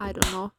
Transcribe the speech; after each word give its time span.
I 0.00 0.12
don't 0.12 0.30
know. 0.30 0.50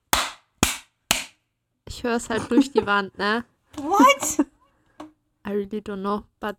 Ich 1.88 2.04
höre 2.04 2.16
es 2.16 2.30
halt 2.30 2.50
durch 2.52 2.72
die 2.72 2.86
Wand, 2.86 3.18
ne? 3.18 3.44
What? 3.76 4.46
I 5.46 5.50
really 5.50 5.80
don't 5.82 6.02
know, 6.02 6.24
but 6.40 6.56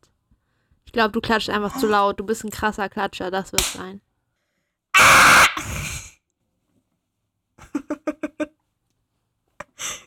ich 0.85 0.93
glaube, 0.93 1.13
du 1.13 1.21
klatscht 1.21 1.49
einfach 1.49 1.79
zu 1.79 1.87
laut. 1.87 2.19
Du 2.19 2.25
bist 2.25 2.45
ein 2.45 2.51
krasser 2.51 2.89
Klatscher, 2.89 3.31
das 3.31 3.53
wird 3.53 3.63
sein. 3.63 4.01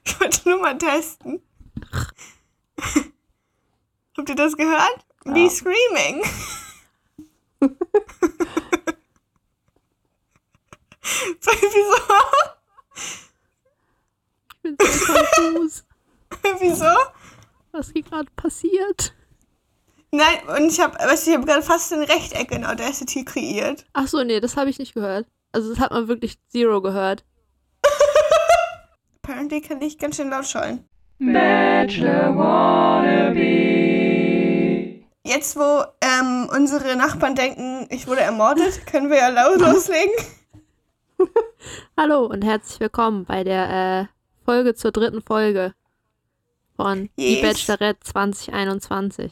Ich 0.05 0.21
wollte 0.21 0.48
nur 0.50 0.60
mal 0.62 0.78
testen. 0.78 1.42
Habt 4.18 4.30
ihr 4.30 4.36
das 4.36 4.55
gehört? 4.55 5.05
Me 5.26 5.50
screaming. 5.50 6.23
so, 7.60 7.70
wieso? 11.52 12.55
Ich 12.96 14.62
bin 14.62 14.77
so 14.80 15.13
konfus. 15.13 15.86
wieso? 16.59 16.86
Was 17.72 17.91
hier 17.91 18.03
gerade 18.03 18.30
passiert? 18.36 19.13
Nein, 20.12 20.38
und 20.48 20.72
ich 20.72 20.80
habe, 20.80 20.98
weißt 20.98 21.27
du, 21.27 21.31
ich 21.31 21.38
habe 21.38 21.45
gerade 21.45 21.62
fast 21.62 21.91
ein 21.91 22.03
Rechteck 22.03 22.52
in 22.52 22.66
Audacity 22.66 23.26
kreiert. 23.26 23.86
Ach 23.94 24.08
so, 24.08 24.23
nee, 24.23 24.39
das 24.39 24.55
habe 24.55 24.70
ich 24.70 24.80
nicht 24.80 24.94
gehört. 24.94 25.27
Also 25.52 25.70
das 25.70 25.80
hat 25.80 25.91
man 25.91 26.08
wirklich 26.08 26.38
zero 26.50 26.81
gehört. 26.81 27.26
Apparently 29.23 29.62
kann 29.62 29.81
ich 29.81 29.98
ganz 29.98 30.16
schön 30.16 30.30
laut 30.30 30.48
schreien. 30.48 30.88
Bachelor 31.20 32.36
Wannabe. 32.38 33.41
Jetzt, 35.25 35.55
wo 35.55 35.84
ähm, 36.02 36.50
unsere 36.53 36.95
Nachbarn 36.95 37.36
denken, 37.36 37.88
ich 37.89 38.08
wurde 38.08 38.22
ermordet, 38.22 38.86
können 38.86 39.09
wir 39.09 39.17
ja 39.17 39.30
laut 39.30 39.59
loslegen. 39.62 40.14
Hallo 41.98 42.26
und 42.26 42.44
herzlich 42.44 42.80
willkommen 42.80 43.26
bei 43.26 43.44
der 43.44 43.70
äh, 43.70 44.06
Folge 44.46 44.76
zur 44.76 44.92
dritten 44.92 45.22
Folge 45.22 45.73
von 46.76 47.09
Die 47.17 47.36
Yes. 47.36 47.42
Bachelorette 47.42 48.00
2021. 48.03 49.31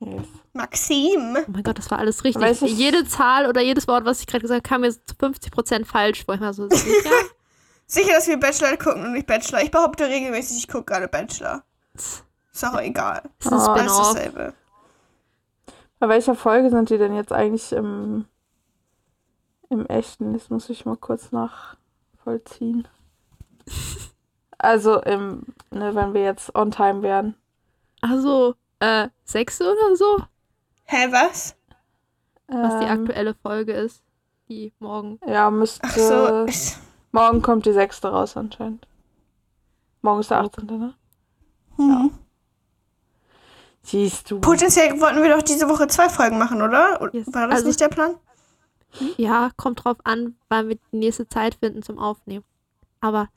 Yes. 0.00 0.26
Maxim. 0.52 1.36
Oh 1.36 1.50
mein 1.50 1.62
Gott, 1.62 1.78
das 1.78 1.90
war 1.90 1.98
alles 1.98 2.24
richtig. 2.24 2.42
Weiß 2.42 2.62
ich- 2.62 2.76
Jede 2.76 3.04
Zahl 3.06 3.46
oder 3.46 3.60
jedes 3.60 3.86
Wort, 3.88 4.04
was 4.04 4.20
ich 4.20 4.26
gerade 4.26 4.42
gesagt 4.42 4.68
habe, 4.68 4.68
kam 4.68 4.80
mir 4.82 4.90
zu 4.92 5.14
50% 5.14 5.84
falsch 5.84 6.24
vor. 6.24 6.34
Ich 6.36 6.40
war 6.40 6.52
so 6.54 6.68
sicher. 6.68 7.10
Sicher, 7.90 8.12
dass 8.12 8.28
wir 8.28 8.38
Bachelor 8.38 8.76
gucken 8.76 9.02
und 9.02 9.12
nicht 9.14 9.26
Bachelor. 9.26 9.62
Ich 9.62 9.70
behaupte 9.70 10.06
regelmäßig, 10.06 10.58
ich 10.58 10.68
gucke 10.68 10.84
gerade 10.92 11.08
Bachelor. 11.08 11.64
Ist 11.94 12.22
auch 12.62 12.78
egal. 12.80 13.22
Das 13.42 13.46
ist 13.46 13.66
Oh. 13.66 13.70
Alles 13.70 13.92
Spin-off. 13.92 14.14
dasselbe. 14.14 14.54
Bei 15.98 16.08
welcher 16.10 16.34
Folge 16.34 16.68
sind 16.68 16.90
die 16.90 16.98
denn 16.98 17.14
jetzt 17.16 17.32
eigentlich 17.32 17.72
im, 17.72 18.26
im 19.70 19.86
echten? 19.86 20.32
Das 20.32 20.50
muss 20.50 20.68
ich 20.70 20.84
mal 20.86 20.96
kurz 20.96 21.32
nachvollziehen. 21.32 22.86
Also 24.60 25.00
im, 25.02 25.44
ne, 25.70 25.94
wenn 25.94 26.14
wir 26.14 26.22
jetzt 26.24 26.52
on 26.56 26.72
time 26.72 27.00
wären. 27.02 27.36
Also, 28.00 28.56
äh, 28.80 29.06
sechste 29.22 29.70
oder 29.72 29.94
so? 29.94 30.18
Hä, 30.86 31.12
was? 31.12 31.54
Was 32.48 32.80
die 32.80 32.86
Ähm, 32.86 33.02
aktuelle 33.02 33.34
Folge 33.34 33.72
ist. 33.74 34.02
Die 34.48 34.72
morgen. 34.80 35.20
Ja, 35.24 35.48
müsste. 35.52 35.80
Ach 35.84 35.96
so. 35.96 36.44
ich- 36.46 36.74
Morgen 37.12 37.40
kommt 37.40 37.66
die 37.66 37.72
sechste 37.72 38.08
raus 38.08 38.36
anscheinend. 38.36 38.84
Morgen 40.02 40.18
ist 40.20 40.30
der 40.32 40.40
18. 40.40 40.66
ne? 40.66 40.94
Hm. 41.76 42.10
Siehst 43.82 44.28
du. 44.28 44.40
Potenziell 44.40 45.00
wollten 45.00 45.22
wir 45.22 45.36
doch 45.36 45.42
diese 45.42 45.68
Woche 45.68 45.86
zwei 45.86 46.08
Folgen 46.08 46.36
machen, 46.36 46.60
oder? 46.62 47.08
Yes. 47.14 47.32
War 47.32 47.46
das 47.46 47.58
Also- 47.58 47.68
nicht 47.68 47.80
der 47.80 47.88
Plan? 47.90 48.16
Ja, 49.16 49.50
kommt 49.56 49.84
drauf 49.84 49.98
an, 50.04 50.36
wann 50.48 50.68
wir 50.68 50.76
die 50.92 50.96
nächste 50.96 51.28
Zeit 51.28 51.56
finden 51.56 51.82
zum 51.82 51.98
Aufnehmen. 51.98 52.44
Aber 53.00 53.28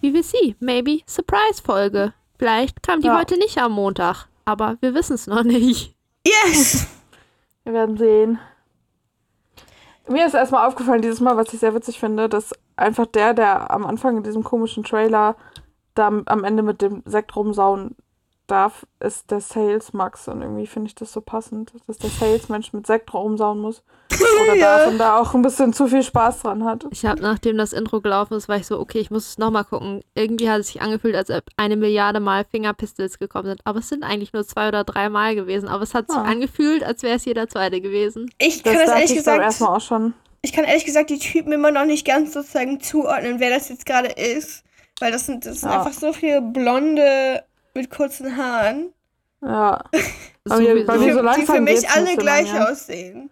wie 0.00 0.12
wir 0.12 0.22
see, 0.22 0.56
maybe 0.60 1.00
Surprise-Folge. 1.06 2.12
Vielleicht 2.38 2.82
kam 2.82 3.00
die 3.00 3.06
Ja. 3.06 3.18
heute 3.18 3.36
nicht 3.38 3.56
am 3.58 3.72
Montag, 3.72 4.26
aber 4.44 4.76
wir 4.80 4.94
wissen 4.94 5.14
es 5.14 5.26
noch 5.26 5.44
nicht. 5.44 5.94
Yes! 6.26 6.86
Wir 7.64 7.72
werden 7.72 7.96
sehen. 7.96 8.38
Mir 10.06 10.26
ist 10.26 10.34
erstmal 10.34 10.68
aufgefallen 10.68 11.00
dieses 11.00 11.20
Mal, 11.20 11.38
was 11.38 11.54
ich 11.54 11.60
sehr 11.60 11.74
witzig 11.74 11.98
finde, 11.98 12.28
dass 12.28 12.52
einfach 12.76 13.06
der, 13.06 13.32
der 13.32 13.70
am 13.70 13.86
Anfang 13.86 14.18
in 14.18 14.22
diesem 14.22 14.44
komischen 14.44 14.84
Trailer 14.84 15.34
da 15.94 16.08
am- 16.08 16.24
am 16.26 16.44
Ende 16.44 16.62
mit 16.62 16.82
dem 16.82 17.02
Sekt 17.06 17.34
rumsauen 17.34 17.96
darf, 18.46 18.86
ist 19.00 19.30
der 19.30 19.40
Sales 19.40 19.92
Max. 19.92 20.28
Und 20.28 20.42
irgendwie 20.42 20.66
finde 20.66 20.88
ich 20.88 20.94
das 20.94 21.12
so 21.12 21.20
passend, 21.20 21.72
dass 21.86 21.98
der 21.98 22.10
Salesmensch 22.10 22.72
mit 22.72 22.86
Sekt 22.86 23.12
rumsauen 23.14 23.58
muss. 23.60 23.82
Oder 24.44 24.54
Ja. 24.56 24.78
darf 24.78 24.88
und 24.88 24.98
da 24.98 25.18
auch 25.18 25.34
ein 25.34 25.42
bisschen 25.42 25.72
zu 25.72 25.86
viel 25.88 26.02
Spaß 26.02 26.40
dran 26.42 26.64
hat. 26.64 26.86
Ich 26.90 27.04
habe, 27.06 27.20
nachdem 27.22 27.56
das 27.56 27.72
Intro 27.72 28.00
gelaufen 28.00 28.34
ist, 28.34 28.48
war 28.48 28.56
ich 28.56 28.66
so, 28.66 28.78
okay, 28.78 28.98
ich 28.98 29.10
muss 29.10 29.28
es 29.28 29.38
nochmal 29.38 29.64
gucken. 29.64 30.02
Irgendwie 30.14 30.48
hat 30.50 30.60
es 30.60 30.68
sich 30.68 30.82
angefühlt, 30.82 31.16
als 31.16 31.30
ob 31.30 31.42
eine 31.56 31.76
Milliarde 31.76 32.20
Mal 32.20 32.44
Fingerpistols 32.44 33.18
gekommen 33.18 33.46
sind. 33.48 33.60
Aber 33.64 33.78
es 33.80 33.88
sind 33.88 34.04
eigentlich 34.04 34.32
nur 34.32 34.46
zwei 34.46 34.68
oder 34.68 34.84
drei 34.84 35.08
Mal 35.08 35.34
gewesen. 35.34 35.68
Aber 35.68 35.82
es 35.82 35.94
hat 35.94 36.08
sich 36.10 36.18
Ah. 36.18 36.22
angefühlt, 36.22 36.84
als 36.84 37.02
wäre 37.02 37.16
es 37.16 37.24
jeder 37.24 37.48
zweite 37.48 37.80
gewesen. 37.80 38.30
Ich 38.38 38.62
Das 38.62 38.72
kann 38.72 38.74
das 38.74 38.82
dachte 38.86 38.98
ehrlich 38.98 39.10
ich 39.12 39.16
gesagt. 39.16 39.42
ersten 39.42 39.64
Mal 39.64 39.76
auch 39.76 39.80
schon. 39.80 40.14
Ich 40.42 40.52
kann 40.52 40.64
ehrlich 40.64 40.84
gesagt 40.84 41.08
die 41.10 41.18
Typen 41.18 41.52
immer 41.52 41.70
noch 41.70 41.86
nicht 41.86 42.06
ganz 42.06 42.34
sozusagen 42.34 42.78
zuordnen, 42.80 43.40
wer 43.40 43.50
das 43.50 43.70
jetzt 43.70 43.86
gerade 43.86 44.08
ist. 44.08 44.62
Weil 45.00 45.10
das 45.10 45.26
sind, 45.26 45.44
das 45.46 45.60
sind 45.62 45.70
Ja. 45.70 45.78
einfach 45.82 45.98
so 45.98 46.12
viele 46.12 46.40
Blonde 46.42 47.42
mit 47.74 47.90
kurzen 47.90 48.36
Haaren. 48.36 48.92
Ja. 49.42 49.82
So 50.46 50.58
Die 50.58 50.64
mir 50.64 50.84
für, 50.84 50.98
so 50.98 51.04
die 51.06 51.10
für 51.10 51.22
langsam 51.22 51.64
mich 51.64 51.88
alle 51.88 52.16
gleich 52.18 52.52
ja. 52.52 52.66
aussehen. 52.68 53.30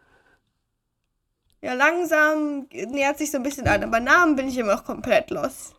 Ja, 1.61 1.75
langsam 1.75 2.67
nähert 2.73 3.19
sich 3.19 3.31
so 3.31 3.37
ein 3.37 3.43
bisschen 3.43 3.69
an, 3.69 3.85
aber 3.85 4.01
Namen 4.01 4.35
bin 4.35 4.49
ich 4.49 4.57
immer 4.57 4.77
noch 4.77 4.85
komplett 4.87 5.31
los. 5.31 5.75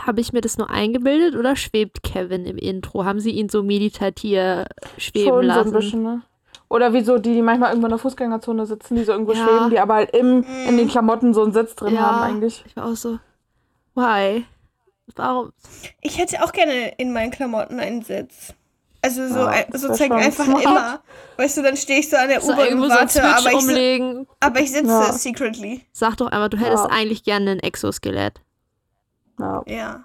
Habe 0.00 0.20
ich 0.20 0.32
mir 0.32 0.40
das 0.40 0.56
nur 0.56 0.70
eingebildet 0.70 1.34
oder 1.36 1.56
schwebt 1.56 2.04
Kevin 2.04 2.46
im 2.46 2.58
Intro? 2.58 3.04
Haben 3.04 3.18
sie 3.18 3.32
ihn 3.32 3.48
so 3.48 3.64
meditativ 3.64 4.66
schweben 4.98 5.28
Schon 5.28 5.46
lassen? 5.46 5.70
so 5.70 5.74
ein 5.76 5.80
bisschen, 5.80 6.02
ne? 6.04 6.22
Oder 6.68 6.92
wie 6.92 7.02
so 7.02 7.18
die, 7.18 7.34
die 7.34 7.42
manchmal 7.42 7.70
irgendwo 7.70 7.86
in 7.86 7.90
der 7.92 7.98
Fußgängerzone 7.98 8.66
sitzen, 8.66 8.94
die 8.96 9.04
so 9.04 9.12
irgendwo 9.12 9.32
Ja. 9.32 9.44
schweben, 9.44 9.70
die 9.70 9.80
aber 9.80 9.94
halt 9.94 10.14
im, 10.16 10.44
in 10.66 10.76
den 10.76 10.88
Klamotten 10.88 11.34
so 11.34 11.42
einen 11.42 11.52
Sitz 11.52 11.74
drin 11.74 11.94
Ja. 11.94 12.02
haben 12.02 12.22
eigentlich. 12.22 12.62
Ich 12.66 12.76
war 12.76 12.86
auch 12.86 12.94
so, 12.96 13.18
why? 13.98 14.44
Warum? 15.16 15.52
Ich 16.00 16.18
hätte 16.18 16.42
auch 16.44 16.52
gerne 16.52 16.90
in 16.98 17.12
meinen 17.12 17.30
Klamotten 17.30 17.80
einen 17.80 18.02
Sitz. 18.02 18.52
Also 19.00 19.28
so 19.28 19.38
Ja, 19.40 19.64
sozusagen 19.72 20.12
schon 20.12 20.12
einfach 20.12 20.44
smart. 20.44 20.64
immer. 20.64 21.02
Weißt 21.36 21.56
du, 21.56 21.62
dann 21.62 21.76
stehe 21.76 22.00
ich 22.00 22.10
so 22.10 22.16
an 22.16 22.28
der 22.28 22.40
So 22.40 22.52
U-Bahn 22.52 22.66
irgendwo 22.66 22.84
und 22.86 22.90
so 22.90 22.96
warte, 22.96 23.12
Switch 23.12 23.24
aber 23.24 23.50
ich, 23.50 23.56
umlegen. 23.56 24.26
aber 24.40 24.60
ich 24.60 24.70
sitze 24.72 24.88
Ja. 24.90 25.12
secretly. 25.12 25.86
Sag 25.92 26.16
doch 26.16 26.26
einmal, 26.26 26.50
du 26.50 26.56
hättest 26.58 26.84
Ja. 26.84 26.90
eigentlich 26.90 27.22
gerne 27.22 27.52
ein 27.52 27.60
Exoskelett, 27.60 28.40
Ja. 29.38 29.62
Ja, 29.66 30.04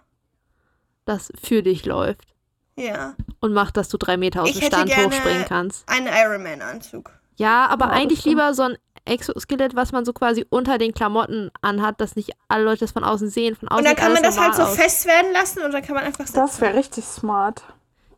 das 1.06 1.32
für 1.44 1.64
dich 1.64 1.86
läuft. 1.86 2.34
ja. 2.76 3.16
Und 3.40 3.54
macht, 3.54 3.76
dass 3.78 3.90
du 3.90 3.98
drei 3.98 4.16
Meter 4.16 4.44
aus 4.44 4.50
Ich 4.50 4.56
dem 4.56 4.62
hätte 4.64 4.76
Stand 4.78 4.90
gerne- 4.92 5.06
hochspringen 5.08 5.46
kannst. 5.48 5.90
Einen 5.90 6.08
Iron 6.08 6.44
Man-Anzug. 6.44 7.12
Ja, 7.36 7.66
aber 7.68 7.90
eigentlich 7.90 8.24
lieber 8.26 8.54
so 8.54 8.64
ein 8.64 8.78
Exoskelett, 9.06 9.76
was 9.76 9.92
man 9.92 10.06
so 10.06 10.14
quasi 10.14 10.46
unter 10.50 10.78
den 10.78 10.94
Klamotten 10.94 11.52
anhat, 11.62 12.00
dass 12.00 12.16
nicht 12.16 12.32
alle 12.48 12.64
Leute 12.64 12.82
das 12.82 12.92
von 12.92 13.04
außen 13.04 13.30
sehen. 13.30 13.56
Von 13.56 13.68
außen 13.70 13.80
Und 13.80 13.86
dann 13.86 13.96
kann 13.96 14.14
man 14.14 14.24
das 14.24 14.40
halt 14.40 14.56
so 14.56 14.64
aus. 14.64 14.76
fest 14.76 15.06
werden 15.06 15.34
lassen 15.34 15.62
und 15.64 15.72
dann 15.74 15.84
kann 15.84 15.96
man 15.96 16.04
einfach. 16.06 16.26
Das 16.30 16.62
wäre 16.62 16.76
richtig 16.76 17.04
smart. 17.04 17.64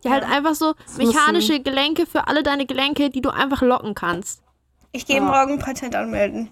Ja, 0.04 0.12
halt 0.12 0.24
Ja. 0.24 0.30
einfach 0.30 0.54
so 0.56 0.74
müssen- 0.98 1.08
mechanische 1.08 1.60
Gelenke 1.62 2.06
für 2.06 2.28
alle 2.28 2.44
deine 2.44 2.66
Gelenke, 2.68 3.10
die 3.10 3.22
du 3.22 3.30
einfach 3.32 3.62
locken 3.64 3.96
kannst. 3.96 4.44
Ich 4.92 5.06
gehe 5.06 5.18
Ja. 5.18 5.24
morgen 5.24 5.54
ein 5.54 5.60
Patent 5.60 5.96
anmelden. 5.96 6.50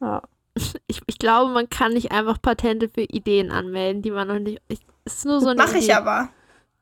Ja. 0.00 0.22
Ich, 0.86 1.02
ich 1.06 1.18
glaube, 1.18 1.52
man 1.52 1.68
kann 1.68 1.92
nicht 1.92 2.12
einfach 2.12 2.40
Patente 2.40 2.88
für 2.88 3.02
Ideen 3.02 3.50
anmelden, 3.50 4.00
die 4.00 4.10
man 4.10 4.26
noch 4.28 4.38
nicht. 4.38 4.62
Ich, 4.68 4.80
es 5.04 5.16
ist 5.16 5.24
nur 5.26 5.40
so 5.40 5.48
eine 5.48 5.62
Mache 5.62 5.76
ich 5.78 5.94
aber. 5.94 6.28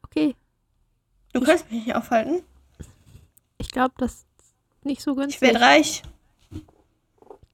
Okay, 0.04 0.36
Du 1.32 1.40
kannst 1.40 1.68
mich 1.72 1.84
nicht 1.86 1.96
aufhalten. 1.96 2.44
ich 3.58 3.68
glaube, 3.72 3.94
das 3.98 4.12
ist 4.12 4.84
nicht 4.84 5.02
so 5.02 5.12
Ich 5.12 5.16
günstig. 5.16 5.40
werde 5.40 5.60
reich. 5.60 6.02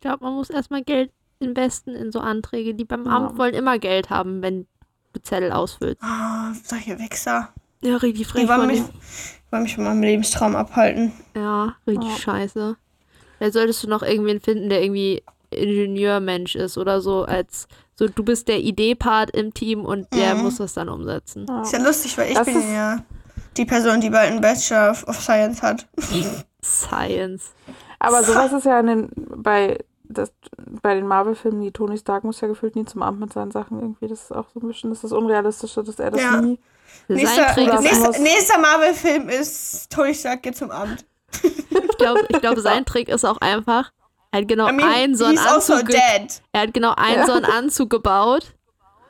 Ich 0.01 0.03
glaube, 0.09 0.25
man 0.25 0.33
muss 0.33 0.49
erstmal 0.49 0.83
Geld 0.83 1.11
investen 1.41 1.95
in 1.95 2.11
so 2.11 2.21
Anträge. 2.21 2.73
Die 2.73 2.87
beim 2.87 3.05
Ja. 3.05 3.17
Amt 3.19 3.37
wollen 3.37 3.53
immer 3.53 3.79
Geld 3.79 4.09
haben, 4.09 4.41
wenn 4.41 4.67
du 5.13 5.21
Zettel 5.21 5.53
ausfüllst. 5.53 6.01
Oh, 6.03 6.55
solche 6.65 6.99
Wichser. 6.99 7.51
Ja, 7.83 7.99
richtig 7.99 8.27
frech 8.27 8.45
Die 8.45 8.49
wollen 8.49 8.67
mich, 8.67 8.83
wollen 9.51 9.63
mich 9.65 9.75
von 9.75 9.85
meinem 9.85 10.01
Lebenstraum 10.01 10.57
abhalten. 10.57 11.13
Ja, 11.37 11.77
richtig 11.87 12.09
Ja. 12.13 12.17
scheiße. 12.17 12.77
Da 13.41 13.53
solltest 13.53 13.85
du 13.85 13.89
noch 13.89 14.03
irgendwen 14.03 14.41
finden, 14.41 14.71
der 14.71 14.83
irgendwie 14.83 15.23
Ingenieurmensch 15.51 16.57
ist 16.57 16.79
oder 16.79 17.03
so, 17.03 17.25
als 17.25 17.69
so 17.95 18.09
du 18.09 18.23
bist 18.25 18.49
der 18.49 18.61
Idee-Part 18.61 19.33
im 19.33 19.53
Team 19.53 19.85
und 19.85 20.09
der 20.15 20.35
Mhm. 20.35 20.45
muss 20.45 20.57
das 20.57 20.73
dann 20.73 20.89
umsetzen. 20.89 21.45
Ja. 21.47 21.61
Ist 21.61 21.75
ja 21.75 21.79
lustig, 21.83 22.17
weil 22.17 22.31
ich 22.31 22.39
Das 22.39 22.47
bin 22.47 22.73
ja 22.73 23.05
die 23.59 23.67
Person, 23.67 24.01
die 24.01 24.09
bald 24.09 24.31
einen 24.31 24.41
Bachelor 24.41 24.93
of, 24.93 25.07
of 25.09 25.21
Science 25.21 25.61
hat. 25.63 25.87
Science. 26.65 27.53
Aber 27.99 28.23
sowas 28.25 28.51
ist 28.53 28.65
ja 28.65 28.81
in 28.81 28.87
den, 28.87 29.09
bei, 29.43 29.79
das, 30.13 30.33
bei 30.83 30.95
den 30.95 31.07
Marvel-Filmen, 31.07 31.61
die 31.63 31.71
Tony 31.73 31.97
Stark 31.99 32.25
muss 32.25 32.41
ja 32.41 32.49
gefühlt 32.49 32.77
nie 32.77 32.85
zum 32.85 33.03
Amt 33.03 33.21
mit 33.21 33.33
seinen 33.33 33.51
Sachen 33.51 33.79
irgendwie. 33.81 34.09
Das 34.09 34.23
ist 34.23 34.33
auch 34.33 34.47
so 34.53 34.61
ein 34.61 34.67
bisschen, 34.69 34.91
das 34.91 34.99
ist 34.99 35.05
das 35.05 35.13
Unrealistische, 35.13 35.83
dass 35.85 35.99
er 35.99 36.11
das 36.11 36.21
Ja. 36.23 36.41
nie. 36.41 36.59
Sein 37.09 37.17
Nächster, 37.19 37.47
Trick 37.55 37.67
das 37.69 37.85
ist, 37.85 37.93
nächster, 37.93 38.19
nächster 38.23 38.59
Marvel-Film 38.59 39.29
ist 39.29 39.91
Tony 39.91 40.15
Stark 40.15 40.43
geht 40.43 40.57
zum 40.57 40.71
Amt. 40.71 41.05
ich 41.43 41.99
glaube, 41.99 42.27
ich 42.29 42.41
glaub, 42.41 42.59
sein 42.59 42.85
Trick 42.85 43.09
ist 43.09 43.25
auch 43.25 43.39
einfach, 43.39 43.93
Er 44.33 44.41
hat 44.41 44.49
genau 44.49 44.69
I 44.69 44.73
mean, 44.73 44.89
einen 44.89 45.15
so 45.17 45.25
einen 45.25 45.39
also 45.39 45.75
Anzug. 45.75 45.95
Er 46.53 46.61
hat 46.61 46.75
genau 46.75 46.95
einen 46.97 47.27
so 47.27 47.33
einen 47.33 47.45
Anzug 47.45 47.91
gebaut 47.91 48.55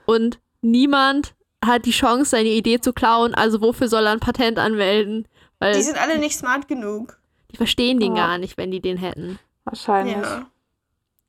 und 0.07 0.39
niemand 0.61 1.35
hat 1.65 1.85
die 1.87 1.91
Chance, 1.91 2.31
seine 2.31 2.49
Idee 2.51 2.81
zu 2.81 2.93
klauen. 2.93 3.35
Also 3.35 3.61
wofür 3.61 3.89
soll 3.89 4.07
er 4.07 4.13
ein 4.13 4.21
Patent 4.21 4.59
anmelden? 4.59 5.27
Weil 5.59 5.73
Die 5.73 5.79
die, 5.81 5.85
sind 5.85 5.99
alle 6.01 6.19
nicht 6.19 6.37
smart 6.37 6.69
genug. 6.69 7.19
verstehen 7.55 7.99
den 8.01 8.17
Ja. 8.17 8.27
gar 8.29 8.39
nicht, 8.39 8.57
wenn 8.57 8.71
die 8.71 8.81
den 8.81 8.97
hätten. 8.97 9.39
Ja. 10.07 10.47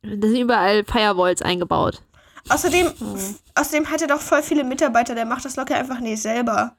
Da 0.03 0.27
sind 0.27 0.38
überall 0.38 0.83
Firewalls 0.83 1.42
eingebaut. 1.42 2.01
Außerdem, 2.50 2.88
Hm. 2.88 3.36
außerdem 3.56 3.92
hat 3.92 4.01
er 4.01 4.07
doch 4.07 4.19
voll 4.21 4.42
viele 4.42 4.63
Mitarbeiter, 4.63 5.13
der 5.13 5.25
macht 5.25 5.45
das 5.45 5.56
locker 5.57 5.75
einfach 5.75 6.00
nicht 6.00 6.21
selber. 6.21 6.75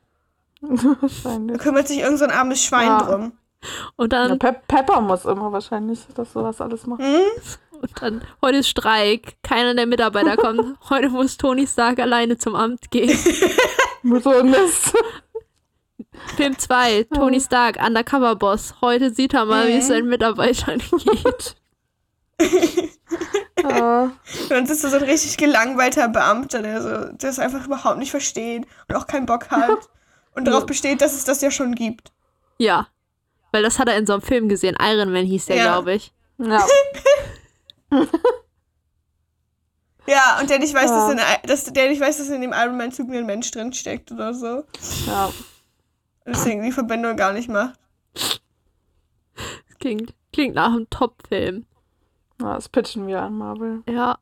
Da 0.60 0.96
wahrscheinlich. 1.00 1.58
kümmert 1.58 1.88
sich 1.88 1.98
irgend 2.00 2.18
so 2.18 2.24
ein 2.24 2.30
armes 2.30 2.62
Schwein 2.62 2.86
Ja. 2.88 3.02
drum. 3.02 3.32
Und 3.96 4.12
dann, 4.12 4.38
Pe 4.40 4.56
Pepper 4.66 5.00
muss 5.00 5.24
immer 5.24 5.52
wahrscheinlich 5.52 6.00
das 6.16 6.32
sowas 6.32 6.60
alles 6.60 6.84
machen. 6.86 7.04
Hm? 7.04 7.20
und 7.80 7.90
dann, 8.02 8.22
heute 8.40 8.58
ist 8.58 8.68
Streik, 8.68 9.36
keiner 9.42 9.74
der 9.74 9.86
Mitarbeiter 9.86 10.36
kommt. 10.36 10.76
Heute 10.90 11.08
muss 11.10 11.36
Tony 11.36 11.66
Stark 11.66 11.98
alleine 12.00 12.38
zum 12.38 12.54
Amt 12.56 12.90
gehen. 12.90 13.16
So 14.22 14.30
ein 14.30 14.50
Mist. 14.50 14.92
Film 16.36 16.58
2, 16.58 17.04
Tony 17.14 17.40
Stark, 17.40 17.78
Undercover-Boss. 17.84 18.74
Heute 18.80 19.10
sieht 19.12 19.34
er 19.34 19.44
mal, 19.46 19.66
wie 19.68 19.72
es 19.74 19.84
Mhm. 19.84 19.88
seinen 19.92 20.08
Mitarbeitern 20.08 20.78
geht. 21.04 21.56
Und 23.62 24.50
dann 24.50 24.66
sitzt 24.66 24.82
da 24.84 24.88
so 24.88 24.96
ein 24.96 25.04
richtig 25.04 25.36
gelangweilter 25.36 26.08
Beamter, 26.08 26.62
der 26.62 26.82
so 26.82 27.12
das 27.18 27.38
einfach 27.38 27.64
überhaupt 27.66 27.98
nicht 27.98 28.10
versteht 28.10 28.66
und 28.88 28.96
auch 28.96 29.06
keinen 29.06 29.26
Bock 29.26 29.50
hat 29.50 29.88
und 30.34 30.46
darauf 30.46 30.66
besteht, 30.66 31.00
dass 31.00 31.12
es 31.14 31.24
das 31.24 31.40
ja 31.42 31.50
schon 31.50 31.74
gibt. 31.74 32.10
Ja. 32.58 32.88
Weil 33.52 33.62
das 33.62 33.78
hat 33.78 33.88
er 33.88 33.96
in 33.98 34.06
so 34.06 34.14
einem 34.14 34.22
Film 34.22 34.48
gesehen. 34.48 34.76
Iron 34.80 35.12
Man 35.12 35.24
hieß 35.26 35.46
der, 35.46 35.56
Ja. 35.56 35.62
glaube 35.64 35.94
ich. 35.94 36.12
ja. 36.38 36.66
Ja, 40.06 40.38
und 40.40 40.50
der 40.50 40.58
nicht 40.58 40.74
weiß, 40.74 40.90
Ja. 40.90 41.12
dass, 41.12 41.12
in, 41.12 41.48
dass 41.48 41.64
der 41.72 41.88
nicht 41.88 42.00
weiß, 42.00 42.18
dass 42.18 42.28
in 42.28 42.40
dem 42.40 42.52
Iron 42.52 42.76
Man 42.76 42.90
Zug 42.90 43.08
ein 43.10 43.24
Mensch 43.24 43.50
drin 43.52 43.72
steckt 43.72 44.10
oder 44.10 44.34
so. 44.34 44.56
Und 44.56 45.06
ja. 45.06 45.30
deswegen 46.26 46.62
die 46.64 46.72
Verbindung 46.72 47.16
gar 47.16 47.32
nicht 47.32 47.48
macht. 47.48 47.78
Klingt, 49.78 50.12
klingt 50.32 50.56
nach 50.56 50.72
einem 50.72 50.90
Top-Film. 50.90 51.66
Ja, 52.42 52.54
das 52.54 52.68
pitchen 52.68 53.06
wir 53.06 53.22
an 53.22 53.38
Marvel. 53.38 53.82
Ja. 53.88 54.18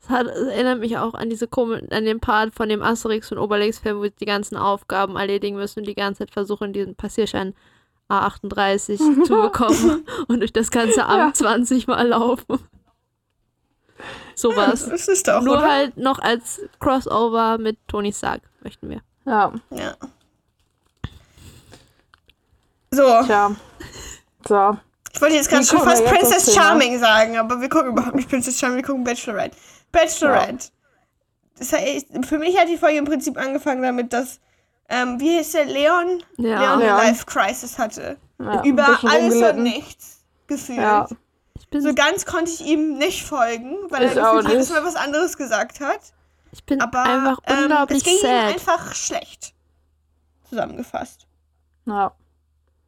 Es, 0.00 0.10
hat, 0.10 0.26
es 0.26 0.48
erinnert 0.48 0.80
mich 0.80 0.98
auch 0.98 1.14
an 1.14 1.30
diese 1.30 1.46
Kom 1.46 1.72
an 1.72 2.04
den 2.04 2.20
Part 2.20 2.54
von 2.54 2.68
dem 2.68 2.82
Asterix 2.82 3.30
und 3.32 3.38
Obelix-Film, 3.38 3.98
wo 3.98 4.04
sie 4.04 4.12
die 4.20 4.26
ganzen 4.26 4.56
Aufgaben 4.56 5.16
erledigen 5.16 5.56
müssen 5.56 5.80
und 5.80 5.86
die 5.86 5.94
ganze 5.94 6.20
Zeit 6.20 6.30
versuchen, 6.30 6.72
diesen 6.72 6.94
Passierschein 6.94 7.54
A38 8.10 8.96
zu 9.24 9.34
bekommen 9.42 10.04
und 10.28 10.40
durch 10.40 10.52
das 10.52 10.70
ganze 10.70 11.06
Amt 11.06 11.36
20 11.36 11.86
Mal 11.86 12.08
laufen. 12.08 12.58
Sowas. 14.34 14.88
Das 14.88 15.08
ist 15.08 15.28
doch, 15.28 15.42
Nur 15.42 15.58
oder? 15.58 15.68
halt 15.70 15.96
noch 15.96 16.18
als 16.18 16.60
Crossover 16.80 17.58
mit 17.58 17.78
Tony 17.86 18.12
Stark 18.12 18.42
möchten 18.62 18.90
wir. 18.90 19.00
Ja, 19.24 19.52
Ja. 19.70 19.96
So, 22.90 23.02
tja. 23.24 23.50
So. 24.46 24.78
Ich 25.14 25.20
wollte 25.20 25.34
jetzt 25.36 25.48
gerade 25.48 25.64
schon 25.64 25.80
fast 25.80 26.04
Princess? 26.04 26.54
Charming 26.54 26.98
sagen, 26.98 27.36
aber 27.38 27.60
wir 27.60 27.68
gucken 27.68 27.90
überhaupt 27.90 28.14
nicht 28.16 28.28
Princess 28.28 28.58
Charming, 28.58 28.78
wir 28.78 28.84
gucken 28.84 29.04
Bachelorette. 29.04 29.56
Bachelorette. 29.92 30.68
Das 31.58 31.72
heißt, 31.72 32.06
für 32.26 32.38
mich 32.38 32.58
hat 32.58 32.68
die 32.68 32.76
Folge 32.76 32.98
im 32.98 33.04
Prinzip 33.04 33.38
angefangen 33.38 33.82
damit, 33.82 34.12
dass, 34.12 34.40
ähm, 34.88 35.20
wie 35.20 35.36
hieß 35.38 35.52
der, 35.52 35.66
Leon? 35.66 36.22
Ja. 36.36 36.58
Leon 36.60 36.72
eine 36.80 36.86
Ja. 36.86 36.96
Life-Crisis 36.98 37.78
hatte. 37.78 38.16
Ja, 38.40 38.62
Über 38.64 38.98
alles 39.04 39.36
und 39.36 39.62
nichts 39.62 40.24
gefühlt. 40.48 40.78
Ja. 40.78 41.06
Ich 41.56 41.68
bin, 41.68 41.80
So 41.82 41.94
ganz 41.94 42.26
konnte 42.26 42.50
ich 42.50 42.60
ihm 42.62 42.98
nicht 42.98 43.22
folgen, 43.24 43.76
weil 43.90 44.02
Ich 44.06 44.16
er 44.16 44.40
jedes. 44.48 44.70
Mal 44.70 44.84
was 44.84 44.96
anderes 44.96 45.36
gesagt 45.36 45.78
hat. 45.78 46.00
ich 46.50 46.64
bin 46.64 46.80
Aber 46.80 47.02
einfach 47.04 47.38
ähm, 47.46 47.58
unglaublich 47.60 47.98
es 47.98 48.04
ging 48.04 48.14
ihm 48.16 48.20
sad. 48.22 48.52
einfach 48.54 48.94
schlecht. 48.96 49.54
Zusammengefasst. 50.48 51.26
Ja. 51.86 52.12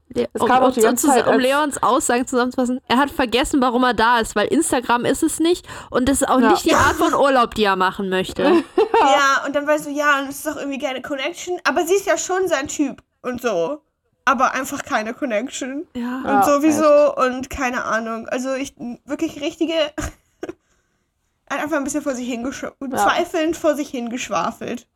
Le 0.09 0.29
Es 0.33 0.41
um, 0.41 0.49
kam 0.49 0.63
auch 0.63 0.69
um, 0.69 0.75
die 0.75 0.81
ganze 0.81 1.09
Zeit 1.09 1.27
um 1.27 1.39
Leons 1.39 1.83
Aussagen 1.83 2.27
zusammenzufassen, 2.27 2.81
er 2.89 2.97
hat 2.99 3.11
vergessen, 3.11 3.61
warum 3.61 3.83
er 3.85 3.95
da 3.95 4.21
ist, 4.21 4.37
weil 4.37 4.47
Instagram 4.49 5.05
ist 5.05 5.23
es 5.23 5.41
nicht 5.41 5.67
und 5.91 6.09
das 6.09 6.23
ist 6.23 6.29
auch 6.29 6.41
Ja. 6.41 6.51
nicht 6.51 6.65
die 6.65 6.75
Art 6.75 6.95
von 6.95 7.13
Urlaub, 7.15 7.55
die 7.55 7.65
er 7.65 7.77
machen 7.77 8.09
möchte. 8.09 8.63
Ja, 8.99 9.45
und 9.45 9.55
dann 9.55 9.67
weißt 9.67 9.87
du, 9.87 9.91
ja, 9.91 10.19
und 10.21 10.29
es 10.31 10.37
ist 10.39 10.47
doch 10.47 10.57
irgendwie 10.57 10.79
keine 10.79 11.03
Connection. 11.03 11.59
Aber 11.65 11.87
sie 11.87 11.95
ist 11.95 12.07
ja 12.07 12.17
schon 12.17 12.49
sein 12.49 12.67
Typ 12.67 13.03
und 13.21 13.43
so. 13.43 13.83
Aber 14.25 14.53
einfach 14.55 14.83
keine 14.85 15.13
Connection. 15.13 15.87
Ja. 15.95 16.17
Und 16.19 16.25
Ja, 16.25 16.43
sowieso 16.45 17.15
und 17.15 17.51
keine 17.51 17.85
Ahnung. 17.85 18.27
Also 18.29 18.55
ich 18.55 18.75
wirklich 19.05 19.41
richtige. 19.43 19.75
hat 21.51 21.61
einfach 21.61 21.77
ein 21.77 21.85
bisschen 21.85 22.03
vor 22.03 22.15
sich 22.15 22.27
hingeschwafelt. 22.29 22.93
Ja. 22.93 22.99
Zweifelnd 22.99 23.57
vor 23.57 23.75
sich 23.77 23.91
hingeschwafelt. 23.91 24.89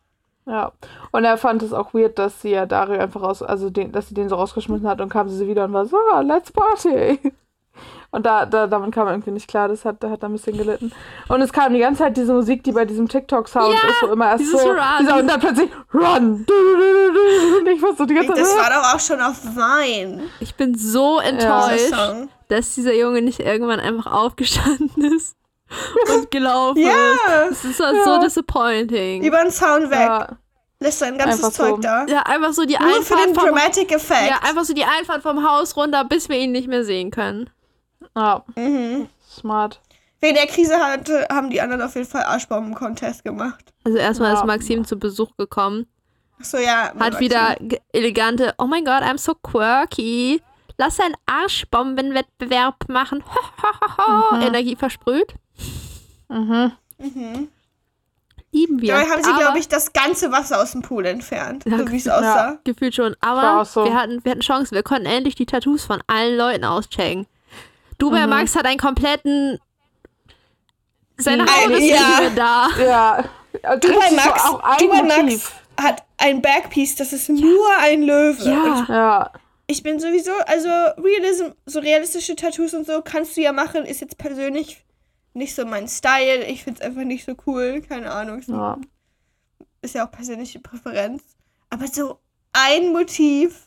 Ja. 0.47 0.73
Und 1.13 1.25
er 1.25 1.37
fand 1.39 1.63
es 1.63 1.73
auch 1.73 1.95
weird, 1.95 2.19
dass 2.19 2.43
sie 2.43 2.51
ja 2.51 2.67
Dario 2.67 2.99
einfach 3.01 3.23
raus, 3.23 3.43
also 3.43 3.71
den, 3.71 3.93
dass 3.93 4.09
sie 4.09 4.15
den 4.15 4.29
so 4.29 4.37
rausgeschmissen 4.37 4.89
hat 4.89 5.01
und 5.01 5.09
kam 5.09 5.29
sie 5.29 5.47
wieder 5.47 5.65
und 5.65 5.73
war 5.73 5.87
so, 5.87 5.97
ah, 6.13 6.21
let's 6.21 6.51
party. 6.53 7.19
Und 8.13 8.27
da, 8.27 8.45
da, 8.45 8.67
damit 8.67 8.93
kam 8.93 9.07
er 9.07 9.13
irgendwie 9.13 9.31
nicht 9.31 9.47
klar, 9.47 9.69
das 9.69 9.85
hat, 9.85 10.03
da 10.03 10.11
hat 10.11 10.25
er 10.25 10.29
ein 10.29 10.33
bisschen 10.33 10.57
gelitten. 10.57 10.93
Und 11.29 11.41
es 11.43 11.53
kam 11.53 11.73
die 11.73 11.79
ganze 11.79 12.03
Zeit 12.03 12.17
diese 12.17 12.33
Musik, 12.35 12.65
die 12.65 12.73
bei 12.73 12.85
diesem 12.85 13.07
TikTok-Sound 13.09 13.73
Ja, 13.73 13.89
ist, 13.89 14.01
so 14.01 14.13
immer 14.13 14.27
erst 14.31 14.41
dieses 14.41 14.61
so, 14.61 14.69
Run. 14.69 14.77
dieser, 15.01 15.17
und 15.19 15.29
dann 15.29 15.39
plötzlich 15.39 15.71
Run. 15.95 16.45
Und 17.61 17.69
ich 17.69 17.81
war 17.81 17.95
so 17.95 18.05
die 18.07 18.15
ganze 18.15 18.33
Das 18.33 18.57
Zeit. 18.57 18.59
war 18.59 18.83
doch 18.83 18.95
auch 18.95 19.01
schon 19.01 19.21
auf 19.21 19.41
Vine. 19.55 20.25
Ich 20.41 20.57
bin 20.57 20.75
so 20.77 21.21
enttäuscht, 21.21 21.95
Song. 21.95 22.29
dass 22.49 22.75
dieser 22.75 22.95
Junge 22.95 23.23
nicht 23.23 23.39
irgendwann 23.39 23.79
einfach 23.79 24.13
aufgestanden 24.13 25.05
ist 25.17 25.37
und 26.17 26.31
gelaufen 26.31 26.79
ist. 26.79 26.87
Ja, 26.87 27.49
Das 27.49 27.65
ist 27.65 27.81
halt 27.81 28.05
so 28.05 28.21
disappointing. 28.21 29.23
über 29.23 29.39
den 29.43 29.51
Sound 29.51 29.91
weg. 29.91 29.99
Ja, 30.01 30.29
Lässt 30.83 30.99
sein 31.01 31.19
ganzes 31.19 31.45
Einfach 31.45 31.57
Zeug 31.57 31.77
so. 31.77 31.81
da. 31.83 32.07
Ja, 32.07 32.21
einfach 32.23 32.53
so 32.55 32.65
die 32.65 32.77
Nur 32.79 32.89
für 32.89 32.97
Einfahrt 33.15 33.27
den 33.27 33.35
vom 33.35 33.45
Dramatic 33.45 33.93
Effect. 33.93 34.31
ja, 34.31 34.39
einfach 34.43 34.65
so 34.65 34.73
die 34.73 34.85
Einfahrt 34.85 35.23
vom 35.23 35.47
Haus 35.47 35.77
runter, 35.77 36.05
bis 36.05 36.29
wir 36.31 36.39
ihn 36.39 36.53
nicht 36.53 36.69
mehr 36.69 36.85
sehen 36.85 37.11
können. 37.11 37.51
ja, 38.17 38.43
mhm. 38.57 39.09
smart. 39.31 39.81
Wegen 40.23 40.35
der 40.37 40.47
Krise 40.47 40.77
hatte, 40.79 41.27
haben 41.31 41.51
die 41.51 41.61
anderen 41.61 41.83
auf 41.83 41.95
jeden 41.95 42.07
Fall 42.09 42.23
Arschbomben-Contest 42.25 43.25
gemacht. 43.25 43.73
Also 43.85 43.99
erstmal 43.99 44.33
Ja. 44.33 44.39
ist 44.41 44.47
Maxim 44.47 44.85
zu 44.85 44.99
Besuch 44.99 45.37
gekommen, 45.37 45.87
Achso, 46.39 46.59
ja. 46.59 46.93
hat 46.99 47.21
wieder 47.21 47.57
elegante, 47.93 48.55
oh 48.59 48.67
mein 48.67 48.85
Gott, 48.85 49.03
I'm 49.03 49.19
so 49.19 49.35
quirky. 49.35 50.43
Lass 50.79 50.99
einen 50.99 51.15
Arschbombenwettbewerb 51.27 52.89
machen. 52.89 53.23
Energie 54.43 54.77
versprüht. 54.77 55.35
Mhm. 56.29 56.73
Mhm. 56.99 57.49
Lieben 58.53 58.83
wir. 58.83 58.95
Dabei 58.95 59.09
haben 59.09 59.23
sie, 59.23 59.33
glaube 59.33 59.59
ich, 59.59 59.69
das 59.69 59.93
ganze 59.93 60.33
Wasser 60.33 60.61
aus 60.61 60.73
dem 60.73 60.83
Pool 60.83 61.07
entfernt. 61.07 61.65
Ja, 61.67 61.79
so 61.79 61.89
wie 61.91 61.97
es 61.97 62.05
ja. 62.05 62.17
aussah. 62.19 62.59
Gefühlt 62.65 62.95
schon. 62.95 63.15
Aber 63.21 63.65
so. 63.65 63.85
wir, 63.85 63.95
hatten, 63.95 64.25
wir 64.25 64.33
hatten 64.33 64.41
Chancen. 64.41 64.75
Wir 64.75 64.83
konnten 64.83 65.07
endlich 65.07 65.37
die 65.37 65.47
Tattoos 65.47 65.85
von 65.85 66.03
allen 66.09 66.37
Leuten 66.37 66.65
auschecken. 66.65 67.27
Du 67.99 68.11
bei 68.11 68.25
Mhm. 68.25 68.31
Max 68.31 68.57
hat 68.57 68.67
einen 68.67 68.79
kompletten. 68.79 69.59
Seine 71.17 71.45
Mhm. 71.45 71.49
Haut 71.49 71.71
ist 71.71 71.89
Ja. 71.91 72.31
da. 72.35 72.69
Ja. 72.83 73.77
Du 73.77 73.89
bei 73.89 74.11
Max, 74.13 74.43
so 74.43 74.49
auch 74.55 74.63
ein 74.63 74.79
du 74.79 74.89
bei 74.89 75.03
Motiv. 75.03 75.17
Max 75.19 75.53
hat 75.81 76.03
ein 76.19 76.43
Backpiece, 76.43 76.97
das 76.97 77.13
ist 77.13 77.29
nur 77.29 77.69
ein 77.79 78.03
Löwe. 78.03 78.43
Ja. 78.45 78.87
Ja. 78.89 79.33
ich 79.67 79.83
bin 79.83 79.99
sowieso, 80.01 80.33
also 80.47 80.69
Realism, 81.03 81.47
so 81.67 81.79
realistische 81.81 82.35
Tattoos 82.37 82.75
und 82.75 82.87
so 82.87 83.01
kannst 83.03 83.37
du 83.37 83.41
ja 83.43 83.53
machen, 83.53 83.85
ist 83.85 84.01
jetzt 84.01 84.19
persönlich 84.19 84.83
nicht 85.35 85.55
so 85.55 85.65
mein 85.65 85.89
Style. 85.89 86.45
Ich 86.47 86.65
finde 86.65 86.81
es 86.81 86.87
einfach 86.87 87.03
nicht 87.03 87.25
so 87.25 87.35
cool. 87.47 87.83
Keine 87.87 88.11
Ahnung. 88.11 88.39
Ist, 88.41 88.49
ja. 88.49 88.79
ist 89.83 89.95
ja 89.95 90.07
auch 90.07 90.11
persönliche 90.11 90.61
Präferenz. 90.61 91.23
Aber 91.71 91.87
so 91.87 92.19
ein 92.53 92.93
Motiv, 92.93 93.67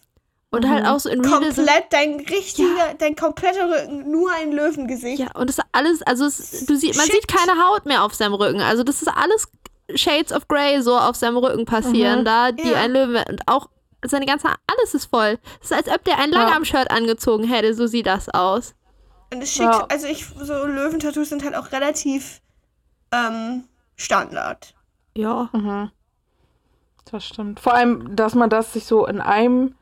Und 0.51 0.67
halt 0.70 0.86
auch 0.86 1.00
so 1.00 1.10
in 1.10 1.22
komplett 1.22 1.86
dein 1.91 2.20
richtiger, 2.20 2.93
dein 2.98 3.15
kompletter 3.15 3.70
Rücken, 3.70 4.12
nur 4.12 4.29
ein 4.34 4.51
Löwengesicht. 4.51 5.20
Ja, 5.20 5.32
und 5.36 5.48
das 5.50 5.58
ist 5.58 5.65
alles, 5.72 6.01
also 6.03 6.25
es, 6.25 6.65
du 6.65 6.75
sie, 6.75 6.88
man 6.93 7.05
Shit. 7.05 7.13
sieht 7.13 7.27
keine 7.29 7.53
Haut 7.65 7.86
mehr 7.86 8.03
auf 8.03 8.13
seinem 8.13 8.34
Rücken. 8.34 8.60
Also 8.60 8.84
das 8.84 9.01
ist 9.01 9.08
alles 9.08 9.48
Shades 9.96 10.34
of 10.34 10.48
Grey 10.50 10.82
so 10.82 10.98
auf 10.98 11.15
seinem 11.15 11.38
Rücken 11.38 11.65
passieren, 11.65 12.20
Mhm. 12.22 12.25
da 12.25 12.51
die 12.51 12.67
Ja. 12.70 12.82
ein 12.82 12.91
Löwe 12.91 13.24
und 13.29 13.41
auch 13.48 13.70
seine 14.05 14.25
ganze, 14.25 14.50
alles 14.67 14.93
ist 14.93 15.05
voll. 15.05 15.39
Es 15.62 15.72
ist, 15.72 15.77
als 15.77 15.88
ob 15.88 16.03
der 16.03 16.20
ein 16.20 16.29
Langarm-Shirt 16.32 16.91
angezogen 16.91 17.46
hätte, 17.46 17.74
so 17.74 17.88
sieht 17.88 18.05
das 18.05 18.27
aus. 18.27 18.75
Und 19.34 19.42
es 19.42 19.52
schickt, 19.52 19.74
Ja. 19.74 19.86
also 19.90 20.08
ich, 20.08 20.25
so 20.28 20.54
Löwentattoos 20.66 21.30
sind 21.30 21.44
halt 21.44 21.56
auch 21.56 21.72
relativ 21.72 22.42
ähm, 23.12 23.63
Standard. 23.96 24.74
Ja. 25.16 25.50
Mhm. 25.54 25.90
Das 27.12 27.25
stimmt. 27.25 27.60
Vor 27.60 27.74
allem, 27.74 28.16
dass 28.16 28.34
man 28.36 28.50
das 28.50 28.74
sich 28.74 28.86
so 28.86 29.06
in 29.06 29.22
einem, 29.22 29.75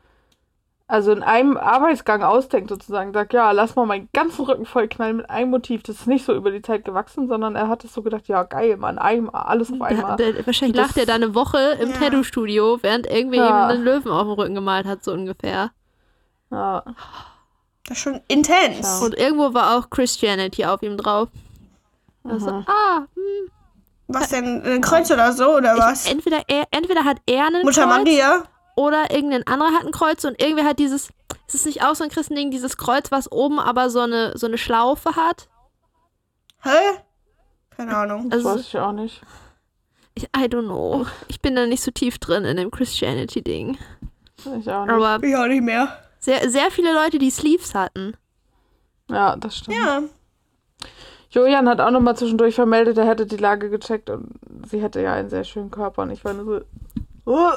also 0.86 1.12
in 1.12 1.22
einem 1.22 1.56
Arbeitsgang 1.56 2.22
ausdenkt 2.22 2.68
sozusagen, 2.68 3.12
sagt, 3.12 3.32
ja, 3.32 3.50
lass 3.52 3.76
mal 3.76 3.86
meinen 3.86 4.08
ganzen 4.12 4.44
Rücken 4.44 4.66
vollknallen 4.66 5.18
mit 5.18 5.30
einem 5.30 5.50
Motiv. 5.50 5.82
Das 5.82 5.96
ist 6.00 6.06
nicht 6.06 6.24
so 6.26 6.34
über 6.34 6.50
die 6.50 6.60
Zeit 6.62 6.84
gewachsen, 6.84 7.28
sondern 7.28 7.54
er 7.56 7.68
hat 7.68 7.84
es 7.84 7.94
so 7.94 8.02
gedacht, 8.02 8.28
ja, 8.28 8.42
geil, 8.42 8.76
Mann, 8.76 8.98
einem, 8.98 9.30
alles 9.30 9.72
auf 9.72 9.80
einmal. 9.80 10.16
der, 10.16 10.44
wahrscheinlich 10.46 10.76
Das- 10.76 10.88
lacht 10.88 10.96
er 10.98 11.06
da 11.06 11.14
eine 11.14 11.34
Woche 11.34 11.58
im 11.80 11.90
Ja. 11.90 11.96
Tattoo-Studio, 11.96 12.78
während 12.82 13.06
irgendwie 13.06 13.38
Ja. 13.38 13.46
jemand 13.46 13.72
einen 13.72 13.84
Löwen 13.84 14.10
auf 14.12 14.22
dem 14.22 14.32
Rücken 14.32 14.54
gemalt 14.54 14.86
hat, 14.86 15.04
so 15.04 15.12
ungefähr. 15.12 15.70
Ja. 16.50 16.84
Das 17.86 17.96
ist 17.98 18.02
schon 18.02 18.20
intens. 18.28 18.80
Ja. 18.86 18.98
Und 19.06 19.14
irgendwo 19.16 19.54
war 19.54 19.76
auch 19.76 19.90
Christianity 19.90 20.64
auf 20.64 20.82
ihm 20.82 20.96
drauf. 20.96 21.28
Also, 22.24 22.50
ah, 22.66 23.06
hm, 23.14 23.50
Was 24.06 24.28
denn? 24.28 24.62
Ein 24.64 24.80
Kreuz 24.80 25.10
oder 25.10 25.32
so, 25.32 25.56
oder 25.56 25.76
was? 25.76 26.06
ich, 26.06 26.12
entweder, 26.12 26.42
er, 26.46 26.64
entweder 26.70 27.04
hat 27.04 27.16
er 27.26 27.46
einen 27.46 27.62
Mutter 27.62 27.84
Kreuz 27.86 27.96
Maria? 27.98 28.42
oder 28.76 29.10
irgendein 29.10 29.44
anderer 29.46 29.72
hat 29.72 29.84
ein 29.84 29.90
Kreuz 29.90 30.24
und 30.24 30.40
irgendwer 30.40 30.64
hat 30.64 30.78
dieses, 30.78 31.08
ist 31.48 31.54
es 31.54 31.64
nicht 31.64 31.82
auch 31.84 31.94
so 31.96 32.04
ein 32.04 32.10
Christending, 32.10 32.50
dieses 32.52 32.76
Kreuz, 32.76 33.10
was 33.10 33.30
oben 33.32 33.58
aber 33.58 33.90
so 33.90 34.00
eine, 34.00 34.32
so 34.38 34.46
eine 34.46 34.58
Schlaufe 34.58 35.16
hat? 35.16 35.48
Hä? 36.62 36.70
Keine 37.76 37.96
Ahnung. 37.96 38.30
Das 38.30 38.44
Also- 38.44 38.58
weiß 38.58 38.66
ich 38.66 38.78
auch 38.78 38.92
nicht. 38.92 39.20
Ich, 40.14 40.24
I 40.24 40.44
don't 40.44 40.66
know. 40.66 41.06
Ich 41.28 41.40
bin 41.40 41.56
da 41.56 41.64
nicht 41.66 41.82
so 41.82 41.90
tief 41.90 42.18
drin 42.18 42.44
in 42.44 42.58
dem 42.58 42.70
Christianity-Ding. 42.70 43.78
Ich 44.38 44.70
auch 44.70 44.84
nicht. 44.84 44.94
Aber 44.94 45.24
Ich 45.26 45.34
auch 45.34 45.46
nicht 45.46 45.62
mehr. 45.62 45.88
Sehr, 46.24 46.48
sehr 46.50 46.70
viele 46.70 46.94
Leute, 46.94 47.18
die 47.18 47.30
Sleeves 47.30 47.74
hatten. 47.74 48.16
ja, 49.10 49.36
das 49.36 49.58
stimmt. 49.58 49.76
Ja. 49.76 50.02
Julian 51.30 51.68
hat 51.68 51.80
auch 51.80 51.90
nochmal 51.90 52.16
zwischendurch 52.16 52.54
vermeldet, 52.54 52.98
er 52.98 53.06
hätte 53.06 53.26
die 53.26 53.38
Lage 53.38 53.70
gecheckt 53.70 54.10
und 54.10 54.28
sie 54.68 54.82
hätte 54.82 55.00
ja 55.00 55.14
einen 55.14 55.30
sehr 55.30 55.44
schönen 55.44 55.70
Körper 55.70 56.02
und 56.02 56.10
ich 56.10 56.24
war 56.24 56.34
nur 56.34 56.64
so. 57.24 57.30
"Uh, 57.30 57.52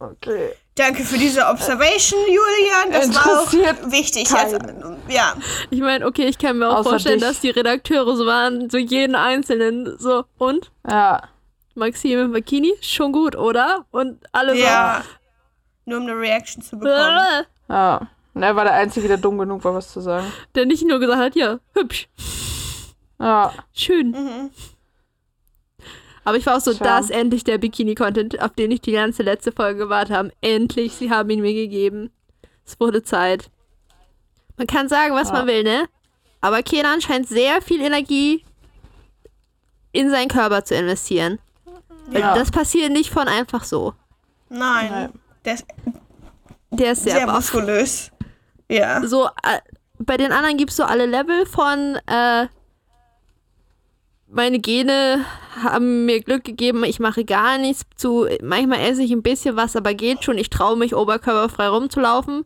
Okay. 0.00 0.52
Danke 0.76 1.02
für 1.02 1.18
diese 1.18 1.44
Observation, 1.44 2.20
Julian. 2.28 2.92
Das 2.92 3.12
war 3.16 3.40
auch 3.42 3.52
wichtig. 3.90 4.30
Also, 4.32 4.56
ja. 5.08 5.34
Ich 5.70 5.80
meine, 5.80 6.06
okay, 6.06 6.26
ich 6.26 6.38
kann 6.38 6.56
mir 6.58 6.68
auch 6.68 6.76
Außer 6.76 6.90
vorstellen, 6.90 7.18
dich. 7.18 7.26
dass 7.28 7.40
die 7.40 7.50
Redakteure 7.50 8.14
so 8.16 8.24
waren, 8.24 8.70
so 8.70 8.78
jeden 8.78 9.16
Einzelnen 9.16 9.98
so, 9.98 10.24
und? 10.38 10.70
Ja. 10.88 11.22
Maxime 11.74 12.22
im 12.22 12.32
Bikini? 12.32 12.74
Schon 12.80 13.10
gut, 13.10 13.34
oder? 13.34 13.86
Und 13.90 14.20
alle 14.30 14.56
Ja. 14.56 15.02
Nur 15.84 15.98
um 15.98 16.04
eine 16.04 16.16
Reaction 16.16 16.62
zu 16.62 16.76
so, 16.76 16.78
bekommen. 16.78 17.44
Ja. 17.68 18.08
Und 18.34 18.42
er 18.42 18.54
war 18.56 18.64
der 18.64 18.74
Einzige, 18.74 19.08
der 19.08 19.16
dumm 19.18 19.38
genug 19.38 19.64
war, 19.64 19.74
was 19.74 19.92
zu 19.92 20.00
sagen. 20.00 20.26
der 20.54 20.66
nicht 20.66 20.86
nur 20.86 20.98
gesagt 21.00 21.20
hat, 21.20 21.34
ja, 21.36 21.58
hübsch, 21.74 22.08
Ja. 23.18 23.52
schön. 23.72 24.10
Mhm. 24.12 24.50
Aber 26.24 26.36
ich 26.36 26.44
war 26.46 26.56
auch 26.56 26.60
so, 26.60 26.72
Tja. 26.74 26.84
da 26.84 26.98
ist 26.98 27.10
endlich 27.10 27.42
der 27.44 27.58
Bikini-Content, 27.58 28.40
auf 28.42 28.52
den 28.52 28.70
ich 28.70 28.80
die 28.82 28.92
ganze 28.92 29.22
letzte 29.22 29.50
Folge 29.50 29.78
gewartet 29.78 30.14
habe. 30.14 30.32
Endlich, 30.42 30.92
sie 30.94 31.10
haben 31.10 31.30
ihn 31.30 31.40
mir 31.40 31.54
gegeben. 31.54 32.10
Es 32.66 32.78
wurde 32.78 33.02
Zeit. 33.02 33.50
Man 34.58 34.66
kann 34.66 34.88
sagen, 34.90 35.14
was 35.14 35.28
Ja. 35.28 35.34
man 35.34 35.46
will, 35.46 35.62
ne? 35.62 35.88
Aber 36.42 36.62
Kenan 36.62 37.00
scheint 37.00 37.26
sehr 37.28 37.62
viel 37.62 37.80
Energie 37.80 38.44
in 39.92 40.10
seinen 40.10 40.28
Körper 40.28 40.64
zu 40.64 40.74
investieren. 40.74 41.38
Ja. 42.12 42.34
Das 42.34 42.50
passiert 42.50 42.92
nicht 42.92 43.10
von 43.10 43.26
einfach 43.26 43.64
so. 43.64 43.94
Nein. 44.50 44.90
Nein. 44.90 45.12
Der 45.44 45.54
ist 45.54 45.66
Der 46.70 46.92
ist 46.92 47.02
sehr, 47.04 47.14
sehr 47.14 47.26
buff. 47.26 47.34
muskulös. 47.36 48.10
Ja. 48.70 49.06
So, 49.06 49.26
äh, 49.26 49.60
bei 49.98 50.16
den 50.16 50.32
anderen 50.32 50.56
gibt 50.56 50.70
es 50.70 50.76
so 50.76 50.84
alle 50.84 51.06
Level 51.06 51.46
von, 51.46 51.98
äh, 52.06 52.46
meine 54.30 54.58
Gene 54.60 55.24
haben 55.62 56.04
mir 56.04 56.20
Glück 56.22 56.44
gegeben, 56.44 56.84
ich 56.84 57.00
mache 57.00 57.24
gar 57.24 57.56
nichts 57.58 57.84
zu, 57.96 58.26
manchmal 58.42 58.80
esse 58.80 59.02
ich 59.02 59.10
ein 59.10 59.22
bisschen 59.22 59.56
was, 59.56 59.74
aber 59.74 59.94
geht 59.94 60.22
schon, 60.22 60.36
ich 60.38 60.50
traue 60.50 60.76
mich 60.76 60.94
oberkörperfrei 60.94 61.68
rumzulaufen. 61.68 62.44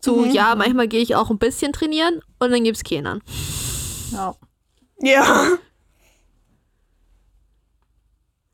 Zu, 0.00 0.24
ja, 0.24 0.54
manchmal 0.56 0.88
gehe 0.88 1.02
ich 1.02 1.14
auch 1.14 1.30
ein 1.30 1.38
bisschen 1.38 1.72
trainieren 1.72 2.20
und 2.38 2.50
dann 2.50 2.64
gibt's 2.64 2.82
Kenan. 2.82 3.22
Ja. 4.12 4.34
Ja. 5.02 5.46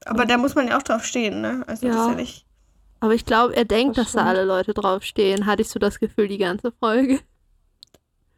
Aber 0.04 0.26
da 0.26 0.36
muss 0.38 0.54
man 0.54 0.68
ja 0.68 0.76
auch 0.78 0.82
drauf 0.82 1.04
stehen, 1.04 1.40
ne? 1.40 1.64
Also 1.66 1.86
das 1.86 1.96
Ja. 1.96 2.02
ist 2.04 2.10
ja 2.10 2.14
nicht. 2.16 2.45
Aber 3.06 3.14
ich 3.14 3.24
glaube, 3.24 3.54
er 3.54 3.64
denkt, 3.64 3.96
Das 3.96 4.06
dass 4.06 4.12
da 4.14 4.20
stimmt. 4.22 4.30
alle 4.30 4.44
Leute 4.44 4.74
draufstehen. 4.74 5.46
Hatte 5.46 5.62
ich 5.62 5.68
so 5.68 5.78
das 5.78 6.00
Gefühl, 6.00 6.26
die 6.26 6.38
ganze 6.38 6.72
Folge. 6.72 7.20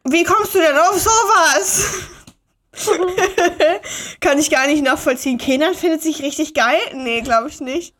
Wie 0.04 0.24
kommst 0.24 0.54
du 0.54 0.58
denn 0.58 0.76
auf 0.76 0.98
sowas? 0.98 2.10
Kann 4.20 4.38
ich 4.38 4.50
gar 4.50 4.66
nicht 4.66 4.84
nachvollziehen. 4.84 5.38
Kenan 5.38 5.72
findet 5.72 6.02
sich 6.02 6.22
richtig 6.22 6.52
geil? 6.52 6.76
Nee, 6.92 7.22
glaube 7.22 7.48
ich 7.48 7.62
nicht. 7.62 7.94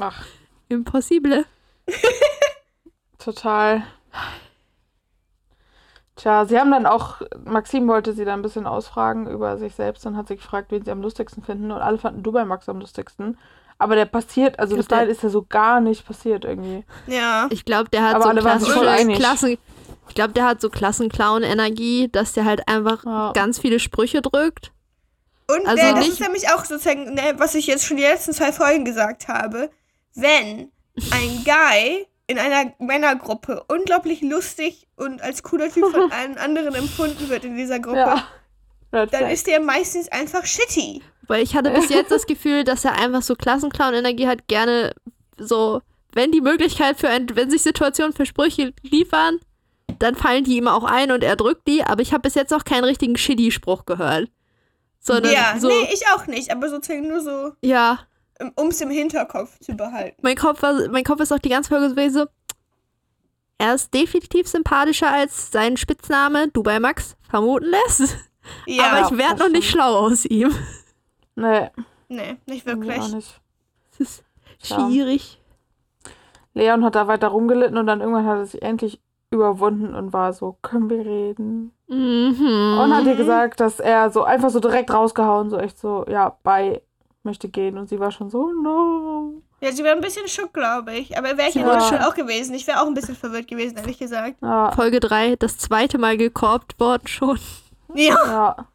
Ach, 0.00 0.24
Impossible. 0.70 1.44
total. 3.18 3.82
Tja, 6.16 6.46
sie 6.46 6.58
haben 6.58 6.70
dann 6.70 6.86
auch, 6.86 7.20
Maxim 7.44 7.86
wollte 7.86 8.14
sie 8.14 8.24
dann 8.24 8.38
ein 8.38 8.42
bisschen 8.42 8.66
ausfragen 8.66 9.26
über 9.26 9.58
sich 9.58 9.74
selbst 9.74 10.06
und 10.06 10.16
hat 10.16 10.28
sie 10.28 10.36
gefragt, 10.36 10.70
wen 10.70 10.82
sie 10.86 10.90
am 10.90 11.02
lustigsten 11.02 11.42
finden 11.42 11.70
und 11.70 11.82
alle 11.82 11.98
fanden 11.98 12.22
Dubai 12.22 12.46
Max 12.46 12.66
am 12.70 12.80
lustigsten. 12.80 13.36
Aber 13.82 13.96
der 13.96 14.04
passiert, 14.06 14.58
also 14.60 14.76
bis 14.76 14.86
dahin 14.86 15.08
ist 15.08 15.24
er 15.24 15.30
so 15.30 15.42
gar 15.48 15.80
nicht 15.80 16.06
passiert 16.06 16.44
irgendwie. 16.44 16.84
Ja. 17.08 17.48
Ich 17.50 17.64
glaube, 17.64 17.90
der 17.90 18.02
hat 18.04 18.14
Aber 18.14 18.24
so 18.24 18.28
alle 18.30 18.40
klassische. 18.40 19.12
Klassen. 19.16 19.58
Ich 20.08 20.14
glaube, 20.14 20.32
der 20.34 20.44
hat 20.44 20.60
so 20.60 20.68
Klassenclown-Energie, 20.70 22.08
dass 22.12 22.32
der 22.32 22.44
halt 22.44 22.68
einfach 22.68 23.04
Ja. 23.04 23.32
ganz 23.32 23.58
viele 23.58 23.80
Sprüche 23.80 24.22
drückt. 24.22 24.72
Und 25.48 25.66
Also 25.66 25.82
äh, 25.82 25.90
das 25.90 25.98
nicht- 26.00 26.08
ist 26.12 26.20
nämlich 26.20 26.48
auch 26.50 26.64
sozusagen, 26.64 27.14
ne, 27.14 27.34
was 27.38 27.54
ich 27.54 27.66
jetzt 27.66 27.84
schon 27.84 27.96
die 27.96 28.02
letzten 28.04 28.32
zwei 28.32 28.52
Folgen 28.52 28.84
gesagt 28.84 29.28
habe. 29.28 29.70
Wenn 30.14 30.70
ein 31.10 31.44
Guy 31.44 32.06
in 32.26 32.38
einer 32.38 32.72
Männergruppe 32.78 33.64
unglaublich 33.68 34.20
lustig 34.22 34.86
und 34.96 35.20
als 35.22 35.42
cooler 35.42 35.70
Typ 35.70 35.84
von 35.90 36.12
allen 36.12 36.38
anderen 36.38 36.74
empfunden 36.74 37.28
wird 37.28 37.44
in 37.44 37.56
dieser 37.56 37.80
Gruppe, 37.80 37.98
Ja. 37.98 38.24
Red 38.92 39.12
dann 39.12 39.20
Flag. 39.20 39.32
ist 39.32 39.46
der 39.46 39.60
meistens 39.60 40.10
einfach 40.10 40.44
shitty. 40.44 41.02
Weil 41.26 41.42
ich 41.42 41.54
hatte 41.54 41.70
bis 41.70 41.88
jetzt 41.88 42.10
das 42.10 42.26
Gefühl, 42.26 42.64
dass 42.64 42.84
er 42.84 42.98
einfach 42.98 43.22
so 43.22 43.34
Klassenclown-Energie 43.34 44.26
hat, 44.26 44.48
gerne 44.48 44.92
so, 45.38 45.80
wenn 46.12 46.32
die 46.32 46.40
Möglichkeit 46.40 46.98
für 46.98 47.08
ein, 47.08 47.26
wenn 47.34 47.50
sich 47.50 47.62
Situationen 47.62 48.12
für 48.12 48.26
Sprüche 48.26 48.74
liefern, 48.82 49.38
dann 49.98 50.14
fallen 50.14 50.44
die 50.44 50.56
ihm 50.56 50.68
auch 50.68 50.84
ein 50.84 51.10
und 51.10 51.22
er 51.22 51.36
drückt 51.36 51.66
die, 51.68 51.84
aber 51.84 52.02
ich 52.02 52.12
habe 52.12 52.22
bis 52.22 52.34
jetzt 52.34 52.50
noch 52.50 52.64
keinen 52.64 52.84
richtigen 52.84 53.16
Shitty-Spruch 53.16 53.86
gehört. 53.86 54.28
Sondern 54.98 55.32
ja, 55.32 55.56
so, 55.58 55.68
nee, 55.68 55.88
ich 55.92 56.06
auch 56.14 56.26
nicht, 56.26 56.50
aber 56.50 56.68
sozusagen 56.68 57.08
nur 57.08 57.20
so, 57.20 57.52
ja, 57.62 58.00
um 58.56 58.68
es 58.68 58.80
im 58.80 58.90
Hinterkopf 58.90 59.58
zu 59.60 59.74
behalten. 59.74 60.16
mein 60.22 60.36
Kopf, 60.36 60.62
war, 60.62 60.88
mein 60.88 61.04
Kopf 61.04 61.20
ist 61.20 61.32
auch 61.32 61.38
die 61.38 61.48
ganze 61.48 61.70
Folge 61.70 61.90
gewesen, 61.90 62.26
er 63.58 63.74
ist 63.74 63.94
definitiv 63.94 64.48
sympathischer 64.48 65.10
als 65.10 65.50
sein 65.50 65.76
Spitzname 65.76 66.48
Dubai 66.48 66.80
Max 66.80 67.16
vermuten 67.28 67.66
lässt. 67.66 68.16
Ja, 68.66 68.84
aber 68.92 69.06
ich 69.12 69.18
werde 69.18 69.38
noch 69.40 69.48
nicht 69.50 69.70
schlau 69.70 69.96
aus 70.06 70.24
ihm. 70.24 70.52
Nee, 71.34 71.70
nee, 72.08 72.36
nicht 72.46 72.66
wirklich. 72.66 73.00
auch 73.00 73.08
nicht. 73.08 73.40
Es 73.92 74.00
ist 74.00 74.24
Ja. 74.70 74.76
schwierig. 74.88 75.40
Leon 76.54 76.84
hat 76.84 76.94
da 76.94 77.06
weiter 77.06 77.28
rumgelitten 77.28 77.78
und 77.78 77.86
dann 77.86 78.00
irgendwann 78.00 78.26
hat 78.26 78.38
er 78.38 78.46
sich 78.46 78.62
endlich 78.62 79.00
überwunden 79.30 79.94
und 79.94 80.12
war 80.12 80.32
so, 80.34 80.58
können 80.60 80.90
wir 80.90 81.06
reden? 81.06 81.72
Mhm. 81.88 82.78
Und 82.78 82.94
hat 82.94 83.06
ihr 83.06 83.16
gesagt, 83.16 83.60
dass 83.60 83.80
er 83.80 84.10
so 84.10 84.24
einfach 84.24 84.50
so 84.50 84.60
direkt 84.60 84.92
rausgehauen, 84.92 85.48
so 85.48 85.56
echt 85.58 85.78
so, 85.78 86.04
ja, 86.08 86.36
bye, 86.42 86.82
möchte 87.22 87.48
gehen. 87.48 87.78
Und 87.78 87.88
sie 87.88 87.98
war 87.98 88.10
schon 88.10 88.28
so, 88.28 88.52
no. 88.52 89.40
Ja, 89.62 89.72
sie 89.72 89.82
wäre 89.84 89.94
ein 89.94 90.02
bisschen 90.02 90.28
schock, 90.28 90.52
glaube 90.52 90.92
ich. 90.94 91.16
Aber 91.16 91.38
wäre 91.38 91.48
ich 91.48 91.56
in 91.56 91.62
Ja. 91.62 91.78
Deutschland 91.78 92.04
auch 92.06 92.14
gewesen. 92.14 92.52
Ich 92.54 92.66
wäre 92.66 92.82
auch 92.82 92.86
ein 92.86 92.94
bisschen 92.94 93.14
verwirrt 93.16 93.48
gewesen, 93.48 93.76
ehrlich 93.78 93.98
gesagt. 93.98 94.36
Ja, 94.42 94.72
Folge 94.72 95.00
3, 95.00 95.36
das 95.36 95.56
zweite 95.56 95.96
Mal 95.98 96.18
gekorbt 96.18 96.78
worden 96.78 97.06
schon. 97.06 97.38
Ja, 97.94 98.26
ja. 98.26 98.68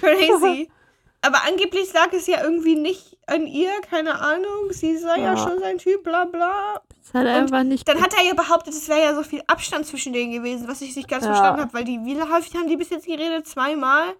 crazy. 0.00 0.70
Aber 1.22 1.38
angeblich 1.48 1.90
lag 1.94 2.12
es 2.12 2.26
ja 2.26 2.42
irgendwie 2.42 2.74
nicht 2.76 3.16
an 3.26 3.46
ihr, 3.46 3.70
keine 3.88 4.20
Ahnung. 4.20 4.70
Sie 4.70 4.96
sei 4.98 5.20
ja, 5.20 5.32
Ja. 5.32 5.36
schon 5.38 5.58
sein 5.58 5.78
Typ, 5.78 6.04
bla 6.04 6.26
bla. 6.26 6.82
Das 7.02 7.14
hat 7.14 7.26
er 7.26 7.36
einfach 7.36 7.62
nicht. 7.62 7.88
Dann 7.88 8.02
hat 8.02 8.12
er 8.14 8.24
ja 8.24 8.34
behauptet, 8.34 8.74
es 8.74 8.88
wäre 8.90 9.00
ja 9.02 9.14
so 9.14 9.22
viel 9.22 9.42
Abstand 9.46 9.86
zwischen 9.86 10.12
denen 10.12 10.32
gewesen, 10.32 10.68
was 10.68 10.82
ich 10.82 10.94
nicht 10.96 11.08
ganz 11.08 11.24
Ja. 11.24 11.30
verstanden 11.32 11.62
habe, 11.62 11.72
weil 11.72 11.84
die, 11.84 11.98
wie 12.04 12.20
häufig 12.20 12.54
haben 12.54 12.68
die 12.68 12.76
bis 12.76 12.90
jetzt 12.90 13.06
geredet? 13.06 13.46
Zweimal? 13.46 14.14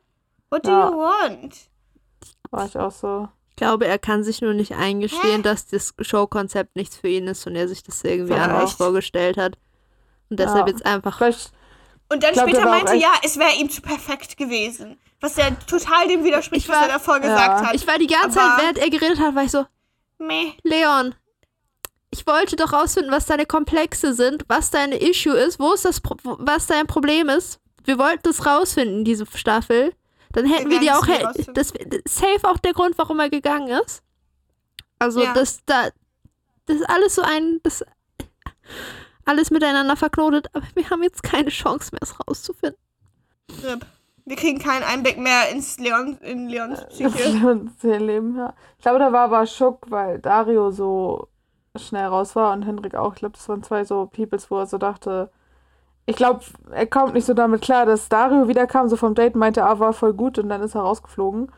What 0.50 0.64
do 0.66 0.70
Ja. 0.70 0.88
you 0.90 0.96
want? 0.96 1.54
War 2.50 2.64
ich 2.66 2.78
auch 2.78 2.92
so. 2.92 3.28
Ich 3.50 3.56
glaube, 3.56 3.86
er 3.86 3.98
kann 3.98 4.24
sich 4.24 4.40
nur 4.40 4.54
nicht 4.54 4.72
eingestehen, 4.72 5.36
Hä? 5.36 5.42
dass 5.42 5.66
das 5.66 5.92
Showkonzept 6.00 6.74
nichts 6.74 6.96
für 6.96 7.08
ihn 7.08 7.26
ist 7.26 7.46
und 7.46 7.54
er 7.54 7.68
sich 7.68 7.82
das 7.82 8.02
irgendwie 8.02 8.34
anders 8.34 8.72
vorgestellt 8.72 9.36
hat. 9.36 9.58
Und 10.30 10.40
deshalb 10.40 10.66
Ja. 10.66 10.72
jetzt 10.72 10.86
einfach. 10.86 11.18
Vielleicht, 11.18 11.52
Und 12.08 12.22
dann 12.22 12.32
glaub, 12.32 12.48
später 12.48 12.64
war 12.64 12.70
meinte, 12.72 12.94
ja, 12.94 13.12
es 13.22 13.38
wäre 13.38 13.54
ihm 13.56 13.68
zu 13.70 13.80
perfekt 13.82 14.36
gewesen. 14.36 14.98
Was 15.20 15.36
ja 15.36 15.50
total 15.52 16.06
dem 16.08 16.22
widerspricht, 16.22 16.64
Ich 16.64 16.68
was 16.68 16.76
war- 16.76 16.82
er 16.86 16.92
davor 16.94 17.14
Ja. 17.16 17.20
gesagt 17.22 17.66
hat. 17.66 17.74
Ich 17.74 17.86
war 17.86 17.98
die 17.98 18.06
ganze 18.06 18.40
Aber- 18.40 18.50
Zeit, 18.56 18.62
während 18.62 18.78
er 18.78 18.90
geredet 18.90 19.18
hat, 19.20 19.34
war 19.34 19.42
ich 19.44 19.50
so, 19.50 19.64
Meh. 20.18 20.52
Leon, 20.62 21.14
ich 22.10 22.26
wollte 22.26 22.56
doch 22.56 22.72
rausfinden, 22.72 23.10
was 23.10 23.26
deine 23.26 23.46
Komplexe 23.46 24.12
sind, 24.14 24.44
was 24.48 24.70
deine 24.70 24.96
Issue 25.00 25.34
ist, 25.34 25.58
wo 25.58 25.72
ist 25.72 25.84
das, 25.84 26.00
Pro 26.00 26.16
was 26.22 26.66
dein 26.66 26.86
Problem 26.86 27.28
ist. 27.28 27.58
Wir 27.84 27.98
wollten 27.98 28.22
das 28.22 28.46
rausfinden, 28.46 29.04
diese 29.04 29.26
Staffel. 29.34 29.92
Dann 30.32 30.46
hätten 30.46 30.70
wir, 30.70 30.80
werden 30.80 30.82
die 30.82 31.42
auch, 31.46 31.52
das 31.54 31.72
safe 32.06 32.40
auch 32.44 32.58
der 32.58 32.72
Grund, 32.72 32.96
warum 32.98 33.18
er 33.20 33.30
gegangen 33.30 33.68
ist. 33.84 34.02
Also 34.98 35.22
Ja. 35.22 35.32
das 35.32 35.60
da, 35.66 35.88
das 36.66 36.76
ist 36.76 36.88
alles 36.88 37.14
so 37.14 37.22
ein, 37.22 37.60
das 37.62 37.84
alles 39.26 39.50
miteinander 39.50 39.96
verknotet, 39.96 40.48
aber 40.52 40.66
wir 40.74 40.88
haben 40.90 41.02
jetzt 41.02 41.22
keine 41.22 41.50
Chance 41.50 41.90
mehr, 41.92 42.02
es 42.02 42.14
rauszufinden. 42.18 42.78
RIP. 43.62 43.86
Wir 44.26 44.36
kriegen 44.36 44.58
keinen 44.58 44.84
Einblick 44.84 45.18
mehr 45.18 45.50
ins 45.50 45.78
Leon, 45.78 46.16
in 46.22 46.48
Leons 46.48 46.80
das 46.80 46.88
Psyche. 46.88 47.98
Leben, 47.98 48.38
ja. 48.38 48.54
Ich 48.78 48.82
glaube, 48.82 48.98
da 48.98 49.12
war 49.12 49.24
aber 49.24 49.46
Schock, 49.46 49.90
weil 49.90 50.18
Dario 50.18 50.70
so 50.70 51.28
schnell 51.76 52.06
raus 52.06 52.34
war 52.34 52.54
und 52.54 52.62
Henrik 52.62 52.94
auch. 52.94 53.12
Ich 53.12 53.18
glaube, 53.18 53.36
das 53.36 53.46
waren 53.50 53.62
zwei 53.62 53.84
so 53.84 54.06
Peoples, 54.06 54.50
wo 54.50 54.58
er 54.58 54.66
so 54.66 54.78
dachte, 54.78 55.30
ich 56.06 56.16
glaube, 56.16 56.40
er 56.70 56.86
kommt 56.86 57.14
nicht 57.14 57.24
so 57.26 57.34
damit 57.34 57.62
klar, 57.62 57.86
dass 57.86 58.08
Dario 58.08 58.48
wiederkam, 58.48 58.88
so 58.88 58.96
vom 58.96 59.14
Date 59.14 59.34
meinte, 59.36 59.64
ah, 59.64 59.78
war 59.78 59.92
voll 59.92 60.14
gut 60.14 60.38
und 60.38 60.48
dann 60.48 60.62
ist 60.62 60.74
er 60.74 60.82
rausgeflogen. 60.82 61.50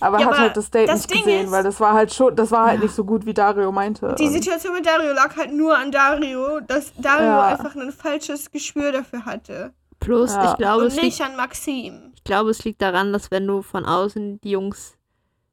Aber 0.00 0.18
Ja, 0.18 0.26
hat 0.26 0.32
aber 0.34 0.42
halt 0.42 0.56
das 0.56 0.70
Date 0.70 0.88
das 0.88 1.00
nicht 1.08 1.10
Ding 1.14 1.24
gesehen, 1.24 1.44
ist- 1.46 1.50
weil 1.52 1.62
das 1.62 1.78
war 1.80 1.92
halt 1.94 2.12
schon, 2.12 2.34
das 2.34 2.50
war 2.50 2.66
halt 2.66 2.82
nicht 2.82 2.94
so 2.94 3.04
gut, 3.04 3.24
wie 3.26 3.34
Dario 3.34 3.70
meinte. 3.72 4.14
Die 4.18 4.24
Und- 4.24 4.32
Situation 4.32 4.74
mit 4.74 4.86
Dario 4.86 5.12
lag 5.12 5.36
halt 5.36 5.52
nur 5.52 5.76
an 5.76 5.92
Dario, 5.92 6.60
dass 6.60 6.92
Dario 6.96 7.26
Ja. 7.26 7.46
einfach 7.46 7.74
ein 7.76 7.92
falsches 7.92 8.50
Gespür 8.50 8.90
dafür 8.92 9.24
hatte. 9.24 9.72
Plus, 10.00 10.32
Ja. 10.34 10.50
ich 10.52 10.56
glaube, 10.58 10.82
Und 10.82 10.86
es 10.88 10.94
liegt, 10.94 11.04
nicht 11.06 11.20
an 11.22 11.36
Maxim. 11.36 12.12
ich 12.16 12.24
glaube, 12.24 12.50
es 12.50 12.64
liegt 12.64 12.82
daran, 12.82 13.12
dass 13.12 13.30
wenn 13.30 13.46
du 13.46 13.62
von 13.62 13.84
außen 13.84 14.40
die 14.40 14.50
Jungs 14.50 14.94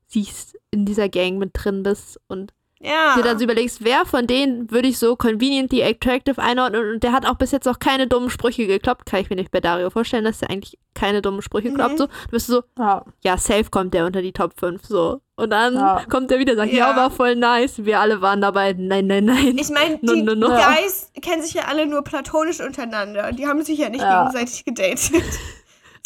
siehst, 0.07 0.57
in 0.71 0.85
dieser 0.85 1.09
Gang 1.09 1.37
mit 1.37 1.51
drin 1.53 1.83
bist 1.83 2.19
und 2.27 2.51
Ja. 2.81 3.15
dir 3.17 3.23
dann 3.23 3.37
so 3.37 3.43
überlegst, 3.43 3.83
wer 3.83 4.05
von 4.05 4.25
denen 4.25 4.71
würde 4.71 4.87
ich 4.87 4.97
so 4.97 5.17
conveniently 5.17 5.83
attractive 5.83 6.41
einordnen 6.41 6.93
und 6.93 7.03
der 7.03 7.11
hat 7.11 7.25
auch 7.25 7.35
bis 7.35 7.51
jetzt 7.51 7.67
auch 7.67 7.79
keine 7.79 8.07
dummen 8.07 8.29
Sprüche 8.29 8.67
gekloppt, 8.67 9.05
kann 9.05 9.19
ich 9.19 9.29
mir 9.29 9.35
nicht 9.35 9.51
bei 9.51 9.59
Dario 9.59 9.89
vorstellen, 9.89 10.23
dass 10.23 10.39
der 10.39 10.49
eigentlich 10.49 10.77
keine 10.93 11.21
dummen 11.21 11.41
Sprüche 11.41 11.69
Mhm. 11.71 11.75
kloppt. 11.75 11.97
So, 11.97 12.05
du 12.07 12.11
bist 12.31 12.47
so, 12.47 12.63
ja, 12.77 13.03
ja, 13.21 13.37
safe 13.37 13.65
kommt 13.69 13.93
der 13.93 14.05
unter 14.05 14.21
die 14.21 14.31
Top 14.31 14.53
5, 14.57 14.85
so. 14.85 15.19
Und 15.35 15.49
dann 15.51 15.73
Ja. 15.75 16.03
kommt 16.09 16.31
der 16.31 16.39
wieder 16.39 16.53
und 16.53 16.57
sagt, 16.59 16.71
ja. 16.71 16.91
Ja. 16.91 16.95
war 16.95 17.11
voll 17.11 17.35
nice, 17.35 17.83
wir 17.85 17.99
alle 17.99 18.21
waren 18.21 18.39
dabei. 18.39 18.73
Nein, 18.77 19.07
nein, 19.07 19.25
nein. 19.25 19.57
Ich 19.57 19.69
meine, 19.69 19.99
No, 20.01 20.13
die 20.13 20.21
no, 20.21 20.35
no. 20.35 20.47
Guys 20.47 21.11
kennen 21.21 21.41
sich 21.41 21.53
ja 21.55 21.63
alle 21.67 21.85
nur 21.85 22.03
platonisch 22.03 22.61
untereinander. 22.61 23.31
Die 23.33 23.45
haben 23.45 23.61
sich 23.61 23.77
ja 23.79 23.89
nicht 23.89 24.01
Ja. 24.01 24.27
gegenseitig 24.29 24.63
gedatet. 24.63 25.11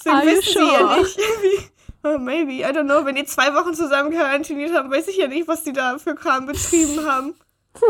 You 0.06 0.12
wissen 0.24 0.42
sie 0.44 0.60
ja 0.60 0.80
sure? 0.80 1.00
nicht, 1.00 1.18
wie. 1.18 1.70
Oh, 2.04 2.18
maybe, 2.18 2.62
I 2.64 2.72
don't 2.72 2.84
know. 2.86 3.06
Wenn 3.06 3.16
die 3.16 3.24
zwei 3.26 3.54
Wochen 3.54 3.74
zusammen 3.74 4.12
quarantiniert 4.12 4.74
haben, 4.74 4.92
weiß 4.92 5.08
ich 5.08 5.18
ja 5.18 5.28
nicht, 5.28 5.48
was 5.48 5.64
die 5.64 5.72
da 5.74 5.98
für 5.98 6.16
Kram 6.16 6.46
betrieben 6.46 7.06
haben. 7.06 7.36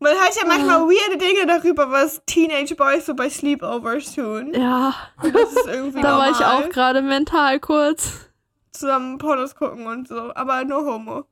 Man 0.00 0.12
hört 0.12 0.36
ja 0.36 0.46
manchmal 0.46 0.80
weirde 0.82 1.16
Dinge 1.18 1.46
darüber, 1.46 1.90
was 1.90 2.22
Teenage 2.26 2.74
Boys 2.74 3.06
so 3.06 3.14
bei 3.14 3.30
Sleepovers 3.30 4.14
tun. 4.14 4.52
ja, 4.52 4.94
Das 5.22 5.52
ist 5.52 5.66
irgendwie 5.66 6.02
da 6.02 6.18
war 6.18 6.30
ich 6.30 6.38
normal. 6.40 6.64
auch 6.64 6.68
gerade 6.68 7.00
mental 7.02 7.58
kurz. 7.60 8.28
Zusammen 8.72 9.18
Pornos 9.18 9.54
gucken 9.54 9.86
und 9.86 10.08
so. 10.08 10.34
Aber 10.34 10.64
no 10.64 10.84
homo. 10.84 11.24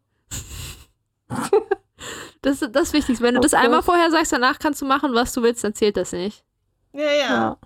Das 2.43 2.61
ist 2.61 2.75
das 2.75 2.93
Wichtigste. 2.93 3.23
Wenn 3.25 3.37
du 3.37 3.41
das 3.41 3.53
Okay. 3.55 3.63
einmal 3.65 3.83
vorher 3.83 4.11
sagst, 4.11 4.33
danach 4.33 4.59
kannst 4.59 4.83
du 4.83 4.85
machen, 4.87 5.15
was 5.15 5.33
du 5.33 5.43
willst, 5.45 5.63
dann 5.63 5.75
zählt 5.75 5.97
das 5.97 6.11
nicht. 6.11 6.45
Ja, 6.93 7.03
ja. 7.05 7.13
ja. 7.13 7.57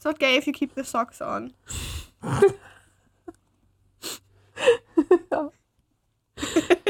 It's 0.00 0.06
not 0.06 0.18
gay 0.18 0.38
if 0.38 0.46
you 0.46 0.54
keep 0.54 0.74
the 0.74 0.82
socks 0.82 1.20
on. 1.20 1.52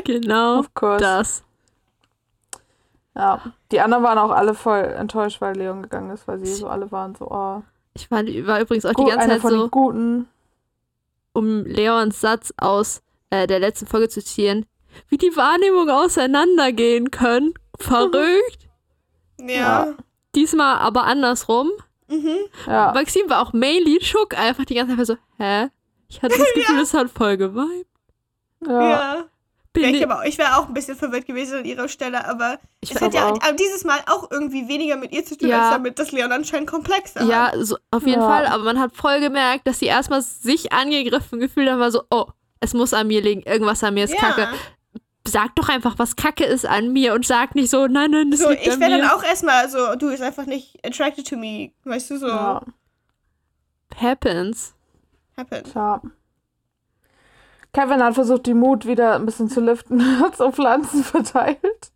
Genau. 0.04 0.60
Of 0.60 0.74
course. 0.74 1.00
Das. 1.00 1.42
Ja. 3.16 3.40
Die 3.72 3.80
anderen 3.80 4.04
waren 4.04 4.16
auch 4.18 4.30
alle 4.30 4.54
voll 4.54 4.84
enttäuscht, 4.84 5.40
weil 5.40 5.56
Leon 5.56 5.82
gegangen 5.82 6.10
ist, 6.10 6.28
weil 6.28 6.38
sie 6.38 6.54
so 6.54 6.68
alle 6.68 6.92
waren 6.92 7.16
so, 7.16 7.28
oh, 7.28 7.62
Ich 7.94 8.08
war, 8.12 8.22
war 8.22 8.60
übrigens 8.60 8.86
auch 8.86 8.90
die 8.90 9.02
gut, 9.02 9.08
ganze 9.10 9.24
einer 9.24 9.34
Zeit 9.34 9.40
von 9.42 9.50
so, 9.50 9.62
den 9.62 9.70
Guten. 9.72 10.28
um 11.32 11.64
Leons 11.64 12.20
Satz 12.20 12.54
aus 12.58 13.02
äh, 13.30 13.48
der 13.48 13.58
letzten 13.58 13.86
Folge 13.88 14.08
zu 14.08 14.22
zitieren, 14.22 14.66
wie 15.08 15.18
die 15.18 15.36
Wahrnehmungen 15.36 15.90
auseinandergehen 15.90 17.10
können. 17.10 17.54
Verrückt. 17.76 18.68
Ja. 19.40 19.86
Ja. 19.86 19.94
Diesmal 20.36 20.78
aber 20.78 21.04
andersrum. 21.04 21.70
Mhm. 22.10 22.36
Ja, 22.66 22.92
Maxim 22.92 23.28
war 23.30 23.40
auch 23.40 23.52
mainly 23.52 23.98
schock 24.02 24.36
einfach 24.38 24.64
die 24.64 24.74
ganze 24.74 24.96
Zeit 24.96 25.06
so, 25.06 25.16
hä? 25.38 25.68
Ich 26.08 26.20
hatte 26.22 26.36
das 26.36 26.46
Gefühl, 26.54 26.80
es 26.80 26.92
hat 26.94 27.08
voll 27.10 27.36
geweibt. 27.36 27.86
ja. 28.66 28.80
Ja. 28.90 29.24
Ja, 29.76 29.86
ich 29.86 29.94
ich, 29.98 30.04
aber, 30.04 30.26
ich 30.26 30.36
wäre 30.36 30.56
auch 30.56 30.66
ein 30.66 30.74
bisschen 30.74 30.96
verwirrt 30.96 31.26
gewesen 31.26 31.58
an 31.60 31.64
ihrer 31.64 31.86
Stelle, 31.86 32.26
aber 32.26 32.58
ich 32.80 32.90
es 32.92 33.00
hat 33.00 33.14
ja 33.14 33.28
auch. 33.30 33.38
dieses 33.56 33.84
Mal 33.84 34.00
auch 34.10 34.28
irgendwie 34.28 34.66
weniger 34.66 34.96
mit 34.96 35.12
ihr 35.12 35.24
zu 35.24 35.38
tun, 35.38 35.48
Ja. 35.48 35.60
als 35.68 35.70
damit, 35.76 35.96
dass 36.00 36.10
Leon 36.10 36.32
anscheinend 36.32 36.68
Komplexer 36.68 37.22
Ja, 37.22 37.52
so, 37.56 37.76
auf 37.92 38.04
jeden 38.04 38.20
Ja. 38.20 38.26
Fall, 38.28 38.46
aber 38.46 38.64
man 38.64 38.80
hat 38.80 38.96
voll 38.96 39.20
gemerkt, 39.20 39.68
dass 39.68 39.78
sie 39.78 39.86
erstmal 39.86 40.22
sich 40.22 40.72
angegriffen 40.72 41.38
gefühlt 41.38 41.70
haben, 41.70 41.78
war 41.78 41.92
so, 41.92 42.02
oh, 42.10 42.26
es 42.58 42.74
muss 42.74 42.92
an 42.92 43.06
mir 43.06 43.22
liegen, 43.22 43.42
irgendwas 43.42 43.84
an 43.84 43.94
mir 43.94 44.04
ist 44.04 44.14
Ja. 44.14 44.18
kacke. 44.18 44.48
Sag 45.26 45.54
doch 45.56 45.68
einfach, 45.68 45.98
was 45.98 46.16
kacke 46.16 46.44
ist 46.44 46.66
an 46.66 46.92
mir 46.92 47.14
und 47.14 47.26
sag 47.26 47.54
nicht 47.54 47.70
so, 47.70 47.86
nein, 47.86 48.10
nein, 48.10 48.30
das 48.30 48.40
So, 48.40 48.50
liegt 48.50 48.66
ich 48.66 48.72
an 48.72 48.80
wäre 48.80 48.98
dann 48.98 49.10
auch 49.10 49.22
erstmal 49.22 49.68
so, 49.68 49.94
du 49.96 50.10
bist 50.10 50.22
einfach 50.22 50.46
nicht 50.46 50.78
attracted 50.84 51.28
to 51.28 51.36
me, 51.36 51.72
weißt 51.84 52.10
du, 52.10 52.18
so, 52.18 52.28
ja. 52.28 52.62
Happens. 53.96 54.74
happen. 55.36 55.64
Tja. 55.64 56.00
Kevin 57.72 58.02
hat 58.02 58.14
versucht, 58.14 58.46
die 58.46 58.54
Mut 58.54 58.86
wieder 58.86 59.14
ein 59.14 59.26
bisschen 59.26 59.48
zu 59.48 59.60
liften, 59.60 60.20
hat 60.20 60.36
so 60.36 60.50
Pflanzen 60.50 61.04
verteilt, 61.04 61.92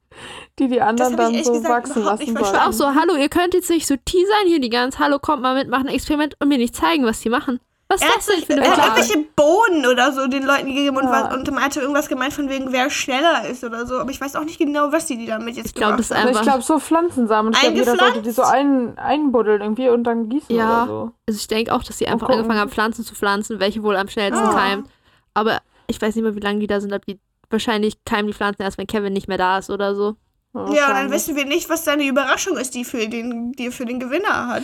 die 0.59 0.69
die 0.69 0.81
anderen 0.81 1.13
ich 1.13 1.19
dann 1.19 1.45
so 1.45 1.53
gesagt 1.55 1.89
wachsen 1.89 2.03
lassen 2.03 2.35
nicht 2.35 2.45
sollen. 2.45 2.57
Auch 2.57 2.73
so, 2.73 2.95
hallo, 2.95 3.17
ihr 3.17 3.29
könnt 3.29 3.55
jetzt 3.55 3.71
nicht 3.71 3.87
so 3.87 3.97
teasern 3.97 4.47
hier 4.47 4.61
die 4.61 4.71
ganze, 4.71 4.99
hallo, 4.99 5.19
kommt 5.19 5.43
mal 5.43 5.55
mit, 5.55 5.69
machen 5.69 5.89
ein 5.89 5.95
Experiment 5.95 6.37
und 6.41 6.49
mir 6.49 6.59
nicht 6.59 6.77
zeigen, 6.77 7.05
was 7.05 7.21
die 7.21 7.31
machen. 7.31 7.59
Was 7.95 8.03
ist 8.03 8.03
Er 8.03 8.09
hat, 8.09 8.17
das 8.17 8.27
denn 8.27 8.45
für 8.45 8.53
eine 8.55 8.65
er 8.65 8.71
hat 8.71 8.79
Frage? 8.79 9.01
irgendwelche 9.01 9.27
Bohnen 9.37 9.87
oder 9.87 10.13
so 10.13 10.27
den 10.27 10.43
Leuten 10.45 10.67
gegeben 10.67 10.97
und, 10.97 11.05
Ja. 11.05 11.29
was, 11.31 11.35
und 11.37 11.51
man 11.53 11.63
hatte 11.65 11.81
irgendwas 11.81 12.09
gemeint 12.09 12.33
von 12.33 12.49
wegen, 12.49 12.73
wer 12.73 12.91
schneller 12.91 13.47
ist 13.49 13.63
oder 13.65 13.87
so, 13.87 13.99
aber 13.99 14.11
ich 14.11 14.21
weiß 14.21 14.37
auch 14.37 14.45
nicht 14.45 14.59
genau, 14.59 14.93
was 14.93 15.07
die, 15.07 15.17
die 15.17 15.27
damit 15.27 15.57
jetzt 15.57 15.67
Ich 15.69 15.75
glaub, 15.75 15.97
das 15.97 16.13
einfach- 16.13 16.35
ich 16.37 16.43
glaube, 16.43 16.63
so 16.63 16.79
Pflanzensamen. 16.79 17.53
Ich 17.53 17.61
glaube, 17.61 17.77
jeder 17.77 17.97
sollte 17.97 18.23
die 18.23 18.31
so 18.31 18.43
ein, 18.43 18.99
einbuddeln 18.99 19.61
irgendwie 19.61 19.89
und 19.89 20.05
dann 20.05 20.29
gießen 20.29 20.55
Ja. 20.55 20.83
oder 20.85 20.87
so. 20.87 21.13
Also 21.29 21.39
ich 21.39 21.47
denke 21.49 21.73
auch, 21.73 21.83
dass 21.83 21.99
sie 21.99 22.07
einfach 22.07 22.27
gucken. 22.27 22.41
angefangen 22.41 22.61
haben, 22.61 22.71
Pflanzen 22.71 23.05
zu 23.05 23.15
pflanzen, 23.15 23.61
welche 23.61 23.83
wohl 23.83 23.97
am 23.97 24.09
schnellsten 24.09 24.45
Ah. 24.47 24.53
keimt. 24.55 24.89
Aber 25.35 25.59
ich 25.87 26.01
weiß 26.01 26.15
nicht 26.15 26.25
mehr, 26.25 26.35
wie 26.35 26.41
lange 26.41 26.61
die 26.61 26.67
da 26.67 26.81
sind, 26.81 26.93
ob 26.93 27.05
die 27.07 27.19
wahrscheinlich 27.51 28.03
keimen 28.05 28.27
die 28.27 28.33
Pflanzen 28.33 28.63
erst, 28.63 28.79
wenn 28.79 28.87
Kevin 28.87 29.13
nicht 29.13 29.29
mehr 29.29 29.39
da 29.39 29.59
ist 29.59 29.71
oder 29.71 29.95
so. 29.95 30.17
Ja, 30.55 30.63
und 30.89 30.95
dann 30.95 31.11
wissen 31.11 31.35
wir 31.35 31.45
nicht, 31.47 31.69
was 31.69 31.85
seine 31.85 32.05
Überraschung 32.07 32.57
ist, 32.57 32.75
die 32.75 32.85
für 32.85 33.09
den, 33.09 33.53
die 33.53 33.67
er 33.67 33.73
für 33.73 33.85
den 33.87 33.99
Gewinner 34.01 34.47
hat. 34.49 34.63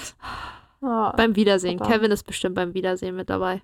Ja, 0.82 1.12
Beim 1.16 1.36
Wiedersehen. 1.36 1.78
Verdammt. 1.78 1.96
Kevin 1.96 2.10
ist 2.12 2.24
bestimmt 2.26 2.54
beim 2.54 2.74
Wiedersehen 2.74 3.14
mit 3.16 3.28
dabei. 3.30 3.62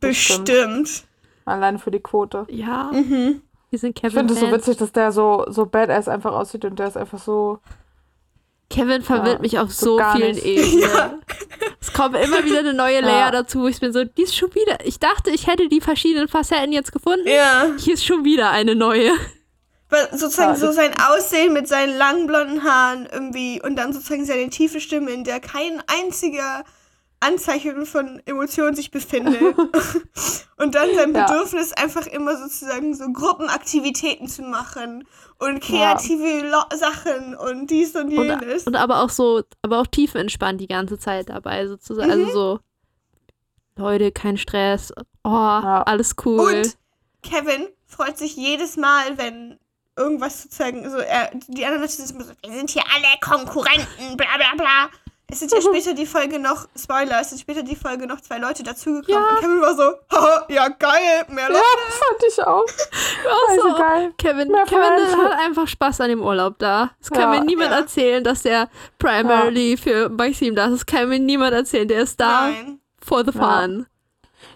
Bestimmt. 0.00 0.46
Bestimmt. 0.46 1.04
alleine 1.44 1.78
für 1.78 1.90
die 1.90 2.00
Quote. 2.00 2.46
Ja, 2.50 2.90
Mhm. 2.92 3.42
wir 3.70 3.78
sind 3.78 3.96
Ich 3.96 4.02
Kevin. 4.02 4.18
finde 4.18 4.34
es 4.34 4.40
so 4.40 4.50
witzig, 4.50 4.76
dass 4.76 4.92
der 4.92 5.12
so, 5.12 5.44
so 5.48 5.66
badass 5.66 6.08
einfach 6.08 6.32
aussieht 6.32 6.64
und 6.64 6.78
der 6.78 6.88
ist 6.88 6.96
einfach 6.96 7.18
so. 7.18 7.58
Kevin 8.70 9.00
verwirrt 9.00 9.36
Ja, 9.36 9.40
mich 9.40 9.58
auf 9.58 9.72
so 9.72 9.98
vielen 10.14 10.34
nicht. 10.34 10.44
Ebenen. 10.44 11.22
Es 11.80 11.92
kommt 11.92 12.16
immer 12.16 12.44
wieder 12.44 12.58
eine 12.58 12.74
neue 12.74 13.00
Layer 13.02 13.26
Ja. 13.26 13.30
dazu. 13.30 13.66
Ich 13.66 13.80
bin 13.80 13.92
so, 13.92 14.04
die 14.04 14.22
ist 14.22 14.36
schon 14.36 14.54
wieder. 14.54 14.84
Ich 14.84 14.98
dachte, 15.00 15.30
ich 15.30 15.46
hätte 15.46 15.68
die 15.68 15.80
verschiedenen 15.80 16.28
Facetten 16.28 16.72
jetzt 16.72 16.92
gefunden. 16.92 17.26
Ja. 17.26 17.66
Hier 17.78 17.94
ist 17.94 18.04
schon 18.04 18.24
wieder 18.24 18.50
eine 18.50 18.74
neue. 18.74 19.10
Weil 19.90 20.08
sozusagen 20.12 20.50
Ja, 20.50 20.56
so 20.56 20.72
sein 20.72 20.94
Aussehen 21.00 21.52
mit 21.52 21.66
seinen 21.66 21.96
langen 21.96 22.26
blonden 22.26 22.62
Haaren 22.62 23.06
irgendwie 23.10 23.60
und 23.62 23.76
dann 23.76 23.92
sozusagen 23.92 24.24
seine 24.24 24.50
tiefe 24.50 24.80
Stimme, 24.80 25.10
in 25.10 25.24
der 25.24 25.40
kein 25.40 25.82
einziger 25.86 26.64
Anzeichen 27.20 27.84
von 27.86 28.22
Emotionen 28.26 28.76
sich 28.76 28.90
befindet. 28.90 29.40
und 30.56 30.74
dann 30.74 30.94
sein 30.94 31.14
Ja. 31.14 31.26
Bedürfnis, 31.26 31.72
einfach 31.72 32.06
immer 32.06 32.36
sozusagen 32.36 32.94
so 32.94 33.10
Gruppenaktivitäten 33.12 34.28
zu 34.28 34.42
machen 34.42 35.06
und 35.38 35.60
kreative 35.60 36.46
Lo 36.48 36.60
Sachen 36.76 37.34
und 37.34 37.68
dies 37.68 37.96
und 37.96 38.10
jenes. 38.10 38.66
Und, 38.66 38.74
und 38.74 38.76
aber 38.76 39.02
auch 39.02 39.10
so, 39.10 39.42
aber 39.62 39.80
auch 39.80 39.86
tiefenentspannt 39.86 40.60
die 40.60 40.68
ganze 40.68 40.98
Zeit 40.98 41.28
dabei 41.30 41.66
sozusagen. 41.66 42.08
Mhm. 42.08 42.26
Also 42.26 42.32
so, 42.32 42.60
Leute, 43.76 44.12
kein 44.12 44.36
Stress. 44.36 44.92
Oh, 45.24 45.30
alles 45.30 46.14
cool. 46.24 46.40
Und 46.40 46.76
Kevin 47.22 47.68
freut 47.86 48.18
sich 48.18 48.36
jedes 48.36 48.76
Mal, 48.76 49.18
wenn 49.18 49.58
irgendwas 49.98 50.42
sozusagen 50.42 50.88
so, 50.90 50.98
er, 50.98 51.30
die 51.48 51.64
anderen 51.64 51.82
Leute 51.82 51.92
sind 51.94 52.10
immer 52.12 52.24
so, 52.24 52.32
wir 52.42 52.52
sind 52.56 52.70
hier 52.70 52.82
alle 52.94 53.06
Konkurrenten, 53.20 54.16
bla 54.16 54.26
bla 54.36 54.54
bla. 54.56 54.88
Es 55.30 55.40
sind 55.40 55.52
ja 55.52 55.60
später 55.60 55.92
die 55.92 56.06
Folge 56.06 56.38
noch, 56.38 56.66
Spoiler, 56.74 57.20
es 57.20 57.28
sind 57.28 57.38
später 57.42 57.62
die 57.62 57.76
Folge 57.76 58.06
noch 58.06 58.18
zwei 58.22 58.38
Leute 58.38 58.62
dazugekommen. 58.62 59.22
Ja. 59.22 59.28
Und 59.34 59.40
Kevin 59.40 59.60
war 59.60 59.74
so, 59.74 59.92
haha, 60.10 60.46
ja 60.48 60.68
geil, 60.68 61.26
mehr 61.28 61.44
Ja, 61.44 61.48
Leute. 61.50 61.64
fand 61.90 62.24
ich 62.26 62.42
auch. 62.46 62.64
Also 63.50 63.68
so. 63.68 63.76
geil. 63.76 64.14
Kevin, 64.16 64.48
Mehr 64.48 64.64
Kevin 64.64 65.22
hat 65.22 65.32
einfach 65.44 65.68
Spaß 65.68 66.00
an 66.00 66.08
dem 66.08 66.22
Urlaub 66.22 66.58
da. 66.58 66.92
Das 66.98 67.10
kann 67.10 67.22
Ja. 67.34 67.40
mir 67.40 67.44
niemand 67.44 67.72
Ja. 67.72 67.78
erzählen, 67.80 68.24
dass 68.24 68.42
der 68.42 68.70
primarily 68.98 69.76
für 69.76 70.08
Maxim 70.08 70.54
da 70.54 70.66
ist. 70.66 70.72
Das 70.72 70.86
kann 70.86 71.10
mir 71.10 71.18
niemand 71.18 71.52
erzählen. 71.52 71.86
Der 71.88 72.00
ist 72.00 72.18
da 72.18 72.48
Nein. 72.48 72.80
for 72.98 73.22
the 73.22 73.36
Ja. 73.38 73.60
fun. 73.60 73.86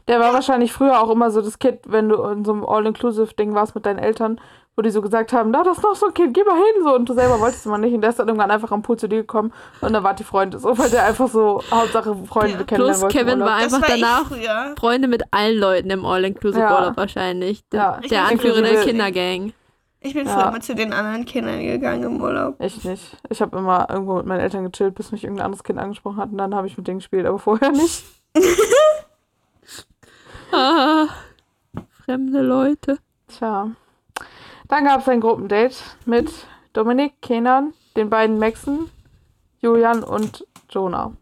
Der 0.09 0.21
war 0.21 0.33
wahrscheinlich 0.33 0.73
früher 0.73 1.01
auch 1.03 1.11
immer 1.11 1.31
so 1.31 1.43
das 1.43 1.59
Kind, 1.59 1.81
wenn 1.85 2.09
du 2.09 2.23
in 2.25 2.45
so 2.47 2.53
einem 2.53 2.65
All-Inclusive-Ding 2.65 3.55
warst 3.55 3.75
mit 3.75 3.85
deinen 3.85 3.99
Eltern, 3.99 4.41
wo 4.75 4.83
die 4.83 4.91
so 4.91 5.03
gesagt 5.03 5.33
haben, 5.35 5.53
da, 5.53 5.63
das 5.63 5.77
ist 5.79 5.83
noch 5.85 5.95
so 5.95 6.07
ein 6.07 6.15
Kind, 6.15 6.33
geh 6.35 6.45
mal 6.45 6.55
hin, 6.57 6.83
so. 6.83 6.95
Und 6.95 7.09
du 7.09 7.13
selber 7.15 7.39
wolltest 7.41 7.67
mal 7.67 7.77
nicht. 7.79 7.93
Und 7.95 8.01
der 8.01 8.11
ist 8.11 8.19
dann 8.19 8.29
irgendwann 8.29 8.51
einfach 8.51 8.71
am 8.73 8.83
Pool 8.83 8.97
zu 8.99 9.09
dir 9.09 9.19
gekommen 9.19 9.53
und 9.83 9.93
dann 9.93 10.03
war 10.03 10.15
die 10.15 10.25
Freunde 10.25 10.59
so, 10.59 10.77
weil 10.79 10.89
der 10.91 11.05
einfach 11.05 11.29
so 11.29 11.63
Hauptsache 11.71 12.15
Freunde 12.27 12.59
Ja. 12.59 12.65
kennenlernen 12.65 13.01
Plus 13.01 13.03
wollte. 13.03 13.19
Kevin 13.19 13.33
Urlaub. 13.41 13.49
war 13.49 13.57
einfach 13.57 13.83
war 13.83 13.89
danach. 13.89 14.77
Freunde 14.79 15.09
mit 15.09 15.23
allen 15.31 15.59
Leuten 15.59 15.91
im 15.91 16.07
All-Inclusive-Urlaub 16.07 16.93
Ja. 16.93 16.97
wahrscheinlich. 16.97 17.63
Der, 17.71 17.81
Ja. 17.81 18.01
der 18.09 18.25
Anführer 18.29 18.63
der 18.63 18.83
Kindergang. 18.83 19.53
Ich 20.05 20.15
bin 20.15 20.27
Ja. 20.27 20.33
früher 20.35 20.49
immer 20.49 20.61
zu 20.61 20.75
den 20.75 20.93
anderen 20.93 21.27
Kindern 21.27 21.61
gegangen 21.63 22.03
im 22.03 22.21
Urlaub. 22.21 22.57
Ich 22.59 22.83
nicht. 22.83 23.17
Ich 23.29 23.41
habe 23.41 23.57
immer 23.57 23.87
irgendwo 23.91 24.15
mit 24.17 24.27
meinen 24.27 24.41
Eltern 24.41 24.65
gechillt, 24.69 24.95
bis 24.97 25.13
mich 25.13 25.23
irgendein 25.23 25.45
anderes 25.47 25.63
Kind 25.63 25.79
angesprochen 25.79 26.17
hat 26.17 26.31
und 26.31 26.39
dann 26.39 26.55
habe 26.55 26.67
ich 26.67 26.77
mit 26.77 26.89
denen 26.89 26.99
gespielt, 26.99 27.27
aber 27.27 27.39
vorher 27.39 27.71
nicht. 27.71 28.05
Ah, 30.53 31.07
fremde 32.05 32.43
Leute. 32.43 32.99
Tja. 33.29 33.71
Dann 34.73 34.87
gab 34.87 35.01
es 35.03 35.09
ein 35.11 35.21
Gruppendate 35.21 35.75
mit 36.07 36.33
Dominik, 36.73 37.21
Kenan, 37.21 37.75
den 37.95 38.09
beiden 38.09 38.39
Maxen. 38.39 38.91
Julian 39.61 40.03
und 40.03 40.47
Jonah. 40.71 41.13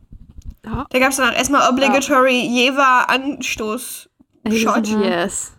Ja. 0.64 0.86
Da 0.88 0.98
gab 1.00 1.08
es 1.10 1.16
dann 1.16 1.30
auch 1.30 1.36
erstmal 1.36 1.68
obligatory 1.68 2.38
Jeva 2.46 3.06
Anstoß. 3.08 4.08
Shot. 4.52 4.86
Yes. 5.02 5.52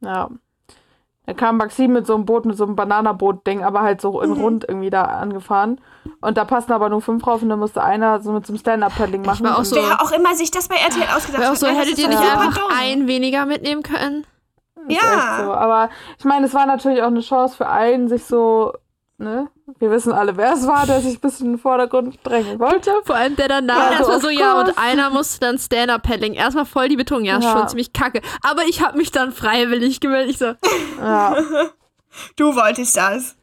Ja. 0.00 0.28
Da 1.26 1.34
kam 1.34 1.56
Maxim 1.58 1.92
mit 1.92 2.04
so 2.04 2.16
einem 2.16 2.24
Boot, 2.26 2.46
mit 2.46 2.56
so 2.56 2.64
einem 2.64 2.74
Bananaboot-Ding, 2.74 3.62
aber 3.62 3.82
halt 3.82 4.00
so 4.00 4.20
in 4.20 4.30
Mhm. 4.30 4.40
rund 4.40 4.64
irgendwie 4.68 4.90
da 4.90 5.02
angefahren. 5.04 5.80
Und 6.20 6.36
da 6.36 6.44
passen 6.44 6.72
aber 6.72 6.88
nur 6.88 7.00
fünf 7.00 7.22
drauf 7.22 7.42
und 7.42 7.48
dann 7.48 7.60
musste 7.60 7.80
einer 7.84 8.20
so 8.20 8.32
mit 8.32 8.44
so 8.44 8.52
einem 8.52 8.58
Stand-Up-Paddling 8.58 9.22
machen. 9.22 9.46
war 9.46 9.56
auch 9.60 9.64
so- 9.64 9.76
Wer 9.76 10.02
auch 10.02 10.10
immer 10.10 10.34
sich 10.34 10.50
das 10.50 10.66
bei 10.66 10.74
RTL 10.74 11.06
ausgedacht 11.16 11.42
Wäre 11.42 11.50
auch 11.52 11.54
hat. 11.54 11.58
so, 11.60 11.66
hättet 11.68 11.96
ihr 11.96 12.08
nicht 12.08 12.20
Ja. 12.20 12.40
einfach 12.40 12.68
einen 12.76 13.06
weniger 13.06 13.46
mitnehmen 13.46 13.84
können? 13.84 14.26
Ist 14.88 15.02
Ja. 15.02 15.42
so. 15.44 15.52
Aber 15.52 15.90
ich 16.18 16.24
meine, 16.24 16.46
es 16.46 16.54
war 16.54 16.66
natürlich 16.66 17.02
auch 17.02 17.06
eine 17.08 17.20
Chance 17.20 17.56
für 17.56 17.68
einen, 17.68 18.08
sich 18.08 18.24
so, 18.24 18.72
ne? 19.18 19.48
Wir 19.78 19.90
wissen 19.90 20.12
alle, 20.12 20.36
wer 20.36 20.52
es 20.52 20.66
war, 20.66 20.86
der 20.86 21.00
sich 21.00 21.14
ein 21.16 21.20
bisschen 21.20 21.46
in 21.46 21.52
den 21.54 21.58
Vordergrund 21.58 22.18
drängen 22.22 22.58
wollte. 22.60 22.92
Vor 23.04 23.16
allem 23.16 23.34
der 23.36 23.48
danach 23.48 23.92
Ja, 23.92 23.98
erstmal 23.98 24.20
so, 24.20 24.28
ja, 24.28 24.60
und 24.60 24.76
einer 24.76 25.08
musste 25.10 25.40
dann 25.40 25.58
Stand-Up-Paddling. 25.58 26.34
Erstmal 26.34 26.66
voll 26.66 26.88
die 26.88 26.96
Betonung, 26.96 27.24
ja, 27.24 27.38
ist 27.38 27.44
Ja. 27.44 27.52
schon 27.52 27.68
ziemlich 27.68 27.92
kacke. 27.94 28.20
Aber 28.42 28.62
ich 28.64 28.82
habe 28.82 28.98
mich 28.98 29.10
dann 29.10 29.32
freiwillig 29.32 30.00
gemeldet. 30.00 30.30
Ich 30.32 30.38
so, 30.38 30.54
Ja. 31.00 31.36
Du 32.36 32.54
wolltest 32.54 32.96
das. 32.96 33.36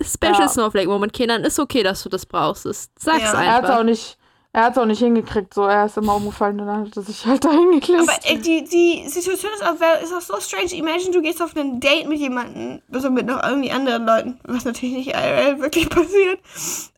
Special 0.00 0.40
Ja. 0.42 0.48
Snowflake-Moment, 0.48 1.12
Kenan, 1.12 1.42
ist 1.42 1.58
okay, 1.58 1.82
dass 1.82 2.02
du 2.04 2.08
das 2.08 2.24
brauchst. 2.26 2.62
Sag's 2.64 2.92
Ja. 3.22 3.42
Er 3.42 3.52
hat 3.54 3.64
es 3.64 3.70
auch 3.70 3.72
einfach. 3.78 3.82
nicht, 3.84 4.16
er 4.56 4.62
hat's 4.64 4.78
auch 4.78 4.86
nicht 4.86 5.00
hingekriegt, 5.00 5.52
so. 5.52 5.64
Er 5.66 5.84
ist 5.84 5.98
immer 5.98 6.16
umgefallen 6.16 6.58
und 6.58 6.66
dann 6.66 6.86
hat 6.86 6.96
er 6.96 7.02
sich 7.02 7.26
halt 7.26 7.44
da 7.44 7.50
hingeklebt. 7.50 8.00
Aber 8.00 8.12
äh, 8.24 8.38
die, 8.38 8.64
die 8.64 9.06
Situation 9.06 9.52
ist 9.52 9.62
auch, 9.62 9.74
ist 10.02 10.14
auch 10.14 10.22
so 10.22 10.40
strange. 10.40 10.72
Imagine, 10.72 11.10
du 11.10 11.20
gehst 11.20 11.42
auf 11.42 11.54
ein 11.54 11.78
Date 11.78 12.08
mit 12.08 12.18
jemandem, 12.18 12.80
also 12.90 13.10
mit 13.10 13.26
noch 13.26 13.42
irgendwie 13.42 13.70
anderen 13.70 14.06
Leuten, 14.06 14.40
was 14.44 14.64
natürlich 14.64 14.94
nicht 14.96 15.08
IRL 15.08 15.60
wirklich 15.60 15.90
passiert. 15.90 16.40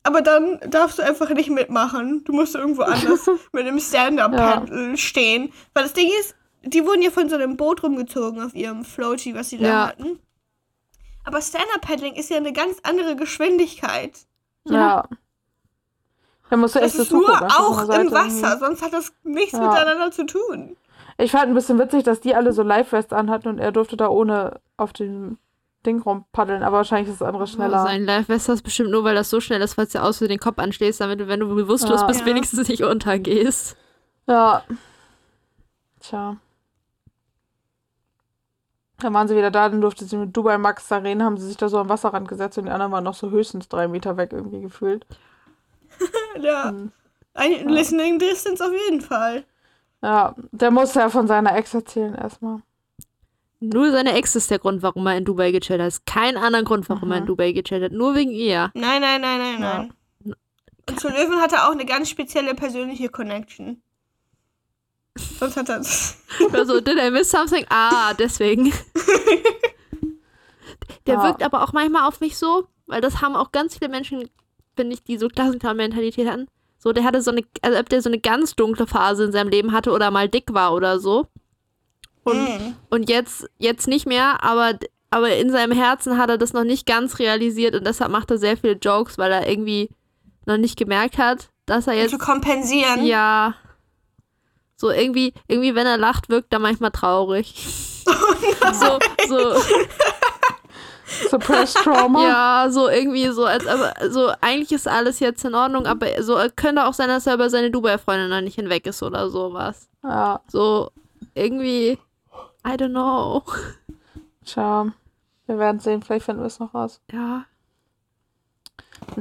Aber 0.05 0.21
dann 0.21 0.61
darfst 0.71 1.01
du 1.01 1.03
einfach 1.03 1.31
nicht 1.31 1.51
mitmachen. 1.51 2.23
Du 2.25 2.33
musst 2.33 2.55
irgendwo 2.55 2.83
anders 2.83 3.29
mit 3.53 3.67
einem 3.67 3.81
Stand-Up-Paddle 3.81 4.97
stehen. 4.97 5.53
Weil 5.75 5.83
das 5.83 5.95
Ding 5.95 6.09
ist, 6.21 6.37
die 6.63 6.87
wurden 6.87 7.03
ja 7.03 7.11
von 7.11 7.29
so 7.29 7.35
einem 7.35 7.57
Boot 7.57 7.83
rumgezogen 7.83 8.41
auf 8.41 8.55
ihrem 8.55 8.85
Floaty, 8.85 9.35
was 9.35 9.49
sie 9.51 9.59
da 9.59 9.67
Ja. 9.67 9.87
hatten. 9.89 10.21
Aber 11.25 11.43
Stand-Up-Paddling 11.43 12.15
ist 12.15 12.31
ja 12.31 12.37
eine 12.37 12.53
ganz 12.53 12.77
andere 12.85 13.17
Geschwindigkeit. 13.17 14.13
ja. 14.65 15.09
Da 16.51 16.57
musst 16.57 16.75
du 16.75 16.81
Das 16.81 16.93
echt 16.95 17.03
ist 17.03 17.13
nur 17.13 17.29
einfach 17.29 17.61
auch 17.61 17.83
im. 17.89 18.11
Wasser, 18.11 18.59
sonst 18.59 18.83
hat 18.83 18.93
das 18.93 19.13
nichts 19.25 19.53
Ja. 19.53 19.69
miteinander 19.69 20.11
zu 20.11 20.25
tun. 20.27 20.77
Ich 21.19 21.31
fand 21.33 21.45
ein 21.49 21.55
bisschen 21.55 21.79
witzig, 21.79 22.05
dass 22.05 22.21
die 22.21 22.35
alle 22.35 22.53
so 22.53 22.63
Live-Vest 22.63 23.13
anhatten 23.13 23.49
und 23.49 23.59
er 23.59 23.73
durfte 23.73 23.97
da 23.97 24.09
ohne 24.09 24.61
auf 24.77 24.93
dem 24.93 25.37
Ding 25.85 26.01
rumpaddeln, 26.01 26.63
aber 26.63 26.79
wahrscheinlich 26.79 27.11
ist 27.13 27.21
das 27.21 27.27
andere 27.29 27.47
schneller. 27.47 27.83
Sein 27.83 28.05
Live-West 28.05 28.49
ist 28.49 28.63
bestimmt 28.63 28.91
nur, 28.91 29.05
weil 29.05 29.15
das 29.15 29.29
so 29.31 29.41
schnell 29.41 29.61
ist, 29.61 29.75
falls 29.75 29.93
du 29.93 30.03
aus 30.03 30.19
für 30.19 30.29
den 30.29 30.39
Kopf 30.39 30.59
anstehst, 30.59 31.01
damit 31.01 31.21
du, 31.21 31.29
wenn 31.29 31.41
du 31.41 31.55
bewusstlos 31.55 32.01
Ja. 32.03 32.07
bist, 32.07 32.21
Ja. 32.21 32.27
wenigstens 32.27 32.69
nicht 32.69 32.83
untergehst. 32.85 33.77
Ja. 34.27 34.63
Tja. 36.01 36.37
Dann 39.01 39.15
waren 39.15 39.29
sie 39.29 39.37
wieder 39.37 39.51
da, 39.53 39.69
dann 39.69 39.81
durfte 39.81 40.05
sie 40.05 40.17
mit 40.17 40.37
Dubai 40.37 40.59
Max 40.59 40.89
da 40.89 40.97
reden, 40.99 41.23
haben 41.23 41.37
sie 41.39 41.47
sich 41.47 41.57
da 41.57 41.69
so 41.69 41.79
am 41.79 41.89
Wasserrand 41.89 42.27
gesetzt 42.27 42.59
und 42.59 42.65
die 42.65 42.71
anderen 42.71 42.91
waren 42.91 43.05
noch 43.05 43.15
so 43.15 43.31
höchstens 43.31 43.69
drei 43.69 43.87
Meter 43.87 44.17
weg 44.17 44.33
irgendwie 44.33 44.61
gefühlt. 44.61 45.07
Ja. 46.41 46.73
Mhm. 46.73 46.93
Ein 47.35 47.69
Listening 47.69 48.19
Distance 48.19 48.65
auf 48.65 48.73
jeden 48.73 49.01
Fall. 49.01 49.45
Ja, 50.03 50.35
der 50.53 50.71
musste 50.71 51.01
ja 51.01 51.09
von 51.09 51.27
seiner 51.27 51.57
Ex 51.57 51.75
erzählen 51.75 52.15
erstmal. 52.15 52.61
Nur 53.61 53.91
seine 53.91 54.13
Ex 54.13 54.37
ist 54.37 54.51
der 54.51 54.61
Grund, 54.61 54.83
warum 54.83 55.07
er 55.07 55.17
in 55.17 55.25
Dubai 55.25 55.51
gechillt 55.51 55.81
hat. 55.81 56.07
Kein 56.07 56.37
anderer 56.37 56.63
Grund, 56.63 56.89
warum 56.89 57.11
er 57.11 57.19
in 57.19 57.23
Mhm. 57.25 57.29
Dubai 57.29 57.53
gechillt 57.53 57.83
hat. 57.83 57.93
Nur 57.93 58.15
wegen 58.15 58.31
ihr. 58.31 58.71
Nein, 58.75 59.01
nein, 59.01 59.21
nein, 59.21 59.39
nein, 59.39 59.61
Ja. 59.61 59.79
nein. 59.79 59.93
Und 60.89 61.01
zu 61.01 61.09
Löwen 61.09 61.41
hat 61.41 61.53
er 61.53 61.67
auch 61.69 61.73
eine 61.73 61.85
ganz 61.85 62.09
spezielle 62.09 62.55
persönliche 62.55 63.09
Connection. 63.09 63.83
Sonst 65.17 65.57
hat 65.57 65.69
er 65.69 65.81
Also, 66.53 66.81
did 66.81 66.97
I 66.99 67.11
miss 67.11 67.31
something? 67.31 67.67
Ah, 67.69 68.15
deswegen. 68.15 68.73
Der 71.07 71.15
Ja. 71.15 71.23
Wirkt 71.25 71.43
aber 71.43 71.63
auch 71.65 71.73
manchmal 71.73 72.07
auf 72.07 72.21
mich 72.21 72.37
so, 72.39 72.69
weil 72.87 73.01
das 73.01 73.21
haben 73.21 73.35
auch 73.37 73.53
ganz 73.53 73.77
viele 73.79 73.91
Menschen, 73.91 74.29
finde 74.79 74.95
ich, 74.95 75.03
die 75.03 75.19
so 75.19 75.27
Klassenclown-Mentalität 75.29 76.29
hatten. 76.29 76.47
So, 76.79 76.93
der 76.93 77.03
hatte 77.03 77.21
so 77.21 77.33
eine, 77.33 77.43
also 77.63 77.77
ob 77.79 77.89
der 77.89 78.01
so 78.01 78.09
eine 78.09 78.21
ganz 78.21 78.55
dunkle 78.55 78.87
Phase 78.87 79.25
in 79.25 79.33
seinem 79.33 79.49
Leben 79.51 79.73
hatte 79.73 79.91
oder 79.91 80.13
mal 80.13 80.29
dick 80.29 80.55
war 80.55 80.73
oder 80.73 81.01
so. 81.01 81.27
Und, 82.23 82.37
Mm. 82.37 82.75
und 82.91 83.11
jetzt, 83.11 83.49
jetzt 83.59 83.89
nicht 83.89 84.07
mehr, 84.07 84.45
aber, 84.45 84.79
aber 85.11 85.35
in 85.37 85.51
seinem 85.51 85.73
Herzen 85.73 86.17
hat 86.19 86.31
er 86.31 86.39
das 86.39 86.53
noch 86.53 86.63
nicht 86.63 86.87
ganz 86.87 87.19
realisiert 87.19 87.75
und 87.75 87.85
deshalb 87.85 88.13
macht 88.13 88.31
er 88.31 88.39
sehr 88.39 88.57
viele 88.57 88.75
Jokes, 88.75 89.19
weil 89.19 89.33
er 89.33 89.49
irgendwie 89.49 89.89
noch 90.47 90.57
nicht 90.57 90.79
gemerkt 90.79 91.19
hat, 91.19 91.49
dass 91.67 91.89
er 91.89 91.95
jetzt. 91.95 92.13
zu 92.13 92.19
kompensieren. 92.19 93.05
Ja. 93.05 93.55
So 94.77 94.91
irgendwie, 94.91 95.35
irgendwie, 95.49 95.75
wenn 95.75 95.87
er 95.87 95.97
lacht, 95.99 96.29
wirkt 96.29 96.53
er 96.53 96.61
manchmal 96.61 96.93
traurig. 96.93 97.55
so, 98.07 98.99
so, 99.29 99.61
Suppressed 101.31 101.77
Trauma. 101.79 102.23
ja, 102.29 102.67
so 102.71 102.89
irgendwie 102.89 103.29
so, 103.29 103.45
als 103.45 103.67
aber 103.67 104.11
so, 104.11 104.31
eigentlich 104.41 104.73
ist 104.73 104.87
alles 104.87 105.21
jetzt 105.21 105.45
in 105.45 105.55
Ordnung, 105.55 105.87
aber 105.87 106.23
so 106.23 106.39
könnte 106.57 106.87
auch 106.87 106.95
sein, 106.95 107.09
dass 107.09 107.27
er 107.27 107.35
über 107.35 107.51
seine 107.51 107.71
Dubai-Freundin 107.71 108.29
noch 108.31 108.41
nicht 108.41 108.57
hinweg 108.57 108.87
ist 108.87 109.03
oder 109.03 109.31
sowas. 109.31 109.89
ja. 110.05 110.41
So, 110.49 110.91
irgendwie, 111.35 111.99
I 112.67 112.71
don't 112.71 112.91
know. 112.91 113.43
Tja. 114.45 114.87
Wir 115.47 115.59
werden 115.59 115.81
sehen, 115.81 116.03
vielleicht 116.03 116.27
finden 116.27 116.43
wir 116.43 116.47
es 116.47 116.59
noch 116.59 116.75
raus. 116.75 117.01
Ja. 117.11 117.47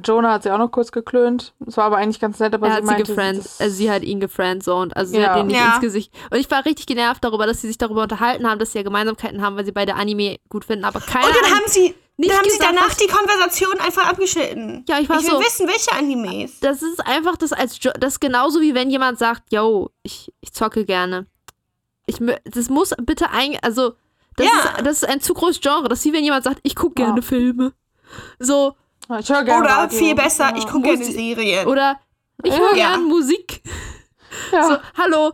Jonah 0.04 0.34
hat 0.34 0.44
sie 0.44 0.52
auch 0.52 0.58
noch 0.58 0.72
kurz 0.72 0.92
geklönt. 0.92 1.54
Es 1.66 1.78
war 1.78 1.86
aber 1.86 1.98
eigentlich 1.98 2.20
ganz 2.20 2.40
nett, 2.40 2.54
aber 2.54 2.68
er 2.68 2.72
sie 2.74 2.78
hat 2.78 2.84
sie 2.86 2.92
meinte, 2.94 3.04
gefriend, 3.14 3.40
das- 3.46 3.60
also 3.62 3.76
sie 3.76 3.90
hat 3.92 4.04
ihn 4.04 4.20
gefriendzoned, 4.20 4.96
also 4.96 5.12
sie 5.12 5.20
Ja. 5.20 5.30
hat 5.34 5.40
ihn 5.40 5.48
nicht 5.48 5.56
Ja. 5.58 5.74
ins 5.74 5.82
Gesicht. 5.82 6.14
Und 6.30 6.38
ich 6.38 6.50
war 6.52 6.66
richtig 6.66 6.86
genervt 6.86 7.24
darüber, 7.24 7.46
dass 7.48 7.62
sie 7.62 7.68
sich 7.68 7.78
darüber 7.78 8.04
unterhalten 8.04 8.48
haben, 8.50 8.60
dass 8.60 8.72
sie 8.72 8.78
ja 8.80 8.84
Gemeinsamkeiten 8.84 9.42
haben, 9.42 9.56
weil 9.58 9.66
sie 9.66 9.72
beide 9.72 9.96
Anime 9.96 10.38
gut 10.50 10.66
finden, 10.66 10.86
aber 10.86 11.00
keiner 11.00 11.28
Und 11.28 11.36
dann 11.36 11.46
an- 11.46 11.52
haben 11.60 11.64
sie, 11.68 11.96
nicht 12.18 12.30
dann 12.32 12.38
haben 12.40 12.50
sie 12.50 12.58
gesagt, 12.58 12.72
danach 12.76 12.90
was- 12.90 12.98
die 12.98 13.08
Konversation 13.08 13.80
einfach 13.80 14.08
abgeschnitten. 14.10 14.86
Ja, 14.88 15.00
ich 15.00 15.08
war 15.10 15.18
ich 15.20 15.24
will 15.26 15.32
so- 15.32 15.40
wissen, 15.40 15.68
welche 15.68 15.92
Animes. 15.94 16.60
das 16.60 16.82
ist 16.82 17.06
einfach 17.06 17.38
das 17.38 17.54
als 17.54 17.78
jo 17.82 17.92
das 18.00 18.14
ist 18.14 18.20
genauso 18.20 18.62
wie 18.62 18.74
wenn 18.76 18.90
jemand 18.90 19.20
sagt, 19.20 19.52
yo, 19.52 19.90
ich, 20.04 20.34
ich 20.42 20.52
zocke 20.54 20.86
gerne. 20.86 21.28
Ich 22.06 22.18
das 22.46 22.70
muss 22.70 22.94
bitte 23.02 23.30
ein 23.32 23.58
also 23.62 23.94
das, 24.38 24.46
Ja. 24.46 24.52
ist, 24.78 24.86
das 24.86 24.98
ist 25.04 25.10
ein 25.10 25.20
zu 25.22 25.34
großes 25.34 25.62
Genre. 25.62 25.90
Das 25.90 26.00
ist 26.00 26.06
wie 26.06 26.14
wenn 26.14 26.24
jemand 26.24 26.44
sagt, 26.44 26.60
ich 26.64 26.76
gucke 26.76 27.02
Ja. 27.02 27.08
gerne 27.08 27.22
Filme. 27.22 27.74
So, 28.40 28.76
Oder 29.10 29.70
Radio. 29.70 29.98
viel 29.98 30.16
besser, 30.16 30.54
ich 30.58 30.66
gucke 30.68 30.82
gerne 30.84 31.04
Serien. 31.06 31.68
oder 31.68 32.00
ich 32.44 32.52
höre 32.58 32.76
Ja. 32.76 32.90
gerne 32.92 33.04
Musik. 33.04 33.62
Ja. 34.52 34.64
So, 34.68 34.78
hallo. 34.98 35.32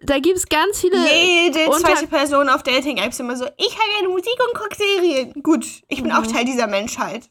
Da 0.00 0.18
gibt 0.18 0.36
es 0.36 0.46
ganz 0.46 0.80
viele. 0.80 0.96
Jede 0.98 1.70
zweite 1.70 2.06
Person 2.06 2.48
auf 2.50 2.62
Dating-Apps 2.62 3.20
immer 3.20 3.36
so, 3.36 3.46
ich 3.56 3.76
höre 3.78 3.92
gerne 3.96 4.08
Musik 4.08 4.36
und 4.48 4.60
gucke 4.60 4.76
Serien. 4.76 5.32
Gut, 5.42 5.64
ich 5.88 6.02
bin 6.02 6.10
Mhm. 6.12 6.16
auch 6.18 6.26
Teil 6.26 6.44
dieser 6.44 6.66
Menschheit. 6.66 7.30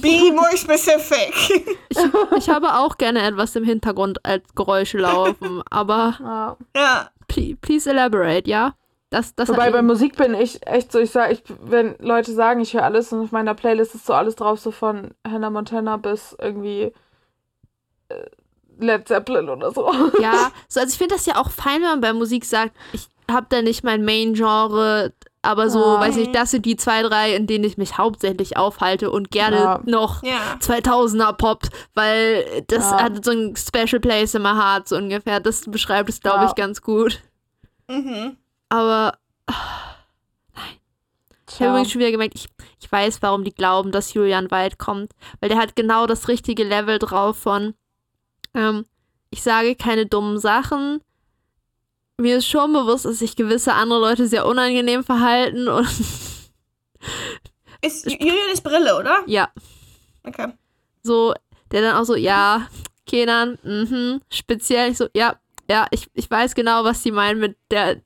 Be 0.00 0.32
more 0.32 0.56
specific. 0.56 1.34
Ich, 1.88 1.98
ich 2.36 2.48
habe 2.48 2.74
auch 2.74 2.96
gerne 2.98 3.22
etwas 3.26 3.56
im 3.56 3.64
Hintergrund 3.64 4.24
als 4.24 4.44
Geräusche 4.54 4.98
laufen, 4.98 5.62
aber 5.70 6.16
Ja. 6.20 6.56
ja. 6.76 7.10
please, 7.26 7.56
please 7.60 7.90
elaborate, 7.90 8.48
ja? 8.48 8.74
Das, 9.10 9.34
das 9.36 9.48
Wobei 9.48 9.70
bei 9.70 9.82
Musik 9.82 10.16
bin 10.16 10.34
ich 10.34 10.66
echt 10.66 10.90
so, 10.90 10.98
ich 10.98 11.12
sag, 11.12 11.30
ich, 11.30 11.42
wenn 11.62 11.94
Leute 12.00 12.32
sagen, 12.32 12.60
ich 12.60 12.74
höre 12.74 12.82
alles 12.82 13.12
und 13.12 13.20
auf 13.22 13.30
meiner 13.32 13.54
Playlist 13.54 13.94
ist 13.94 14.04
so 14.06 14.12
alles 14.14 14.34
drauf, 14.34 14.58
so 14.58 14.72
von 14.72 15.12
Hannah 15.26 15.50
Montana 15.50 15.96
bis 15.96 16.34
irgendwie 16.40 16.92
äh, 18.08 18.24
Led 18.78 19.06
Zeppelin 19.08 19.48
oder 19.48 19.70
so. 19.70 19.90
Ja, 20.20 20.50
so, 20.68 20.80
also 20.80 20.92
ich 20.92 20.98
finde 20.98 21.14
das 21.14 21.24
ja 21.26 21.36
auch 21.36 21.50
fein, 21.50 21.82
wenn 21.82 21.88
man 21.88 22.00
bei 22.00 22.12
Musik 22.12 22.44
sagt, 22.44 22.72
ich 22.92 23.06
habe 23.30 23.46
da 23.48 23.62
nicht 23.62 23.84
mein 23.84 24.04
Main-Genre, 24.04 25.12
aber 25.42 25.70
so, 25.70 25.78
Ja. 25.78 26.00
weiß 26.00 26.16
ich, 26.16 26.32
das 26.32 26.50
sind 26.50 26.66
die 26.66 26.76
zwei, 26.76 27.02
drei, 27.02 27.34
in 27.36 27.46
denen 27.46 27.62
ich 27.64 27.78
mich 27.78 27.98
hauptsächlich 27.98 28.56
aufhalte 28.56 29.10
und 29.12 29.30
gerne 29.30 29.56
Ja. 29.56 29.80
noch 29.84 30.22
Ja. 30.24 30.56
2000er 30.60 31.32
Pop, 31.34 31.62
weil 31.94 32.64
das 32.66 32.90
Ja. 32.90 33.02
hat 33.04 33.24
so 33.24 33.30
ein 33.30 33.54
Special 33.56 34.00
Place 34.00 34.34
in 34.34 34.42
my 34.42 34.48
heart, 34.50 34.88
so 34.88 34.96
ungefähr. 34.96 35.38
Das 35.38 35.62
beschreibt 35.70 36.08
es, 36.08 36.20
glaube 36.20 36.40
Ja. 36.40 36.46
ich, 36.46 36.54
ganz 36.56 36.82
gut. 36.82 37.20
Mhm. 37.88 38.36
Aber 38.68 39.18
ich 41.48 41.60
habe 41.60 41.70
übrigens 41.70 41.92
schon 41.92 42.00
wieder 42.00 42.10
gemerkt, 42.10 42.34
ich, 42.34 42.48
ich 42.80 42.90
weiß, 42.90 43.22
warum 43.22 43.44
die 43.44 43.54
glauben, 43.54 43.92
dass 43.92 44.12
Julian 44.14 44.50
weit 44.50 44.78
kommt. 44.78 45.12
Weil 45.40 45.48
der 45.48 45.58
hat 45.58 45.76
genau 45.76 46.06
das 46.06 46.28
richtige 46.28 46.64
Level 46.64 46.98
drauf 46.98 47.38
von, 47.38 47.74
ähm, 48.54 48.84
ich 49.30 49.42
sage 49.42 49.74
keine 49.76 50.06
dummen 50.06 50.38
Sachen. 50.38 51.00
Mir 52.18 52.38
ist 52.38 52.46
schon 52.46 52.72
bewusst, 52.72 53.04
dass 53.04 53.18
sich 53.20 53.36
gewisse 53.36 53.74
andere 53.74 54.00
Leute 54.00 54.26
sehr 54.26 54.46
unangenehm 54.46 55.04
verhalten 55.04 55.68
und 55.68 55.86
Ist, 57.82 58.06
Julian 58.10 58.50
ist 58.52 58.62
Brille, 58.64 58.98
oder? 58.98 59.22
ja, 59.26 59.48
Okay. 60.24 60.48
so, 61.02 61.34
der 61.70 61.82
dann 61.82 61.96
auch 61.96 62.04
so, 62.04 62.16
ja, 62.16 62.68
Kenan, 63.06 63.58
mhm, 63.62 64.20
speziell, 64.28 64.90
ich 64.90 64.98
so, 64.98 65.08
ja, 65.14 65.36
ja, 65.70 65.86
ich, 65.90 66.08
ich 66.14 66.28
weiß 66.28 66.54
genau, 66.54 66.84
was 66.84 67.02
sie 67.02 67.12
meinen 67.12 67.38
mit 67.38 67.56
der, 67.70 68.00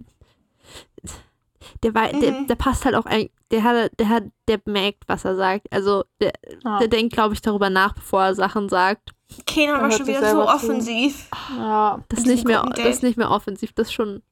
der, 1.83 1.93
der, 1.93 2.33
Mhm. 2.33 2.47
der 2.47 2.55
passt 2.57 2.85
halt 2.85 2.95
auch 2.95 3.07
ein, 3.07 3.29
der 3.51 3.63
hat, 3.65 3.91
der 3.99 4.09
hat, 4.09 4.25
der 4.49 4.61
merkt, 4.67 5.05
was 5.07 5.25
er 5.25 5.37
sagt. 5.37 5.67
Also 5.73 6.05
der, 6.21 6.33
Ja. 6.65 6.79
der 6.79 6.89
denkt, 6.89 7.13
glaube 7.13 7.35
ich, 7.35 7.43
darüber 7.43 7.71
nach, 7.71 7.95
bevor 7.95 8.23
er 8.25 8.35
Sachen 8.35 8.69
sagt. 8.69 9.11
Kenan 9.47 9.81
war 9.81 9.91
schon 9.91 10.07
wieder 10.07 10.29
so 10.31 10.43
zu. 10.43 10.49
offensiv. 10.49 11.29
Ja, 11.57 12.01
Das 12.09 12.21
ist 12.21 12.27
nicht 12.27 12.47
mehr, 12.47 12.65
das 12.75 12.87
ist 12.87 13.03
nicht 13.03 13.17
mehr 13.17 13.31
offensiv, 13.31 13.73
das 13.75 13.89
ist 13.89 13.93
schon. 13.95 14.23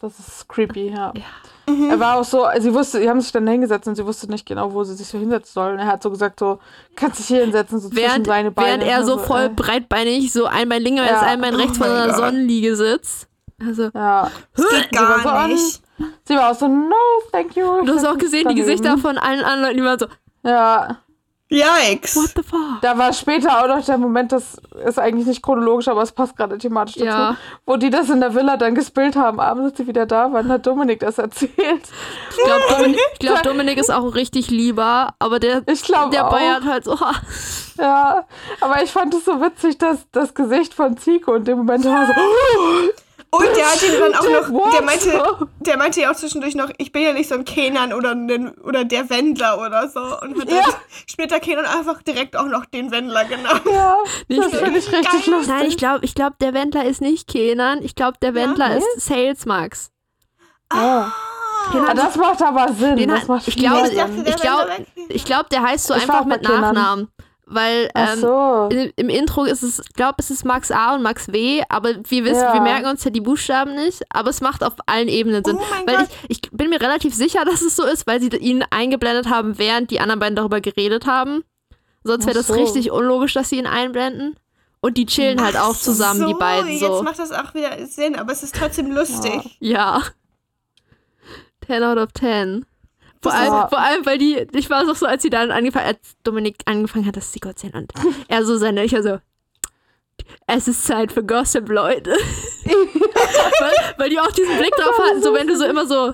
Das 0.00 0.18
ist 0.20 0.48
creepy, 0.48 0.90
ja. 0.90 1.12
Ja. 1.16 1.72
Mhm. 1.72 1.90
Er 1.90 1.98
war 1.98 2.16
auch 2.20 2.24
so, 2.24 2.46
sie 2.60 2.72
wusste, 2.72 2.98
sie 3.00 3.08
haben 3.10 3.20
sich 3.20 3.32
dann 3.32 3.46
hingesetzt 3.46 3.88
und 3.88 3.96
sie 3.96 4.06
wusste 4.06 4.30
nicht 4.30 4.46
genau, 4.46 4.72
wo 4.72 4.84
sie 4.84 4.94
sich 4.94 5.08
so 5.08 5.18
hinsetzen 5.18 5.52
soll. 5.52 5.72
Und 5.72 5.78
er 5.80 5.86
hat 5.88 6.00
so 6.02 6.10
gesagt, 6.10 6.38
so, 6.38 6.60
kannst 6.94 7.18
dich 7.18 7.26
hier 7.26 7.40
hinsetzen, 7.42 7.80
so 7.80 7.88
zwischen 7.88 8.00
Während, 8.04 8.26
seine 8.28 8.52
Beine. 8.52 8.68
während 8.68 8.82
er 8.84 9.04
so 9.04 9.14
Also, 9.14 9.24
voll 9.24 9.42
äh, 9.46 9.48
breitbeinig 9.48 10.32
so 10.32 10.46
ein 10.46 10.68
Bein 10.68 10.82
links, 10.82 11.02
Ja. 11.04 11.20
ein 11.22 11.40
Bein 11.40 11.56
rechts 11.56 11.78
Oh 11.80 11.84
von 11.84 11.92
einer. 11.92 12.14
Sonnenliege 12.14 12.76
sitzt. 12.76 13.26
Also, 13.60 13.90
Ja, 13.94 14.30
Das 14.54 14.68
geht 14.68 14.94
war 15.00 15.18
so 15.18 15.24
gar 15.24 15.38
an- 15.40 15.50
nicht. 15.50 15.82
Sie 16.24 16.34
war 16.36 16.50
auch 16.50 16.54
so, 16.54 16.68
no, 16.68 16.94
thank 17.32 17.56
you. 17.56 17.84
du 17.84 17.94
hast 17.94 18.04
auch 18.06 18.18
gesehen, 18.18 18.48
die. 18.48 18.54
Gesichter 18.54 18.98
von 18.98 19.18
allen 19.18 19.42
anderen 19.44 19.62
Leuten, 19.62 19.76
die 19.76 19.84
waren 19.84 19.98
so, 19.98 20.06
Ja, 20.42 20.98
Yikes. 21.50 22.14
what 22.16 22.32
the 22.36 22.42
fuck? 22.42 22.80
da 22.82 22.98
war 22.98 23.10
später 23.14 23.62
auch 23.64 23.68
noch 23.68 23.82
der 23.82 23.96
Moment, 23.96 24.32
das 24.32 24.60
ist 24.84 24.98
eigentlich 24.98 25.26
nicht 25.26 25.42
chronologisch, 25.42 25.88
aber 25.88 26.02
es 26.02 26.12
passt 26.12 26.36
gerade 26.36 26.58
thematisch 26.58 26.96
dazu, 26.96 27.06
Ja. 27.06 27.36
wo 27.64 27.76
die 27.76 27.88
das 27.88 28.10
in 28.10 28.20
der 28.20 28.34
Villa 28.34 28.58
dann 28.58 28.74
gespielt 28.74 29.16
haben. 29.16 29.40
Abends, 29.40 29.70
als 29.70 29.78
sie 29.78 29.86
wieder 29.86 30.04
da 30.04 30.30
waren, 30.30 30.48
hat 30.52 30.66
Dominik 30.66 31.00
das 31.00 31.16
erzählt. 31.16 31.52
Ich 31.56 32.44
glaube, 32.44 32.62
Dominik, 32.76 33.00
ich 33.14 33.18
glaub, 33.20 33.42
Dominik 33.44 33.78
ist 33.78 33.90
auch 33.90 34.14
richtig 34.14 34.50
lieber, 34.50 35.14
aber 35.18 35.38
der, 35.40 35.62
der 35.62 36.26
auch. 36.26 36.30
Bayern 36.30 36.66
halt 36.66 36.84
so. 36.84 36.98
Ja, 37.78 38.26
aber 38.60 38.82
ich 38.82 38.90
fand 38.90 39.14
es 39.14 39.24
so 39.24 39.40
witzig, 39.40 39.78
dass 39.78 40.06
das 40.12 40.34
Gesicht 40.34 40.74
von 40.74 40.98
Zico 40.98 41.34
in 41.34 41.44
dem 41.44 41.58
Moment 41.58 41.84
war 41.86 42.06
so, 42.06 42.12
Und 43.30 43.44
der 43.56 43.66
hat 43.66 43.82
ihn 43.82 43.92
dann 44.00 44.14
auch 44.14 44.22
noch, 44.42 44.50
What? 44.50 44.72
der 44.72 44.82
meinte, 44.82 45.22
der 45.60 45.76
meinte 45.76 46.00
ja 46.00 46.10
auch 46.10 46.16
zwischendurch 46.16 46.54
noch, 46.54 46.70
ich 46.78 46.92
bin 46.92 47.02
ja 47.02 47.12
nicht 47.12 47.28
so 47.28 47.34
ein 47.34 47.44
Kenan 47.44 47.92
oder, 47.92 48.12
ein, 48.12 48.54
oder 48.60 48.84
der 48.86 49.10
Wendler 49.10 49.60
oder 49.60 49.86
so. 49.88 50.00
Und 50.00 50.40
hat 50.40 50.50
Ja. 50.50 50.62
dann 50.62 50.74
später 51.06 51.38
Kenan 51.38 51.66
einfach 51.66 52.02
direkt 52.02 52.36
auch 52.36 52.46
noch 52.46 52.64
den 52.64 52.90
Wendler 52.90 53.26
genannt. 53.26 53.60
ja, 53.70 53.96
Nicht 54.28 54.42
das 54.52 54.58
finde 54.60 54.78
ich 54.78 54.90
richtig 54.90 55.26
geil. 55.26 55.34
lustig. 55.34 55.48
Nein, 55.48 55.66
ich 55.66 55.76
glaube, 55.76 56.04
ich 56.06 56.14
glaub, 56.14 56.38
der 56.38 56.54
Wendler 56.54 56.84
ist 56.86 57.02
nicht 57.02 57.28
Kenan. 57.28 57.82
Ich 57.82 57.94
glaube, 57.94 58.16
der 58.22 58.34
Wendler 58.34 58.70
nee? 58.70 58.78
ist 58.96 59.06
Sales 59.06 59.44
Max. 59.44 59.90
Ah. 60.70 61.10
Den 61.74 61.80
Ah, 61.84 61.88
hat- 61.88 61.98
das 61.98 62.16
macht 62.16 62.42
aber 62.42 62.72
Sinn. 62.72 62.96
Den 62.96 63.10
das 63.10 63.20
hat- 63.22 63.28
macht 63.28 63.48
ich 63.48 63.56
glaube, 63.56 63.88
Ich 63.88 64.36
glaub- 64.36 65.24
glaube, 65.26 65.48
der 65.50 65.62
heißt 65.62 65.86
so 65.86 65.94
Ich 65.94 66.02
einfach 66.02 66.24
mit 66.24 66.40
Kenan. 66.46 66.60
Nachnamen. 66.62 67.08
Weil 67.50 67.88
Ach 67.94 68.12
ähm, 68.12 68.20
so. 68.20 68.68
im, 68.70 68.92
im 68.96 69.08
Intro 69.08 69.44
ist 69.44 69.62
es, 69.62 69.78
ich 69.78 69.94
glaube, 69.94 70.16
es 70.18 70.30
ist 70.30 70.44
Max 70.44 70.70
A 70.70 70.94
und 70.94 71.02
Max 71.02 71.32
W, 71.32 71.62
aber 71.70 71.94
wir 72.04 72.24
wissen, 72.24 72.42
Ja. 72.42 72.52
wir 72.52 72.60
merken 72.60 72.86
uns 72.88 73.04
ja 73.04 73.10
die 73.10 73.22
Buchstaben 73.22 73.74
nicht, 73.74 74.02
aber 74.10 74.28
es 74.28 74.42
macht 74.42 74.62
auf 74.62 74.74
allen 74.84 75.08
Ebenen 75.08 75.42
Sinn. 75.42 75.56
Oh 75.56 75.86
weil 75.86 76.06
ich, 76.28 76.42
ich 76.44 76.50
bin 76.52 76.68
mir 76.68 76.80
relativ 76.80 77.14
sicher, 77.14 77.44
dass 77.46 77.62
es 77.62 77.74
so 77.74 77.84
ist, 77.84 78.06
weil 78.06 78.20
sie 78.20 78.28
ihn 78.28 78.64
eingeblendet 78.70 79.30
haben, 79.30 79.58
während 79.58 79.90
die 79.90 79.98
anderen 80.00 80.20
beiden 80.20 80.36
darüber 80.36 80.60
geredet 80.60 81.06
haben. 81.06 81.42
Sonst 82.04 82.26
wäre 82.26 82.38
Ach 82.38 82.46
das 82.46 82.48
so. 82.48 82.54
richtig 82.54 82.90
unlogisch, 82.90 83.32
dass 83.32 83.48
sie 83.48 83.56
ihn 83.58 83.66
einblenden. 83.66 84.36
Und 84.80 84.96
die 84.98 85.06
chillen 85.06 85.42
halt 85.42 85.56
auch 85.56 85.74
zusammen, 85.74 86.26
die 86.28 86.34
beiden 86.34 86.68
Jetzt 86.70 86.80
so. 86.82 87.02
macht 87.02 87.18
das 87.18 87.32
auch 87.32 87.52
wieder 87.54 87.84
Sinn, 87.86 88.14
aber 88.14 88.32
es 88.32 88.42
ist 88.42 88.54
trotzdem 88.54 88.92
lustig. 88.92 89.56
Ja. 89.58 90.02
10 91.66 91.82
out 91.82 91.98
of 91.98 92.12
10. 92.12 92.64
Vor 93.22 93.32
allem, 93.34 93.50
war- 93.52 93.68
vor 93.68 93.78
allem, 93.78 94.06
weil 94.06 94.18
die, 94.18 94.46
ich 94.52 94.70
war 94.70 94.82
auch 94.88 94.94
so, 94.94 95.06
als 95.06 95.22
sie 95.22 95.30
dann 95.30 95.50
angefangen, 95.50 95.86
als 95.86 95.98
Dominik 96.22 96.56
angefangen 96.66 97.06
hat, 97.06 97.16
das 97.16 97.32
zu 97.32 97.38
erzählen 97.44 97.74
und 97.74 97.92
er 98.28 98.44
so 98.44 98.56
seine, 98.56 98.84
ich 98.84 98.92
so, 98.92 99.18
es 100.46 100.68
ist 100.68 100.84
Zeit 100.86 101.12
für 101.12 101.24
Gossip, 101.24 101.68
Leute. 101.68 102.10
weil, 102.64 103.72
weil 103.98 104.10
die 104.10 104.18
auch 104.20 104.30
diesen 104.32 104.56
Blick 104.58 104.74
drauf 104.76 104.98
hatten, 104.98 105.22
so 105.22 105.32
wenn 105.34 105.46
du 105.46 105.56
so 105.56 105.64
immer 105.64 105.86
so 105.86 106.12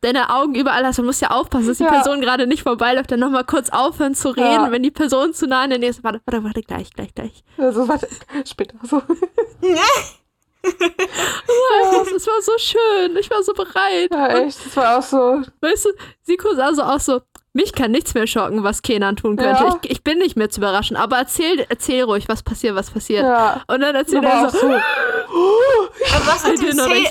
deine 0.00 0.30
Augen 0.30 0.54
überall 0.54 0.84
hast, 0.84 0.98
du 0.98 1.02
musst 1.02 1.22
ja 1.22 1.30
aufpassen, 1.30 1.68
dass 1.68 1.78
die 1.78 1.84
Ja. 1.84 1.90
Person 1.90 2.20
gerade 2.20 2.46
nicht 2.46 2.62
vorbeiläuft, 2.64 3.10
dann 3.12 3.20
nochmal 3.20 3.44
kurz 3.44 3.70
aufhören 3.70 4.14
zu 4.14 4.30
reden, 4.30 4.50
Ja. 4.64 4.70
wenn 4.70 4.82
die 4.82 4.90
Person 4.90 5.32
zu 5.32 5.46
nah 5.46 5.62
in 5.64 5.70
der 5.70 5.78
Nähe 5.78 5.90
ist. 5.90 6.02
Warte, 6.02 6.20
warte, 6.26 6.42
warte, 6.44 6.60
gleich, 6.62 6.90
gleich, 6.92 7.14
gleich. 7.14 7.44
Also, 7.56 7.86
warte, 7.86 8.08
später. 8.44 8.74
So. 8.82 9.00
Es 10.64 12.26
war 12.26 12.42
so 12.42 12.52
schön, 12.58 13.16
ich 13.16 13.30
war 13.30 13.42
so 13.42 13.52
bereit. 13.52 14.10
Ja, 14.12 14.28
echt. 14.38 14.64
Das 14.64 14.76
war 14.76 14.98
auch 14.98 15.02
so. 15.02 15.42
Weißt 15.60 15.84
du, 15.86 15.90
Siko 16.22 16.54
sah 16.54 16.72
so 16.72 16.82
aus 16.82 17.06
so, 17.06 17.20
mich 17.52 17.72
kann 17.72 17.90
nichts 17.90 18.14
mehr 18.14 18.26
schocken, 18.26 18.62
was 18.62 18.82
Kenan 18.82 19.16
tun 19.16 19.36
könnte. 19.36 19.62
Ja. 19.62 19.78
Ich, 19.82 19.90
ich 19.90 20.04
bin 20.04 20.18
nicht 20.18 20.36
mehr 20.36 20.50
zu 20.50 20.60
überraschen, 20.60 20.96
aber 20.96 21.18
erzähl, 21.18 21.66
erzähl 21.68 22.04
ruhig, 22.04 22.28
was 22.28 22.42
passiert, 22.42 22.74
was 22.74 22.90
passiert. 22.90 23.24
Ja. 23.24 23.62
Und 23.66 23.80
dann 23.80 23.94
erzählt 23.94 24.24
Aber 24.24 24.34
er 24.34 24.46
auch 24.46 24.50
so, 24.50 24.58
so. 24.58 24.66
Aber 24.68 26.26
was 26.26 26.44
hat, 26.44 26.58
denn 26.58 27.06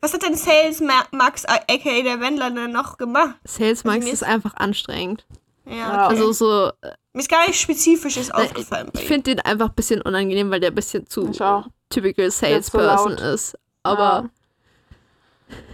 was 0.00 0.12
hat 0.12 0.22
denn 0.22 0.34
Sales 0.34 0.80
Ma 0.80 1.04
Max, 1.12 1.44
aka 1.44 2.02
der 2.02 2.20
Wendler, 2.20 2.50
denn 2.50 2.72
noch 2.72 2.98
gemacht? 2.98 3.36
Sales 3.44 3.84
Max 3.84 4.00
Also 4.04 4.12
ist 4.12 4.24
einfach 4.24 4.54
anstrengend. 4.54 5.24
Ja, 5.64 5.74
Ja. 5.74 6.06
okay. 6.06 6.14
Also 6.14 6.32
so, 6.32 6.66
äh, 6.82 6.92
Mir 7.12 7.20
ist 7.20 7.30
gar 7.30 7.46
nicht 7.46 7.60
spezifisches 7.60 8.28
ich, 8.28 8.34
aufgefallen. 8.34 8.90
ich 8.94 9.06
finde 9.06 9.34
den 9.34 9.40
einfach 9.40 9.68
ein 9.68 9.74
bisschen 9.74 10.02
unangenehm, 10.02 10.50
weil 10.50 10.60
der 10.60 10.70
ein 10.70 10.74
bisschen 10.74 11.06
zu 11.06 11.30
Ich 11.30 11.40
auch. 11.40 11.66
Typical 11.92 12.30
so 12.30 12.46
Salesperson 12.46 13.12
laut. 13.12 13.20
ist. 13.20 13.58
Aber 13.82 14.28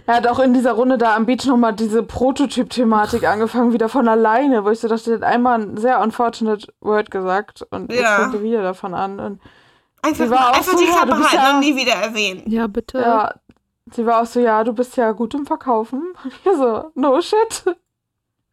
Er 0.05 0.15
hat 0.15 0.27
auch 0.27 0.39
in 0.39 0.53
dieser 0.53 0.73
Runde 0.73 0.97
da 0.97 1.15
am 1.15 1.25
Beach 1.25 1.45
nochmal 1.45 1.73
diese 1.73 2.03
Prototyp-Thematik 2.03 3.23
angefangen, 3.27 3.71
wieder 3.73 3.89
von 3.89 4.07
alleine, 4.07 4.65
wo 4.65 4.69
ich 4.71 4.79
so 4.79 4.87
dachte, 4.87 5.17
der 5.17 5.27
hat 5.27 5.35
einmal 5.35 5.61
ein 5.61 5.77
sehr 5.77 6.01
unfortunate 6.01 6.73
Word 6.81 7.11
gesagt 7.11 7.61
und 7.69 7.91
jetzt 7.91 8.01
Ja. 8.01 8.17
fängt 8.21 8.33
er 8.35 8.43
wieder 8.43 8.61
davon 8.63 8.93
an. 8.93 9.19
Und 9.19 9.41
Einfach, 10.01 10.25
Sie 10.25 10.31
war 10.31 10.49
auch 10.49 10.53
einfach 10.57 10.71
so, 10.71 10.77
die 10.77 10.85
ja, 10.85 10.91
Klappe 10.91 11.07
du 11.11 11.17
bist 11.17 11.31
halten 11.31 11.43
ja- 11.45 11.53
und 11.53 11.59
nie 11.59 11.75
wieder 11.75 11.93
erwähnen. 11.93 12.43
ja, 12.47 12.67
bitte. 12.67 12.99
ja, 12.99 13.33
sie 13.91 14.05
war 14.05 14.21
auch 14.21 14.25
so, 14.25 14.39
ja, 14.39 14.63
du 14.63 14.73
bist 14.73 14.95
ja 14.97 15.11
gut 15.11 15.33
im 15.33 15.45
Verkaufen. 15.45 16.13
Und 16.23 16.31
ich 16.45 16.51
so, 16.57 16.91
no 16.95 17.21
shit. 17.21 17.65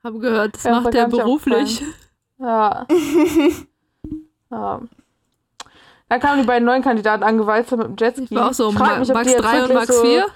Habe 0.04 0.18
gehört, 0.18 0.54
das 0.56 0.64
Ja, 0.64 0.80
macht 0.80 0.94
er 0.94 1.08
beruflich. 1.08 1.82
Ja. 2.38 2.86
ja. 4.50 4.80
Dann 6.08 6.20
kamen 6.20 6.40
die 6.40 6.46
beiden 6.46 6.64
neuen 6.66 6.82
Kandidaten 6.82 7.22
angewalzt 7.24 7.72
mit 7.72 7.82
dem 7.86 7.96
Jetski. 7.98 8.24
Ich 8.24 8.34
war 8.34 8.50
auch 8.50 8.54
so, 8.54 8.70
frag 8.70 8.90
Ma 8.90 8.98
mich, 9.00 9.08
Max 9.08 9.26
die 9.26 9.32
jetzt 9.32 9.42
3 9.44 9.64
und 9.64 9.74
Max 9.74 9.86
so, 9.96 10.02
4. 10.04 10.26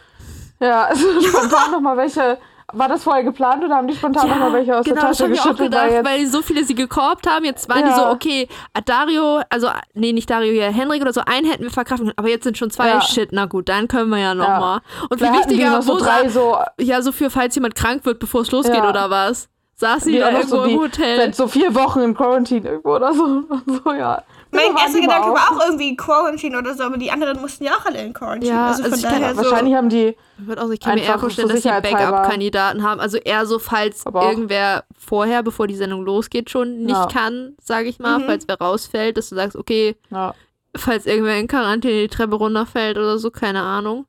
Ja, 0.61 0.85
also 0.89 1.21
spontan 1.23 1.71
nochmal 1.73 1.97
welche. 1.97 2.39
War 2.73 2.87
das 2.89 3.03
vorher 3.03 3.25
geplant 3.25 3.65
oder 3.65 3.75
haben 3.75 3.89
die 3.89 3.95
spontan 3.97 4.29
nochmal 4.29 4.53
welche 4.53 4.77
aus 4.77 4.85
genau, 4.85 5.01
der 5.01 5.09
das 5.09 5.19
Tasche 5.19 5.25
habe 5.25 5.35
ich 5.35 5.41
auch 5.41 5.45
geschüttelt? 5.57 5.73
gedacht, 5.73 6.05
weil 6.05 6.25
so 6.29 6.41
viele 6.41 6.63
sie 6.65 6.77
gekorbt 6.77 7.29
haben. 7.29 7.45
Jetzt 7.45 7.69
waren 7.69 7.83
die 7.83 7.91
Ja. 7.91 7.97
so, 7.97 8.07
okay, 8.07 8.47
Dario, 8.85 9.41
also, 9.51 9.71
nee, 9.95 10.13
nicht 10.13 10.31
Dario, 10.31 10.53
hier, 10.53 10.71
Henrik 10.71 11.03
oder 11.03 11.13
so, 11.13 11.21
einen 11.27 11.51
hätten 11.51 11.65
wir 11.65 11.71
verkraften 11.73 12.07
können, 12.07 12.19
aber 12.19 12.29
jetzt 12.29 12.45
sind 12.45 12.57
schon 12.59 12.71
zwei. 12.71 12.87
Ja. 12.87 13.01
Shit, 13.01 13.31
na 13.33 13.47
gut, 13.47 13.69
dann 13.69 13.89
können 13.89 14.09
wir 14.11 14.19
ja 14.19 14.37
nochmal. 14.37 14.83
Und 15.09 15.19
viel 15.19 15.27
vielleicht 15.27 15.35
hatten 15.35 15.49
die 15.49 15.59
wichtiger, 15.59 15.83
so 15.83 15.99
drei 15.99 16.29
so, 16.29 16.59
ja, 16.79 17.03
so 17.03 17.11
für, 17.11 17.31
falls 17.31 17.57
jemand 17.57 17.75
krank 17.75 18.05
wird, 18.05 18.21
bevor 18.21 18.43
es 18.43 18.53
losgeht 18.53 18.77
Ja. 18.77 18.89
oder 18.89 19.11
was. 19.11 19.49
Saß 19.75 20.05
sie 20.05 20.13
die 20.13 20.19
da 20.19 20.31
irgendwo 20.31 20.57
so 20.57 20.63
im 20.63 20.69
die 20.69 20.77
Hotel. 20.79 21.17
seit 21.17 21.35
so 21.35 21.49
vier 21.49 21.75
Wochen 21.75 22.01
in 22.01 22.15
Quarantine 22.15 22.69
irgendwo 22.69 22.95
oder 22.97 23.13
so. 23.15 23.25
Und 23.25 23.65
so 23.85 23.93
ja. 23.95 24.23
Mein 24.53 24.77
erster 24.77 25.01
Gedanke 25.01 25.29
auch. 25.31 25.35
war 25.35 25.51
auch 25.53 25.65
irgendwie 25.67 25.97
Quarantine 25.97 26.59
oder 26.59 26.75
so, 26.75 26.83
aber 26.85 26.97
die 26.99 27.11
anderen 27.11 27.41
mussten 27.41 27.65
ja 27.65 27.73
auch 27.77 27.87
alle 27.87 28.03
in 28.03 28.13
Quarantine. 28.13 28.53
Ja, 28.53 28.67
also 28.69 28.83
von 28.83 28.93
also 28.93 29.05
ich 29.07 29.11
kann- 29.13 29.21
daher 29.21 29.35
so. 29.37 29.43
Wahrscheinlich 29.43 29.75
haben 29.75 29.89
die. 29.89 30.17
Ich 30.39 30.47
würde 30.47 30.63
auch, 30.65 30.71
ich 30.71 30.81
kann 30.81 30.95
mir 30.97 31.05
eher 31.05 31.19
vorstellen, 31.19 31.49
so 31.49 31.55
dass 31.55 31.63
sie. 31.63 31.69
Backup-Kandidaten 31.69 32.83
haben. 32.83 33.01
Also 33.01 33.19
eher 33.19 33.47
so, 33.47 33.59
falls 33.59 34.05
auch- 34.07 34.15
irgendwer 34.29 34.85
vorher, 34.99 35.43
bevor 35.43 35.67
die 35.67 35.77
Sendung 35.77 36.03
losgeht, 36.05 36.51
schon 36.51 36.79
nicht 36.83 36.91
Ja. 36.97 37.07
kann, 37.07 37.55
sage 37.63 37.89
ich 37.89 37.99
mal, 38.01 38.19
Mhm. 38.19 38.25
falls 38.27 38.49
wer 38.49 38.59
rausfällt, 38.59 39.17
dass 39.17 39.29
du 39.29 39.37
sagst, 39.37 39.57
okay, 39.57 39.97
Ja. 40.11 40.35
falls 40.77 41.07
irgendwer 41.07 41.37
in 41.39 41.47
Quarantäne 41.49 42.03
die 42.03 42.09
Treppe 42.09 42.35
runterfällt 42.37 42.97
oder 42.99 43.19
so, 43.19 43.31
keine 43.31 43.63
Ahnung. 43.63 44.07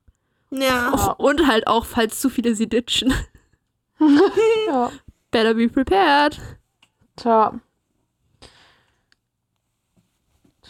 ja. 0.49 0.59
Ja. 0.95 1.11
Und 1.17 1.47
halt 1.47 1.67
auch, 1.67 1.85
falls 1.85 2.19
zu 2.19 2.29
viele 2.29 2.55
sie 2.55 2.67
ditchen. 2.67 3.13
ja. 4.67 4.91
Better 5.29 5.53
be 5.53 5.69
prepared. 5.69 6.37
Tja. 7.15 7.53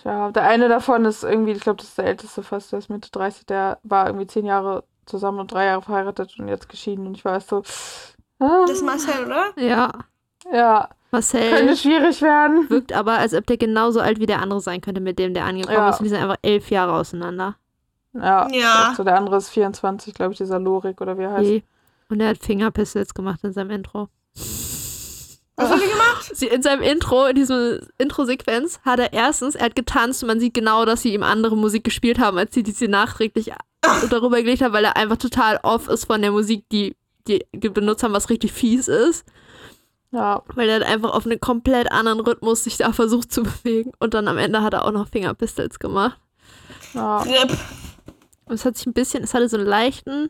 Tja, 0.02 0.32
der 0.32 0.44
eine 0.44 0.68
davon 0.70 1.06
ist 1.06 1.24
irgendwie, 1.24 1.52
ich 1.52 1.60
glaube, 1.62 1.78
das 1.78 1.90
ist 1.90 1.98
der 1.98 2.06
älteste 2.06 2.44
fast, 2.44 2.72
der 2.72 2.80
ist 2.80 2.90
Mitte 2.90 3.10
30, 3.12 3.46
der 3.46 3.78
war 3.84 4.08
irgendwie 4.08 4.28
zehn 4.28 4.46
Jahre 4.46 4.84
zusammen 5.06 5.40
und 5.40 5.52
drei 5.52 5.66
Jahre 5.66 5.82
verheiratet 5.82 6.36
und 6.40 6.48
jetzt 6.48 6.70
geschieden. 6.70 7.06
Und 7.08 7.18
ich 7.18 7.26
weiß 7.26 7.48
so, 7.48 7.64
ah, 8.40 8.62
Das 8.66 8.78
ist 8.78 8.86
Marcel, 8.86 9.26
oder? 9.26 9.52
Ja, 9.58 9.92
ja, 10.52 10.90
könnte 10.90 10.90
Marcel 11.12 11.76
schwierig 11.76 12.22
werden. 12.22 12.70
wirkt 12.70 12.94
aber, 12.94 13.14
als 13.20 13.34
ob 13.34 13.46
der 13.46 13.58
genauso 13.58 14.00
alt 14.00 14.20
wie 14.20 14.26
der 14.26 14.42
andere 14.42 14.62
sein 14.62 14.82
könnte, 14.82 15.02
mit 15.02 15.20
dem 15.20 15.34
der 15.34 15.46
angekommen 15.46 15.78
Ja. 15.78 15.90
ist. 15.90 16.00
Und 16.00 16.06
die 16.06 16.10
sind 16.10 16.22
einfach 16.22 16.38
elf 16.42 16.72
Jahre 16.72 16.94
auseinander. 16.94 17.56
Ja. 18.14 18.48
Ja. 18.52 18.94
So, 18.98 19.04
der 19.04 19.18
andere 19.18 19.38
ist 19.38 19.50
24, 19.50 20.14
glaube 20.14 20.32
ich, 20.34 20.38
dieser 20.38 20.60
Lorik 20.60 21.00
oder 21.02 21.18
wie 21.18 21.24
er 21.24 21.34
heißt. 21.34 21.64
Und 22.10 22.20
er 22.22 22.30
hat 22.30 22.40
Fingerpistols 22.40 23.14
gemacht 23.14 23.42
in 23.44 23.54
seinem 23.54 23.72
Intro. 23.72 24.10
Was 25.62 25.72
hat 25.72 25.82
er 25.82 25.88
gemacht? 25.92 26.32
Sie, 26.36 26.48
in 26.48 26.62
seinem 26.62 26.82
Intro, 26.82 27.26
in 27.26 27.36
diesem 27.36 27.80
Intro-Sequenz, 27.98 28.80
hat 28.84 29.00
er 29.00 29.14
erstens, 29.14 29.56
er 29.56 29.66
hat 29.66 29.76
getanzt 29.76 30.24
und 30.24 30.28
man 30.28 30.40
sieht 30.40 30.54
genau, 30.54 30.86
dass 30.86 31.02
sie 31.02 31.14
ihm 31.14 31.24
andere 31.24 31.56
Musik 31.56 31.84
gespielt 31.84 32.20
haben, 32.20 32.38
als 32.38 32.54
sie 32.54 32.64
diese 32.64 32.86
nachträglich 32.88 33.52
darüber 34.10 34.38
gelegt 34.42 34.62
haben, 34.62 34.74
weil 34.74 34.86
er 34.86 34.98
einfach 34.98 35.18
total 35.18 35.60
off 35.64 35.88
ist 35.88 36.06
von 36.06 36.22
der 36.22 36.32
Musik, 36.32 36.66
die 36.72 36.96
die 37.28 37.46
benutzt 37.70 38.04
haben, 38.04 38.14
was 38.14 38.30
richtig 38.30 38.52
fies 38.52 38.88
ist. 38.88 39.26
Ja, 40.12 40.42
Weil 40.56 40.68
er 40.68 40.78
hat 40.78 40.84
einfach 40.84 41.14
auf 41.14 41.26
einen 41.26 41.40
komplett 41.40 41.92
anderen 41.92 42.20
Rhythmus 42.20 42.64
sich 42.66 42.78
da 42.78 42.92
versucht 42.92 43.32
zu 43.32 43.44
bewegen. 43.64 43.92
Und 44.00 44.14
dann 44.14 44.28
am 44.28 44.38
Ende 44.38 44.62
hat 44.62 44.74
er 44.74 44.86
auch 44.86 44.92
noch 44.92 45.08
Fingerpistols 45.08 45.80
gemacht. 45.80 46.20
ja. 46.94 47.46
Und 48.46 48.56
es 48.56 48.66
hat 48.66 48.76
sich 48.76 48.86
ein 48.88 48.94
bisschen, 48.94 49.24
es 49.24 49.34
hatte 49.34 49.48
so 49.48 49.56
einen 49.56 49.66
leichten 49.68 50.30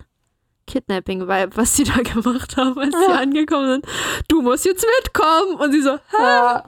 Kidnapping, 0.68 1.28
weil 1.28 1.50
was 1.56 1.76
sie 1.76 1.84
da 1.84 1.96
gemacht 2.04 2.58
haben, 2.58 2.78
als 2.80 2.96
sie 2.96 3.12
Ja. 3.12 3.18
angekommen 3.20 3.70
sind. 3.72 3.86
Du 4.28 4.42
musst 4.42 4.66
jetzt 4.66 4.86
mitkommen. 5.00 5.56
Und 5.60 5.72
sie 5.72 5.82
so, 5.82 5.94
hä? 5.94 5.98
Ja. 6.20 6.64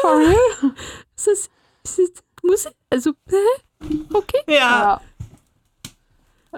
For 0.00 0.18
real? 0.18 0.34
Ist 1.16 1.26
das, 1.26 1.50
ist 1.84 1.98
das, 2.16 2.24
muss 2.42 2.66
ich, 2.66 2.72
also, 2.90 3.12
hä? 3.28 3.36
Okay. 4.12 4.40
Ja. 4.48 4.54
Ja. 4.54 5.00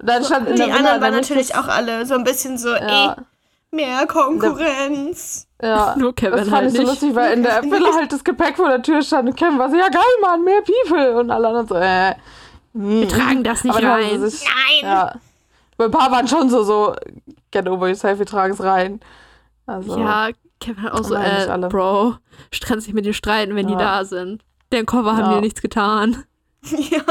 Dann 0.03 0.25
stand 0.25 0.49
in 0.49 0.57
Die 0.57 0.63
anderen 0.63 1.01
waren 1.01 1.13
natürlich 1.15 1.55
auch 1.57 1.67
alle 1.69 2.07
so 2.07 2.15
ein 2.15 2.25
bisschen 2.25 2.57
so, 2.59 2.69
Ja, 2.75 3.13
eh, 3.13 3.77
mehr 3.77 4.07
Konkurrenz. 4.07 5.47
ja. 5.61 5.95
Nur 5.99 6.15
Kevin 6.15 6.39
das 6.39 6.49
fand 6.49 6.57
halt 6.63 6.67
ich 6.69 6.73
so 6.75 6.79
nicht. 6.79 6.89
lustig, 6.91 7.15
weil 7.15 7.33
in 7.35 7.43
der 7.43 7.63
Villa 7.63 7.93
halt 7.95 8.13
das 8.13 8.23
Gepäck 8.25 8.57
vor 8.57 8.69
der 8.69 8.83
Tür 8.83 9.03
stand 9.03 9.29
und 9.29 9.37
Kevin 9.37 9.59
war 9.59 9.71
so, 9.71 9.77
ja 9.77 9.89
geil, 9.89 10.03
Mann, 10.23 10.45
mehr 10.45 10.63
People. 10.63 11.17
Und 11.19 11.31
alle 11.31 11.49
anderen 11.49 11.67
so, 11.69 11.75
äh. 11.77 12.15
Wir 12.75 13.09
tragen 13.09 13.43
das 13.43 13.65
nicht 13.65 13.77
Aber 13.77 13.89
rein. 13.95 14.21
sich, 14.29 14.45
Nein! 14.45 14.91
ja. 14.91 15.15
Ein 15.79 15.91
paar 15.91 16.11
waren 16.11 16.27
schon 16.29 16.51
so, 16.51 16.63
so, 16.65 16.95
get 17.51 17.69
over 17.69 17.89
yourself, 17.89 18.19
wir 18.19 18.27
tragen 18.27 18.53
es 18.55 18.63
rein. 18.63 19.01
Also, 19.67 19.99
Ja, 19.99 20.31
Kevin 20.61 20.83
hat 20.83 20.93
auch 20.93 21.05
so, 21.05 21.15
äh, 21.15 21.19
alle. 21.19 21.69
Bro, 21.69 22.17
du 22.51 22.67
kannst 22.67 22.87
dich 22.87 22.95
mit 22.95 23.05
denen 23.05 23.15
streiten, 23.15 23.55
wenn 23.55 23.67
die 23.69 23.75
Ja. 23.75 23.79
da 23.79 24.05
sind. 24.05 24.43
Den 24.73 24.87
Koffer 24.87 25.13
haben 25.17 25.27
Ja. 25.31 25.35
dir 25.35 25.41
nichts 25.41 25.63
getan. 25.63 26.25
Ja. 26.63 27.03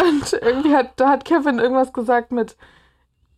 Und 0.00 0.32
irgendwie 0.34 0.74
hat, 0.76 0.92
da 0.96 1.08
hat 1.08 1.24
Kevin 1.24 1.58
irgendwas 1.58 1.92
gesagt 1.92 2.30
mit 2.30 2.56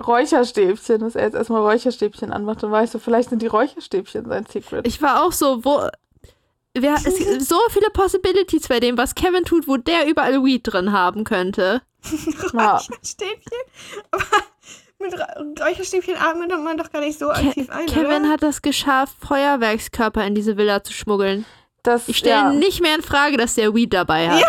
Räucherstäbchen, 0.04 1.00
dass 1.00 1.14
er 1.14 1.24
jetzt 1.24 1.34
erstmal 1.34 1.60
Räucherstäbchen 1.62 2.32
anmacht. 2.32 2.64
Und 2.64 2.70
war 2.70 2.82
ich 2.82 2.90
so, 2.90 2.98
vielleicht 2.98 3.30
sind 3.30 3.42
die 3.42 3.46
Räucherstäbchen 3.46 4.26
sein 4.28 4.46
Secret. 4.46 4.86
Ich 4.86 5.00
war 5.02 5.24
auch 5.24 5.32
so, 5.32 5.64
wo. 5.64 5.82
Wer, 6.74 6.94
es 6.94 7.04
gibt 7.18 7.42
so 7.42 7.56
viele 7.70 7.90
Possibilities 7.90 8.68
bei 8.68 8.80
dem, 8.80 8.96
was 8.98 9.14
Kevin 9.14 9.44
tut, 9.44 9.68
wo 9.68 9.76
der 9.76 10.08
überall 10.08 10.42
Weed 10.44 10.62
drin 10.64 10.92
haben 10.92 11.24
könnte. 11.24 11.82
ja. 12.52 12.76
Räucherstäbchen? 12.76 13.58
Aber 14.10 14.24
mit 14.98 15.14
Räucherstäbchen 15.60 16.16
atmet 16.16 16.50
man 16.62 16.76
doch 16.76 16.90
gar 16.90 17.00
nicht 17.00 17.18
so 17.18 17.30
aktiv 17.30 17.70
ein, 17.70 17.86
Kevin 17.86 18.22
oder? 18.22 18.28
hat 18.30 18.42
das 18.42 18.62
geschafft, 18.62 19.14
Feuerwerkskörper 19.26 20.24
in 20.26 20.34
diese 20.34 20.56
Villa 20.56 20.82
zu 20.82 20.92
schmuggeln. 20.92 21.46
Das, 21.82 22.08
Ich 22.08 22.18
stelle 22.18 22.34
ja. 22.34 22.52
nicht 22.52 22.82
mehr 22.82 22.94
in 22.94 23.02
Frage, 23.02 23.36
dass 23.36 23.54
der 23.54 23.74
Weed 23.74 23.94
dabei 23.94 24.28
hat. 24.28 24.44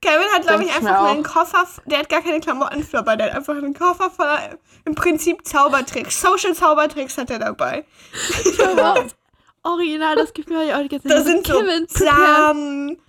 Kevin 0.00 0.26
hat, 0.34 0.42
glaube 0.42 0.64
ich, 0.64 0.68
ich 0.68 0.80
mir 0.80 0.88
einfach 0.88 1.00
nur 1.00 1.10
einen 1.10 1.22
Koffer, 1.22 1.64
der 1.86 2.00
hat 2.00 2.08
gar 2.08 2.22
keine 2.22 2.40
Klamotten 2.40 2.86
dabei, 2.90 3.16
der 3.16 3.26
hat 3.26 3.36
einfach 3.36 3.54
einen 3.54 3.72
Koffer 3.72 4.10
voller, 4.10 4.58
im 4.84 4.94
Prinzip 4.96 5.46
Zaubertricks. 5.46 6.20
Social 6.20 6.54
Zaubertricks 6.54 7.16
hat 7.18 7.30
er 7.30 7.38
dabei. 7.38 7.84
ja. 8.76 8.94
Original, 9.64 10.16
das 10.16 10.32
Gefühl 10.32 10.56
habe 10.56 10.66
ich 10.66 10.74
auch 10.74 10.82
die 10.82 10.88
ganze 10.88 11.08
Da 11.08 11.22
sind 11.22 11.46
so 11.46 11.52
Kevin, 11.52 11.86
prepare. 11.86 12.36
Samen, 12.36 13.02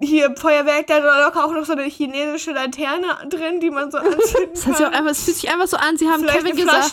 hier 0.00 0.34
Feuerwerk, 0.36 0.86
da 0.86 1.02
war 1.02 1.24
locker 1.24 1.44
auch 1.44 1.52
noch 1.52 1.64
so 1.64 1.72
eine 1.72 1.84
chinesische 1.84 2.52
Laterne 2.52 3.06
drin, 3.28 3.60
die 3.60 3.70
man 3.70 3.90
so 3.90 3.98
anzünden 3.98 4.50
Das 4.54 4.64
kann. 4.78 4.94
einfach, 4.94 5.10
es 5.10 5.24
fühlt 5.24 5.36
sich 5.36 5.50
einfach 5.50 5.66
so 5.68 5.76
an, 5.76 5.96
sie 5.96 6.08
haben 6.08 6.20
Vielleicht 6.22 6.38
Kevin 6.40 6.56
gesagt, 6.56 6.90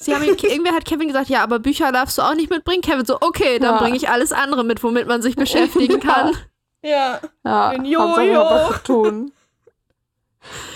sie 0.00 0.14
haben 0.14 0.24
ihm, 0.24 0.36
irgendwer 0.36 0.72
hat 0.74 0.84
Kevin 0.84 1.08
gesagt, 1.08 1.28
ja, 1.28 1.42
aber 1.42 1.58
Bücher 1.58 1.92
darfst 1.92 2.18
du 2.18 2.22
auch 2.22 2.34
nicht 2.34 2.50
mitbringen. 2.50 2.82
Kevin 2.82 3.04
so, 3.06 3.16
okay, 3.20 3.58
dann 3.58 3.74
Ja. 3.76 3.80
bringe 3.80 3.96
ich 3.96 4.08
alles 4.08 4.32
andere 4.32 4.64
mit, 4.64 4.82
womit 4.82 5.06
man 5.06 5.22
sich 5.22 5.36
beschäftigen 5.36 6.00
kann. 6.00 6.32
Ja. 6.82 7.20
Ja, 7.44 7.72
ich 7.74 7.82
Jojo. 7.88 8.72
zu 8.72 8.82
tun. 8.82 9.32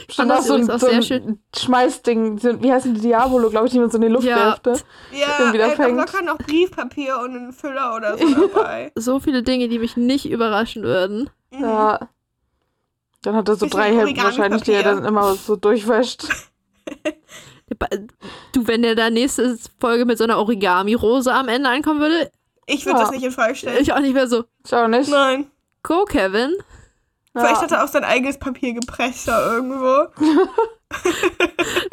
Das 0.08 0.18
auch 0.30 0.40
so 0.42 0.54
ein, 0.54 0.70
auch 0.70 0.78
so 0.78 0.86
ein. 0.88 1.40
Schmeißding, 1.56 2.38
so- 2.38 2.62
wie 2.62 2.72
heißen 2.72 2.94
die 2.94 3.00
Diabolo, 3.00 3.50
glaube 3.50 3.66
ich, 3.66 3.72
die 3.72 3.78
man 3.80 3.90
so 3.90 3.96
in 3.96 4.02
die 4.02 4.08
Luft 4.08 4.26
Ja. 4.26 4.36
werft. 4.36 4.66
Ne? 4.66 4.74
Ja, 5.12 5.52
wieder 5.52 5.64
er 5.64 5.70
hat 5.72 5.80
auch 5.80 5.84
fängt. 5.84 5.96
locker 5.98 6.22
noch 6.22 6.38
Briefpapier 6.38 7.18
und 7.18 7.30
einen 7.36 7.52
Füller 7.52 7.94
oder 7.96 8.16
so 8.16 8.28
dabei. 8.48 8.92
So 8.96 9.18
viele 9.20 9.42
Dinge, 9.42 9.68
die 9.68 9.78
mich 9.78 9.96
nicht 9.96 10.30
überraschen 10.30 10.82
würden. 10.84 11.28
Mhm. 11.50 11.62
Ja. 11.62 12.08
Dann 13.22 13.34
hat 13.34 13.48
er 13.48 13.56
so 13.56 13.66
Bisschen 13.66 13.80
drei 13.80 13.94
Hemden 13.96 14.22
wahrscheinlich, 14.22 14.62
die 14.62 14.72
er 14.72 14.84
dann 14.84 15.04
immer 15.04 15.34
so 15.34 15.56
durchwäscht. 15.56 16.24
Du, 18.52 18.66
wenn 18.68 18.82
der 18.82 18.94
da 18.94 19.10
nächste 19.10 19.58
Folge 19.80 20.04
mit 20.04 20.18
so 20.18 20.24
einer 20.24 20.38
Origami-Rose 20.38 21.32
am 21.32 21.48
Ende 21.48 21.68
ankommen 21.68 21.98
würde, 22.00 22.30
Ich 22.66 22.86
würde 22.86 22.98
Ja. 22.98 23.04
das 23.04 23.10
nicht 23.12 23.24
in 23.24 23.32
Frage 23.32 23.54
stellen. 23.56 23.78
ich 23.80 23.92
auch 23.92 23.98
nicht 24.00 24.14
mehr 24.14 24.28
so, 24.28 24.44
Ich 24.64 24.72
auch 24.72 24.86
nicht. 24.88 25.10
Nein. 25.10 25.50
go, 25.82 26.04
Kevin. 26.04 26.54
Vielleicht 27.36 27.56
Ja. 27.56 27.62
hat 27.62 27.72
er 27.72 27.84
auch 27.84 27.88
sein 27.88 28.04
eigenes 28.04 28.38
Papier 28.38 28.72
gepresst 28.72 29.28
da 29.28 29.54
irgendwo. 29.54 30.06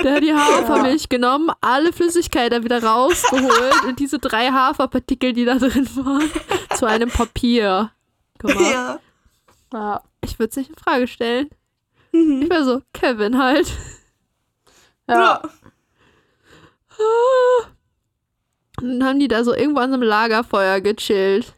Der 0.03 0.15
hat 0.15 0.23
die 0.23 0.33
Hafermilch 0.35 1.09
genommen, 1.09 1.51
alle 1.61 1.91
Flüssigkeit 1.91 2.51
da 2.53 2.63
wieder 2.63 2.83
rausgeholt 2.83 3.83
und 3.87 3.99
diese 3.99 4.19
drei 4.19 4.51
Haferpartikel, 4.51 5.33
die 5.33 5.45
da 5.45 5.55
drin 5.55 5.87
waren, 5.97 6.29
zu 6.77 6.85
einem 6.85 7.09
Papier 7.09 7.91
gemacht. 8.39 8.59
Ja. 8.71 8.99
Ja. 9.73 10.03
Ich 10.23 10.39
würde 10.39 10.51
es 10.51 10.55
nicht 10.55 10.69
in 10.69 10.75
Frage 10.77 11.07
stellen. 11.07 11.49
Mhm. 12.11 12.43
Ich 12.43 12.49
wäre 12.49 12.63
so, 12.63 12.81
Kevin 12.93 13.37
halt. 13.41 13.69
Ja. 15.09 15.19
Ja. 15.19 15.41
Und 18.81 18.99
dann 18.99 19.03
haben 19.07 19.19
die 19.19 19.27
da 19.27 19.43
so 19.43 19.53
irgendwo 19.53 19.79
an 19.81 19.89
so 19.89 19.95
einem 19.95 20.03
Lagerfeuer 20.03 20.79
gechillt. 20.81 21.53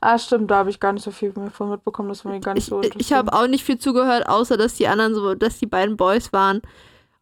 Ah, 0.00 0.18
stimmt, 0.18 0.50
da 0.50 0.56
habe 0.56 0.70
ich 0.70 0.80
gar 0.80 0.92
nicht 0.92 1.02
so 1.02 1.10
viel 1.10 1.32
mehr 1.36 1.50
von 1.50 1.68
mitbekommen, 1.70 2.08
das 2.08 2.24
war 2.24 2.32
mir 2.32 2.40
gar 2.40 2.54
nicht 2.54 2.64
Ich, 2.64 2.68
so 2.70 2.80
ich 2.82 3.12
habe 3.12 3.32
auch 3.34 3.46
nicht 3.46 3.64
viel 3.64 3.78
zugehört, 3.78 4.26
außer 4.26 4.56
dass 4.56 4.74
die 4.74 4.88
anderen 4.88 5.14
so, 5.14 5.34
dass 5.34 5.58
die 5.58 5.66
beiden 5.66 5.96
Boys 5.98 6.32
waren. 6.32 6.62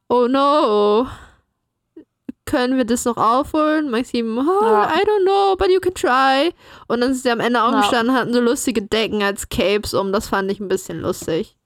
Oh 0.08 0.26
no. 0.28 1.06
Können 2.44 2.78
wir 2.78 2.84
das 2.86 3.04
noch 3.04 3.16
aufholen? 3.18 3.90
Maxim, 3.90 4.38
oh, 4.38 4.64
Ja. 4.64 4.90
I 4.94 5.00
don't 5.04 5.24
know, 5.24 5.56
but 5.56 5.68
you 5.70 5.80
can 5.80 5.92
try. 5.92 6.54
Und 6.86 7.00
dann 7.00 7.12
sind 7.12 7.22
sie 7.24 7.30
am 7.30 7.40
Ende 7.40 7.62
aufgestanden, 7.62 8.14
hatten 8.14 8.32
so 8.32 8.40
lustige 8.40 8.80
Decken 8.82 9.22
als 9.22 9.48
Capes 9.48 9.92
um. 9.92 10.12
Das 10.12 10.28
fand 10.28 10.50
ich 10.50 10.60
ein 10.60 10.68
bisschen 10.68 11.00
lustig. 11.00 11.56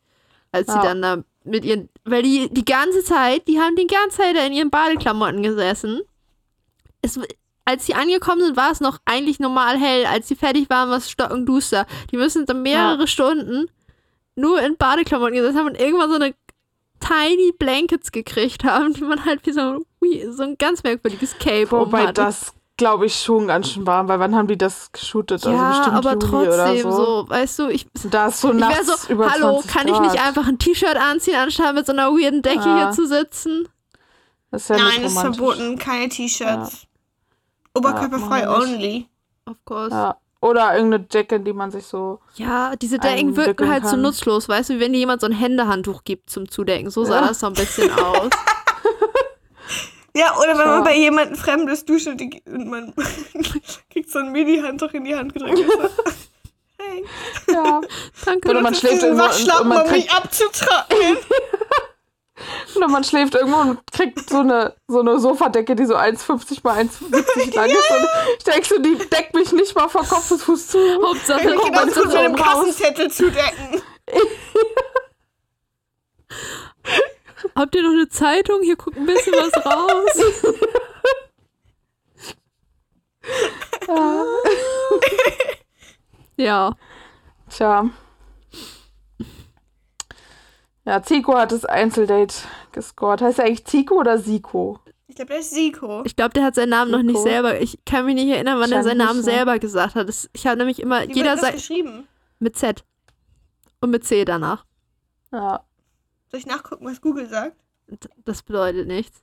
Als 0.51 0.67
sie 0.69 0.75
Ja. 0.79 0.83
dann 0.83 1.03
da 1.03 1.19
mit 1.45 1.65
ihren, 1.65 1.89
weil 2.05 2.23
die 2.23 2.49
die 2.53 2.65
ganze 2.65 3.05
Zeit, 3.05 3.47
die 3.49 3.61
haben 3.61 3.77
die 3.77 3.87
ganze 3.87 4.19
Zeit 4.19 4.35
da 4.37 4.45
in 4.45 4.53
ihren 4.53 4.71
Badeklamotten 4.71 5.43
gesessen. 5.43 6.01
Es, 7.01 7.19
als 7.65 7.87
sie 7.87 7.95
angekommen 7.95 8.41
sind, 8.43 8.57
war 8.57 8.71
es 8.73 8.81
noch 8.81 8.99
eigentlich 9.05 9.39
normal 9.41 9.79
hell. 9.79 10.07
Als 10.07 10.29
sie 10.29 10.35
fertig 10.37 10.69
waren, 10.71 10.91
war 10.91 10.97
es 10.99 11.11
stockenduster. 11.11 11.87
Die 12.11 12.17
müssen 12.17 12.45
dann 12.47 12.63
mehrere 12.63 13.07
Stunden 13.07 13.67
nur 14.35 14.61
in 14.63 14.77
Badeklamotten 14.77 15.35
gesessen 15.35 15.59
haben 15.59 15.67
und 15.69 15.79
irgendwann 15.81 16.09
so 16.11 16.17
eine 16.17 16.35
tiny 17.01 17.53
Blankets 17.59 18.13
gekriegt 18.13 18.65
haben, 18.65 18.95
die 18.95 19.03
man 19.03 19.25
halt 19.25 19.45
wie 19.47 19.53
so, 19.53 19.61
ein- 19.61 19.85
wie 20.01 20.25
so 20.33 20.43
ein 20.45 20.57
ganz 20.59 20.83
merkwürdiges 20.83 21.37
Cape 21.39 21.71
Wobei 21.73 22.03
hatte. 22.03 22.15
das, 22.15 22.53
glaube 22.77 23.07
ich, 23.07 23.15
schon 23.17 23.49
ganz 23.49 23.71
schön 23.71 23.87
warm, 23.87 24.09
weil 24.09 24.19
wann 24.21 24.35
haben 24.35 24.47
die 24.49 24.57
das 24.57 24.91
geshootet? 24.93 25.45
ja, 25.45 25.51
also 25.51 25.79
bestimmt 25.79 25.97
aber 25.97 26.13
Juli 26.13 26.27
trotzdem 26.49 26.87
oder 26.87 26.93
so. 26.93 27.05
so. 27.23 27.29
weißt 27.29 27.59
du, 27.59 27.69
ich, 27.69 27.87
Da 28.05 28.29
ist 28.29 28.41
so 28.41 28.53
ich 28.53 28.59
nachts 28.59 28.87
wäre 28.89 28.97
so, 28.99 29.13
über 29.13 29.31
hallo, 29.33 29.61
20 29.63 29.71
kann 29.73 29.89
ich 29.89 29.99
nicht 30.01 30.21
einfach 30.25 30.47
ein 30.47 30.59
T-Shirt 30.59 30.97
anziehen, 30.97 31.37
anstatt 31.37 31.75
mit 31.75 31.87
so 31.87 31.93
einer 31.93 32.11
weirden 32.13 32.43
Decke 32.43 32.65
Ja. 32.69 32.77
hier 32.79 32.91
zu 32.93 33.07
sitzen? 33.07 33.69
Das 34.51 34.63
ist 34.63 34.69
ja 34.71 34.77
Nein, 34.77 34.87
nicht 35.03 35.07
ist 35.07 35.19
verboten. 35.21 35.79
Keine 35.79 36.09
T-Shirts. 36.09 36.87
Oberkörperfrei 37.75 38.41
Ja, 38.41 38.59
only. 38.59 39.07
Of 39.47 39.57
course. 39.65 39.95
Ja. 39.95 40.17
Oder 40.41 40.75
irgendeine 40.75 41.07
Jacke, 41.11 41.39
die 41.41 41.53
man 41.53 41.71
sich 41.71 41.87
so. 41.87 42.19
Ja, 42.35 42.75
diese 42.75 42.99
Decken 42.99 43.37
wirken 43.37 43.71
halt 43.71 43.87
so 43.87 43.97
nutzlos, 43.97 44.49
weißt 44.49 44.71
du, 44.71 44.75
wie 44.75 44.81
wenn 44.81 44.93
dir 44.93 44.99
jemand 44.99 45.21
so 45.21 45.27
ein 45.29 45.33
Händehandtuch 45.33 46.03
gibt 46.05 46.31
zum 46.31 46.51
Zudecken. 46.51 46.91
So 46.91 47.05
sah 47.05 47.21
Ja. 47.21 47.29
das 47.29 47.39
so 47.41 47.47
ein 47.47 47.53
bisschen 47.53 47.91
aus. 47.99 48.31
Ja, 50.15 50.37
oder 50.37 50.59
wenn 50.59 50.67
Ja. 50.67 50.67
man 50.67 50.85
bei 50.85 50.97
jemandem 50.97 51.37
Fremdes 51.37 51.85
duscht 51.85 52.07
und, 52.09 52.21
die, 52.21 52.43
und 52.45 52.69
man 52.69 52.93
kriegt 53.91 54.11
so 54.11 54.19
ein 54.19 54.33
Mini-Handtuch 54.33 54.93
in 54.93 55.05
die 55.05 55.15
Hand 55.15 55.33
gedrückt. 55.33 55.59
hey, 56.79 57.05
Ja. 57.49 57.81
Danke. 58.25 58.51
Oder 58.51 58.61
man 58.63 58.75
schläft 58.75 59.05
und 59.05 59.17
Waschlappen, 59.17 59.69
man 59.69 59.83
um 59.87 59.91
mich 59.93 60.07
kriegt, 60.09 60.15
abzutrocknen. 60.17 61.17
Oder 62.75 62.89
man 62.89 63.05
schläft 63.05 63.35
irgendwo 63.35 63.59
und 63.59 63.81
kriegt 63.93 64.29
so 64.29 64.41
eine, 64.41 64.75
so 64.89 65.01
eine 65.01 65.19
Sofadecke, 65.19 65.75
die 65.77 65.87
so 65.87 65.97
1,50 65.97 66.61
mal 66.63 66.79
1,70 66.79 67.55
lang 67.55 67.71
ist. 67.71 67.91
Und 67.91 68.07
ich 68.39 68.45
denke 68.45 68.67
so, 68.67 68.79
die 68.79 68.97
deckt 69.09 69.35
mich 69.35 69.53
nicht 69.53 69.75
mal 69.75 69.89
von 69.89 70.07
Kopf 70.07 70.29
bis 70.29 70.43
Fuß 70.43 70.69
zu. 70.69 70.79
Hauptsache, 71.03 71.55
Ich 71.55 71.73
kann 71.73 71.89
das 71.89 71.97
mit 71.97 72.15
einem. 72.15 72.37
Kassenzettel 72.37 73.11
zudecken. 73.11 73.83
Habt 77.55 77.75
ihr 77.75 77.83
noch 77.83 77.91
eine 77.91 78.09
Zeitung? 78.09 78.63
Hier 78.63 78.77
guckt 78.77 78.97
ein 78.97 79.07
bisschen 79.07 79.35
was 79.35 79.53
raus. 79.67 80.53
Ja. 83.89 84.25
Ja. 86.37 86.77
Tja. 87.49 87.91
Ja, 90.85 91.03
Zico 91.03 91.37
hat 91.37 91.53
das 91.53 91.65
Einzeldate 91.65 92.35
gescored. 92.73 93.23
Heißt 93.23 93.39
er 93.39 93.47
eigentlich 93.47 93.65
Zico 93.65 94.01
oder 94.01 94.19
Siko? 94.19 94.81
Ich 95.07 95.17
glaube, 95.17 95.29
der 95.31 95.41
ist 95.41 95.51
Siko. 95.51 96.03
Ich 96.05 96.17
glaube, 96.17 96.33
der 96.33 96.45
hat 96.45 96.55
seinen 96.55 96.71
Namen 96.71 96.91
noch 96.91 97.03
nicht 97.03 97.21
selber. 97.21 97.61
Ich 97.61 97.85
kann 97.85 98.07
mich 98.07 98.15
nicht 98.15 98.29
erinnern, 98.29 98.59
wann 98.59 98.73
er 98.73 98.83
seinen 98.83 98.99
nicht, 98.99 99.07
Namen 99.07 99.19
ne? 99.19 99.25
selber 99.25 99.59
gesagt 99.59 99.95
hat. 99.95 100.09
Das, 100.09 100.29
ich 100.33 100.47
habe 100.47 100.57
nämlich 100.57 100.81
immer, 100.81 101.07
Wie 101.07 101.13
jeder 101.13 101.41
wird 101.41 101.53
geschrieben? 101.53 102.09
mit 102.39 102.57
Z. 102.57 102.83
Und 103.81 103.91
mit 103.91 104.05
C 104.05 104.25
danach. 104.25 104.65
Ja. 105.33 105.65
Soll 106.31 106.41
ich 106.41 106.47
nachgucken, 106.47 106.87
was 106.87 107.01
Google 107.01 107.29
sagt? 107.29 107.57
Das 108.25 108.43
bedeutet 108.43 108.87
nichts. 108.87 109.23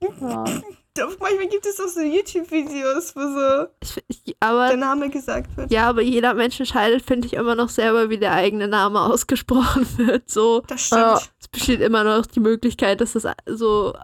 Ja. 0.00 0.44
Manchmal 1.20 1.48
gibt 1.48 1.66
es 1.66 1.76
doch 1.76 1.88
so 1.88 2.00
YouTube-Videos, 2.00 3.14
wo 3.14 3.20
so 3.20 3.66
Ich, 3.82 4.02
ich, 4.24 4.36
aber 4.40 4.68
der 4.68 4.78
Name 4.78 5.10
gesagt 5.10 5.54
wird. 5.56 5.70
Ja, 5.70 5.88
aber 5.90 6.00
jeder 6.00 6.32
Mensch 6.32 6.58
entscheidet, 6.58 7.02
finde 7.02 7.26
ich, 7.26 7.34
immer 7.34 7.54
noch 7.54 7.68
selber, 7.68 8.08
wie 8.08 8.16
der 8.16 8.32
eigene 8.32 8.66
Name 8.66 9.00
ausgesprochen 9.12 9.86
wird. 9.98 10.30
So, 10.30 10.62
Das 10.66 10.80
stimmt. 10.86 11.00
Ja. 11.02 11.16
ist 11.38 11.52
besteht 11.52 11.80
immer 11.80 12.02
noch 12.02 12.24
die 12.26 12.40
Möglichkeit, 12.40 13.00
dass 13.00 13.12
das 13.12 13.26
so. 13.46 13.94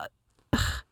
Ach, 0.50 0.84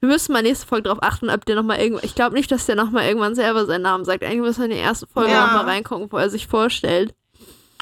wir 0.00 0.08
müssen 0.08 0.32
mal 0.32 0.42
nächste 0.42 0.66
Folge 0.66 0.84
darauf 0.84 1.02
achten, 1.02 1.28
ob 1.30 1.44
der 1.44 1.56
nochmal 1.56 1.78
irgendwann. 1.78 2.04
Ich 2.04 2.14
glaube 2.14 2.34
nicht, 2.34 2.50
dass 2.50 2.64
der 2.66 2.76
nochmal 2.76 3.06
irgendwann 3.06 3.34
selber 3.34 3.66
seinen 3.66 3.82
Namen 3.82 4.04
sagt. 4.06 4.22
Eigentlich 4.24 4.40
müssen 4.40 4.60
wir 4.60 4.64
in 4.66 4.70
die 4.72 4.78
erste 4.78 5.06
Folge 5.06 5.30
Ja. 5.32 5.46
nochmal 5.46 5.64
reingucken, 5.66 6.10
wo 6.10 6.16
er 6.16 6.30
sich 6.30 6.46
vorstellt. 6.46 7.14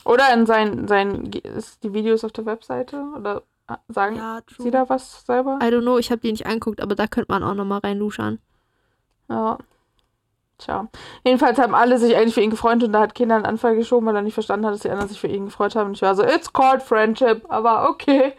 Oder 0.05 0.33
in 0.35 0.47
seinen, 0.47 0.89
seinen 0.89 1.33
ist 1.33 1.83
die 1.85 1.93
Videos 1.95 2.25
auf 2.25 2.33
der 2.33 2.45
Webseite? 2.47 3.05
Oder 3.17 3.43
sagen 3.89 4.17
Ja, 4.17 4.41
sie 4.59 4.71
da 4.71 4.89
was 4.89 5.25
selber? 5.25 5.59
I 5.63 5.67
don't 5.67 5.83
know, 5.83 5.99
ich 5.99 6.11
habe 6.11 6.21
die 6.21 6.31
nicht 6.33 6.47
angeguckt, 6.47 6.81
aber 6.81 6.95
da 6.95 7.07
könnte 7.07 7.33
man 7.33 7.43
auch 7.43 7.55
nochmal 7.55 7.81
reinluschern. 7.81 8.39
Ja. 9.29 9.59
Tja. 10.59 10.89
Jedenfalls 11.25 11.59
haben 11.59 11.75
alle 11.75 11.99
sich 11.99 12.15
eigentlich 12.17 12.35
für 12.35 12.41
ihn 12.43 12.51
gefreut 12.51 12.83
und 12.85 12.93
da 12.93 13.01
hat 13.01 13.15
Kinder 13.15 13.35
einen 13.37 13.47
Anfall 13.47 13.75
geschoben, 13.75 14.07
weil 14.07 14.15
er 14.17 14.23
nicht 14.23 14.35
verstanden 14.35 14.67
hat, 14.67 14.75
dass 14.75 14.83
die 14.83 14.91
anderen 14.91 15.09
sich 15.09 15.19
für 15.21 15.27
ihn 15.27 15.47
gefreut 15.47 15.75
haben. 15.75 15.89
Und 15.89 15.95
ich 15.95 16.03
war 16.03 16.15
so, 16.15 16.23
it's 16.23 16.53
called 16.53 16.83
friendship, 16.83 17.45
aber 17.49 17.89
okay. 17.89 18.35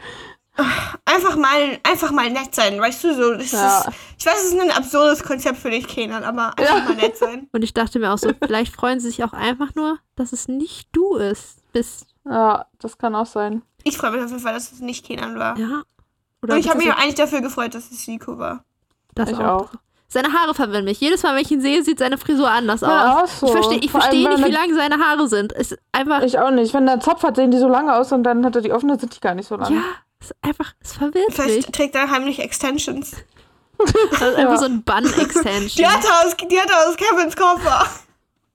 Einfach 1.06 1.36
mal, 1.36 1.80
einfach 1.84 2.12
mal 2.12 2.30
nett 2.30 2.54
sein, 2.54 2.80
weißt 2.80 3.04
du, 3.06 3.14
so. 3.16 3.34
Das 3.34 3.52
Ja. 3.52 3.80
ist, 3.80 3.90
ich 4.20 4.26
weiß, 4.26 4.36
es 4.44 4.54
ist 4.54 4.60
ein 4.62 4.70
absurdes 4.72 5.24
Konzept 5.24 5.58
für 5.58 5.72
dich, 5.72 5.88
Kenan, 5.88 6.24
aber 6.24 6.58
einfach 6.58 6.78
Ja. 6.78 6.84
mal 6.84 6.96
nett 6.96 7.18
sein. 7.18 7.50
Und 7.54 7.64
ich 7.64 7.74
dachte 7.74 7.98
mir 8.00 8.14
auch 8.14 8.18
so, 8.20 8.30
vielleicht 8.46 8.74
freuen 8.76 9.00
sie 9.00 9.08
sich 9.08 9.24
auch 9.24 9.34
einfach 9.34 9.74
nur, 9.76 9.98
dass 10.16 10.32
es 10.32 10.48
nicht 10.48 10.90
du 10.92 11.16
ist. 11.16 11.60
Bist. 11.74 12.06
Ja, 12.24 12.68
das 12.80 13.00
kann 13.00 13.16
auch 13.16 13.26
sein. 13.26 13.64
Ich 13.84 13.98
freue 13.98 14.12
mich 14.12 14.22
auf 14.24 14.30
jeden 14.30 14.42
Fall, 14.42 14.54
dass 14.54 14.72
es 14.72 14.80
nicht 14.80 15.06
Kenan 15.06 15.38
war. 15.40 15.58
Ja. 15.58 15.84
Oder 16.42 16.54
Und 16.56 16.60
ich 16.60 16.70
habe 16.70 16.78
mich 16.80 16.92
eigentlich 16.94 17.16
dafür 17.16 17.42
gefreut, 17.42 17.74
dass 17.76 17.92
es 17.92 18.08
Nico 18.08 18.38
war. 18.38 18.64
das 19.16 19.30
Ich 19.30 19.38
auch. 19.38 19.42
auch. 19.64 19.70
Seine 20.08 20.32
Haare 20.32 20.54
verwirren 20.54 20.86
mich. 20.86 21.00
Jedes 21.00 21.24
Mal, 21.24 21.34
wenn 21.36 21.42
ich 21.42 21.50
ihn 21.52 21.62
sehe, 21.62 21.84
sieht 21.84 21.98
seine 21.98 22.18
Frisur 22.20 22.50
anders 22.50 22.84
aus. 22.84 22.90
Ja, 22.90 23.24
auch 23.24 23.28
so. 23.28 23.48
Ich 23.48 23.52
verstehe 23.54 23.80
ich 23.80 23.92
versteh 23.92 24.28
nicht, 24.28 24.46
wie 24.46 24.52
lange 24.52 24.76
seine 24.76 25.00
Haare 25.00 25.28
sind. 25.28 25.54
Ist 25.54 25.76
einfach. 25.92 26.22
Ich 26.22 26.38
auch 26.38 26.52
nicht. 26.52 26.72
Wenn 26.74 26.88
er 26.88 26.94
einen 26.94 27.02
Zopf 27.02 27.24
hat, 27.24 27.36
sehen 27.36 27.50
die 27.50 27.58
so 27.58 27.68
lange 27.68 27.96
aus 27.96 28.12
und 28.12 28.22
dann 28.24 28.46
hat 28.46 28.56
er 28.56 28.62
die 28.62 28.72
offene, 28.72 29.00
sind 29.00 29.16
die 29.16 29.20
gar 29.20 29.34
nicht 29.34 29.48
so 29.48 29.56
lang. 29.56 29.74
ja, 29.74 29.82
es 30.20 30.28
ist 30.28 30.36
einfach. 30.44 30.74
Es 30.82 30.94
verwirrt 30.94 31.30
mich. 31.30 31.36
Vielleicht 31.36 31.74
trägt 31.74 31.96
er 31.96 32.12
heimlich 32.12 32.40
Extensions. 32.40 33.14
Das 34.12 34.22
ist 34.22 34.36
einfach 34.36 34.60
so 34.60 34.66
ein 34.66 34.84
Bun-Extension. 34.86 35.70
Die 35.78 35.88
hat 35.88 36.06
er 36.06 36.26
aus, 36.28 36.38
die 36.38 36.60
hat 36.60 36.70
er 36.70 36.88
aus 36.88 36.96
Kevins 36.96 37.36
Koffer. 37.36 37.86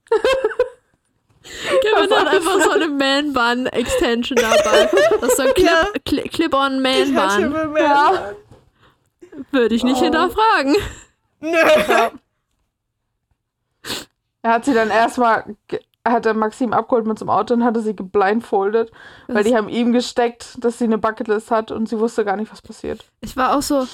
Kevin 1.81 2.17
hat 2.17 2.27
einfach 2.27 2.61
so 2.61 2.71
eine 2.71 2.87
Man-Bun-Extension 2.89 4.37
dabei. 4.37 4.89
Das 5.19 5.29
ist 5.31 5.37
so 5.37 5.43
ein 5.43 5.49
Clip- 5.53 5.65
Ja. 5.65 5.87
Cli- 6.05 6.29
Clip-on 6.29 6.83
Ich 6.85 7.15
hatte 7.15 7.41
Man-Bun. 7.41 7.53
bemerkt. 7.73 7.79
Ja. 7.89 8.31
Würde 9.51 9.75
ich 9.75 9.83
nicht 9.83 9.97
Oh. 9.99 10.03
hinterfragen. 10.03 10.75
Nö. 11.41 11.51
Er 14.41 14.51
hat 14.53 14.65
sie 14.65 14.73
dann 14.73 14.89
erstmal, 14.89 15.55
hat 16.07 16.25
er 16.25 16.33
Maxim 16.33 16.71
abgeholt 16.73 17.05
mit 17.05 17.19
zum 17.19 17.29
Auto 17.29 17.53
und 17.53 17.63
hatte 17.63 17.81
sie 17.81 17.95
geblindfoldet, 17.95 18.91
weil 19.27 19.43
die 19.43 19.55
haben 19.55 19.67
ihm 19.69 19.91
gesteckt, 19.91 20.55
dass 20.63 20.77
sie 20.77 20.85
eine 20.85 20.97
Bucketlist 20.97 21.51
hat 21.51 21.71
und 21.71 21.89
sie 21.89 21.99
wusste 21.99 22.23
gar 22.23 22.37
nicht, 22.37 22.51
was 22.51 22.61
passiert. 22.61 23.05
Ich 23.21 23.35
war 23.35 23.55
auch 23.57 23.61
so. 23.61 23.85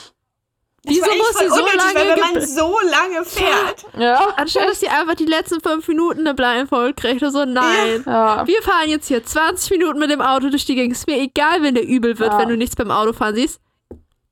Wieso 0.88 1.06
muss 1.18 1.40
sie 1.40 1.48
so 1.50 1.56
lange 1.66 1.96
weil 1.96 2.10
wenn 2.10 2.20
man 2.20 2.46
so 2.46 2.78
lange 2.90 3.26
fährt. 3.26 3.86
Ja. 3.98 4.34
Anstatt 4.38 4.68
dass 4.70 4.80
sie 4.80 4.88
einfach 4.90 5.16
die 5.16 5.26
letzten 5.26 5.62
fünf 5.62 5.88
Minuten 5.88 6.20
eine 6.22 6.34
Blindfold 6.34 6.98
kriegt 6.98 7.22
oder 7.22 7.32
so, 7.32 7.46
nein. 7.46 8.04
Ja. 8.06 8.46
Wir 8.46 8.62
fahren 8.62 8.90
jetzt 8.90 9.08
hier 9.08 9.24
20 9.26 9.72
Minuten 9.72 10.00
mit 10.00 10.12
dem 10.12 10.22
Auto 10.22 10.50
durch 10.50 10.66
die 10.66 10.76
Gegend. 10.76 10.96
Ist 10.96 11.08
mir 11.08 11.18
egal, 11.20 11.62
wenn 11.64 11.76
der 11.76 11.86
übel 11.88 12.20
wird, 12.20 12.34
Ja. 12.34 12.40
wenn 12.40 12.50
du 12.50 12.58
nichts 12.58 12.76
beim 12.76 12.92
Autofahren 12.92 13.36
siehst. 13.36 13.60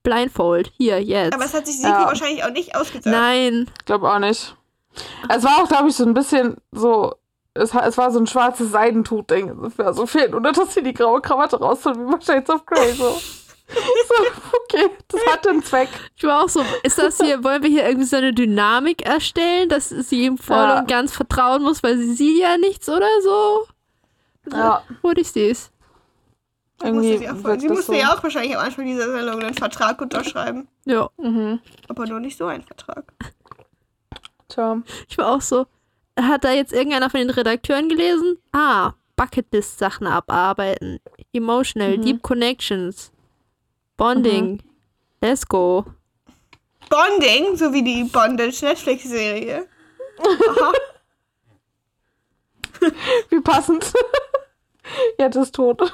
Blindfold. 0.04 0.72
Hier, 0.78 1.02
jetzt. 1.02 1.34
Aber 1.34 1.46
es 1.46 1.54
hat 1.54 1.66
sich 1.66 1.78
Siko 1.78 1.88
Ja. 1.90 2.06
wahrscheinlich 2.06 2.44
auch 2.44 2.50
nicht 2.52 2.76
ausgedacht. 2.76 3.06
Nein. 3.08 3.70
Ich 3.80 3.86
glaube 3.86 4.12
auch 4.12 4.20
nicht. 4.20 4.56
Es 5.30 5.44
war 5.44 5.64
auch, 5.64 5.68
glaube 5.68 5.90
ich, 5.90 5.96
so 5.96 6.04
ein 6.04 6.14
bisschen 6.14 6.58
so. 6.72 7.16
Es, 7.56 7.74
es 7.74 7.98
war 7.98 8.12
so 8.12 8.20
ein 8.20 8.28
schwarzes 8.28 8.72
Seidentuch-Ding 8.72 9.52
ungefähr. 9.52 9.94
So 9.94 10.06
fehlt. 10.08 10.34
Und 10.34 10.44
dass 10.44 10.74
sie 10.74 10.84
die 10.84 10.94
graue 10.94 11.22
Krawatte 11.22 11.58
rausholt, 11.60 11.98
wie 12.00 12.12
bei 12.12 12.20
Shades 12.20 12.50
of 12.50 12.66
Grey. 12.66 12.92
So. 12.94 13.16
so, 14.08 14.16
okay, 14.64 14.90
das 15.08 15.26
hat 15.28 15.48
einen 15.48 15.64
Zweck. 15.64 15.90
Ich 16.16 16.24
war 16.24 16.44
auch 16.44 16.50
so, 16.50 16.64
ist 16.84 16.98
das 16.98 17.18
hier, 17.18 17.44
wollen 17.44 17.64
wir 17.64 17.70
hier 17.70 17.86
irgendwie 17.86 18.06
so 18.08 18.18
eine 18.18 18.34
Dynamik 18.34 19.06
erstellen, 19.06 19.70
dass 19.70 19.90
sie 19.90 20.24
ihm 20.26 20.38
voll 20.38 20.58
Ja. 20.58 20.80
und 20.80 20.88
ganz 20.88 21.14
vertrauen 21.14 21.62
muss, 21.64 21.84
weil 21.84 21.98
sie 21.98 22.14
sieht 22.14 22.40
ja 22.40 22.58
nichts 22.58 22.88
oder 22.90 23.10
so? 23.22 23.68
Ja, 24.52 24.84
What 25.02 25.18
is 25.18 25.32
this? 25.34 25.72
Da 26.80 26.92
musste 26.92 27.14
irgendwie 27.14 27.26
sie, 27.42 27.48
auch, 27.48 27.60
sie 27.60 27.68
musste 27.70 27.86
so. 27.86 27.94
ja 27.94 28.14
auch 28.14 28.22
wahrscheinlich 28.24 28.58
am 28.58 28.66
Anfang 28.66 28.86
dieser 28.86 29.10
Sendung 29.12 29.42
einen 29.42 29.54
Vertrag 29.54 30.02
unterschreiben. 30.02 30.68
Ja, 30.86 31.10
Mhm. 31.18 31.60
Aber 31.88 32.06
nur 32.08 32.20
nicht 32.20 32.38
so 32.38 32.46
einen 32.48 32.64
Vertrag. 32.64 33.06
Tja. 34.50 34.82
ich 35.08 35.18
war 35.18 35.30
auch 35.30 35.42
so, 35.42 35.66
hat 36.20 36.44
da 36.44 36.52
jetzt 36.52 36.74
irgendeiner 36.74 37.10
von 37.10 37.22
den 37.22 37.30
Redakteuren 37.30 37.88
gelesen? 37.90 38.38
Ah, 38.52 38.94
Bucketlist-Sachen 39.16 40.08
abarbeiten. 40.08 41.00
Emotional, 41.32 41.98
Mhm. 41.98 42.02
Deep 42.02 42.22
Connections. 42.24 43.13
Bonding. 43.98 44.62
Let's 45.22 45.48
go. 45.48 45.86
Bonding, 46.90 47.56
so 47.56 47.72
wie 47.74 47.84
die 47.84 48.04
Bondage 48.04 48.62
Netflix-Serie. 48.64 49.68
Aha. 50.20 50.74
Wie 53.30 53.40
passend. 53.42 53.94
Jetzt 55.18 55.36
ist 55.38 55.56
tot. 55.56 55.82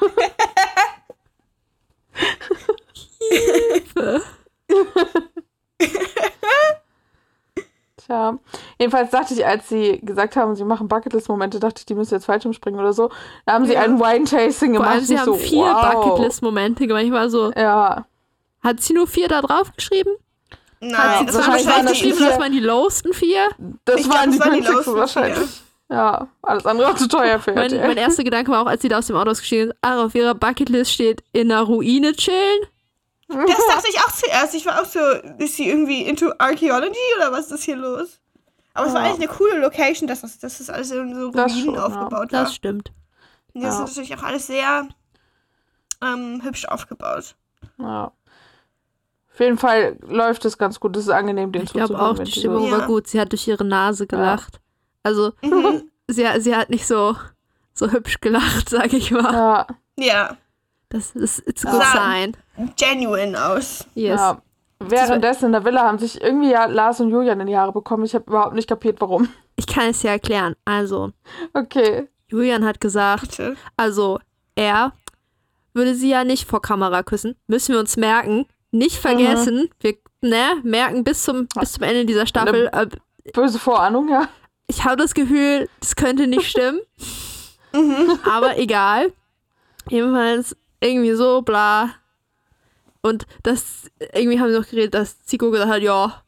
Tja. 8.10 8.40
Jedenfalls 8.80 9.12
dachte 9.12 9.36
ich, 9.36 9.46
als 9.46 9.70
sie 9.70 10.00
gesagt 10.02 10.36
haben, 10.36 10.56
sie 10.56 10.64
machen 10.64 10.88
Bucketlist-Momente, 10.88 11.60
dachte 11.60 11.82
ich, 11.82 11.86
die 11.86 11.94
müssen 11.94 12.16
jetzt 12.16 12.26
Fallschirmspringen 12.26 12.80
oder 12.80 12.92
so. 12.92 13.12
Da 13.46 13.54
haben 13.54 13.68
sie 13.68 13.74
Ja. 13.74 13.82
ein 13.82 14.00
Wine-Tasting 14.00 14.72
Vor 14.74 14.80
gemacht. 14.82 14.90
allem, 14.96 15.04
sie 15.06 15.14
Ich 15.14 15.20
haben 15.20 15.26
so, 15.28 15.34
vier 15.36 15.66
wow. 15.66 15.94
Bucketlist-Momente 15.94 16.88
gemacht. 16.88 17.04
Ich 17.04 17.12
war 17.12 17.30
so, 17.30 17.52
Ja. 17.56 18.06
hat 18.64 18.82
sie 18.82 18.94
nur 18.94 19.06
vier 19.06 19.28
da 19.28 19.42
drauf 19.44 19.72
geschrieben? 19.76 20.10
Nein, 20.80 20.98
Hat 20.98 21.20
sie 21.20 21.26
das 21.28 21.36
waren 21.36 21.44
zwar 21.44 21.54
wahrscheinlich 21.54 21.68
waren 21.68 21.84
das 21.86 21.92
geschrieben, 21.94 22.18
vier- 22.18 22.28
dass 22.30 22.40
man 22.40 22.52
die 22.52 22.60
lowsten 22.62 23.14
vier? 23.14 23.48
Das 23.86 24.00
Ich 24.00 24.04
glaub, 24.06 24.18
waren 24.18 24.30
das 24.32 24.36
die 24.36 24.40
waren 24.40 24.54
günstigsten 24.54 24.96
wahrscheinlich. 24.96 25.50
Ja, 25.92 26.28
alles 26.42 26.66
andere 26.66 26.88
war 26.88 26.96
zu 26.96 27.08
teuer 27.08 27.40
für 27.40 27.52
Mein, 27.54 27.64
RTL. 27.72 27.88
mein 27.90 27.98
erster 27.98 28.24
Gedanke 28.24 28.52
war 28.52 28.62
auch, 28.64 28.68
als 28.68 28.82
sie 28.82 28.90
da 28.90 28.98
aus 29.00 29.08
dem 29.08 29.16
Auto 29.18 29.30
ausgestiegen 29.32 29.68
sind, 29.68 29.78
ach, 29.82 29.98
auf 30.06 30.16
ihrer 30.16 30.34
Bucketlist 30.36 30.92
steht, 30.94 31.24
in 31.32 31.52
einer 31.52 31.62
Ruine 31.62 32.14
chillen. 32.14 32.60
Das 33.30 33.68
dachte 33.68 33.88
ich 33.90 34.00
auch 34.00 34.12
zuerst. 34.12 34.56
Ich 34.56 34.66
war 34.66 34.82
auch 34.82 34.86
so, 34.86 35.00
ist 35.38 35.56
sie 35.56 35.70
irgendwie 35.70 36.02
into 36.04 36.32
Archaeology 36.40 36.98
oder 37.18 37.32
was 37.32 37.52
ist 37.52 37.64
hier 37.64 37.76
los? 37.76 38.20
Aber 38.74 38.88
es 38.88 38.94
war 38.94 39.02
Ja. 39.04 39.08
eigentlich 39.12 39.30
eine 39.30 39.38
coole 39.38 39.60
Location, 39.60 40.08
dass 40.08 40.22
das, 40.22 40.40
dass 40.40 40.58
das 40.58 40.70
alles 40.70 40.90
in 40.92 41.14
so 41.14 41.30
Das 41.32 41.52
Ruinen 41.52 41.66
schon, 41.66 41.76
ja. 41.76 41.86
aufgebaut 41.86 42.12
war. 42.12 42.26
Das 42.44 42.56
stimmt. 42.56 42.92
Und 43.54 43.62
das 43.64 43.76
Ja. 43.78 43.84
ist 43.84 43.90
natürlich 43.90 44.16
auch 44.18 44.24
alles 44.24 44.48
sehr 44.48 44.88
ähm, 46.02 46.42
hübsch 46.44 46.66
aufgebaut. 46.66 47.36
Ja. 47.78 48.12
Auf 49.34 49.40
jeden 49.40 49.58
Fall 49.58 49.98
läuft 50.08 50.44
es 50.46 50.58
ganz 50.58 50.80
gut. 50.80 50.96
Es 50.98 51.04
ist 51.04 51.10
angenehm, 51.10 51.52
den 51.52 51.64
Ich 51.64 51.72
glaube 51.74 51.90
zuzuhören, 51.90 52.12
auch, 52.14 52.18
wenn 52.18 52.26
die 52.26 52.32
die 52.32 52.40
Stimmung 52.40 52.66
Ja. 52.66 52.80
war 52.80 52.88
gut. 52.88 53.08
Sie 53.08 53.20
hat 53.20 53.32
durch 53.32 53.48
ihre 53.48 53.64
Nase 53.66 54.08
gelacht. 54.08 54.60
Also, 55.04 55.34
Mhm. 55.42 55.90
sie, 56.08 56.26
sie 56.40 56.56
hat 56.56 56.70
nicht 56.70 56.88
so, 56.88 57.16
so 57.74 57.92
hübsch 57.92 58.20
gelacht, 58.22 58.70
sag 58.70 58.92
ich 58.94 59.12
mal. 59.12 59.34
Ja, 59.34 59.68
ja, 59.98 60.38
Das 60.90 61.12
ist 61.12 61.40
it's 61.48 61.64
Ja. 61.64 61.72
good 61.72 61.84
sign. 61.84 62.38
Genuine 62.78 63.44
aus. 63.44 63.86
Yes. 63.96 64.20
ja. 64.20 64.42
Währenddessen 64.82 65.48
in 65.48 65.52
der 65.52 65.66
Villa 65.66 65.82
haben 65.82 66.00
sich 66.00 66.22
irgendwie 66.22 66.52
ja 66.52 66.66
Lars 66.66 67.02
und 67.02 67.10
Julian 67.10 67.40
in 67.42 67.48
die 67.48 67.58
Haare 67.58 67.74
bekommen. 67.74 68.06
Ich 68.06 68.16
habe 68.16 68.24
überhaupt 68.28 68.56
nicht 68.56 68.70
kapiert, 68.70 69.02
warum. 69.02 69.28
Ich 69.58 69.68
kann 69.68 69.90
es 69.90 70.04
ja 70.04 70.12
erklären. 70.12 70.56
Also, 70.64 71.12
Okay. 71.54 72.08
Julian 72.30 72.64
hat 72.64 72.80
gesagt, 72.80 73.32
Bitte. 73.32 73.58
also, 73.76 74.20
er 74.56 74.94
würde 75.74 75.96
sie 75.96 76.10
ja 76.10 76.24
nicht 76.24 76.48
vor 76.48 76.62
Kamera 76.62 77.04
küssen. 77.04 77.36
Müssen 77.48 77.74
wir 77.74 77.80
uns 77.80 77.98
merken. 77.98 78.46
Nicht 78.72 78.96
vergessen. 78.98 79.70
Wir 79.82 79.96
ne, 80.22 80.62
merken 80.64 81.04
bis 81.04 81.24
zum, 81.24 81.48
bis 81.60 81.74
zum 81.74 81.84
Ende 81.84 82.06
dieser 82.06 82.26
Staffel. 82.28 82.70
äh, 82.72 82.88
Böse 83.34 83.60
Vorahnung, 83.60 84.08
ja. 84.10 84.30
Ich 84.68 84.86
habe 84.86 84.96
das 84.98 85.14
Gefühl, 85.14 85.68
das 85.82 85.96
könnte 85.96 86.28
nicht 86.28 86.50
stimmen. 86.50 86.80
Aber 88.32 88.58
egal. 88.58 89.12
Jedenfalls 89.90 90.56
irgendwie 90.80 91.14
so, 91.14 91.42
bla. 91.42 91.90
Und 93.02 93.26
das, 93.44 93.90
irgendwie 94.14 94.40
haben 94.40 94.52
sie 94.52 94.60
noch 94.60 94.68
geredet, 94.70 94.94
dass 94.94 95.24
Zico 95.24 95.52
gesagt 95.52 95.72
hat, 95.72 95.82
ja, 95.82 96.22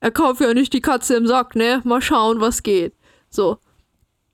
er 0.00 0.10
kauft 0.10 0.40
ja 0.40 0.52
nicht 0.52 0.72
die 0.72 0.80
Katze 0.80 1.14
im 1.16 1.26
Sack, 1.26 1.54
ne? 1.54 1.80
Mal 1.84 2.02
schauen, 2.02 2.40
was 2.40 2.62
geht. 2.62 2.94
So. 3.30 3.58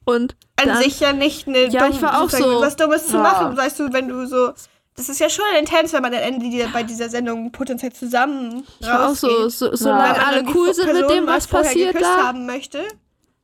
Und 0.04 0.34
An 0.60 0.68
dann, 0.68 0.82
sich 0.82 0.98
ja 1.00 1.12
nicht 1.12 1.46
eine 1.46 1.66
Ja, 1.68 1.88
ich 1.88 2.00
war 2.02 2.22
auch 2.22 2.30
so- 2.30 2.60
was 2.60 2.76
Dummes 2.76 3.06
zu 3.06 3.16
Ja. 3.16 3.22
machen, 3.22 3.56
weißt 3.56 3.78
du, 3.80 3.92
wenn 3.92 4.08
du 4.08 4.26
so. 4.26 4.52
Das 4.94 5.08
ist 5.08 5.20
ja 5.20 5.30
schon 5.30 5.44
intens, 5.58 5.92
wenn 5.94 6.02
man 6.02 6.12
am 6.12 6.20
Ende 6.20 6.50
dieser, 6.50 6.68
bei 6.68 6.82
dieser 6.82 7.08
Sendung 7.08 7.50
potenziell 7.50 7.92
zusammen 7.94 8.62
ich 8.78 8.86
war 8.86 9.08
auch 9.08 9.14
so, 9.14 9.48
so 9.48 9.70
Ja. 9.70 9.76
solange 9.76 10.14
Weil 10.18 10.20
alle 10.24 10.42
die 10.44 10.52
cool 10.54 10.74
sind 10.74 10.86
mit 10.86 10.96
Person 10.96 11.16
dem, 11.16 11.24
mal 11.24 11.36
was 11.36 11.46
vorher 11.46 11.68
passiert 11.70 12.00
da. 12.02 12.26
haben 12.26 12.44
möchte. 12.44 12.78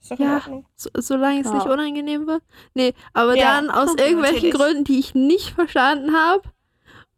Ist 0.03 0.11
doch 0.11 0.19
Ja. 0.19 0.43
So, 0.77 0.91
solange 0.99 1.41
es 1.41 1.47
Ja. 1.47 1.55
nicht 1.55 1.67
unangenehm 1.67 2.27
wird. 2.27 2.43
Nee, 2.75 2.93
aber 3.15 3.35
Ja, 3.37 3.61
dann 3.61 3.71
aus 3.71 3.91
ja, 3.99 4.05
irgendwelchen 4.05 4.35
natürlich. 4.51 4.55
Gründen, 4.55 4.85
die 4.85 4.99
ich 4.99 5.15
nicht 5.15 5.51
verstanden 5.55 6.15
habe, 6.15 6.43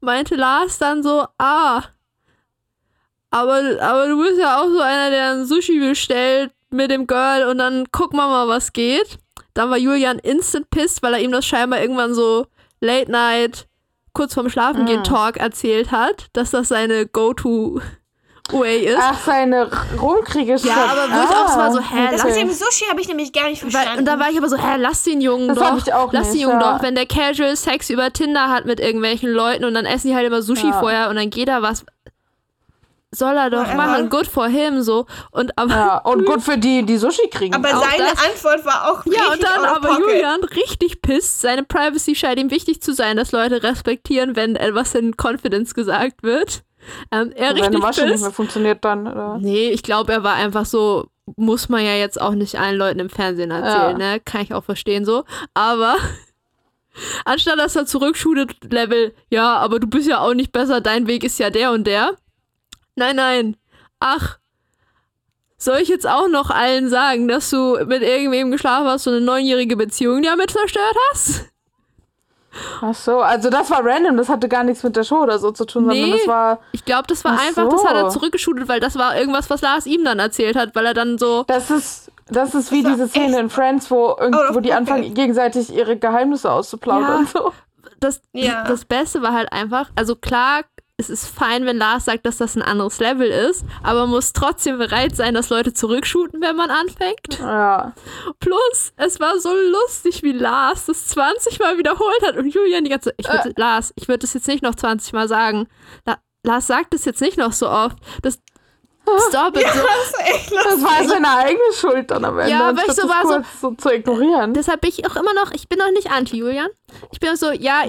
meinte 0.00 0.34
Lars 0.36 0.78
dann 0.78 1.02
so, 1.02 1.26
ah, 1.38 1.82
aber, 3.30 3.80
aber 3.80 4.08
du 4.08 4.22
bist 4.22 4.40
ja 4.40 4.60
auch 4.60 4.68
so 4.68 4.80
einer, 4.80 5.10
der 5.10 5.32
ein 5.32 5.46
Sushi 5.46 5.78
bestellt 5.78 6.52
mit 6.70 6.90
dem 6.90 7.06
Girl 7.06 7.48
und 7.48 7.58
dann 7.58 7.90
gucken 7.92 8.18
wir 8.18 8.28
mal, 8.28 8.48
was 8.48 8.72
geht. 8.72 9.18
Dann 9.54 9.70
war 9.70 9.78
Julian 9.78 10.18
instant 10.18 10.70
pissed, 10.70 11.02
weil 11.02 11.14
er 11.14 11.20
ihm 11.20 11.32
das 11.32 11.46
scheinbar 11.46 11.80
irgendwann 11.80 12.14
so 12.14 12.46
Late 12.80 13.10
Night 13.10 13.68
kurz 14.12 14.34
vorm 14.34 14.50
Schlafengehen 14.50 15.00
Mm. 15.00 15.04
Talk 15.04 15.36
erzählt 15.36 15.92
hat, 15.92 16.26
dass 16.32 16.50
das 16.50 16.68
seine 16.68 17.06
Go-To-Way 18.50 18.86
ist. 18.86 18.98
Ach, 19.00 19.18
seine 19.24 19.68
rumkriegische. 20.00 20.68
Ja, 20.68 20.74
aber 20.90 21.12
wo 21.12 21.22
ich 21.22 21.36
auch 21.36 21.48
so 21.48 21.56
war, 21.58 21.72
so, 21.72 21.80
hä, 21.80 22.08
Das 22.10 22.22
lass 22.22 22.24
mit 22.24 22.36
ihn- 22.36 22.48
dem 22.48 22.54
Sushi 22.54 22.84
habe 22.90 23.00
ich 23.00 23.08
nämlich 23.08 23.32
gar 23.32 23.48
nicht 23.48 23.62
Weil, 23.64 23.70
verstanden. 23.70 23.98
und 24.00 24.04
da 24.06 24.18
war 24.18 24.30
ich 24.30 24.38
aber 24.38 24.48
so, 24.48 24.56
hä, 24.56 24.76
lass 24.78 25.02
den 25.02 25.20
Jungen 25.20 25.48
Das 25.48 25.58
doch. 25.58 25.64
hab 25.70 25.78
ich 25.78 25.92
auch 25.94 26.12
lass 26.12 26.24
den 26.28 26.32
nicht, 26.32 26.42
Jungen 26.42 26.60
ja. 26.60 26.74
doch, 26.76 26.82
wenn 26.82 26.94
der 26.94 27.06
Casual 27.06 27.56
Sex 27.56 27.90
über 27.90 28.12
Tinder 28.12 28.48
hat 28.50 28.64
mit 28.66 28.80
irgendwelchen 28.80 29.30
Leuten 29.30 29.64
und 29.64 29.74
dann 29.74 29.86
essen 29.86 30.08
die 30.08 30.14
halt 30.14 30.26
immer 30.26 30.42
Sushi 30.42 30.68
Ja. 30.68 30.78
vorher 30.80 31.08
und 31.10 31.16
dann 31.16 31.30
geht 31.30 31.48
er 31.48 31.62
was. 31.62 31.84
Soll 33.12 33.36
er 33.36 33.50
doch 33.50 33.62
Whatever. 33.62 33.74
machen, 33.76 34.08
good 34.08 34.28
for 34.28 34.46
him, 34.46 34.82
so. 34.82 35.04
Und 35.32 35.58
aber. 35.58 35.74
Ja, 35.74 35.96
und 36.04 36.24
gut 36.26 36.42
für 36.42 36.56
die, 36.56 36.84
die 36.86 36.96
Sushi 36.96 37.28
kriegen. 37.28 37.52
aber 37.56 37.68
auch 37.76 37.84
seine 37.84 38.04
das- 38.10 38.24
Antwort 38.24 38.64
war 38.64 38.88
auch 38.88 39.04
Ja, 39.06 39.24
und 39.26 39.32
richtig 39.32 39.48
dann 39.48 39.64
aber 39.64 39.88
pocket. 39.88 40.06
Julian 40.14 40.44
richtig 40.44 41.02
pisst. 41.02 41.40
Seine 41.40 41.64
Privacy 41.64 42.14
scheint 42.14 42.38
ihm 42.38 42.52
wichtig 42.52 42.80
zu 42.82 42.92
sein, 42.94 43.16
dass 43.16 43.32
Leute 43.32 43.64
respektieren, 43.64 44.36
wenn 44.36 44.54
etwas 44.54 44.94
in 44.94 45.16
Confidence 45.20 45.74
gesagt 45.74 46.22
wird. 46.22 46.62
Ähm, 47.10 47.32
er 47.34 47.54
richtig 47.54 47.78
Masche 47.78 48.06
nicht 48.06 48.20
mehr 48.20 48.30
funktioniert, 48.30 48.84
dann. 48.84 49.06
Oder? 49.06 49.38
Nee, 49.38 49.70
ich 49.70 49.82
glaube, 49.82 50.12
er 50.12 50.22
war 50.22 50.34
einfach 50.34 50.64
so, 50.64 51.08
muss 51.36 51.68
man 51.68 51.84
ja 51.84 51.94
jetzt 51.94 52.20
auch 52.20 52.34
nicht 52.34 52.58
allen 52.58 52.76
Leuten 52.76 53.00
im 53.00 53.10
Fernsehen 53.10 53.50
erzählen, 53.50 53.96
ne? 53.96 54.20
Kann 54.20 54.42
ich 54.42 54.54
auch 54.54 54.64
verstehen 54.64 55.04
so. 55.04 55.24
Aber 55.54 55.96
anstatt 57.24 57.58
dass 57.58 57.76
er 57.76 57.86
zurückshootet, 57.86 58.72
Level, 58.72 59.14
ja, 59.28 59.56
aber 59.56 59.80
du 59.80 59.86
bist 59.86 60.08
ja 60.08 60.20
auch 60.20 60.34
nicht 60.34 60.52
besser, 60.52 60.80
dein 60.80 61.06
Weg 61.06 61.24
ist 61.24 61.38
ja 61.38 61.50
der 61.50 61.72
und 61.72 61.86
der. 61.86 62.16
Nein, 62.96 63.16
nein. 63.16 63.56
Ach. 63.98 64.38
Soll 65.56 65.78
ich 65.78 65.88
jetzt 65.88 66.08
auch 66.08 66.28
noch 66.28 66.48
allen 66.48 66.88
sagen, 66.88 67.28
dass 67.28 67.50
du 67.50 67.76
mit 67.84 68.02
irgendwem 68.02 68.50
geschlafen 68.50 68.86
hast 68.86 69.06
und 69.06 69.14
eine 69.14 69.24
neunjährige 69.24 69.76
Beziehung 69.76 70.22
damit 70.22 70.50
zerstört 70.50 70.96
hast? 71.10 71.49
Ach 72.80 72.94
so, 72.94 73.20
also 73.20 73.48
das 73.50 73.70
war 73.70 73.84
random, 73.84 74.16
das 74.16 74.28
hatte 74.28 74.48
gar 74.48 74.64
nichts 74.64 74.82
mit 74.82 74.96
der 74.96 75.04
Show 75.04 75.18
oder 75.22 75.38
so 75.38 75.52
zu 75.52 75.64
tun, 75.66 75.84
sondern 75.86 76.04
Nee. 76.04 76.12
das 76.18 76.26
war. 76.26 76.58
Ich 76.72 76.84
glaube, 76.84 77.04
das 77.06 77.24
war 77.24 77.36
Ach 77.38 77.46
einfach, 77.46 77.68
das 77.68 77.84
hat 77.84 77.94
er 77.94 78.10
so. 78.10 78.18
zurückgeshootet, 78.18 78.68
weil 78.68 78.80
das 78.80 78.96
war 78.96 79.16
irgendwas, 79.16 79.48
was 79.50 79.60
Lars 79.60 79.86
ihm 79.86 80.04
dann 80.04 80.18
erzählt 80.18 80.56
hat, 80.56 80.74
weil 80.74 80.86
er 80.86 80.94
dann 80.94 81.16
so. 81.18 81.44
Das 81.46 81.70
ist, 81.70 82.10
das 82.28 82.54
ist 82.54 82.72
wie 82.72 82.82
Das 82.82 82.92
diese 82.94 83.08
Szene 83.08 83.38
in 83.38 83.50
Friends, 83.50 83.90
wo, 83.90 84.16
irgend, 84.18 84.36
wo 84.54 84.60
die 84.60 84.72
anfangen, 84.72 85.14
gegenseitig 85.14 85.72
ihre 85.72 85.96
Geheimnisse 85.96 86.50
auszuplaudern. 86.50 87.24
Ja. 87.24 87.30
So. 87.40 87.52
das, 88.00 88.20
Ja. 88.32 88.64
das 88.64 88.84
Beste 88.84 89.22
war 89.22 89.32
halt 89.32 89.52
einfach, 89.52 89.88
also 89.94 90.16
klar, 90.16 90.62
es 91.00 91.10
ist 91.10 91.26
fein, 91.26 91.66
wenn 91.66 91.78
Lars 91.78 92.04
sagt, 92.04 92.24
dass 92.26 92.36
das 92.36 92.54
ein 92.56 92.62
anderes 92.62 92.98
Level 93.00 93.28
ist, 93.28 93.64
aber 93.82 94.00
man 94.02 94.10
muss 94.10 94.32
trotzdem 94.32 94.78
bereit 94.78 95.16
sein, 95.16 95.34
dass 95.34 95.50
Leute 95.50 95.72
zurückshooten, 95.72 96.40
wenn 96.40 96.54
man 96.56 96.70
anfängt. 96.70 97.38
Ja. 97.40 97.92
Plus, 98.38 98.92
es 98.96 99.18
war 99.18 99.38
so 99.40 99.52
lustig, 99.52 100.22
wie 100.22 100.32
Lars 100.32 100.86
das 100.86 101.08
20 101.08 101.58
Mal 101.58 101.78
wiederholt 101.78 102.22
hat 102.26 102.36
und 102.36 102.48
Julian 102.54 102.84
die 102.84 102.90
ganze 102.90 103.12
ich 103.16 103.26
würd, 103.28 103.58
Lars, 103.58 103.92
ich 103.96 104.06
würde 104.08 104.18
das 104.20 104.34
jetzt 104.34 104.46
nicht 104.46 104.62
noch 104.62 104.74
20 104.74 105.12
Mal 105.12 105.26
sagen. 105.26 105.66
La 106.06 106.18
Lars 106.44 106.66
sagt 106.68 106.94
es 106.94 107.04
jetzt 107.04 107.20
nicht 107.20 107.36
noch 107.36 107.52
so 107.52 107.68
oft. 107.68 107.96
Das 108.22 108.38
Stop 109.28 109.56
it. 109.56 109.66
So. 109.66 109.80
Das. 109.80 110.64
Das 110.64 110.82
war 110.82 111.04
seine 111.08 111.28
eigene 111.36 111.72
Schuld 111.74 112.10
dann 112.10 112.24
am 112.24 112.38
Ende. 112.38 112.52
Ja, 112.52 112.68
aber 112.68 112.82
ich 112.86 112.92
so 112.92 113.08
war 113.08 113.26
so- 113.26 113.42
so 113.60 113.74
zu 113.74 113.90
ignorieren. 113.92 114.54
Deshalb 114.54 114.82
bin 114.82 114.90
ich 114.90 115.04
auch 115.10 115.16
immer 115.16 115.32
noch, 115.34 115.50
ich 115.52 115.68
bin 115.68 115.78
noch 115.78 115.90
nicht 115.90 116.10
anti, 116.12 116.36
Julian. 116.36 116.68
Ich 117.10 117.18
bin 117.18 117.34
so, 117.34 117.50
ja, 117.50 117.82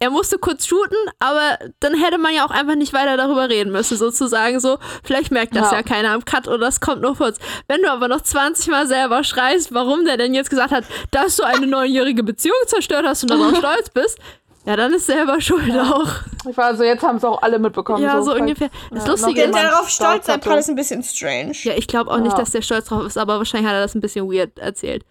er 0.00 0.10
musste 0.10 0.38
kurz 0.38 0.66
shooten, 0.66 0.96
aber 1.18 1.58
dann 1.80 1.94
hätte 1.94 2.18
man 2.18 2.32
ja 2.34 2.44
auch 2.46 2.50
einfach 2.50 2.76
nicht 2.76 2.92
weiter 2.92 3.16
darüber 3.16 3.48
reden 3.48 3.72
müssen, 3.72 3.96
sozusagen 3.96 4.60
so. 4.60 4.78
Vielleicht 5.02 5.30
merkt 5.32 5.56
das 5.56 5.70
ja, 5.72 5.78
Ja. 5.78 5.82
keiner 5.82 6.10
am 6.12 6.24
Cut 6.24 6.46
oder 6.46 6.58
das 6.58 6.80
kommt 6.80 7.02
nur 7.02 7.16
kurz. 7.16 7.38
Wenn 7.66 7.82
du 7.82 7.90
aber 7.90 8.06
noch 8.08 8.20
20 8.20 8.68
Mal 8.68 8.86
selber 8.86 9.24
schreist, 9.24 9.74
warum 9.74 10.04
der 10.04 10.16
denn 10.16 10.34
jetzt 10.34 10.50
gesagt 10.50 10.70
hat, 10.70 10.84
dass 11.10 11.36
du 11.36 11.42
eine 11.42 11.66
neunjährige 11.66 12.22
Beziehung 12.22 12.56
zerstört 12.66 13.06
hast 13.06 13.22
und 13.24 13.30
darauf 13.30 13.56
stolz 13.58 13.90
bist, 13.90 14.18
ja, 14.64 14.76
dann 14.76 14.92
ist 14.92 15.06
selber 15.06 15.40
schuld 15.40 15.70
auch. 15.78 16.06
Ich 16.48 16.56
war 16.56 16.66
also, 16.66 16.84
jetzt 16.84 17.02
haben 17.02 17.16
es 17.16 17.24
auch 17.24 17.40
alle 17.40 17.58
mitbekommen. 17.58 18.02
Ja, 18.02 18.20
so 18.22 18.34
ungefähr. 18.34 18.68
Das 18.90 19.04
ja, 19.06 19.10
Lustige 19.12 19.42
ist, 19.44 19.54
darauf 19.54 19.88
stolz 19.88 20.26
sein. 20.26 20.40
Part 20.40 20.58
ist 20.58 20.68
ein 20.68 20.74
bisschen 20.74 21.02
strange. 21.02 21.52
ja, 21.62 21.72
ich 21.74 21.86
glaube 21.88 22.10
auch 22.10 22.18
nicht, 22.18 22.32
Ja. 22.32 22.38
dass 22.38 22.50
der 22.50 22.60
stolz 22.62 22.86
drauf 22.86 23.04
ist, 23.06 23.16
aber 23.16 23.38
wahrscheinlich 23.38 23.66
hat 23.68 23.76
er 23.76 23.82
das 23.82 23.94
ein 23.94 24.00
bisschen 24.02 24.30
weird 24.30 24.58
erzählt. 24.58 25.04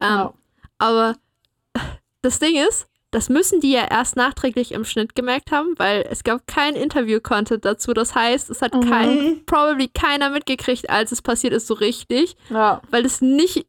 Ähm, 0.00 0.08
Ja. 0.08 0.32
Aber 0.78 1.14
das 2.22 2.38
Ding 2.38 2.56
ist, 2.56 2.86
das 3.16 3.30
müssen 3.30 3.60
die 3.60 3.72
ja 3.72 3.86
erst 3.90 4.14
nachträglich 4.16 4.72
im 4.72 4.84
Schnitt 4.84 5.14
gemerkt 5.14 5.50
haben, 5.50 5.74
weil 5.78 6.06
es 6.10 6.22
gab 6.22 6.46
kein 6.46 6.74
Interview-Content 6.76 7.64
dazu. 7.64 7.94
Das 7.94 8.14
heißt, 8.14 8.50
es 8.50 8.60
hat 8.60 8.74
Mhm. 8.74 8.90
kein, 8.90 9.42
probably 9.46 9.88
keiner 9.88 10.28
mitgekriegt, 10.28 10.90
als 10.90 11.12
es 11.12 11.22
passiert 11.22 11.54
ist, 11.54 11.66
so 11.66 11.72
richtig, 11.74 12.36
Ja. 12.50 12.82
weil 12.90 13.06
es 13.06 13.22
nicht. 13.22 13.66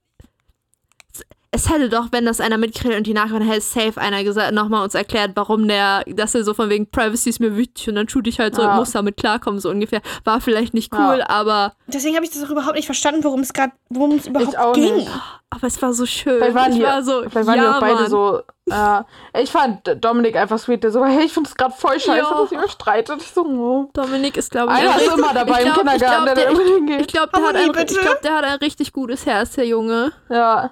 Es 1.57 1.69
hätte 1.71 1.89
doch, 1.89 2.09
wenn 2.11 2.23
das 2.25 2.39
einer 2.39 2.57
mitkriegt 2.59 2.95
und 2.95 3.07
die 3.07 3.13
nachher 3.15 3.39
hätte 3.39 3.61
safe 3.61 3.99
einer 3.99 4.23
gesagt, 4.23 4.53
nochmal 4.53 4.83
uns 4.83 4.93
erklärt, 4.93 5.31
warum 5.33 5.67
der, 5.67 6.03
dass 6.05 6.35
er 6.35 6.43
so 6.43 6.53
von 6.53 6.69
wegen 6.69 6.89
Privacy 6.89 7.29
ist 7.29 7.39
mir 7.39 7.57
wichtig 7.57 7.89
und 7.89 7.95
dann 7.95 8.07
shoot 8.07 8.27
ich 8.27 8.39
halt 8.39 8.55
so 8.55 8.61
Ja. 8.61 8.71
und 8.71 8.75
muss 8.77 8.91
damit 8.91 9.17
klarkommen, 9.17 9.59
so 9.59 9.69
ungefähr. 9.71 10.01
War 10.23 10.39
vielleicht 10.39 10.75
nicht 10.75 10.93
cool, 10.93 11.17
Ja. 11.19 11.29
aber, 11.29 11.73
Deswegen 11.87 12.15
habe 12.15 12.25
ich 12.25 12.31
das 12.31 12.43
auch 12.43 12.51
überhaupt 12.51 12.75
nicht 12.75 12.85
verstanden, 12.85 13.23
worum 13.23 13.39
es 13.39 13.53
gerade, 13.53 13.71
worum 13.89 14.17
es 14.17 14.27
überhaupt 14.27 14.51
Ich 14.53 14.57
auch 14.59 14.73
ging. 14.73 14.97
nicht. 14.97 15.09
aber 15.49 15.65
es 15.67 15.81
war 15.81 15.93
so 15.93 16.05
schön. 16.05 16.37
Vielleicht 16.37 16.53
waren 16.55 16.71
ich 16.73 16.77
die, 16.77 16.83
war 16.83 17.01
so, 17.01 17.21
vielleicht 17.27 17.47
waren 17.47 17.57
ja, 17.57 17.63
die 17.63 17.75
auch 17.75 17.79
beide 17.79 17.95
Mann. 18.01 18.09
so. 18.09 18.41
Ja. 18.69 19.05
ich 19.39 19.49
fand 19.49 20.03
Dominik 20.03 20.35
einfach 20.35 20.59
sweet, 20.59 20.83
der 20.83 20.91
so, 20.91 21.03
hey, 21.05 21.23
ich 21.25 21.33
finde 21.33 21.49
es 21.49 21.55
gerade 21.55 21.73
voll 21.73 21.99
scheiße, 21.99 22.17
Ja. 22.17 22.41
dass 22.41 22.51
ihr 22.51 22.59
euch 22.59 22.71
streitet. 22.71 23.21
Ich 23.21 23.31
so, 23.31 23.45
oh. 23.45 23.89
Dominik 23.93 24.35
ist, 24.37 24.51
glaube 24.51 24.73
ich, 24.73 24.79
Einer 24.79 24.91
ein 24.93 24.99
ist 24.99 25.17
immer 25.17 25.33
dabei 25.33 25.61
ich 25.61 25.67
im 25.67 25.73
glaub- 25.73 25.85
ich 25.85 25.91
Kindergarten, 25.93 26.23
glaub, 26.25 26.25
der 26.25 26.35
da 26.35 26.41
der- 26.41 26.49
immer 26.51 26.75
hingeht. 26.75 27.01
Ich 27.01 27.07
glaube, 27.07 27.29
der, 27.33 27.47
ein- 27.47 27.87
ich 27.87 27.97
glaub, 27.99 28.21
der 28.21 28.35
hat 28.35 28.43
ein 28.43 28.57
richtig 28.59 28.91
gutes 28.93 29.25
Herz, 29.25 29.53
der 29.53 29.65
Junge. 29.65 30.11
Ja. 30.29 30.71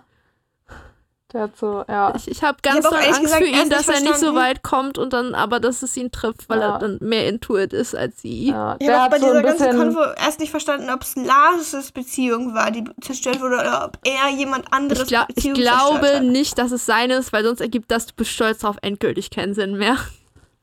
Der 1.35 1.41
hat 1.43 1.57
so, 1.57 1.83
ja. 1.89 2.13
Ich, 2.15 2.29
ich 2.31 2.43
habe 2.43 2.59
ganz 2.61 2.85
hab 2.85 2.91
doll 2.93 2.99
ehrlich 3.01 3.15
Angst 3.17 3.23
gesagt 3.23 3.43
für 3.43 3.49
ihn, 3.49 3.69
dass 3.69 3.89
er 3.89 3.99
nicht 3.99 4.17
so 4.19 4.35
weit 4.35 4.63
kommt 4.63 4.97
und 4.97 5.11
dann, 5.11 5.35
aber 5.35 5.59
dass 5.59 5.83
es 5.83 5.97
ihn 5.97 6.09
trifft, 6.09 6.47
weil 6.47 6.61
Ja. 6.61 6.75
er 6.75 6.79
dann 6.79 6.97
mehr 7.01 7.27
Intuit 7.27 7.73
ist 7.73 7.93
als 7.93 8.21
sie. 8.21 8.47
ja. 8.51 8.77
Ich 8.79 8.87
Der 8.87 9.01
habe 9.01 9.03
hat 9.03 9.11
bei 9.11 9.19
so 9.19 9.25
dieser 9.27 9.43
ganzen. 9.43 9.77
Konvo 9.77 9.99
erst 10.15 10.39
nicht 10.39 10.49
verstanden, 10.51 10.89
ob 10.89 11.01
es 11.01 11.17
Lars' 11.17 11.91
Beziehung 11.91 12.53
war, 12.55 12.71
die 12.71 12.85
zerstört 13.01 13.41
wurde, 13.41 13.55
oder 13.57 13.83
ob 13.83 13.97
er 14.05 14.29
jemand 14.29 14.71
anderes 14.71 15.01
Ich, 15.01 15.07
glaub, 15.09 15.25
ich 15.27 15.35
Beziehung 15.35 15.55
glaube 15.55 16.21
nicht, 16.21 16.57
dass 16.57 16.71
es 16.71 16.85
seine 16.85 17.15
ist, 17.15 17.33
weil 17.33 17.43
sonst 17.43 17.59
ergibt 17.59 17.91
das, 17.91 18.05
du 18.05 18.13
bist 18.15 18.31
stolz 18.31 18.59
drauf, 18.59 18.77
endgültig 18.81 19.29
keinen 19.29 19.53
Sinn 19.53 19.75
mehr. 19.77 19.97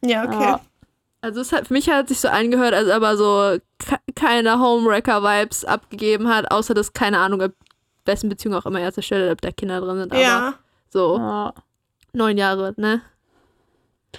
Ja, 0.03 0.25
okay. 0.25 0.43
Ja. 0.43 0.61
Also 1.21 1.43
es 1.43 1.53
hat, 1.53 1.67
für 1.69 1.75
mich 1.75 1.91
hat 1.91 2.05
es 2.05 2.09
sich 2.09 2.21
so 2.21 2.29
angehört, 2.29 2.73
als 2.73 2.89
ob 2.89 3.03
er 3.03 3.17
so 3.19 3.59
ke- 3.79 3.99
keine 4.15 4.59
Homewrecker-Vibes 4.59 5.67
abgegeben 5.67 6.29
hat, 6.35 6.51
außer 6.51 6.73
dass, 6.73 6.95
keine 6.95 7.19
Ahnung, 7.19 7.53
wessen 8.05 8.29
Beziehung 8.29 8.55
auch 8.55 8.67
immer 8.67 8.81
er 8.81 8.93
zerstört 8.93 9.25
hat, 9.27 9.33
ob 9.33 9.41
da 9.41 9.51
Kinder 9.53 9.81
drin 9.81 9.97
sind, 9.99 10.13
aber 10.13 10.21
Ja. 10.23 10.55
so. 10.91 11.19
Ja. 11.19 11.55
neun 12.13 12.37
Jahre, 12.39 12.75
ne? 12.77 13.01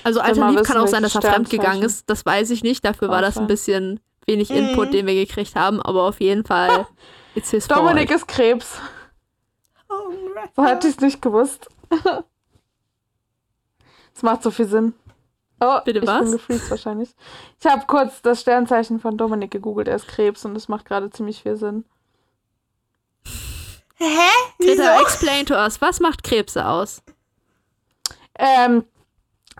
Also 0.04 0.20
alternativ 0.20 0.60
wissen, 0.62 0.74
kann 0.74 0.82
auch 0.82 0.88
sein, 0.88 1.04
dass 1.04 1.14
er 1.16 1.22
fremdgegangen 1.22 1.78
Sternzeichen. 1.78 1.86
ist. 1.86 2.10
Das 2.10 2.26
weiß 2.26 2.50
ich 2.50 2.64
nicht. 2.64 2.84
Dafür 2.84 3.10
war 3.10 3.22
das 3.22 3.38
ein 3.38 3.46
bisschen 3.46 4.00
wenig 4.26 4.50
Mhm. 4.50 4.56
Input, 4.58 4.92
den 4.94 5.06
wir 5.06 5.14
gekriegt 5.14 5.56
haben. 5.56 5.80
Aber 5.82 6.04
auf 6.04 6.20
jeden 6.20 6.44
Fall, 6.46 6.88
it's 7.36 7.52
his 7.52 7.68
Dominik 7.68 8.10
ist 8.10 8.28
Krebs. 8.28 8.80
Oh, 9.90 10.12
So 10.56 10.64
hätte 10.66 10.88
ich 10.88 10.96
es 10.96 11.02
nicht 11.02 11.22
gewusst. 11.22 11.70
Das 14.14 14.22
macht 14.22 14.44
so 14.44 14.52
viel 14.52 14.68
Sinn. 14.68 14.94
Oh, 15.60 15.80
Bitte 15.86 16.00
ich 16.00 16.06
was? 16.08 16.46
bin 16.48 16.62
wahrscheinlich. 16.70 17.10
Ich 17.60 17.66
habe 17.66 17.86
kurz 17.88 18.22
das 18.22 18.42
Sternzeichen 18.42 19.00
von 19.00 19.18
Dominik 19.18 19.50
gegoogelt. 19.52 19.88
Er 19.88 19.96
ist 19.96 20.08
Krebs 20.08 20.46
und 20.46 20.54
das 20.54 20.68
macht 20.68 20.86
gerade 20.86 21.10
ziemlich 21.10 21.42
viel 21.42 21.56
Sinn. 21.58 21.84
Hä? 24.04 24.54
Wieso? 24.60 24.84
Greta, 24.84 25.01
explain 25.01 25.45
to 25.45 25.56
us. 25.56 25.82
Was 25.82 25.99
macht 25.99 26.24
Krebse 26.24 26.66
aus? 26.66 27.01
Ähm, 28.38 28.84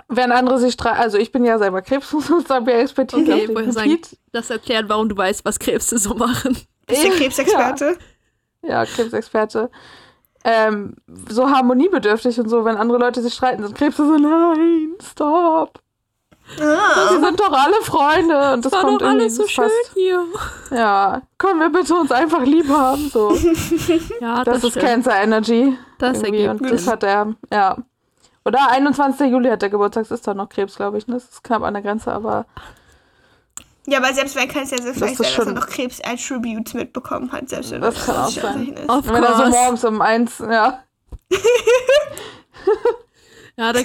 wenn 0.08 0.32
andere 0.32 0.60
sich 0.60 0.74
streiten, 0.74 1.00
also 1.00 1.18
ich 1.18 1.32
bin 1.32 1.46
ja 1.46 1.58
selber 1.58 1.82
Krebs, 1.82 2.12
muss 2.14 2.30
man 2.30 2.46
sagen, 2.46 2.66
wir 2.66 2.76
Expertise 2.76 3.22
Okay, 3.22 3.34
auf 3.34 3.46
dem 3.48 3.56
wollte 3.56 3.72
sagen, 3.72 4.00
das 4.32 4.50
erklärt, 4.50 4.90
warum 4.90 5.10
du 5.10 5.18
weißt, 5.18 5.46
was 5.46 5.60
Krebse 5.60 5.98
so 5.98 6.14
machen. 6.16 6.58
Ist 6.88 7.04
der 7.04 7.12
Krebsexperte? 7.12 7.98
Ja, 8.62 8.86
Krebsexperte. 8.86 9.70
Ähm, 10.46 10.96
so 11.30 11.50
harmoniebedürftig 11.50 12.40
und 12.40 12.50
so, 12.50 12.66
wenn 12.66 12.76
andere 12.76 12.98
Leute 12.98 13.22
sich 13.22 13.34
streiten, 13.34 13.64
sind 13.64 13.78
Krebse 13.78 14.06
so, 14.06 14.18
nein, 14.18 14.94
stop. 15.02 15.80
Ah. 16.60 17.12
Wir 17.12 17.20
sind 17.26 17.40
doch 17.40 17.52
alle 17.52 17.82
Freunde 17.82 18.54
und 18.54 18.66
das 18.66 18.72
War 18.74 18.82
kommt 18.82 19.02
doch 19.02 19.06
irgendwie 19.08 19.22
alles 19.24 19.36
so 19.38 19.44
das 19.44 19.52
schön 19.52 19.64
passt. 19.64 19.92
hier. 19.94 20.26
Ja, 20.72 21.22
können 21.38 21.60
wir 21.60 21.70
bitte 21.70 21.96
uns 21.96 22.12
einfach 22.12 22.42
lieb 22.44 22.68
haben, 22.70 23.10
so. 23.10 23.36
Ja, 24.22 24.44
Das, 24.44 24.56
das, 24.56 24.64
ist 24.66 24.70
stimmt. 24.72 24.86
Cancer 24.86 25.22
Energy. 25.22 25.78
Das 26.00 26.22
irgendwie. 26.22 26.44
ergibt 26.44 26.62
Und 26.62 26.72
das 26.72 26.88
hat 26.88 27.04
er, 27.04 27.34
ja. 27.52 27.78
Oder 28.46 28.70
21. 28.72 29.32
Juli 29.32 29.50
hat 29.50 29.62
der 29.62 29.70
Geburtstag, 29.70 30.12
ist 30.12 30.28
doch 30.28 30.34
noch 30.34 30.50
Krebs, 30.50 30.76
glaube 30.76 30.98
ich. 30.98 31.08
Ne? 31.08 31.14
Das 31.16 31.24
ist 31.24 31.44
knapp 31.44 31.64
an 31.64 31.74
der 31.76 31.82
Grenze, 31.84 32.12
aber 32.12 32.46
Ja, 33.88 34.00
aber 34.00 34.14
selbst 34.14 34.36
wenn 34.36 34.50
kann 34.50 34.64
es 34.64 34.72
ja 34.72 34.82
sehr 34.82 34.94
vielleicht 34.94 35.14
ist 35.14 35.18
sein, 35.20 35.28
dass 35.30 35.38
er 35.40 35.46
schon- 35.46 35.54
noch 35.54 35.68
Krebs-Attributes 35.68 36.74
mitbekommen 36.74 37.32
hat, 37.32 37.48
selbst 37.50 37.72
wenn 37.72 37.80
Das 37.82 37.96
er 38.08 38.14
kann 38.14 38.24
auch 38.24 38.30
20 38.30 38.44
Jahre 38.44 38.54
sein. 38.58 38.74
ist. 39.00 39.14
Wenn 39.14 39.24
er 39.24 39.38
so 39.38 39.46
morgens 39.48 39.84
um 39.86 40.02
eins, 40.02 40.40
ja. 40.40 40.84
Ja, 43.56 43.72
da, 43.72 43.80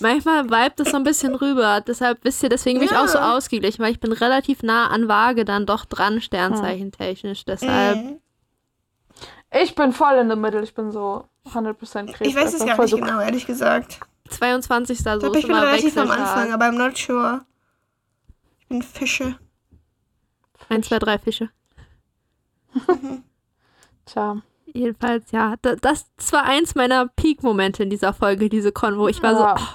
manchmal 0.00 0.44
vibet 0.44 0.78
das 0.78 0.90
so 0.90 0.96
ein 0.96 1.02
bisschen 1.04 1.34
rüber. 1.34 1.80
Deshalb, 1.80 2.22
wisst 2.22 2.42
ihr, 2.42 2.48
deswegen 2.48 2.78
bin 2.78 2.88
ich 2.88 2.96
auch 2.96 3.08
so 3.08 3.18
ausgeglichen, 3.18 3.82
weil 3.84 3.90
ich 3.92 4.00
bin 4.00 4.12
relativ 4.12 4.62
nah 4.62 4.86
an 4.88 5.08
Waage 5.08 5.44
dann 5.44 5.66
doch 5.66 5.84
dran, 5.84 6.20
sternzeichentechnisch. 6.20 7.44
Deshalb, 7.44 7.96
Mhm. 7.98 8.20
Ich 9.50 9.74
bin 9.74 9.92
voll 9.92 10.14
in 10.16 10.28
der 10.28 10.36
Mitte, 10.36 10.60
ich 10.60 10.74
bin 10.74 10.90
so 10.92 11.24
100% 11.46 12.12
Krebs. 12.12 12.20
Ich 12.28 12.36
weiß 12.36 12.52
es 12.52 12.60
einfach 12.60 12.76
gar 12.76 12.82
nicht 12.84 12.90
so 12.90 12.96
genau, 12.98 13.18
ehrlich 13.20 13.46
gesagt. 13.46 13.98
22. 14.28 14.98
So 14.98 15.10
Ich 15.10 15.18
glaube, 15.20 15.38
ich 15.38 15.46
bin 15.46 15.56
relativ 15.56 15.96
am. 15.96 16.10
Anfang, 16.10 16.52
aber 16.52 16.66
I'm 16.66 16.72
not 16.76 16.98
sure. 16.98 17.46
Ich 18.60 18.68
bin 18.68 18.82
Fische. 18.82 19.38
Eins, 20.68 20.88
zwei, 20.88 20.98
drei 20.98 21.18
Fische. 21.18 21.48
Tja. 24.04 24.42
Jedenfalls, 24.78 25.30
ja. 25.32 25.54
Da, 25.62 25.74
das, 25.74 26.06
das 26.16 26.32
war 26.32 26.44
eins 26.44 26.74
meiner 26.76 27.08
Peak-Momente 27.08 27.82
in 27.82 27.90
dieser 27.90 28.12
Folge, 28.12 28.48
diese 28.48 28.70
Konvo. 28.70 29.08
Ich 29.08 29.20
war 29.22 29.32
Ja. 29.32 29.56
so, 29.58 29.64
oh, 29.64 29.68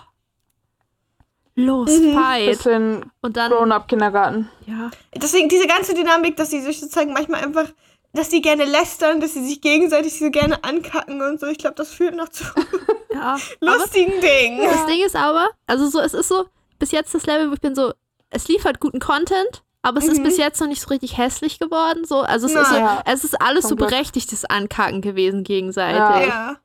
los, 1.55 1.89
Mhm. 1.99 2.13
fight. 2.13 2.47
Bisschen 2.47 3.11
Und 3.21 3.37
dann, 3.37 3.51
Grown-Up-Kindergarten. 3.51 4.49
ja. 4.65 4.89
Deswegen 5.15 5.49
diese 5.49 5.67
ganze 5.67 5.93
Dynamik, 5.93 6.37
dass 6.37 6.49
sie 6.51 6.61
sich 6.61 6.79
sozusagen 6.79 7.11
manchmal 7.13 7.43
einfach, 7.43 7.67
dass 8.13 8.29
die 8.29 8.41
gerne 8.41 8.63
lästern, 8.65 9.19
dass 9.19 9.33
sie 9.33 9.45
sich 9.45 9.59
gegenseitig 9.61 10.17
so 10.17 10.29
gerne 10.31 10.63
ankacken 10.63 11.21
und 11.21 11.39
so. 11.39 11.47
Ich 11.47 11.57
glaube, 11.57 11.75
das 11.75 11.89
führt 11.93 12.15
noch 12.15 12.29
zu 12.29 12.45
ja. 13.13 13.37
Lustigen 13.59 14.21
Dingen. 14.21 14.63
das 14.63 14.85
Ding 14.85 15.03
ist 15.05 15.15
aber, 15.15 15.49
also 15.67 15.87
so, 15.89 15.99
es 15.99 16.13
ist 16.13 16.29
so, 16.29 16.45
bis 16.79 16.91
jetzt 16.91 17.13
das 17.13 17.25
Level, 17.25 17.49
wo 17.49 17.53
ich 17.55 17.61
bin 17.61 17.75
so, 17.75 17.91
es 18.29 18.47
liefert 18.47 18.79
guten 18.79 18.99
Content, 18.99 19.63
aber 19.83 19.99
es 19.99 20.07
ist 20.07 20.17
Mhm. 20.19 20.23
bis 20.23 20.37
jetzt 20.37 20.59
noch 20.59 20.67
nicht 20.67 20.81
so 20.81 20.87
richtig 20.89 21.17
hässlich 21.17 21.59
geworden. 21.59 22.03
So. 22.05 22.21
Also 22.21 22.47
es 22.47 22.53
ist, 22.55 22.69
so, 22.69 22.75
Ja. 22.75 23.03
es 23.05 23.23
ist 23.23 23.39
alles 23.39 23.63
so 23.63 23.69
Zum 23.69 23.77
Glück. 23.77 23.89
berechtigtes 23.91 24.45
Ankacken 24.45 25.01
gewesen 25.01 25.43
gegenseitig. 25.43 25.99
Ja. 25.99 26.21
Ja. 26.25 26.57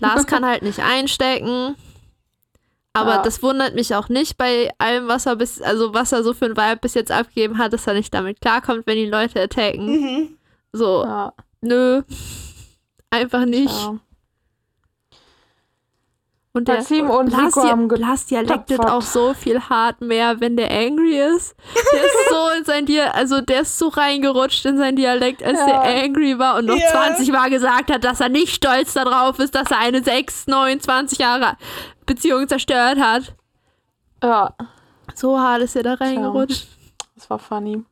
Lars 0.00 0.26
kann 0.26 0.46
halt 0.46 0.62
nicht 0.62 0.80
einstecken. 0.80 1.76
Aber 2.96 3.16
Ja. 3.16 3.22
das 3.22 3.42
wundert 3.42 3.74
mich 3.74 3.94
auch 3.94 4.08
nicht 4.08 4.38
bei 4.38 4.70
allem, 4.78 5.08
was 5.08 5.26
er 5.26 5.34
bis, 5.36 5.60
also 5.60 5.92
was 5.94 6.12
er 6.12 6.22
so 6.22 6.32
für 6.32 6.44
ein 6.46 6.56
Vibe 6.56 6.78
bis 6.80 6.94
jetzt 6.94 7.10
abgegeben 7.10 7.58
hat, 7.58 7.72
dass 7.72 7.86
er 7.88 7.94
nicht 7.94 8.14
damit 8.14 8.40
klarkommt, 8.40 8.86
wenn 8.86 8.96
die 8.96 9.06
Leute 9.10 9.40
attacken. 9.42 9.86
Mhm. 10.00 10.38
So, 10.72 11.02
Ja. 11.04 11.32
nö. 11.60 12.02
Einfach 13.10 13.44
nicht. 13.46 13.72
ja. 13.74 13.96
Und 16.56 16.68
der 16.68 16.76
Maxim 16.76 17.10
und 17.10 17.36
Nico 17.36 17.64
haben 17.68 17.88
Lars 17.90 18.26
dialektet 18.26 18.78
auch 18.86 19.02
so 19.02 19.34
viel 19.34 19.60
hart 19.60 20.00
mehr, 20.00 20.38
wenn 20.40 20.56
der 20.56 20.70
angry 20.70 21.18
ist. 21.18 21.56
Der 21.92 22.04
ist 22.04 22.28
so 22.30 22.48
in 22.56 22.64
sein 22.64 22.86
Dia 22.86 23.10
also 23.10 23.40
der 23.40 23.62
ist 23.62 23.76
so 23.76 23.88
reingerutscht 23.88 24.64
in 24.64 24.78
sein 24.78 24.94
Dialekt, 24.94 25.42
als 25.42 25.58
Ja. 25.58 25.66
der 25.66 26.04
angry 26.04 26.38
war 26.38 26.56
und 26.58 26.66
noch 26.66 26.76
Ja. 26.76 26.90
20 26.92 27.32
Mal 27.32 27.50
gesagt 27.50 27.90
hat, 27.92 28.04
dass 28.04 28.20
er 28.20 28.28
nicht 28.28 28.54
stolz 28.54 28.94
darauf 28.94 29.40
ist, 29.40 29.56
dass 29.56 29.72
er 29.72 29.78
eine 29.78 30.04
6, 30.04 30.46
9, 30.46 30.78
20 30.80 31.18
Jahre 31.18 31.56
Beziehung 32.06 32.46
zerstört 32.46 33.00
hat. 33.00 33.34
Ja, 34.22 34.54
So 35.16 35.36
hart 35.40 35.62
ist 35.62 35.74
er 35.74 35.82
da 35.82 35.94
reingerutscht. 35.94 36.68
das 37.16 37.28
war 37.30 37.40
funny. 37.40 37.82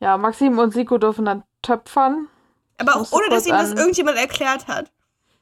Ja, 0.00 0.18
Maxim 0.18 0.58
und 0.58 0.74
Siko 0.74 0.98
dürfen 0.98 1.24
dann 1.24 1.44
töpfern. 1.62 2.28
Aber 2.76 2.96
auch 2.96 3.10
ohne, 3.10 3.30
dass 3.30 3.46
ihm 3.46 3.52
das 3.54 3.70
an- 3.72 3.78
irgendjemand 3.78 4.18
erklärt 4.18 4.68
hat. 4.68 4.90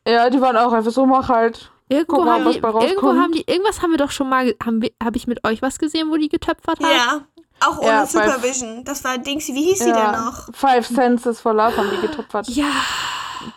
Ja, 0.07 0.31
die 0.31 0.41
waren 0.41 0.57
auch 0.57 0.73
einfach 0.73 0.93
so, 0.93 1.05
mach 1.05 1.29
halt. 1.29 1.73
Irgendwo, 1.89 2.17
Guck 2.17 2.25
mal, 2.25 2.41
haben 2.45 2.51
die, 2.53 2.59
irgendwo 2.59 3.15
haben 3.15 3.33
die, 3.33 3.45
irgendwas 3.47 3.81
haben 3.81 3.91
wir 3.93 3.99
doch 3.99 4.11
schon 4.11 4.29
mal, 4.29 4.55
habe 4.65 5.17
ich 5.17 5.27
mit 5.27 5.47
euch 5.47 5.63
was 5.63 5.79
gesehen, 5.79 6.11
wo 6.11 6.17
die 6.17 6.29
getöpfert 6.29 6.81
haben? 6.81 6.91
Ja. 6.91 7.21
Auch 7.61 7.79
ohne 7.79 7.87
Ja, 7.89 8.07
Supervision. 8.07 8.85
Das 8.85 9.03
war 9.05 9.17
Dingsy. 9.19 9.55
Wie 9.55 9.63
hieß 9.65 9.79
sie 9.79 9.85
denn 9.87 9.95
Ja, 9.97 10.25
noch? 10.27 10.49
Five 10.55 10.87
Senses 10.87 11.41
for 11.41 11.55
Love 11.55 11.77
haben 11.77 11.89
die 11.91 12.01
getöpfert. 12.07 12.49
Ja. 12.49 12.67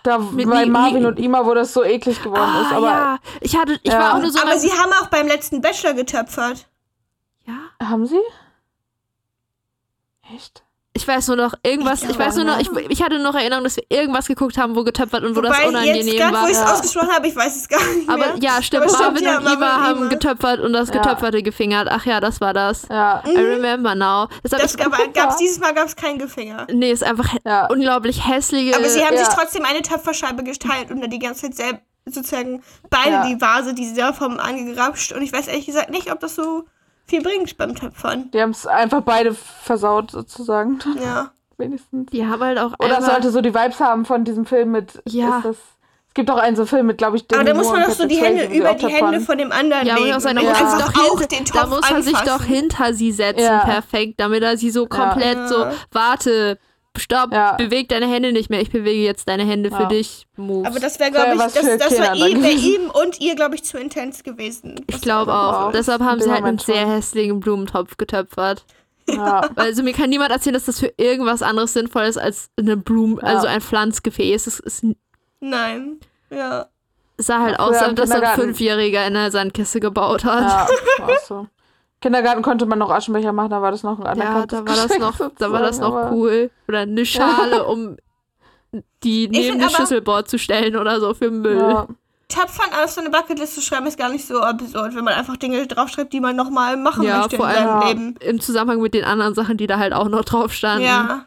Da 0.04 0.20
Mit 0.20 0.48
bei 0.50 0.64
Ni- 0.66 0.70
Marvin 0.70 1.00
Ni- 1.02 1.06
und 1.08 1.20
Ima, 1.20 1.46
wo 1.46 1.54
das 1.54 1.74
so 1.74 1.84
eklig 1.84 2.22
geworden 2.22 2.42
Ah, 2.44 2.62
ist. 2.62 2.72
Aber 2.74 2.88
ja. 2.88 3.20
Ich 3.42 3.58
hatte, 3.58 3.80
ich 3.84 3.92
Ja. 3.92 4.00
war 4.00 4.14
auch 4.16 4.20
nur 4.22 4.30
so. 4.32 4.40
Aber 4.40 4.58
sie 4.58 4.72
haben 4.72 4.92
auch 5.02 5.08
beim 5.08 5.28
letzten 5.28 5.60
Bachelor 5.62 5.94
getöpfert. 5.94 6.68
ja. 7.46 7.54
haben 7.82 8.06
sie? 8.06 8.20
Echt? 10.36 10.64
Ich 11.00 11.08
weiß 11.08 11.28
nur 11.30 11.38
noch 11.38 11.54
irgendwas, 11.64 12.04
Ich 12.04 12.10
ich, 12.10 12.20
weiß 12.20 12.36
nur 12.36 12.43
noch, 12.43 12.60
ich, 12.60 12.70
ich 12.89 13.02
hatte 13.02 13.20
noch 13.20 13.34
Erinnerung, 13.34 13.64
dass 13.64 13.78
wir 13.78 13.86
irgendwas 13.89 14.28
geguckt 14.28 14.58
haben, 14.58 14.76
wo 14.76 14.84
getöpfert 14.84 15.24
und 15.24 15.34
wo 15.34 15.39
das 15.39 15.52
Wobei 15.52 15.62
jetzt 15.64 15.70
unangenehm 15.70 16.18
gerade, 16.18 16.34
wo 16.36 16.41
war. 16.41 16.50
ich 16.50 16.58
es 16.58 16.60
Ja. 16.60 16.74
ausgesprochen 16.74 17.10
habe, 17.10 17.28
ich 17.28 17.36
weiß 17.38 17.56
es 17.56 17.68
gar 17.70 17.80
nicht 17.93 18.06
mehr. 18.08 18.16
Aber 18.16 18.36
ja, 18.39 18.62
stimmt, 18.62 18.84
Aber 18.84 18.91
Marvin 18.91 19.24
ja, 19.24 19.38
und 19.38 19.45
und 19.47 19.62
haben 19.62 19.97
Ima. 20.02 20.10
getöpfert 20.10 20.60
und 20.60 20.74
das 20.74 20.89
Ja. 20.89 20.95
Getöpferte 20.95 21.41
gefingert. 21.41 21.88
Ach 21.89 22.06
ja, 22.06 22.20
das 22.20 22.41
war 22.41 22.54
das. 22.54 22.86
Ja. 22.89 23.24
I 23.26 23.38
remember 23.38 23.95
now. 23.95 24.28
Das 24.43 24.62
ich, 24.74 24.78
gab, 24.78 24.91
gab's, 25.14 25.38
dieses 25.38 25.60
Mal 25.60 25.74
gab 25.74 25.88
es 25.88 25.95
keinen 25.95 26.20
Gefinger. 26.20 26.68
nee, 26.70 26.91
ist 26.91 27.04
einfach 27.04 27.34
unglaublich 27.70 28.28
hässliche. 28.28 28.76
Aber 28.76 28.89
sie 28.89 29.04
haben 29.06 29.16
ja. 29.16 29.24
sich 29.24 29.34
trotzdem 29.34 29.64
eine 29.64 29.82
Töpferscheibe 29.82 30.43
geteilt 30.43 30.91
und 30.91 31.00
dann 31.00 31.10
die 31.10 31.20
ganze 31.20 31.43
Zeit 31.43 31.56
selbst 31.56 31.82
sozusagen 32.06 32.62
beide 32.89 33.12
Ja. 33.12 33.26
die 33.28 33.39
Vase, 33.39 33.74
die 33.74 33.86
sie 33.88 33.95
davon 33.95 34.39
angerapscht. 34.39 35.14
Und 35.14 35.22
ich 35.22 35.32
weiß 35.32 35.47
ehrlich 35.47 35.66
gesagt 35.66 35.91
nicht, 35.91 36.12
ob 36.12 36.20
das 36.20 36.36
so 36.36 36.66
viel 37.10 37.22
bringt 37.22 37.57
beim 37.57 37.76
Töpfern. 37.76 38.30
Die 38.32 38.41
haben 38.41 38.51
es 38.51 38.66
einfach 38.68 39.01
beide 39.01 39.34
versaut, 39.34 40.12
sozusagen. 40.12 40.80
Ja. 41.03 41.32
Wenigstens. 41.57 42.10
die 42.12 42.26
haben 42.26 42.41
halt 42.41 42.57
auch 42.57 42.72
Oder 42.80 43.01
sollte 43.01 43.32
so 43.32 43.41
die 43.41 43.53
Vibes 43.53 43.82
haben 43.82 44.05
von 44.05 44.24
diesem 44.24 44.45
Film 44.45 44.72
mit. 44.72 45.01
Ja. 45.05 45.39
Ist 45.39 45.45
das, 45.45 45.55
es 46.07 46.14
gibt 46.14 46.32
auch 46.32 46.38
einen 46.38 46.55
so 46.55 46.66
Film 46.66 46.86
mit, 46.88 46.97
glaube 46.97 47.18
ich, 47.18 47.26
Aber 47.34 47.43
Demi 47.43 47.49
da 47.49 47.53
muss 47.57 47.70
man 47.70 47.84
doch 47.84 47.89
so 47.89 48.07
die 48.07 48.16
Hände 48.16 48.47
die 48.47 48.60
über 48.60 48.74
die 48.76 48.86
töpfern. 48.86 49.12
Hände 49.12 49.20
von 49.26 49.38
dem 49.38 49.51
anderen 49.51 49.86
ja, 49.86 49.95
legen. 49.95 50.07
er, 50.10 50.20
da 50.22 50.30
und 50.30 50.36
muss, 50.36 50.43
Ja. 50.60 50.78
doch 50.80 50.95
auch 50.95 51.20
hin, 51.20 51.28
den 51.30 51.45
da 51.53 51.66
muss 51.68 51.91
er 51.91 52.01
sich 52.01 52.18
doch 52.20 52.43
hinter 52.43 52.93
sie 52.93 53.12
setzen, 53.12 53.43
Ja. 53.43 53.60
perfekt, 53.66 54.22
damit 54.22 54.41
er 54.41 54.55
sie 54.57 54.70
so 54.72 54.86
komplett 54.88 55.36
Ja. 55.38 55.47
so, 55.49 55.66
warte, 55.91 56.57
stopp, 56.98 57.32
Ja. 57.34 57.54
beweg 57.54 57.88
deine 57.90 58.08
Hände 58.08 58.32
nicht 58.34 58.50
mehr, 58.50 58.62
ich 58.62 58.72
bewege 58.72 59.02
jetzt 59.04 59.28
deine 59.30 59.44
Hände 59.46 59.70
für 59.72 59.84
Ja. 59.84 59.86
dich, 59.88 60.28
Moves. 60.36 60.68
Aber 60.70 60.80
das 60.80 61.00
wäre, 61.00 61.12
glaube 61.12 61.34
ich, 61.34 61.40
das, 61.40 61.58
für 61.58 61.78
das 61.78 62.00
war 62.00 62.16
ihm, 62.16 62.44
ihm 62.44 62.90
und 62.90 63.20
ihr, 63.22 63.36
glaube 63.36 63.56
ich, 63.56 63.64
zu 63.64 63.78
intens 63.78 64.24
gewesen. 64.24 64.76
ich 64.88 65.02
glaube 65.02 65.34
auch. 65.34 65.68
auch. 65.68 65.72
Deshalb 65.72 66.02
haben 66.02 66.20
sie 66.22 66.32
halt 66.32 66.44
einen 66.44 66.58
sehr 66.60 66.88
hässlichen 66.88 67.40
Blumentopf 67.40 67.98
getöpfert. 67.98 68.66
Ja. 69.10 69.50
Also 69.56 69.82
mir 69.84 69.94
kann 69.94 70.10
niemand 70.12 70.32
erzählen, 70.32 70.54
dass 70.54 70.66
das 70.66 70.80
für 70.80 70.94
irgendwas 70.98 71.42
anderes 71.42 71.74
sinnvoll 71.74 72.04
ist 72.04 72.18
als 72.18 72.50
eine 72.60 72.78
Blumen, 72.78 73.18
Ja. 73.18 73.24
also 73.24 73.48
ein 73.48 73.62
Pflanzgefäß. 73.62 74.46
Es, 74.48 74.60
es 74.60 74.82
Nein. 75.40 76.00
Ja. 76.30 76.68
sah 77.18 77.40
halt 77.42 77.60
aus, 77.60 77.76
als 77.78 77.90
ob 77.90 77.96
das 77.96 78.12
ein. 78.12 78.40
Fünfjähriger 78.40 79.08
in 79.08 79.16
einer 79.16 79.32
Sandkiste 79.32 79.80
gebaut 79.80 80.26
hat. 80.26 80.70
ja, 81.00 81.08
war 81.08 81.18
so. 81.28 81.48
Kindergarten 82.02 82.41
konnte 82.41 82.66
man 82.66 82.80
noch 82.80 82.89
Aschenbecher 82.91 83.34
machen, 83.34 83.50
da 83.50 83.62
war 83.62 83.72
das 83.72 83.84
noch 83.84 84.00
ein 84.00 84.06
Ja, 84.06 84.12
anerkanntes 84.12 84.60
da 84.60 84.66
war 84.66 84.76
das 84.76 84.84
Geschenk 84.88 85.02
noch, 85.02 85.32
da 85.38 85.52
war 85.52 85.60
das 85.62 85.80
noch 85.82 86.12
cool. 86.12 86.50
Oder 86.68 86.80
eine 86.80 87.06
Schale, 87.06 87.66
um 87.66 87.97
die 89.04 89.28
neben 89.28 89.60
aber- 89.62 89.70
Schüsselbord 89.70 90.30
zu 90.30 90.38
stellen 90.39 90.76
oder 90.78 91.00
so 91.00 91.14
für 91.14 91.30
Müll. 91.32 91.58
Ja. 91.58 91.88
Töpfern 92.30 92.70
auf 92.84 92.91
so 92.91 93.02
eine 93.02 93.10
Bucketlist 93.10 93.56
zu 93.56 93.62
schreiben, 93.62 93.88
ist 93.88 93.97
gar 93.97 94.10
nicht 94.10 94.26
so 94.28 94.39
absurd, 94.39 94.93
wenn 94.95 95.04
man 95.04 95.16
einfach 95.16 95.36
Dinge 95.36 95.66
draufschreibt, 95.66 96.14
die 96.14 96.20
man 96.20 96.36
nochmal 96.36 96.78
machen 96.78 97.02
Ja, 97.04 97.18
möchte 97.20 97.36
in 97.38 97.41
vor 97.41 97.52
seinem 97.52 97.68
allem- 97.70 97.88
Leben. 97.88 98.16
Im 98.22 98.39
Zusammenhang 98.39 98.80
mit 98.82 98.93
den 98.93 99.04
anderen 99.04 99.34
Sachen, 99.34 99.58
die 99.58 99.66
da 99.66 99.80
halt 99.80 99.93
auch 99.93 100.08
noch 100.10 100.24
drauf 100.24 100.54
standen. 100.54 100.84
Ja, 100.86 101.26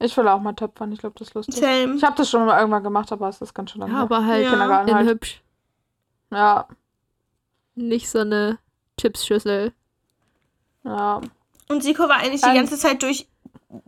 Ich 0.00 0.16
will 0.16 0.26
auch 0.26 0.40
mal 0.40 0.52
töpfern, 0.54 0.90
ich 0.90 0.98
glaube, 0.98 1.14
das 1.16 1.28
ist 1.28 1.34
lustig. 1.34 1.54
same. 1.54 1.94
Ich 1.94 2.02
habe 2.02 2.16
das 2.16 2.28
schon 2.28 2.44
mal 2.44 2.58
irgendwann 2.58 2.82
gemacht, 2.82 3.12
aber 3.12 3.28
es 3.28 3.40
ist 3.40 3.54
ganz 3.54 3.70
schön 3.70 3.82
lange. 3.82 3.92
Ja, 3.92 4.00
aber 4.00 4.26
halt 4.26 4.42
Ja. 4.44 4.50
Kindergarten 4.50 4.88
in 4.88 4.94
halt. 4.96 5.08
hübsch. 5.08 5.40
Ja, 6.32 6.66
Nicht 7.76 8.10
so 8.10 8.18
eine 8.18 8.58
Chipsschüssel. 9.00 9.72
Ja, 10.84 11.20
Und 11.68 11.82
Siko 11.82 12.04
war 12.08 12.16
eigentlich 12.16 12.42
die 12.42 12.48
Ähm. 12.48 12.54
ganze 12.56 12.76
Zeit 12.78 13.02
durch 13.02 13.28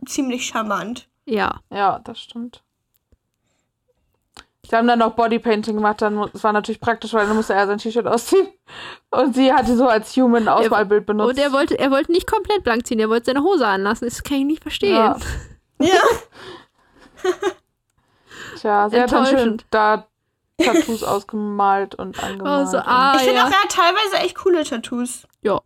ziemlich 0.05 0.45
charmant. 0.45 1.07
Ja. 1.25 1.59
ja, 1.71 1.99
das 1.99 2.19
stimmt. 2.19 2.61
Sie 4.67 4.75
haben 4.75 4.87
dann 4.87 4.97
noch 4.99 5.13
Bodypainting 5.13 5.75
gemacht, 5.75 6.01
dann 6.01 6.27
das 6.33 6.43
war 6.43 6.51
natürlich 6.51 6.79
praktisch, 6.81 7.13
weil 7.13 7.27
dann 7.27 7.35
musste 7.35 7.53
er 7.53 7.67
sein 7.67 7.77
T-Shirt 7.77 8.07
ausziehen. 8.07 8.47
Und 9.11 9.35
sie 9.35 9.53
hatte 9.53 9.75
so 9.77 9.87
als 9.87 10.15
Human 10.15 10.47
Auswahlbild 10.47 11.05
benutzt. 11.05 11.29
Und 11.29 11.37
er 11.37 11.51
wollte, 11.51 11.77
er 11.77 11.91
wollte 11.91 12.11
nicht 12.11 12.25
komplett 12.25 12.63
blank 12.63 12.87
ziehen, 12.87 12.99
er 12.99 13.09
wollte 13.09 13.25
seine 13.27 13.43
Hose 13.43 13.67
anlassen. 13.67 14.05
Das 14.07 14.23
kann 14.23 14.37
ich 14.39 14.45
nicht 14.45 14.61
verstehen. 14.63 14.95
Ja. 14.95 15.17
Ja. 15.81 15.99
Tja, 18.57 18.89
sie 18.89 19.01
hat 19.01 19.11
dann 19.11 19.25
schön 19.25 19.61
da 19.69 20.07
Tattoos 20.57 21.03
ausgemalt 21.03 21.95
und 21.95 22.17
Oh, 22.21 22.25
angemalt. 22.25 22.69
so, 22.69 22.77
und- 22.77 22.87
ah, 22.87 23.13
Ich 23.17 23.23
finde 23.23 23.35
ja. 23.39 23.45
auch, 23.47 23.51
er 23.51 23.61
hat 23.63 23.69
teilweise 23.71 24.15
echt 24.17 24.35
coole 24.35 24.63
Tattoos. 24.63 25.27
Ja, 25.41 25.59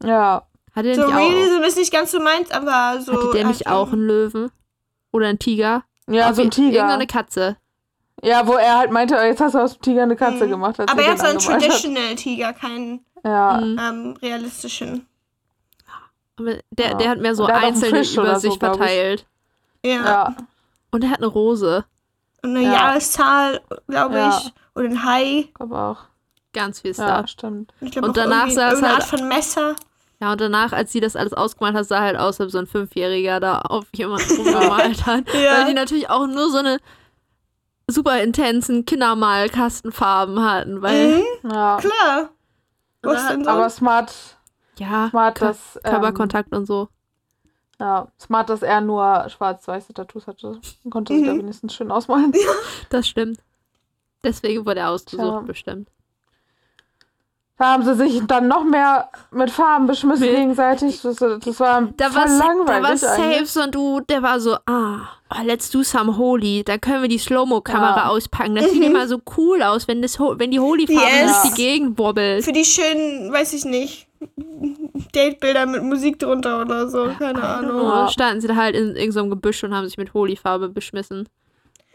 Hat 0.76 0.86
er 0.86 0.96
So 0.96 1.06
nicht 1.08 1.16
really, 1.16 1.44
auch, 1.52 1.58
so 1.58 1.64
ist 1.64 1.78
nicht 1.78 1.92
ganz 1.92 2.12
so 2.12 2.20
meins, 2.20 2.52
aber 2.52 3.02
so. 3.02 3.14
hatte 3.14 3.32
der 3.38 3.48
nicht 3.48 3.66
hat, 3.66 3.74
auch 3.74 3.88
ähm, 3.88 3.94
einen 3.94 4.08
Löwen? 4.08 4.52
Oder 5.12 5.28
einen 5.28 5.40
Tiger? 5.40 5.84
ja, 6.08 6.34
so 6.34 6.42
ein 6.42 6.48
Auf- 6.50 6.56
Tiger. 6.56 6.76
Irgendeine 6.78 7.08
Katze. 7.08 7.58
Ja, 8.24 8.46
wo 8.46 8.54
er 8.54 8.78
halt 8.80 8.92
meinte, 8.92 9.16
jetzt 9.16 9.40
hast 9.40 9.56
du 9.56 9.60
aus 9.60 9.74
dem 9.74 9.82
Tiger 9.82 10.04
eine 10.04 10.16
Katze 10.16 10.46
Mhm. 10.46 10.50
gemacht. 10.52 10.80
Aber 10.80 11.02
er 11.02 11.12
hat 11.12 11.20
so 11.20 11.26
einen 11.28 11.38
hat. 11.40 11.46
Traditional 11.46 12.16
Tiger, 12.16 12.54
keinen 12.54 13.06
Ja, 13.24 13.60
Mhm. 13.62 13.80
ähm, 13.80 14.18
realistischen. 14.22 15.06
Aber 16.38 16.56
der, 16.72 16.88
Ja. 16.92 16.94
der 16.96 17.10
hat 17.10 17.20
mehr 17.20 17.36
so 17.36 17.48
hat 17.48 17.64
einzelne 17.64 18.02
über 18.02 18.40
sich 18.40 18.54
so, 18.54 18.60
verteilt. 18.60 19.26
Ja. 19.86 19.92
ja. 20.06 20.36
Und 20.92 21.04
er 21.04 21.10
hat 21.12 21.18
eine 21.18 21.28
Rose. 21.28 21.86
Und 22.44 22.52
eine 22.56 22.64
Ja. 22.64 22.74
Jahreszahl, 22.74 23.62
glaube 23.88 24.16
Ja. 24.16 24.30
ich. 24.42 24.54
Und 24.74 24.86
ein 24.86 25.04
Hai. 25.04 25.50
glaube 25.54 25.78
auch. 25.78 25.98
Ganz 26.54 26.80
viel 26.82 26.94
Ja, 26.94 27.18
Stuff. 27.20 27.30
stimmt. 27.30 27.74
Und, 27.82 27.88
ich 27.88 27.92
glaub 27.94 28.06
Und 28.06 28.12
auch 28.12 28.14
danach 28.24 28.38
irgendwie 28.44 28.56
sah 28.56 28.68
es 28.68 28.74
irgendeine 28.74 28.94
halt- 28.96 29.04
Art 29.04 29.20
von 29.20 29.28
Messer. 29.28 29.76
Ja, 30.22 30.34
und 30.34 30.42
danach, 30.42 30.74
als 30.74 30.92
sie 30.92 31.00
das 31.00 31.16
alles 31.16 31.34
ausgemalt 31.34 31.76
hat, 31.76 31.86
sah 31.88 32.02
halt 32.02 32.18
aus, 32.18 32.40
als 32.42 32.48
ob 32.48 32.52
so 32.52 32.58
ein 32.58 32.68
Fünfjähriger 32.68 33.40
da 33.40 33.60
auf 33.60 33.86
jemanden 33.94 34.30
rumgemalt 34.38 35.06
hat. 35.06 35.24
Ja. 35.34 35.60
Weil 35.60 35.66
die 35.68 35.74
natürlich 35.74 36.10
auch 36.10 36.28
nur 36.28 36.50
so 36.50 36.58
eine 36.58 36.80
super 37.88 38.22
intensen 38.22 38.86
Kindermalkastenfarben 38.86 40.44
hatten, 40.44 40.82
weil, 40.82 41.20
Mhm, 41.20 41.52
Ja. 41.52 41.78
klar. 41.78 42.30
Was 43.02 43.24
Oder- 43.24 43.30
denn 43.32 43.44
so? 43.46 43.50
Aber 43.50 43.70
smart, 43.70 44.14
ja, 44.78 45.10
smart, 45.10 45.36
Ka- 45.40 45.48
dass. 45.48 45.80
Ähm, 45.86 45.92
Körperkontakt 45.92 46.54
und 46.54 46.66
so. 46.66 46.90
ja, 47.80 48.10
smart, 48.20 48.50
dass 48.50 48.62
er 48.62 48.82
nur 48.82 49.26
schwarz-weiße 49.30 49.94
Tattoos 49.94 50.28
hatte. 50.28 50.60
Dann 50.84 50.92
konnte 50.92 51.16
sich 51.16 51.26
da 51.26 51.34
Mhm. 51.34 51.40
wenigstens 51.40 51.74
schön 51.74 51.92
ausmalen. 51.92 52.34
Das 52.90 53.08
stimmt. 53.08 53.40
Deswegen 54.24 54.66
wurde 54.66 54.82
er 54.82 54.90
ausgesucht, 54.90 55.26
Tja. 55.26 55.40
bestimmt. 55.48 55.88
Da 57.60 57.74
haben 57.74 57.84
sie 57.84 57.94
sich 57.96 58.22
dann 58.26 58.48
noch 58.48 58.64
mehr 58.64 59.10
mit 59.32 59.52
Farben 59.52 59.86
beschmissen 59.86 60.26
Nee. 60.26 60.36
gegenseitig. 60.38 61.02
Das, 61.02 61.18
das 61.18 61.60
war 61.60 61.90
Da 61.98 62.10
voll 62.10 62.28
sa- 62.30 62.38
da 62.38 62.48
war 62.48 62.56
langweilig 62.80 63.00
safe 63.02 63.22
eigentlich. 63.22 63.50
so 63.52 63.60
ein 63.60 63.72
Dude, 63.72 64.06
der 64.08 64.24
war 64.24 64.40
so, 64.40 64.56
ah, 64.66 65.02
oh, 65.30 65.44
let's 65.44 65.70
do 65.70 65.84
some 65.84 66.16
Holy. 66.18 66.64
Dann 66.64 66.80
können 66.80 67.02
wir 67.02 67.10
die 67.10 67.18
Slow-Mo-Kamera 67.18 67.98
Ja. 67.98 68.08
auspacken. 68.08 68.56
Das 68.56 68.72
sieht 68.72 68.82
immer 68.86 69.08
so 69.10 69.20
cool 69.38 69.62
aus, 69.62 69.90
wenn, 69.90 70.02
das, 70.02 70.18
wenn 70.20 70.52
die 70.52 70.60
Holy-Farbe 70.62 71.02
Yes. 71.02 71.42
durch 71.42 71.54
die 71.54 71.62
Gegend 71.62 72.00
wobbelt. 72.00 72.46
Für 72.46 72.54
die 72.54 72.64
schönen, 72.64 73.32
weiß 73.34 73.52
ich 73.52 73.66
nicht, 73.66 74.08
Datebilder 75.14 75.66
mit 75.66 75.84
Musik 75.84 76.18
drunter 76.20 76.62
oder 76.62 76.88
so, 76.90 77.10
keine 77.20 77.44
Ahnung. 77.44 77.82
Ja. 77.84 78.08
standen 78.10 78.42
sie 78.42 78.48
da 78.48 78.56
halt 78.56 78.76
in 78.76 78.96
irgendeinem 78.96 79.30
Gebüsch 79.32 79.64
und 79.64 79.76
haben 79.76 79.86
sich 79.86 79.98
mit 79.98 80.14
Holy-Farbe 80.14 80.70
beschmissen. 80.70 81.28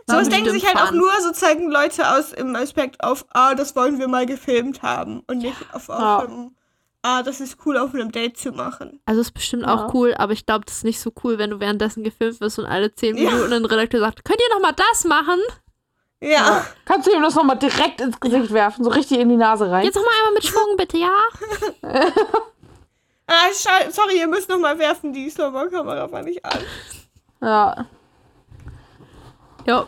So 0.06 0.16
was 0.16 0.28
denken 0.28 0.50
sich 0.50 0.66
halt 0.66 0.76
auch 0.76 0.92
nur 0.92 1.10
sozusagen 1.22 1.70
Leute 1.70 2.06
aus 2.10 2.32
im 2.32 2.54
Aspekt 2.56 3.02
auf, 3.02 3.24
ah, 3.32 3.54
das 3.54 3.74
wollen 3.74 3.98
wir 3.98 4.06
mal 4.08 4.26
gefilmt 4.26 4.82
haben 4.82 5.22
und 5.28 5.38
nicht 5.38 5.56
auf, 5.72 5.88
auf 5.88 5.98
Ja. 5.98 6.18
einem, 6.18 6.54
ah, 7.02 7.22
das 7.22 7.40
ist 7.40 7.56
cool 7.64 7.78
auf 7.78 7.94
einem 7.94 8.12
Date 8.12 8.36
zu 8.36 8.52
machen. 8.52 9.00
Also 9.06 9.22
ist 9.22 9.32
bestimmt 9.32 9.62
Ja. 9.62 9.74
auch 9.74 9.94
cool, 9.94 10.14
aber 10.18 10.32
ich 10.34 10.44
glaube, 10.44 10.66
das 10.66 10.76
ist 10.78 10.84
nicht 10.84 11.00
so 11.00 11.10
cool, 11.24 11.38
wenn 11.38 11.48
du 11.50 11.58
währenddessen 11.60 12.04
gefilmt 12.04 12.40
wirst 12.40 12.58
und 12.58 12.66
alle 12.66 12.94
zehn 12.94 13.16
Ja. 13.16 13.30
Minuten 13.30 13.52
ein 13.54 13.64
Redakteur 13.64 14.00
sagt, 14.00 14.24
könnt 14.26 14.40
ihr 14.40 14.54
noch 14.54 14.60
mal 14.60 14.72
das 14.72 15.04
machen? 15.04 15.40
Ja. 16.20 16.28
Ja. 16.30 16.66
Kannst 16.84 17.06
du 17.06 17.12
ihm 17.12 17.22
das 17.22 17.34
nochmal 17.34 17.58
direkt 17.58 18.00
ins 18.02 18.20
Gesicht 18.20 18.52
werfen, 18.52 18.84
so 18.84 18.90
richtig 18.90 19.18
in 19.20 19.28
die 19.30 19.36
Nase 19.36 19.70
rein? 19.70 19.84
Jetzt 19.84 19.94
noch 19.96 20.04
mal 20.04 20.10
einmal 20.18 20.32
mit 20.34 20.44
Schwung, 20.44 20.76
bitte, 20.76 20.98
ja? 20.98 21.10
Ah, 23.26 23.48
sorry, 23.90 24.18
ihr 24.18 24.26
müsst 24.28 24.48
noch 24.50 24.58
mal 24.58 24.78
werfen, 24.78 25.12
die 25.12 25.30
Slow-Mo-Kamera 25.30 26.10
war 26.12 26.22
nicht 26.22 26.44
an. 26.44 26.58
Ja. 27.40 27.86
Ja. 29.66 29.86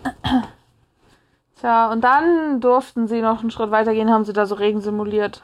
Tja, 1.61 1.91
und 1.91 2.03
dann 2.03 2.61
durften 2.61 3.09
sie 3.09 3.21
noch 3.21 3.41
einen 3.41 3.51
Schritt 3.51 3.71
weitergehen, 3.71 4.11
haben 4.11 4.25
sie 4.25 4.33
da 4.33 4.47
so 4.47 4.55
Regen 4.55 4.81
simuliert. 4.81 5.43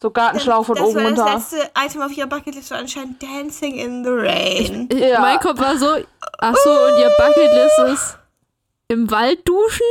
So 0.00 0.10
Gartenschlauch 0.10 0.64
von 0.64 0.76
das 0.76 0.84
oben 0.84 0.96
war 0.96 1.04
runter. 1.06 1.24
das 1.24 1.52
letzte 1.52 1.70
Item 1.76 2.02
auf 2.02 2.16
ihrer 2.16 2.28
Bucketlist, 2.28 2.70
war 2.70 2.78
anscheinend 2.78 3.20
Dancing 3.20 3.74
in 3.74 4.04
the 4.04 4.10
Rain. 4.10 4.88
Ja. 4.92 5.20
Mein 5.20 5.40
Kopf 5.40 5.60
war 5.60 5.76
so, 5.76 5.86
ach 6.38 6.56
so, 6.56 6.70
und 6.70 6.98
ihr 7.00 7.10
Bucketlist 7.18 7.78
ist 7.92 8.18
im 8.86 9.10
Wald 9.10 9.46
duschen? 9.46 9.86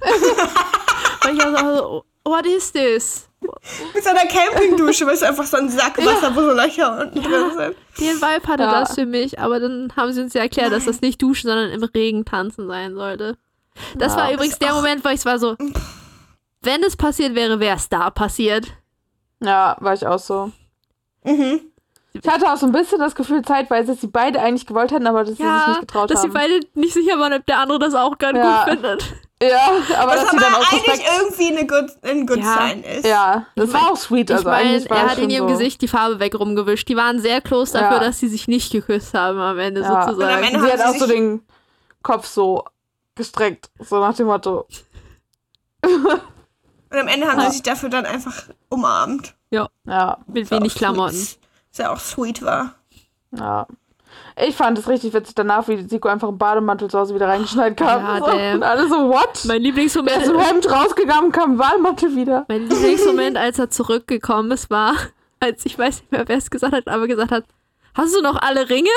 und 1.24 1.32
ich 1.32 1.38
war 1.42 1.76
so, 1.76 2.04
what 2.24 2.46
is 2.46 2.72
this? 2.72 3.28
Mit 3.94 4.02
seiner 4.02 4.24
Campingdusche, 4.26 5.06
weil 5.06 5.14
es 5.14 5.22
einfach 5.22 5.44
so 5.44 5.58
ein 5.58 5.68
Sack 5.68 5.98
Wasser, 5.98 6.34
wo 6.34 6.40
so 6.40 6.52
Löcher 6.52 6.98
unten 7.02 7.22
drin 7.22 7.50
sind. 7.54 7.76
Den 8.00 8.16
Vibe 8.16 8.48
hatte 8.48 8.62
Ja. 8.62 8.80
das 8.80 8.94
für 8.94 9.04
mich, 9.04 9.38
aber 9.38 9.60
dann 9.60 9.92
haben 9.96 10.12
sie 10.12 10.22
uns 10.22 10.32
ja 10.32 10.40
erklärt, 10.42 10.72
dass 10.72 10.86
das 10.86 11.02
nicht 11.02 11.20
duschen, 11.20 11.48
sondern 11.48 11.70
im 11.70 11.82
Regen 11.82 12.24
tanzen 12.24 12.66
sein 12.66 12.94
sollte. 12.94 13.36
Das 13.96 14.14
Ja. 14.14 14.20
war 14.22 14.32
übrigens 14.32 14.58
der 14.58 14.72
Moment, 14.72 15.04
wo 15.04 15.10
ich 15.10 15.24
war 15.26 15.38
so, 15.38 15.56
wenn 16.62 16.82
es 16.84 16.96
passiert 16.96 17.34
wäre, 17.34 17.60
wäre 17.60 17.76
es 17.76 17.88
da 17.90 18.08
passiert. 18.10 18.68
Ja, 19.42 19.76
war 19.80 19.92
ich 19.92 20.06
auch 20.06 20.18
so. 20.18 20.50
Mhm. 21.24 21.60
Ich 22.14 22.26
hatte 22.30 22.50
auch 22.50 22.56
so 22.56 22.64
ein 22.66 22.72
bisschen 22.72 23.00
das 23.00 23.14
Gefühl 23.14 23.42
zeitweise, 23.42 23.88
dass 23.92 24.00
sie 24.00 24.06
beide 24.06 24.40
eigentlich 24.40 24.66
gewollt 24.66 24.92
hätten, 24.92 25.06
aber 25.06 25.20
dass 25.20 25.30
sie 25.30 25.34
sich 25.36 25.44
Ja, 25.44 25.68
nicht 25.68 25.80
getraut 25.80 26.10
dass 26.10 26.22
sie 26.22 26.28
haben. 26.28 26.34
beide 26.34 26.60
nicht 26.74 26.94
sicher 26.94 27.18
waren, 27.18 27.32
ob 27.34 27.44
der 27.44 27.58
andere 27.58 27.78
das 27.80 27.94
auch 27.94 28.14
Ja. 28.22 28.64
gut 28.64 28.72
findet. 28.72 29.12
Ja, 29.42 29.68
aber 29.98 30.12
Was 30.12 30.20
dass 30.22 30.30
sie 30.30 30.36
dann 30.38 30.54
aus 30.54 30.72
eigentlich 30.72 30.86
Respekt... 30.88 31.10
irgendwie 31.20 31.56
eine 31.58 31.66
good, 31.66 31.90
ein 32.02 32.26
good 32.26 32.38
Ja. 32.38 32.56
Sign 32.58 32.82
ist. 32.84 33.06
Ja, 33.06 33.46
das 33.56 33.72
war 33.72 33.90
auch 33.92 33.96
sweet. 33.96 34.30
Ich 34.30 34.36
Also 34.36 34.48
meine, 34.48 34.70
eigentlich 34.70 34.90
war 34.90 34.96
er 34.98 35.10
hat 35.10 35.18
in 35.18 35.30
ihrem 35.30 35.48
so. 35.48 35.54
Gesicht 35.54 35.82
die 35.82 35.88
Farbe 35.88 36.18
weg 36.20 36.34
rumgewischt. 36.38 36.88
Die 36.88 36.96
waren 36.96 37.20
sehr 37.20 37.40
close 37.40 37.72
dafür, 37.72 37.98
Ja. 37.98 38.04
dass 38.04 38.18
sie 38.20 38.28
sich 38.28 38.48
nicht 38.48 38.72
geküsst 38.72 39.12
haben 39.14 39.38
am 39.38 39.58
Ende 39.58 39.80
Ja. 39.82 39.88
Und 39.88 39.96
am 39.96 40.08
sozusagen. 40.08 40.42
Ende 40.44 40.60
Sie 40.60 40.72
hat 40.72 40.80
haben 40.80 40.94
auch 40.94 40.98
so 40.98 41.06
den 41.06 41.42
Kopf 42.02 42.26
so 42.26 42.64
gestreckt, 43.16 43.70
so 43.80 43.98
nach 44.00 44.14
dem 44.14 44.26
Motto. 44.26 44.66
Und 45.84 46.98
am 47.00 47.08
Ende 47.08 47.26
haben 47.26 47.40
Ja. 47.40 47.46
sie 47.46 47.52
sich 47.54 47.62
dafür 47.62 47.88
dann 47.88 48.06
einfach 48.06 48.44
umarmt. 48.68 49.34
Ja, 49.50 49.68
Ja, 49.84 50.18
mit 50.26 50.50
wenig 50.50 50.74
auch 50.74 50.78
Klamotten. 50.78 51.16
Sweet, 51.16 51.38
was 51.70 51.78
ja 51.78 51.92
auch 51.92 51.98
sweet 52.00 52.42
war. 52.42 52.74
ja. 53.36 53.66
Ich 54.36 54.56
fand 54.56 54.76
es 54.78 54.88
richtig 54.88 55.14
witzig 55.14 55.36
danach, 55.36 55.68
wie 55.68 55.80
Siko 55.88 56.08
einfach 56.08 56.28
im 56.28 56.38
Bademantel 56.38 56.90
zu 56.90 56.98
Hause 56.98 57.14
wieder 57.14 57.28
reingeschneit 57.28 57.76
kam. 57.76 58.02
Ja, 58.02 58.18
so. 58.18 58.26
damn. 58.26 58.56
Und 58.56 58.62
alle 58.64 58.88
so, 58.88 59.08
what? 59.08 59.44
Mein 59.44 59.62
Der 59.62 59.72
ist 59.72 59.96
im 59.96 60.02
Lieblingsmoment, 60.06 60.26
Hemd 60.26 60.70
rausgegangen, 60.70 61.30
kam 61.30 61.52
im 61.52 61.58
Bademantel 61.58 62.16
wieder. 62.16 62.44
mein 62.48 62.68
Lieblingsmoment, 62.68 63.36
als 63.36 63.58
er 63.58 63.70
zurückgekommen 63.70 64.50
ist, 64.50 64.70
war, 64.70 64.94
als 65.38 65.64
ich 65.64 65.78
weiß 65.78 66.00
nicht 66.00 66.12
mehr, 66.12 66.24
wer 66.26 66.38
es 66.38 66.50
gesagt 66.50 66.74
hat, 66.74 66.88
aber 66.88 67.06
gesagt 67.06 67.30
hat, 67.30 67.44
hast 67.94 68.16
du 68.16 68.22
noch 68.22 68.42
alle 68.42 68.68
Ringe? 68.68 68.90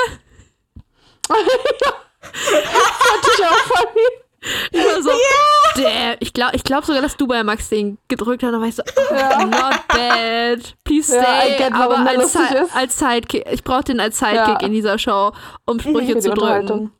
Natürlich 1.28 1.92
auch 3.44 3.56
funny. 3.56 4.27
Ich 4.70 4.78
war 4.80 5.02
so, 5.02 5.10
damn. 5.76 6.16
Ich 6.20 6.32
glaube 6.32 6.54
ich 6.56 6.62
glaub 6.64 6.84
sogar, 6.84 7.02
dass 7.02 7.16
du 7.16 7.26
bei 7.26 7.42
Max 7.42 7.68
den 7.68 7.98
gedrückt 8.08 8.42
hast. 8.42 8.52
Und 8.52 8.60
war 8.60 8.68
ich 8.68 8.76
so, 8.76 8.82
oh, 8.84 9.44
not 9.44 9.88
bad. 9.88 10.74
Please 10.84 11.14
Ja, 11.14 11.22
stay. 11.22 11.56
Get, 11.58 11.72
aber 11.72 11.98
als, 11.98 12.36
als 12.74 12.98
Sidekick. 12.98 13.44
Ich 13.50 13.64
brauche 13.64 13.84
den 13.84 14.00
als 14.00 14.18
Sidekick 14.18 14.60
Ja. 14.60 14.66
in 14.66 14.72
dieser 14.72 14.98
Show, 14.98 15.32
um 15.66 15.80
Sprüche 15.80 16.08
Für 16.08 16.14
die 16.14 16.20
zu 16.20 16.30
drücken. 16.30 16.92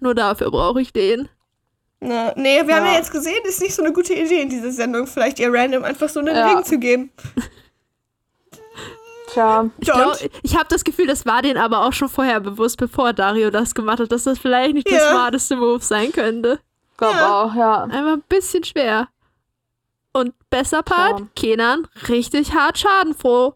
Nur 0.00 0.14
dafür 0.14 0.50
brauche 0.50 0.80
ich 0.80 0.92
den. 0.92 1.28
Ne, 2.00 2.32
nee, 2.36 2.66
wir 2.66 2.76
haben 2.76 2.84
Ja. 2.84 2.92
ja 2.92 2.98
jetzt 2.98 3.10
gesehen, 3.10 3.38
ist 3.44 3.62
nicht 3.62 3.74
so 3.74 3.82
eine 3.82 3.92
gute 3.92 4.12
Idee 4.12 4.42
in 4.42 4.50
dieser 4.50 4.70
Sendung, 4.70 5.06
vielleicht 5.06 5.38
ihr 5.38 5.50
random 5.52 5.82
einfach 5.84 6.08
so 6.10 6.20
einen 6.20 6.36
Ja. 6.36 6.48
Ring 6.52 6.64
zu 6.64 6.78
geben. 6.78 7.10
Tja, 9.36 9.70
Ich, 9.78 9.86
glaub, 9.86 10.16
ich 10.42 10.54
habe 10.56 10.66
das 10.68 10.82
Gefühl, 10.84 11.06
das 11.06 11.26
war 11.26 11.42
denen 11.42 11.58
aber 11.58 11.84
auch 11.84 11.92
schon 11.92 12.08
vorher 12.08 12.40
bewusst, 12.40 12.78
bevor 12.78 13.12
Dario 13.12 13.50
das 13.50 13.74
gemacht 13.74 14.00
hat, 14.00 14.10
dass 14.10 14.24
das 14.24 14.38
vielleicht 14.38 14.74
nicht 14.74 14.88
der 14.90 14.98
Ja. 14.98 15.10
smarteste 15.10 15.56
Move 15.56 15.82
sein 15.82 16.10
könnte. 16.12 16.58
glaub 16.96 17.12
Ja. 17.14 17.42
auch, 17.42 17.54
ja. 17.54 17.82
Einfach 17.84 18.14
ein 18.14 18.22
bisschen 18.28 18.64
schwer. 18.64 19.08
Und 20.12 20.32
besser 20.48 20.82
Part, 20.82 21.20
Ja. 21.20 21.26
Kenan, 21.36 21.86
richtig 22.08 22.54
hart 22.54 22.78
schadenfroh. 22.78 23.52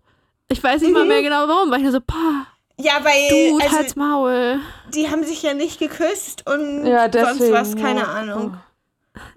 Ich 0.49 0.63
weiß 0.63 0.83
nicht 0.83 0.93
mal 0.93 1.03
Mhm. 1.05 1.09
mehr 1.09 1.23
genau 1.23 1.49
warum, 1.49 1.71
weil 1.71 1.79
ich 1.79 1.85
nur 1.85 1.93
so, 1.93 2.01
pah, 2.01 2.47
Ja, 2.77 2.95
weil 3.03 3.29
du, 3.31 3.59
also, 3.59 3.77
halt's 3.77 3.97
Maul. 3.97 4.61
die 4.93 5.11
haben 5.11 5.25
sich 5.25 5.43
ja 5.43 5.55
nicht 5.55 5.79
geküsst 5.79 6.47
und 6.51 6.85
Ja, 6.87 7.11
sonst 7.11 7.41
deswegen. 7.41 7.53
was, 7.55 7.75
keine 7.77 8.01
ja. 8.01 8.07
Ahnung. 8.07 8.59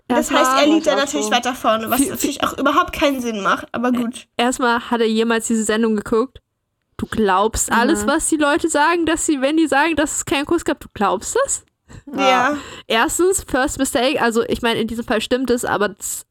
Das 0.08 0.30
heißt, 0.32 0.52
er 0.62 0.68
liegt 0.68 0.86
da 0.88 0.96
natürlich 0.96 1.26
so. 1.28 1.32
weiter 1.32 1.56
vorne, 1.56 1.90
was 1.90 2.00
natürlich 2.08 2.44
auch 2.44 2.58
überhaupt 2.58 2.94
keinen 2.94 3.22
Sinn 3.22 3.42
macht, 3.42 3.68
aber 3.72 3.92
gut. 3.92 4.28
Erstmal 4.38 4.80
hat 4.92 5.00
er 5.02 5.08
jemals 5.08 5.48
diese 5.48 5.64
Sendung 5.64 5.96
geguckt. 5.96 6.40
Du 6.98 7.08
glaubst 7.08 7.72
alles, 7.72 8.04
Mhm. 8.04 8.08
was 8.08 8.28
die 8.30 8.36
Leute 8.38 8.70
sagen, 8.70 9.06
dass 9.06 9.26
sie, 9.26 9.42
wenn 9.42 9.58
die 9.58 9.68
sagen, 9.68 9.96
dass 9.96 10.18
es 10.18 10.26
keinen 10.26 10.46
Kuss 10.46 10.64
gab, 10.66 10.80
du 10.80 10.88
glaubst 10.94 11.36
das? 11.44 11.64
Ja, 12.16 12.58
Erstens, 12.88 13.44
First 13.48 13.80
Mistake, 13.80 14.22
also 14.22 14.44
ich 14.44 14.62
meine, 14.62 14.80
in 14.80 14.88
diesem 14.88 15.04
Fall 15.06 15.22
stimmt 15.22 15.50
es, 15.50 15.64
aber 15.66 15.90
das, 15.90 16.26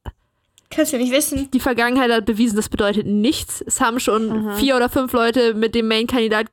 kannst 0.71 0.93
du 0.93 0.97
nicht 0.99 1.13
wissen. 1.13 1.51
die 1.53 1.61
Vergangenheit 1.61 2.11
hat 2.11 2.25
bewiesen, 2.25 2.57
das 2.57 2.69
bedeutet 2.69 3.07
nichts. 3.07 3.63
Es 3.67 3.81
haben 3.81 4.01
schon 4.01 4.45
Mhm. 4.47 4.53
vier 4.57 4.77
oder 4.77 4.89
fünf 4.89 5.13
Leute 5.13 5.55
mit 5.55 5.75
dem 5.75 5.89
Main-Kandidat 5.89 6.47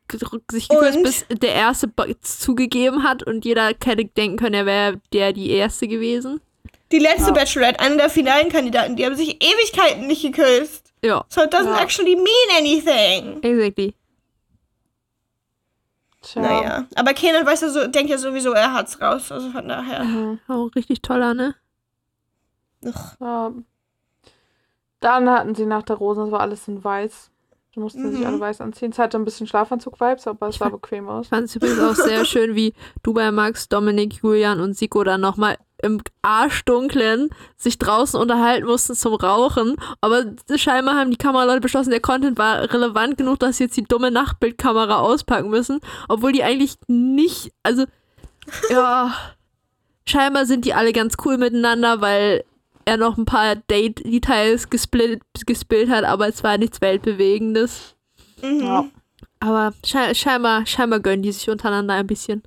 sich 0.51 0.67
geküsst, 0.69 1.03
bis 1.03 1.25
der 1.39 1.53
erste 1.53 1.87
be- 1.87 2.15
zugegeben 2.21 3.03
hat 3.03 3.23
und 3.23 3.45
jeder 3.45 3.67
hätte 3.83 4.05
denken 4.05 4.37
können, 4.37 4.55
er 4.55 4.65
wäre 4.65 5.01
der 5.13 5.33
die 5.33 5.49
erste 5.51 5.87
gewesen. 5.87 6.41
Die 6.91 6.99
letzte 6.99 7.27
Ja. 7.27 7.31
Bachelorette, 7.33 7.79
einer 7.79 7.97
der 7.97 8.09
finalen 8.09 8.49
Kandidaten, 8.49 8.95
die 8.95 9.05
haben 9.05 9.15
sich 9.15 9.43
Ewigkeiten 9.43 10.07
nicht 10.07 10.21
geküsst. 10.23 10.91
Ja, 11.03 11.23
So 11.29 11.41
it 11.43 11.53
doesn't 11.53 11.65
Ja. 11.75 11.79
actually 11.81 12.15
mean 12.15 12.57
anything. 12.57 13.41
exactly. 13.43 13.93
Tja. 16.21 16.41
Naja, 16.41 16.85
aber 16.95 17.13
Kenan 17.13 17.45
weiß 17.45 17.61
ja 17.61 17.69
so, 17.69 17.87
denkt 17.87 18.09
ja 18.11 18.17
sowieso, 18.17 18.51
er 18.51 18.73
hat's 18.73 18.99
raus, 19.01 19.31
also 19.31 19.49
von 19.51 19.67
daher. 19.67 20.03
Mhm. 20.03 20.39
Auch 20.49 20.69
richtig 20.75 21.01
toller, 21.01 21.33
ne? 21.33 21.55
Ugh. 22.83 22.93
Ja. 23.21 23.53
Dann 24.99 25.29
hatten 25.29 25.55
sie 25.55 25.65
nach 25.65 25.83
der 25.83 25.95
Rosen, 25.95 26.23
das 26.25 26.31
war 26.31 26.41
alles 26.41 26.67
in 26.67 26.83
weiß. 26.83 27.31
Die 27.75 27.79
mussten 27.79 28.11
sich 28.11 28.19
Mhm. 28.21 28.25
alle 28.25 28.39
weiß 28.41 28.59
anziehen. 28.61 28.91
Es 28.91 28.99
hatte 28.99 29.17
ein 29.17 29.23
bisschen 29.23 29.47
Schlafanzug-Vibes, 29.47 30.27
aber 30.27 30.49
es 30.49 30.57
sah 30.57 30.67
bequem 30.69 31.07
aus. 31.07 31.27
Ich 31.27 31.29
fand 31.29 31.45
es 31.45 31.55
übrigens 31.55 31.79
auch 31.79 31.95
sehr 31.95 32.25
schön, 32.25 32.53
wie 32.55 32.73
du 33.03 33.13
bei 33.13 33.31
Max, 33.31 33.69
Dominik, 33.69 34.15
Julian 34.21 34.59
und 34.59 34.75
Siko 34.75 35.03
dann 35.05 35.21
nochmal 35.21 35.57
im 35.81 36.01
Arschdunklen 36.21 37.29
sich 37.57 37.79
draußen 37.79 38.19
unterhalten 38.19 38.67
mussten 38.67 38.95
zum 38.95 39.13
Rauchen. 39.13 39.75
Aber 40.01 40.25
scheinbar 40.55 40.95
haben 40.95 41.11
die 41.11 41.17
Kameraleute 41.17 41.61
beschlossen, 41.61 41.91
der 41.91 42.01
Content 42.01 42.37
war 42.37 42.71
relevant 42.73 43.17
genug, 43.17 43.39
dass 43.39 43.57
sie 43.57 43.65
jetzt 43.65 43.77
die 43.77 43.83
dumme 43.83 44.11
Nachtbildkamera 44.11 44.99
auspacken 44.99 45.49
müssen. 45.49 45.79
Obwohl 46.07 46.31
die 46.31 46.43
eigentlich 46.43 46.75
nicht, 46.87 47.51
also, 47.63 47.85
ja, 48.69 49.13
scheinbar 50.07 50.45
sind 50.45 50.65
die 50.65 50.73
alle 50.73 50.93
ganz 50.93 51.15
cool 51.25 51.37
miteinander, 51.37 52.01
weil 52.01 52.43
er 52.85 52.97
noch 52.97 53.17
ein 53.17 53.25
paar 53.25 53.55
Date-Details 53.55 54.69
gesplit, 54.69 55.21
gespillt 55.45 55.89
hat, 55.89 56.03
aber 56.03 56.27
es 56.27 56.43
war 56.43 56.57
nichts 56.57 56.81
Weltbewegendes. 56.81 57.95
Mhm. 58.41 58.61
Ja, 58.61 58.85
Aber 59.39 59.73
schei 59.85 60.13
scheinbar, 60.13 60.65
scheinbar 60.65 60.99
gönnen 60.99 61.21
die 61.21 61.31
sich 61.31 61.49
untereinander 61.49 61.93
ein 61.93 62.07
bisschen. 62.07 62.41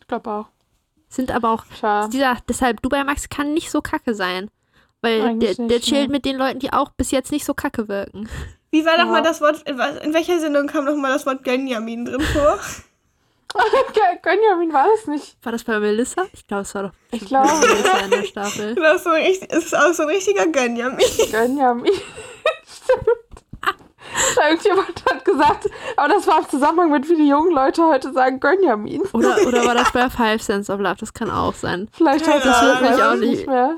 ich 0.00 0.06
glaube 0.06 0.30
auch. 0.30 0.46
Sind 1.12 1.30
aber 1.30 1.50
auch, 1.50 1.64
Tja. 1.78 2.08
dieser, 2.08 2.38
deshalb, 2.48 2.80
du 2.80 2.88
bei 2.88 3.04
Max 3.04 3.28
kann 3.28 3.52
nicht 3.52 3.70
so 3.70 3.82
kacke 3.82 4.14
sein. 4.14 4.50
Weil 5.02 5.18
der, 5.20 5.28
Eigentlich 5.30 5.56
der 5.56 5.66
nicht, 5.66 5.84
chillt 5.84 6.08
ne. 6.08 6.12
mit 6.12 6.24
den 6.24 6.36
Leuten, 6.36 6.58
die 6.58 6.72
auch 6.72 6.90
bis 6.96 7.10
jetzt 7.10 7.32
nicht 7.32 7.44
so 7.44 7.52
kacke 7.54 7.86
wirken. 7.88 8.28
Wie 8.70 8.84
war 8.86 8.96
Ja. 8.96 9.04
noch 9.04 9.10
mal 9.12 9.22
das 9.22 9.40
Wort, 9.42 9.60
in, 9.68 9.76
welcher 10.14 10.40
Sendung 10.40 10.68
kam 10.68 10.86
noch 10.86 10.96
mal 10.96 11.12
das 11.12 11.26
Wort 11.26 11.44
Gönjamin 11.44 12.06
drin 12.06 12.20
vor? 12.22 12.58
Gönjamin 14.22 14.72
war 14.72 14.86
das 14.96 15.06
nicht. 15.06 15.36
War 15.42 15.52
das 15.52 15.64
bei 15.64 15.78
Melissa? 15.78 16.24
Ich 16.32 16.46
glaube, 16.46 16.62
es 16.62 16.74
war 16.74 16.84
doch 16.84 16.92
Ich 17.10 17.26
glaube. 17.26 17.48
Melissa 17.60 17.98
in 17.98 18.10
der 18.10 18.22
Staffel. 18.24 18.74
Das 18.80 18.96
ist, 18.96 19.04
so 19.04 19.10
ein, 19.10 19.22
richtig- 19.22 19.48
das 19.48 19.64
ist 19.64 19.76
auch 19.76 19.92
so 19.92 20.04
ein 20.04 20.08
richtiger 20.08 20.46
Gönjamin. 20.46 21.04
Gönjamin. 21.30 21.92
Irgendjemand 24.50 25.04
hat 25.08 25.24
gesagt, 25.24 25.70
aber 25.96 26.08
das 26.14 26.26
war 26.26 26.38
im 26.40 26.48
Zusammenhang 26.48 26.90
mit, 26.90 27.08
wie 27.08 27.16
die 27.16 27.28
jungen 27.28 27.52
Leute 27.52 27.84
heute 27.86 28.12
sagen, 28.12 28.40
Gönjamin. 28.40 29.02
Oder, 29.12 29.36
oder 29.46 29.64
war 29.66 29.74
das 29.74 29.92
bei 29.92 30.08
Five 30.10 30.42
Sense 30.42 30.72
of 30.72 30.80
Love? 30.80 30.96
Das 30.98 31.14
kann 31.14 31.30
auch 31.30 31.54
sein. 31.54 31.88
Vielleicht 31.92 32.26
Ja, 32.26 32.34
heute 32.34 32.48
das 32.48 32.80
mich 32.80 33.02
auch 33.02 33.14
ich 33.14 33.20
nicht- 33.20 33.46
mehr. 33.46 33.76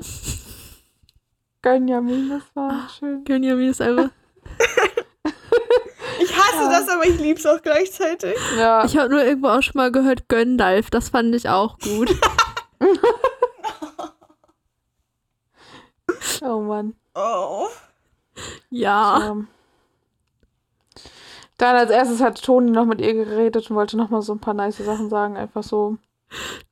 Gönjamin, 1.61 2.29
das 2.29 2.43
war 2.53 2.87
schön. 2.99 3.23
Gönjamin 3.25 3.69
ist 3.69 3.81
einfach. 3.81 4.09
Ich 6.17 6.31
hasse 6.35 6.69
das, 6.69 6.87
aber 6.87 7.05
ich 7.05 7.19
lieb's 7.19 7.45
auch 7.45 7.61
gleichzeitig. 7.61 8.35
Ja, 8.57 8.85
Ich 8.85 8.95
habe 8.97 9.09
nur 9.09 9.21
irgendwo 9.23 9.49
auch 9.49 9.61
schon 9.61 9.73
mal 9.75 9.91
gehört 9.91 10.29
Göndalf. 10.29 10.89
Das 10.89 11.09
fand 11.09 11.35
ich 11.35 11.49
auch 11.49 11.77
gut. 11.79 12.09
oh 16.41 16.59
Mann. 16.61 16.95
Oh. 17.15 17.67
Ja. 18.69 19.31
Ähm. 19.31 19.47
Dann 21.57 21.75
als 21.75 21.89
erstes 21.89 22.21
hat 22.21 22.41
Toni 22.43 22.71
noch 22.71 22.85
mit 22.85 22.99
ihr 23.01 23.13
geredet 23.13 23.69
und 23.69 23.75
wollte 23.75 23.95
noch 23.97 24.09
mal 24.09 24.21
so 24.21 24.33
ein 24.33 24.39
paar 24.39 24.53
nice 24.53 24.77
Sachen 24.77 25.09
sagen. 25.09 25.37
Einfach 25.37 25.63
so. 25.63 25.97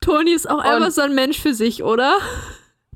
Toni 0.00 0.32
ist 0.32 0.48
auch 0.50 0.58
einfach 0.58 0.90
so 0.90 1.00
ein 1.02 1.14
Mensch 1.14 1.40
für 1.40 1.54
sich, 1.54 1.82
oder? 1.82 2.18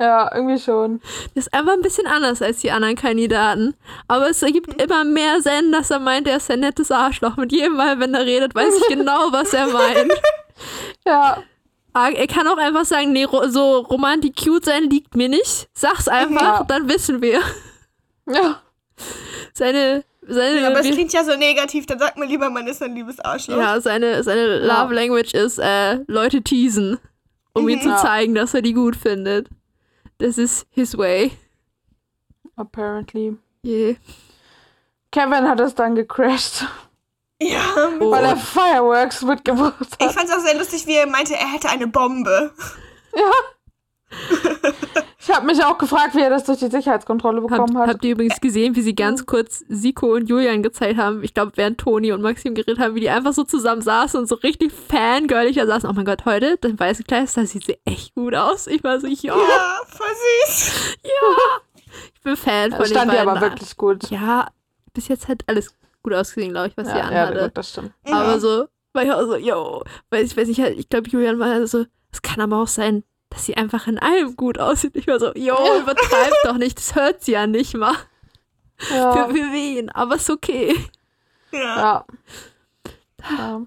Ja, 0.00 0.30
irgendwie 0.34 0.58
schon. 0.60 1.00
Der 1.34 1.40
ist 1.40 1.52
einfach 1.54 1.72
ein 1.72 1.80
bisschen 1.82 2.06
anders 2.06 2.40
als 2.42 2.58
die 2.58 2.70
anderen 2.70 2.94
Kandidaten. 2.94 3.74
Aber 4.06 4.28
es 4.30 4.42
ergibt 4.42 4.80
immer 4.80 5.02
mehr 5.04 5.40
Sinn, 5.42 5.72
dass 5.72 5.90
er 5.90 5.98
meint, 5.98 6.28
er 6.28 6.36
ist 6.36 6.50
ein 6.50 6.60
nettes 6.60 6.90
Arschloch. 6.92 7.36
Mit 7.36 7.50
jedem 7.52 7.76
Mal, 7.76 7.98
wenn 7.98 8.14
er 8.14 8.24
redet, 8.26 8.54
weiß 8.54 8.74
ich 8.76 8.86
genau, 8.88 9.32
was 9.32 9.52
er 9.54 9.66
meint. 9.68 10.12
Ja, 11.06 11.42
Ah, 11.94 12.10
Er 12.10 12.26
kann 12.28 12.46
auch 12.46 12.58
einfach 12.58 12.84
sagen, 12.84 13.12
nee, 13.12 13.26
so 13.48 13.78
romantik 13.78 14.36
cute 14.36 14.64
sein 14.66 14.84
liegt 14.90 15.16
mir 15.16 15.28
nicht. 15.28 15.68
Sag's 15.72 16.06
einfach, 16.06 16.60
Ja. 16.60 16.64
dann 16.64 16.88
wissen 16.88 17.22
wir. 17.22 17.40
ja. 18.26 18.60
Seine, 19.52 20.04
seine, 20.28 20.60
Ja, 20.60 20.68
aber 20.68 20.80
es 20.80 20.86
klingt 20.90 21.12
ja 21.12 21.24
so 21.24 21.36
negativ, 21.36 21.86
dann 21.86 21.98
sagt 21.98 22.16
man 22.18 22.28
lieber, 22.28 22.50
man 22.50 22.66
ist 22.66 22.82
ein 22.82 22.94
liebes 22.94 23.18
Arschloch. 23.20 23.56
ja, 23.56 23.80
seine, 23.80 24.22
seine 24.22 24.64
Ja. 24.66 24.82
Love 24.82 24.94
Language 24.94 25.34
ist, 25.34 25.58
äh, 25.58 26.00
Leute 26.06 26.42
teasen, 26.42 26.98
um 27.54 27.68
ihm 27.68 27.78
Mhm. 27.78 27.82
zu 27.82 27.88
Ja. 27.88 27.96
zeigen, 27.96 28.34
dass 28.34 28.54
er 28.54 28.62
die 28.62 28.74
gut 28.74 28.94
findet. 28.96 29.48
Das 30.18 30.36
ist 30.38 30.66
his 30.70 30.96
way. 30.98 31.32
Apparently. 32.56 33.36
Yeah. 33.64 33.96
Kevin 35.12 35.48
hat 35.48 35.60
es 35.60 35.74
dann 35.74 35.94
gecrashed, 35.94 36.66
Ja. 37.40 37.88
Oh. 38.00 38.10
weil 38.10 38.24
er 38.24 38.36
Fireworks 38.36 39.22
mitgebracht 39.22 39.74
Ich 39.98 40.06
hat. 40.06 40.14
fand's 40.14 40.32
auch 40.32 40.40
sehr 40.40 40.56
lustig, 40.58 40.86
wie 40.86 40.96
er 40.96 41.06
meinte, 41.06 41.34
er 41.34 41.50
hätte 41.52 41.68
eine 41.68 41.86
Bombe. 41.86 42.52
Ich 45.28 45.34
habe 45.34 45.44
mich 45.44 45.62
auch 45.62 45.76
gefragt, 45.76 46.14
wie 46.14 46.20
er 46.22 46.30
das 46.30 46.44
durch 46.44 46.58
die 46.60 46.68
Sicherheitskontrolle 46.70 47.42
bekommen 47.42 47.76
hat. 47.76 47.88
habt 47.90 48.04
ihr 48.04 48.12
übrigens 48.12 48.40
gesehen, 48.40 48.74
wie 48.76 48.80
sie 48.80 48.94
ganz 48.94 49.26
kurz 49.26 49.62
Siko 49.68 50.14
und 50.14 50.26
Julian 50.28 50.62
gezeigt 50.62 50.96
haben? 50.98 51.22
Ich 51.22 51.34
glaube, 51.34 51.52
während 51.56 51.76
Toni 51.78 52.12
und 52.12 52.22
Maxim 52.22 52.54
geredet 52.54 52.78
haben, 52.78 52.94
wie 52.94 53.00
die 53.00 53.10
einfach 53.10 53.34
so 53.34 53.44
zusammen 53.44 53.82
saßen 53.82 54.18
und 54.18 54.26
so 54.26 54.36
richtig 54.36 54.72
fangirlig 54.72 55.56
da 55.56 55.66
saßen. 55.66 55.88
Oh 55.90 55.92
mein 55.92 56.06
Gott, 56.06 56.24
heute, 56.24 56.56
das 56.60 56.72
weiße 56.78 57.02
Kleid, 57.04 57.24
das 57.36 57.50
sieht 57.50 57.64
sie 57.66 57.76
echt 57.84 58.14
gut 58.14 58.34
aus. 58.34 58.66
Ich 58.68 58.82
war 58.82 58.98
so, 59.00 59.06
ja, 59.06 59.36
Ja, 59.36 59.80
voll 59.88 60.06
süß. 60.46 60.96
ich 62.14 62.20
bin 62.22 62.36
Fan 62.36 62.70
von 62.70 62.78
Das 62.80 62.88
den 62.88 62.96
stand 62.96 63.12
ja 63.12 63.24
beiden. 63.24 63.28
aber 63.28 63.40
wirklich 63.42 63.76
gut. 63.76 64.10
Ja, 64.10 64.48
bis 64.94 65.08
jetzt 65.08 65.28
hat 65.28 65.42
alles 65.46 65.74
gut 66.02 66.14
ausgesehen, 66.14 66.52
glaube 66.52 66.68
ich, 66.68 66.76
was 66.78 66.86
sie 66.88 66.94
Ja, 66.94 67.10
ja, 67.12 67.24
anhatte. 67.24 67.42
gut, 67.44 67.50
das 67.58 67.70
stimmt. 67.70 67.92
aber 68.10 68.40
so, 68.40 68.66
war 68.94 69.02
ich 69.04 69.12
auch 69.12 69.20
so, 69.26 69.36
yo, 69.36 69.82
weil 70.08 70.24
ich 70.24 70.34
weiß 70.36 70.48
nicht, 70.48 70.58
ich 70.60 70.88
glaube, 70.88 71.08
Julian 71.10 71.38
war 71.38 71.66
so, 71.66 71.84
es 72.12 72.22
kann 72.22 72.40
aber 72.40 72.62
auch 72.62 72.68
sein, 72.68 73.04
dass 73.30 73.44
sie 73.46 73.56
einfach 73.56 73.86
in 73.86 73.98
allem 73.98 74.36
gut 74.36 74.58
aussieht. 74.58 74.96
Ich 74.96 75.06
war 75.06 75.18
so, 75.20 75.32
yo, 75.34 75.56
übertreib 75.80 76.32
doch 76.44 76.56
nicht, 76.56 76.78
das 76.78 76.94
hört 76.94 77.22
sie 77.22 77.32
ja 77.32 77.46
nicht 77.46 77.74
mal. 77.76 77.94
Ja. 78.90 79.12
Für, 79.12 79.34
für 79.34 79.52
wen? 79.52 79.90
Aber 79.90 80.14
ist 80.16 80.30
okay. 80.30 80.74
Ja. 81.52 81.60
Ja. 81.60 82.04
ja. 83.38 83.62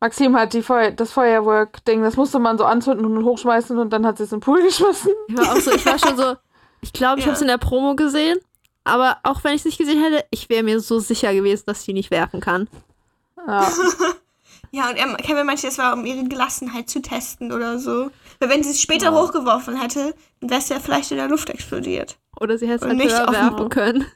Maxim 0.00 0.34
hat 0.36 0.54
die 0.54 0.62
Feu 0.62 0.90
das 0.92 1.12
Feuerwerk-Ding, 1.12 2.02
das 2.02 2.16
musste 2.16 2.38
man 2.38 2.56
so 2.56 2.64
anzünden 2.64 3.04
und 3.04 3.24
hochschmeißen 3.24 3.78
und 3.78 3.90
dann 3.90 4.06
hat 4.06 4.16
sie 4.16 4.24
es 4.24 4.32
in 4.32 4.38
den 4.38 4.44
Pool 4.44 4.62
geschmissen. 4.66 5.12
Ich 5.28 5.36
war 5.36 5.52
auch 5.52 5.56
so, 5.60 5.70
ich 5.72 5.84
war 5.84 5.98
schon 5.98 6.16
so, 6.16 6.36
ich 6.80 6.92
glaube, 6.92 7.18
ich 7.18 7.26
Ja. 7.26 7.32
habe 7.32 7.36
es 7.36 7.42
in 7.42 7.48
der 7.48 7.58
Promo 7.58 7.94
gesehen, 7.96 8.38
aber 8.84 9.18
auch 9.24 9.44
wenn 9.44 9.52
ich 9.54 9.60
es 9.60 9.64
nicht 9.66 9.78
gesehen 9.78 10.02
hätte, 10.02 10.24
ich 10.30 10.48
wäre 10.48 10.62
mir 10.62 10.80
so 10.80 11.00
sicher 11.00 11.34
gewesen, 11.34 11.64
dass 11.66 11.84
sie 11.84 11.92
nicht 11.92 12.10
werfen 12.10 12.40
kann. 12.40 12.68
Ja. 13.46 13.66
Ja, 14.72 14.88
und 14.90 14.96
er, 14.96 15.14
Kevin 15.16 15.46
meinte, 15.46 15.66
das 15.66 15.78
war, 15.78 15.92
um 15.94 16.06
ihre 16.06 16.22
Gelassenheit 16.24 16.88
zu 16.88 17.02
testen 17.02 17.50
oder 17.52 17.78
so. 17.78 18.10
Weil 18.38 18.48
wenn 18.50 18.62
sie 18.62 18.70
es 18.70 18.80
später 18.80 19.06
Ja. 19.06 19.12
hochgeworfen 19.12 19.76
hätte, 19.80 20.14
dann 20.40 20.50
wäre 20.50 20.60
es 20.60 20.68
ja 20.68 20.78
vielleicht 20.78 21.10
in 21.10 21.16
der 21.16 21.28
Luft 21.28 21.50
explodiert. 21.50 22.16
Oder 22.40 22.56
sie 22.56 22.68
hätte 22.68 22.84
es 22.84 22.88
halt 22.88 22.96
nicht 22.98 23.10
höher 23.12 23.32
werfen 23.32 23.68
können. 23.68 24.06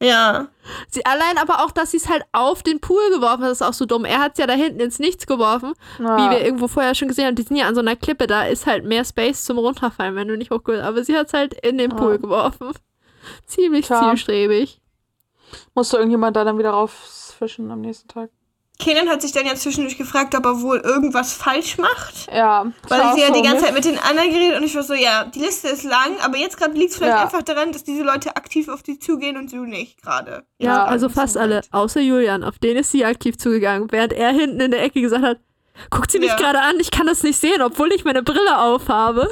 Ja. 0.00 0.46
Sie, 0.88 1.04
allein 1.04 1.38
aber 1.38 1.64
auch, 1.64 1.72
dass 1.72 1.90
sie 1.90 1.96
es 1.96 2.08
halt 2.08 2.22
auf 2.32 2.62
den 2.62 2.80
Pool 2.80 3.02
geworfen 3.10 3.42
hat, 3.44 3.50
ist 3.50 3.62
auch 3.62 3.72
so 3.72 3.84
dumm. 3.84 4.04
Er 4.04 4.20
hat 4.20 4.32
es 4.32 4.38
ja 4.38 4.46
da 4.46 4.54
hinten 4.54 4.80
ins 4.80 4.98
Nichts 5.00 5.26
geworfen, 5.26 5.72
ja. 5.98 6.16
wie 6.16 6.30
wir 6.30 6.44
irgendwo 6.44 6.68
vorher 6.68 6.94
schon 6.94 7.08
gesehen 7.08 7.26
haben. 7.26 7.34
Die 7.34 7.42
sind 7.42 7.56
ja 7.56 7.66
an 7.66 7.74
so 7.74 7.80
einer 7.80 7.96
Klippe, 7.96 8.26
da 8.28 8.44
ist 8.44 8.66
halt 8.66 8.84
mehr 8.84 9.04
Space 9.04 9.44
zum 9.44 9.58
Runterfallen, 9.58 10.14
wenn 10.14 10.28
du 10.28 10.36
nicht 10.36 10.50
hochgehst. 10.52 10.82
Aber 10.82 11.02
sie 11.04 11.16
hat 11.16 11.26
es 11.26 11.32
halt 11.34 11.52
in 11.66 11.78
den 11.78 11.90
Ja. 11.90 11.96
Pool 11.96 12.18
geworfen. 12.18 12.70
Ziemlich 13.46 13.86
Tja. 13.86 14.00
zielstrebig. 14.00 14.80
Musste 15.74 15.96
irgendjemand 15.96 16.36
da 16.36 16.44
dann 16.44 16.58
wieder 16.58 16.70
rausfischen 16.70 17.70
am 17.70 17.80
nächsten 17.80 18.06
Tag. 18.08 18.30
Kenan 18.80 19.08
hat 19.08 19.22
sich 19.22 19.32
dann 19.32 19.44
ja 19.44 19.54
zwischendurch 19.56 19.98
gefragt, 19.98 20.36
ob 20.36 20.44
er 20.46 20.60
wohl 20.60 20.78
irgendwas 20.78 21.32
falsch 21.32 21.78
macht. 21.78 22.28
Ja. 22.32 22.66
Weil 22.88 23.14
sie 23.14 23.22
ja 23.22 23.30
die 23.32 23.42
ganze. 23.42 23.64
Zeit 23.64 23.74
mit 23.74 23.84
den 23.84 23.98
anderen 23.98 24.30
geredet 24.30 24.56
und 24.56 24.62
ich 24.64 24.74
war 24.76 24.84
so, 24.84 24.94
ja, 24.94 25.24
die 25.24 25.40
Liste 25.40 25.66
ist 25.68 25.82
lang, 25.82 26.16
aber 26.22 26.36
jetzt 26.36 26.56
gerade 26.56 26.74
liegt 26.74 26.92
es 26.92 26.96
vielleicht 26.96 27.16
Ja. 27.16 27.22
einfach 27.24 27.42
daran, 27.42 27.72
dass 27.72 27.82
diese 27.82 28.04
Leute 28.04 28.36
aktiv 28.36 28.68
auf 28.68 28.84
die 28.84 28.98
zugehen 29.00 29.36
und 29.36 29.52
du 29.52 29.64
nicht 29.64 30.00
gerade. 30.00 30.44
Ja, 30.58 30.68
Ja, 30.76 30.84
also 30.84 31.08
fast 31.08 31.36
alle, 31.36 31.56
halt- 31.56 31.68
außer 31.72 32.00
Julian. 32.00 32.44
Auf 32.44 32.58
den 32.60 32.76
ist 32.76 32.92
sie 32.92 33.04
aktiv 33.04 33.36
zugegangen, 33.36 33.90
während 33.90 34.12
er 34.12 34.30
hinten 34.30 34.60
in 34.60 34.70
der 34.70 34.82
Ecke 34.84 35.00
gesagt 35.00 35.24
hat, 35.24 35.38
guckt 35.90 36.10
sie 36.12 36.18
mich 36.20 36.28
Ja. 36.30 36.36
gerade 36.36 36.60
an, 36.60 36.78
ich 36.78 36.90
kann 36.92 37.06
das 37.06 37.22
nicht 37.24 37.38
sehen, 37.40 37.62
obwohl 37.62 37.92
ich 37.92 38.04
meine 38.04 38.22
Brille 38.22 38.58
aufhabe. 38.58 39.28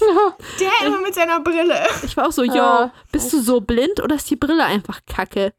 Der 0.60 0.86
immer 0.86 1.00
mit 1.00 1.14
seiner 1.14 1.40
Brille. 1.40 1.80
Ich 2.04 2.16
war 2.16 2.28
auch 2.28 2.32
so, 2.32 2.42
yo, 2.44 2.54
Ja. 2.54 2.92
bist 3.10 3.32
du 3.32 3.40
so 3.40 3.60
blind 3.60 4.02
oder 4.02 4.16
ist 4.16 4.28
die 4.30 4.36
Brille 4.36 4.64
einfach 4.64 5.00
kacke? 5.06 5.52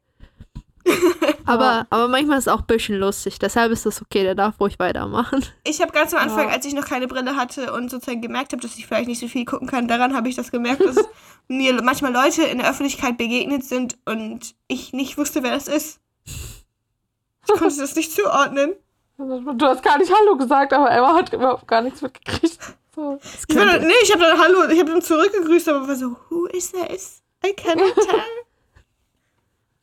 aber, 1.46 1.86
aber 1.90 2.08
manchmal 2.08 2.38
ist 2.38 2.46
es 2.46 2.52
auch 2.52 2.60
ein 2.60 2.66
bisschen 2.66 2.98
lustig, 2.98 3.38
deshalb 3.38 3.72
ist 3.72 3.86
das 3.86 4.02
okay, 4.02 4.22
der 4.22 4.34
darf 4.34 4.60
ruhig 4.60 4.78
weitermachen. 4.78 5.44
Ich 5.64 5.80
habe 5.80 5.92
ganz 5.92 6.12
am 6.12 6.20
Anfang, 6.20 6.48
Ja. 6.48 6.54
als 6.54 6.66
ich 6.66 6.74
noch 6.74 6.84
keine 6.86 7.08
Brille 7.08 7.36
hatte 7.36 7.72
und 7.72 7.90
sozusagen 7.90 8.20
gemerkt 8.20 8.52
habe, 8.52 8.62
dass 8.62 8.76
ich 8.76 8.86
vielleicht 8.86 9.08
nicht 9.08 9.20
so 9.20 9.28
viel 9.28 9.44
gucken 9.44 9.66
kann, 9.68 9.88
daran 9.88 10.14
habe 10.14 10.28
ich 10.28 10.36
das 10.36 10.50
gemerkt, 10.50 10.82
dass 10.84 10.96
mir 11.48 11.80
manchmal 11.82 12.12
Leute 12.12 12.42
in 12.44 12.58
der 12.58 12.70
Öffentlichkeit 12.70 13.16
begegnet 13.16 13.64
sind 13.64 13.96
und 14.04 14.54
ich 14.68 14.92
nicht 14.92 15.16
wusste, 15.18 15.42
wer 15.42 15.52
das 15.52 15.68
ist. 15.68 16.00
Ich 16.26 17.54
konnte 17.58 17.76
das 17.78 17.94
nicht 17.96 18.12
zuordnen. 18.12 18.74
Du 19.16 19.66
hast 19.66 19.82
gar 19.82 19.98
nicht 19.98 20.12
Hallo 20.12 20.36
gesagt, 20.36 20.72
aber 20.72 20.90
Emma 20.90 21.14
hat 21.14 21.32
überhaupt 21.32 21.68
gar 21.68 21.82
nichts 21.82 22.02
mitgekriegt. 22.02 22.58
So. 22.94 23.18
Ich 23.22 23.54
dann, 23.54 23.86
nee, 23.86 23.92
ich 24.02 24.12
habe 24.12 24.22
dann 24.22 24.38
Hallo, 24.38 24.68
ich 24.68 24.78
habe 24.80 24.90
dann 24.90 25.02
zurückgegrüßt, 25.02 25.68
aber 25.68 25.86
war 25.86 25.94
so, 25.96 26.16
who 26.30 26.46
is 26.46 26.72
this? 26.72 27.22
I 27.46 27.52
cannot 27.52 27.94
tell. 27.94 28.20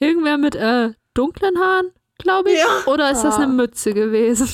Irgendwer 0.02 0.38
mit 0.38 0.56
äh, 0.56 0.92
dunklen 1.14 1.58
Haaren, 1.58 1.92
glaube 2.18 2.52
ich. 2.52 2.58
Ja. 2.60 2.92
Oder 2.92 3.12
ist 3.12 3.22
das 3.22 3.38
Ja. 3.38 3.44
eine 3.44 3.54
Mütze 3.54 3.94
gewesen? 3.94 4.50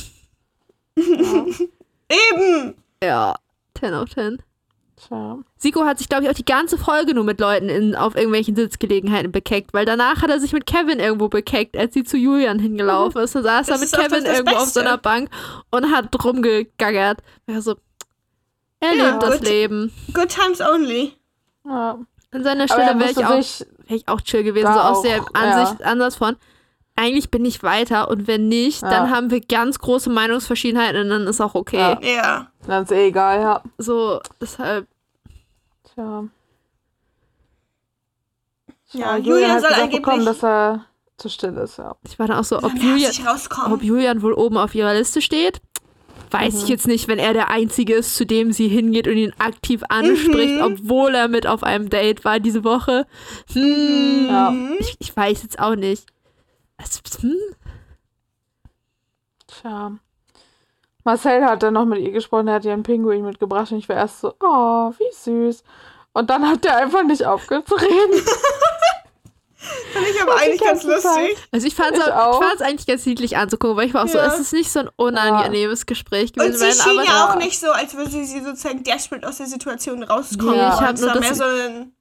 Eben. 0.98 2.76
Ja, 3.04 3.36
10 3.80 3.94
auf 3.94 4.10
10. 4.10 4.42
Tja. 4.96 5.38
Siko 5.58 5.86
hat 5.86 6.00
sich, 6.00 6.10
glaube 6.10 6.24
ich, 6.24 6.30
auch 6.30 6.34
die 6.36 6.46
ganze 6.46 6.78
Folge 6.78 7.14
nur 7.14 7.24
mit 7.24 7.40
Leuten 7.40 7.70
in, 7.70 7.96
auf 7.96 8.16
irgendwelchen 8.16 8.56
Sitzgelegenheiten 8.56 9.32
bekeckt, 9.32 9.72
weil 9.74 9.86
danach 9.86 10.24
hat 10.24 10.30
er 10.32 10.40
sich 10.40 10.54
mit 10.54 10.66
Kevin 10.66 11.00
irgendwo 11.00 11.28
bekeckt, 11.30 11.78
als 11.78 11.94
sie 11.94 12.04
zu 12.04 12.18
Julian 12.18 12.58
hingelaufen 12.58 13.22
ist. 13.22 13.36
Da 13.36 13.44
saß 13.44 13.68
er 13.68 13.74
Das 13.74 13.82
mit 13.82 13.90
ist 13.90 13.96
auch 13.98 14.02
Kevin 14.04 14.26
irgendwo 14.26 14.56
auf 14.56 14.60
so 14.62 14.66
Beste. 14.66 14.82
einer 14.82 14.98
Bank 14.98 15.30
und 15.70 15.92
hat 15.92 16.24
rumgegaggert. 16.24 17.20
Ja, 17.48 17.62
so, 17.62 17.76
er 18.80 18.96
Ja, 18.96 19.12
lebt 19.12 19.22
das. 19.24 19.42
Leben. 19.42 19.92
Good 20.14 20.30
times 20.30 20.62
only. 20.62 21.14
Ja. 21.64 22.00
An 22.32 22.44
seiner 22.44 22.64
er 22.64 22.68
Stelle 22.68 23.00
wäre 23.00 23.12
ich, 23.12 23.24
auch- 23.26 23.42
sich 23.42 23.68
wär 23.90 23.98
ich 23.98 24.08
auch 24.08 24.22
chill 24.22 24.44
gewesen, 24.44 24.66
Da 24.66 24.74
so 24.74 24.80
aus 24.80 24.98
auch, 24.98 25.04
der 25.04 25.18
ja. 25.18 25.24
Ansicht, 25.34 25.84
Ansatz 25.84 26.16
von, 26.16 26.36
eigentlich 26.96 27.30
bin 27.30 27.46
ich 27.46 27.64
weiter 27.64 28.10
und 28.10 28.28
wenn 28.28 28.48
nicht, 28.48 28.82
Ja. 28.82 28.90
dann 28.90 29.12
haben 29.12 29.30
wir 29.32 29.42
ganz 29.42 29.80
große 29.80 30.10
Meinungsverschiedenheiten 30.10 31.02
und 31.04 31.10
dann 31.10 31.28
ist 31.28 31.42
auch 31.42 31.56
okay. 31.56 31.78
Ja. 31.78 32.00
Ja. 32.02 32.48
Dann 32.66 32.84
ist 32.84 32.92
eh 32.92 33.08
egal, 33.08 33.42
ja. 33.42 33.62
So, 33.78 34.20
deshalb, 34.42 34.88
Tja. 35.94 36.24
Ja, 38.94 39.18
Julian 39.18 39.24
Julian 39.26 39.52
hat 39.52 39.62
soll 39.62 39.74
angeblich 39.74 40.02
bekommen, 40.02 40.26
dass 40.26 40.44
er 40.44 40.86
zu 41.18 41.30
still 41.30 41.58
ist, 41.58 41.78
ja. 41.78 41.96
ich 42.08 42.20
war 42.20 42.28
dann 42.28 42.38
auch 42.38 42.44
so, 42.44 42.58
ob 42.58 42.74
Julian, 42.76 43.12
ob 43.72 43.82
Julian 43.82 44.22
wohl 44.22 44.34
oben 44.34 44.58
auf 44.58 44.76
ihrer 44.76 44.94
Liste 44.94 45.22
steht. 45.22 45.60
Weiß 46.30 46.54
Mhm. 46.56 46.60
ich 46.64 46.68
jetzt 46.68 46.88
nicht, 46.88 47.08
wenn 47.08 47.20
er 47.20 47.34
der 47.34 47.50
Einzige 47.50 47.94
ist, 47.96 48.16
zu 48.16 48.26
dem 48.26 48.52
sie 48.52 48.68
hingeht 48.68 49.08
und 49.08 49.16
ihn 49.18 49.34
aktiv 49.40 49.82
anspricht, 49.90 50.56
Mhm. 50.56 50.62
obwohl 50.62 51.16
er 51.16 51.28
mit 51.28 51.48
auf 51.48 51.64
einem 51.64 51.90
Date 51.90 52.26
war 52.26 52.40
diese 52.40 52.64
Woche. 52.64 53.06
Hm, 53.54 54.28
Ja. 54.30 54.54
ich, 54.80 54.96
ich 55.00 55.16
weiß 55.16 55.44
jetzt 55.44 55.60
auch 55.60 55.76
nicht. 55.76 56.06
Es, 56.78 57.02
hm? 57.22 57.36
Tja. 59.48 59.92
Marcel 61.04 61.46
hat 61.46 61.64
dann 61.64 61.74
noch 61.76 61.86
mit 61.86 62.00
ihr 62.00 62.12
gesprochen, 62.12 62.50
er 62.50 62.56
hat 62.56 62.66
ihr 62.66 62.74
einen 62.74 62.84
Pinguin 62.84 63.24
mitgebracht 63.24 63.72
und 63.72 63.78
ich 63.78 63.88
war 63.88 63.96
erst 63.96 64.20
so, 64.20 64.34
oh, 64.42 64.92
wie 64.98 65.12
süß. 65.14 65.64
Und 66.14 66.30
dann 66.30 66.46
hat 66.48 66.66
er 66.66 66.78
einfach 66.78 67.04
nicht 67.04 67.26
aufgehört 67.26 67.68
zu 67.68 67.76
reden. 67.76 68.26
Fand 69.94 70.06
ich 70.08 70.22
aber 70.22 70.36
eigentlich 70.38 70.62
ganz 70.62 70.84
lustig. 70.84 71.36
Also 71.52 71.66
ich 71.68 71.76
fand 71.76 71.96
es 71.98 72.62
eigentlich 72.62 72.86
ganz 72.88 73.06
niedlich 73.06 73.38
anzugucken, 73.38 73.76
weil 73.78 73.88
ich 73.88 73.94
war 73.94 74.04
auch 74.04 74.08
so, 74.08 74.18
Ja. 74.20 74.28
es 74.28 74.40
ist 74.40 74.54
nicht 74.54 74.72
so 74.72 74.80
ein 74.82 74.90
unangenehmes 74.96 75.86
Gespräch 75.86 76.32
Und 76.32 76.46
gewesen. 76.46 76.58
sie 76.58 76.62
werden, 76.66 76.82
schien 76.82 76.92
aber 77.00 77.04
ja 77.08 77.26
auch 77.26 77.30
Ja. 77.34 77.36
nicht 77.38 77.60
so, 77.60 77.72
als 77.72 77.96
würde 77.96 78.10
sie 78.12 78.40
sozusagen 78.42 78.84
desperate 78.84 79.28
aus 79.28 79.38
der 79.38 79.48
Situation 79.48 80.04
rauskommen. 80.04 80.56
Nee, 80.56 80.62
ich 80.62 80.82
hab 80.82 80.96
es 80.96 81.02
nur 81.02 81.10
das- 81.12 81.20
mehr 81.22 81.36
so 81.36 81.44
ein, 81.44 81.94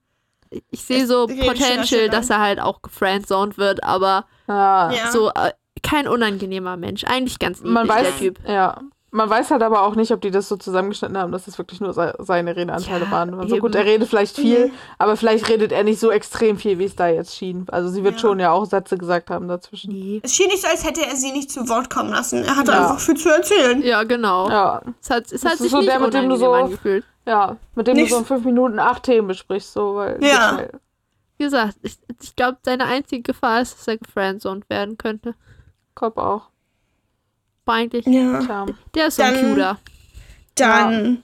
ich 0.69 0.83
sehe 0.83 1.05
so 1.07 1.25
Potential, 1.27 2.09
dass 2.09 2.29
er 2.29 2.39
halt 2.39 2.59
auch 2.59 2.81
gefriendzoned 2.81 3.57
wird, 3.57 3.83
aber 3.83 4.25
Ja. 4.47 4.91
ja. 4.91 5.11
so 5.11 5.29
äh, 5.29 5.51
kein 5.83 6.07
unangenehmer 6.07 6.77
Mensch. 6.77 7.03
Eigentlich 7.05 7.39
ganz 7.39 7.57
niedlich, 7.59 7.73
Man 7.73 7.87
weiß, 7.87 8.03
der 8.07 8.17
Typ. 8.17 8.39
ja. 8.47 8.79
Man 9.09 9.29
weiß 9.29 9.51
halt 9.51 9.63
aber 9.63 9.83
auch 9.83 9.95
nicht, 9.95 10.11
ob 10.11 10.19
die 10.19 10.31
das 10.31 10.49
so 10.49 10.57
zusammengeschnitten 10.57 11.17
haben, 11.17 11.31
dass 11.31 11.45
das 11.45 11.57
wirklich 11.57 11.79
nur 11.79 11.93
se 11.93 12.13
seine 12.19 12.55
Redeanteile 12.57 13.05
Ja, 13.05 13.11
waren. 13.11 13.33
Also 13.35 13.55
eben. 13.55 13.61
gut, 13.61 13.73
er 13.73 13.85
redet 13.85 14.09
vielleicht 14.09 14.35
viel, 14.35 14.67
Mhm. 14.67 14.71
aber 14.97 15.15
vielleicht 15.15 15.47
redet 15.47 15.71
er 15.71 15.85
nicht 15.85 15.99
so 15.99 16.11
extrem 16.11 16.57
viel, 16.57 16.77
wie 16.77 16.83
es 16.83 16.95
da 16.97 17.07
jetzt 17.07 17.33
schien. 17.33 17.65
Also 17.71 17.87
sie 17.87 18.03
wird 18.03 18.15
Ja. 18.15 18.19
schon 18.19 18.39
ja 18.41 18.51
auch 18.51 18.65
Sätze 18.65 18.97
gesagt 18.97 19.29
haben 19.29 19.47
dazwischen. 19.47 19.93
Nee. 19.93 20.19
Es 20.23 20.35
schien 20.35 20.47
nicht 20.47 20.61
so, 20.61 20.67
als 20.67 20.85
hätte 20.85 21.05
er 21.07 21.15
sie 21.15 21.31
nicht 21.31 21.49
zu 21.49 21.69
Wort 21.69 21.89
kommen 21.89 22.09
lassen. 22.09 22.43
Er 22.43 22.57
hatte 22.57 22.71
Ja. 22.71 22.81
einfach 22.81 22.99
viel 22.99 23.15
zu 23.15 23.29
erzählen. 23.29 23.81
Ja, 23.81 24.03
genau. 24.03 24.49
Ja, 24.49 24.81
Es 25.01 25.09
hat, 25.09 25.31
es 25.31 25.41
Das 25.41 25.51
hat 25.53 25.57
sich 25.59 25.71
so 25.71 25.77
nicht 25.77 25.89
der, 25.89 25.99
mit 26.01 26.13
dem 26.13 26.27
du 26.29 26.35
so- 26.35 26.51
angefühlt. 26.51 27.05
ja. 27.25 27.55
Mit 27.75 27.87
dem 27.87 27.95
Nicht- 27.95 28.09
du 28.11 28.15
so 28.15 28.19
in 28.19 28.25
fünf 28.25 28.43
Minuten 28.43 28.77
acht 28.77 29.03
Themen 29.03 29.29
besprichst, 29.29 29.71
so, 29.71 29.95
weil. 29.95 30.21
Ja. 30.21 30.59
Wie 31.37 31.43
gesagt, 31.45 31.77
ich, 31.81 31.97
ich 32.21 32.35
glaube, 32.35 32.57
seine 32.65 32.85
einzige 32.85 33.21
Gefahr 33.21 33.61
ist, 33.61 33.77
dass 33.77 33.87
er 33.87 33.97
gefriendzoned 33.99 34.69
werden 34.69 34.97
könnte. 34.97 35.33
Kopf 35.95 36.17
auch. 36.17 36.49
Eigentlich, 37.67 38.05
Ja. 38.05 38.39
Tja. 38.39 38.65
der 38.95 39.07
ist 39.07 39.15
so 39.17 39.23
ein 39.23 39.33
Dann- 39.33 39.49
Cuter. 39.53 39.77
Dann 40.55 41.23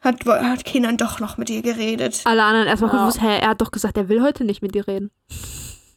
hat, 0.00 0.24
hat 0.24 0.64
Kenan 0.64 0.96
doch 0.96 1.20
noch 1.20 1.36
mit 1.36 1.50
ihr 1.50 1.62
geredet. 1.62 2.22
Alle 2.24 2.42
anderen 2.44 2.66
erstmal 2.68 2.92
Ja. 2.92 3.00
gewusst, 3.00 3.20
hä, 3.20 3.38
er 3.40 3.48
hat 3.50 3.60
doch 3.60 3.70
gesagt, 3.70 3.96
er 3.96 4.08
will 4.08 4.22
heute 4.22 4.44
nicht 4.44 4.62
mit 4.62 4.74
dir 4.74 4.86
reden. 4.86 5.10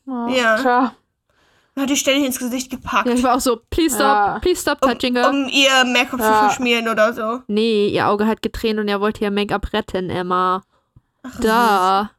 Ja. 0.05 0.27
Ja. 0.29 0.93
Er 1.75 1.83
hat 1.83 1.89
die 1.89 1.95
ständig 1.95 2.25
ins 2.25 2.39
Gesicht 2.39 2.69
gepackt, 2.71 3.07
Ja, 3.07 3.13
ich 3.13 3.23
war 3.23 3.35
auch 3.35 3.39
so, 3.39 3.61
please 3.69 3.95
stop, 3.95 4.05
Ja. 4.05 4.39
please 4.39 4.59
stop 4.61 4.81
touching 4.81 5.15
her. 5.15 5.29
um 5.29 5.47
ihr 5.47 5.85
Make-up 5.85 6.19
zu 6.19 6.25
Ja. 6.25 6.39
verschmieren 6.47 6.89
oder 6.89 7.13
so. 7.13 7.41
Nee, 7.47 7.87
ihr 7.89 8.07
Auge 8.07 8.25
hat 8.27 8.41
getränt 8.41 8.79
und 8.79 8.87
er 8.89 8.99
wollte 8.99 9.23
ihr 9.23 9.31
Make-up 9.31 9.71
retten, 9.71 10.09
Emma. 10.09 10.63
Da. 11.41 12.09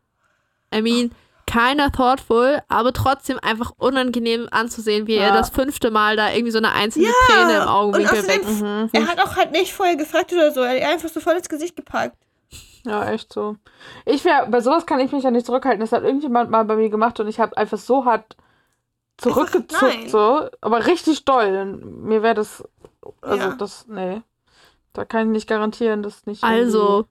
I 0.74 0.80
mean, 0.82 1.10
keiner 1.50 1.90
thoughtful, 1.90 2.62
aber 2.68 2.92
trotzdem 2.92 3.38
einfach 3.42 3.72
unangenehm 3.78 4.48
anzusehen, 4.50 5.06
wie 5.06 5.14
er 5.16 5.28
Ja. 5.28 5.34
das 5.36 5.50
fünfte 5.50 5.90
Mal 5.90 6.16
da 6.16 6.30
irgendwie 6.32 6.52
so 6.52 6.58
eine 6.58 6.72
einzelne 6.72 7.06
Ja, 7.06 7.12
Träne 7.26 7.56
im 7.62 7.68
Augenwinkel 7.68 8.18
außerdem- 8.20 8.60
Mhm. 8.84 8.88
Er 8.92 9.06
hat 9.08 9.20
auch 9.20 9.36
halt 9.36 9.52
nicht 9.52 9.72
vorher 9.72 9.96
gefragt 9.96 10.32
oder 10.32 10.52
so. 10.52 10.60
Er 10.60 10.84
hat 10.86 10.92
einfach 10.94 11.08
so 11.08 11.20
voll 11.20 11.34
ins 11.34 11.48
Gesicht 11.48 11.76
gepackt. 11.76 12.16
Ja, 12.84 13.10
echt 13.10 13.32
so. 13.32 13.56
Ich 14.06 14.24
wäre, 14.24 14.46
bei 14.48 14.60
sowas 14.60 14.86
kann 14.86 15.00
ich 15.00 15.12
mich 15.12 15.22
ja 15.24 15.30
nicht 15.30 15.44
zurückhalten. 15.46 15.80
Das 15.80 15.92
hat 15.92 16.02
irgendjemand 16.02 16.50
mal 16.50 16.64
bei 16.64 16.76
mir 16.76 16.88
gemacht 16.88 17.20
und 17.20 17.28
ich 17.28 17.38
habe 17.40 17.56
einfach 17.56 17.76
so 17.78 18.04
hart 18.06 18.36
zurückgezuckt, 19.18 20.08
so, 20.10 20.48
aber 20.60 20.86
richtig 20.86 21.24
doll. 21.24 21.56
Und 21.60 22.04
Mir 22.04 22.22
wäre 22.22 22.34
das, 22.34 22.64
also 23.20 23.36
Ja. 23.48 23.54
das, 23.58 23.86
nee. 23.88 24.22
Da 24.92 25.04
kann 25.04 25.26
ich 25.26 25.32
nicht 25.32 25.48
garantieren, 25.48 26.02
dass 26.02 26.26
nicht. 26.26 26.42
Also, 26.42 27.06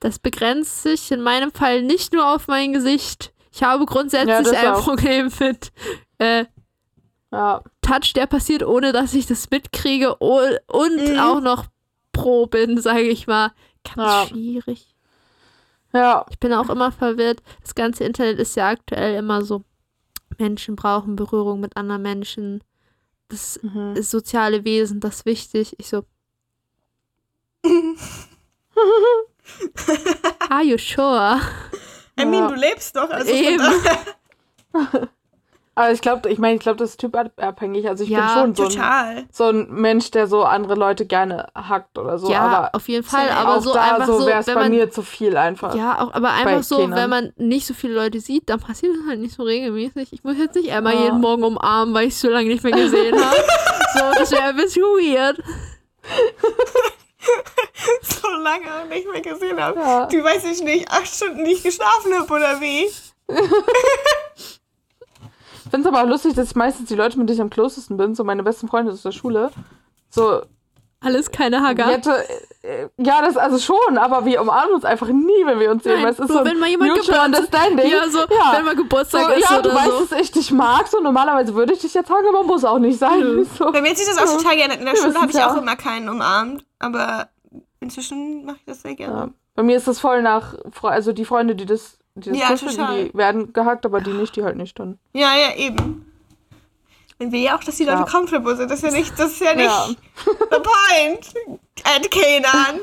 das 0.00 0.18
begrenzt 0.18 0.82
sich 0.82 1.10
in 1.10 1.20
meinem 1.22 1.52
Fall 1.52 1.82
nicht 1.82 2.12
nur 2.12 2.34
auf 2.34 2.48
mein 2.48 2.72
Gesicht. 2.72 3.32
Ich 3.52 3.62
habe 3.62 3.82
Ja, 3.82 3.86
grundsätzlich 3.86 4.36
das 4.38 4.52
ein 4.52 4.72
auch. 4.74 4.82
Problem 4.84 5.30
mit 5.40 5.72
äh, 6.18 6.44
Ja, 7.32 7.62
Touch, 7.82 8.12
der 8.14 8.26
passiert, 8.26 8.62
ohne 8.64 8.92
dass 8.92 9.14
ich 9.14 9.26
das 9.26 9.50
mitkriege 9.50 10.16
und 10.16 10.60
Mhm. 10.68 11.18
auch 11.20 11.40
noch 11.40 11.66
pro 12.12 12.46
bin, 12.46 12.80
sage 12.80 13.02
ich 13.08 13.26
mal. 13.26 13.52
Ganz 13.84 13.96
Ja. 13.96 14.26
schwierig. 14.28 14.94
ja, 15.92 16.24
Ich 16.30 16.38
bin 16.38 16.52
auch 16.52 16.68
immer 16.70 16.92
verwirrt. 16.92 17.42
Das 17.62 17.74
ganze 17.74 18.04
Internet 18.04 18.38
ist 18.38 18.56
ja 18.56 18.68
aktuell 18.68 19.16
immer 19.16 19.42
so. 19.44 19.64
Menschen 20.38 20.76
brauchen 20.76 21.16
Berührung 21.16 21.60
mit 21.60 21.76
anderen 21.76 22.02
Menschen. 22.02 22.62
Das 23.28 23.60
mhm. 23.62 23.94
ist 23.96 24.10
soziale 24.10 24.64
Wesen, 24.64 25.00
das 25.00 25.16
ist 25.18 25.26
wichtig. 25.26 25.74
Ich 25.78 25.88
so. 25.88 26.04
Are 30.50 30.62
you 30.62 30.78
sure? 30.78 31.40
I 32.18 32.24
mean, 32.24 32.42
Ja. 32.44 32.48
du 32.48 32.54
lebst 32.54 32.96
doch. 32.96 33.08
Also 33.10 33.30
Eben. 33.32 33.62
Aber 35.76 35.92
ich 35.92 36.00
glaube, 36.02 36.28
ich 36.28 36.38
meine, 36.38 36.56
ich 36.56 36.60
glaube, 36.60 36.76
das 36.78 36.90
ist 36.90 37.00
typabhängig. 37.00 37.88
Also 37.88 38.04
ich 38.04 38.10
Ja, 38.10 38.42
bin 38.42 38.54
schon 38.56 38.70
so 38.70 38.80
ein, 38.82 39.28
so 39.32 39.44
ein 39.44 39.70
Mensch, 39.70 40.10
der 40.10 40.26
so 40.26 40.42
andere 40.44 40.74
Leute 40.74 41.06
gerne 41.06 41.46
hackt 41.54 41.96
oder 41.96 42.18
so. 42.18 42.30
ja, 42.30 42.40
aber 42.40 42.74
auf 42.74 42.86
jeden 42.88 43.04
Fall. 43.04 43.30
Aber 43.30 43.56
auch 43.56 43.62
so 43.62 43.72
da 43.72 43.94
einfach 43.94 44.06
so 44.06 44.26
wäre 44.26 44.40
es 44.40 44.46
bei 44.46 44.54
man 44.56 44.70
mir 44.70 44.90
zu 44.90 45.00
viel 45.02 45.36
einfach. 45.38 45.74
Ja, 45.74 46.00
auch, 46.00 46.12
aber 46.12 46.32
einfach 46.32 46.64
so, 46.64 46.78
Kindern. 46.80 46.98
wenn 46.98 47.08
man 47.10 47.32
nicht 47.36 47.66
so 47.66 47.72
viele 47.72 47.94
Leute 47.94 48.20
sieht, 48.20 48.50
dann 48.50 48.60
passiert 48.60 48.94
es 48.94 49.08
halt 49.08 49.20
nicht 49.20 49.34
so 49.34 49.44
regelmäßig. 49.44 50.12
Ich 50.12 50.22
muss 50.22 50.36
jetzt 50.36 50.56
nicht 50.56 50.70
Emma 50.70 50.92
Ja. 50.92 51.04
jeden 51.04 51.20
Morgen 51.20 51.44
umarmen, 51.44 51.94
weil 51.94 52.08
ich 52.08 52.14
es 52.14 52.20
so 52.20 52.28
lange 52.28 52.48
nicht 52.48 52.62
mehr 52.64 52.72
gesehen 52.72 53.14
habe. 53.16 53.36
so, 53.94 54.00
das 54.18 54.32
wäre 54.32 54.42
ein 54.42 54.56
bisschen 54.56 54.82
weird. 54.82 55.38
So 58.02 58.28
lange 58.28 58.86
nicht 58.88 59.10
mehr 59.10 59.20
gesehen 59.22 59.60
habe. 59.62 59.78
Ja. 59.80 60.06
Du 60.06 60.22
weiß 60.22 60.44
ich 60.44 60.62
nicht, 60.62 60.90
acht 60.90 61.06
Stunden 61.08 61.42
nicht 61.42 61.62
geschlafen 61.64 62.12
habe 62.14 62.32
oder 62.32 62.60
wie? 62.60 62.84
Ich 65.64 65.70
finde 65.70 65.88
es 65.88 65.94
aber 65.94 66.02
auch 66.02 66.08
lustig, 66.08 66.34
dass 66.34 66.48
ich 66.50 66.56
meistens 66.56 66.88
die 66.88 66.94
Leute, 66.96 67.18
mit 67.18 67.28
denen 67.28 67.36
ich 67.36 67.42
am 67.42 67.50
closesten 67.50 67.96
bin, 67.96 68.14
so 68.14 68.24
meine 68.24 68.42
besten 68.42 68.68
Freunde 68.68 68.92
aus 68.92 69.02
der 69.02 69.12
Schule, 69.12 69.50
so, 70.10 70.42
Alles 71.00 71.30
keine 71.30 71.62
Hager. 71.62 71.90
Jette, 71.90 72.24
äh, 72.62 72.88
ja, 72.98 73.22
das 73.22 73.36
also 73.36 73.58
schon, 73.58 73.96
aber 73.96 74.24
wir 74.24 74.40
umarmen 74.40 74.74
uns 74.74 74.84
einfach 74.84 75.06
nie, 75.08 75.46
wenn 75.46 75.60
wir 75.60 75.70
uns 75.70 75.84
sehen, 75.84 76.02
Nein, 76.02 76.12
es 76.12 76.18
ist 76.18 76.28
nur 76.28 76.38
so 76.40 76.44
wenn 76.44 76.58
mal 76.58 76.68
jemand 76.68 76.90
mutual 76.96 77.06
Geburtstag- 77.06 77.26
understanding. 77.26 77.90
Ja, 77.90 78.08
so, 78.10 78.18
ja. 78.18 78.52
wenn 78.52 78.64
mal 78.64 78.76
so, 78.76 78.82
Geburtstag 78.82 79.36
ist 79.36 79.48
ja, 79.50 79.62
du 79.62 79.68
oder 79.70 79.78
weißt, 79.78 79.90
so. 79.90 80.04
dass 80.06 80.20
ich 80.20 80.32
dich 80.32 80.50
mag, 80.50 80.88
so 80.88 81.00
normalerweise 81.00 81.54
würde 81.54 81.72
ich 81.74 81.78
dich 81.80 81.94
jetzt 81.94 82.10
hagen, 82.10 82.26
aber 82.28 82.42
muss 82.42 82.64
auch 82.64 82.78
nicht 82.78 82.98
sein. 82.98 83.46
So. 83.58 83.70
Bei 83.70 83.80
mir 83.80 83.90
hat 83.90 83.96
sich 83.98 84.06
das 84.08 84.18
auch 84.18 84.36
total 84.36 84.56
geändert. 84.56 84.80
In 84.80 84.84
der 84.86 84.94
Wir 84.94 85.00
Schule 85.02 85.20
habe 85.20 85.30
ich 85.30 85.40
auch 85.42 85.56
immer 85.56 85.76
keinen 85.76 86.08
umarmt. 86.08 86.64
Aber 86.80 87.28
inzwischen 87.78 88.44
mache 88.44 88.56
ich 88.58 88.64
das 88.66 88.82
sehr 88.82 88.90
Ja. 88.92 88.96
gerne. 88.96 89.34
Bei 89.54 89.62
mir 89.62 89.76
ist 89.76 89.86
das 89.86 90.00
voll 90.00 90.22
nach, 90.22 90.54
Fre- 90.70 90.88
also 90.88 91.12
die 91.12 91.24
Freunde, 91.24 91.54
die 91.54 91.66
das, 91.66 91.98
die 92.14 92.30
das 92.30 92.38
Ja, 92.38 92.56
total. 92.56 93.04
die 93.08 93.14
werden 93.14 93.52
gehackt, 93.52 93.84
aber 93.86 94.00
die 94.00 94.12
nicht, 94.12 94.34
die 94.36 94.42
halt 94.42 94.56
nicht 94.56 94.78
dann. 94.78 94.98
Ja, 95.12 95.34
ja, 95.36 95.54
eben. 95.56 96.06
Man 97.18 97.32
will 97.32 97.40
ja 97.42 97.56
auch, 97.56 97.62
dass 97.62 97.76
die 97.76 97.84
Leute 97.84 97.98
Ja. 97.98 98.04
comfortable 98.06 98.56
sind. 98.56 98.70
Das 98.70 98.82
ist 98.82 98.90
ja 98.92 98.98
nicht, 98.98 99.12
das 99.18 99.32
ist 99.32 99.40
ja 99.40 99.54
nicht 99.54 99.66
Ja. 99.66 99.88
the 100.24 100.56
point. 100.62 101.34
At 101.84 102.10
Kenan. 102.10 102.80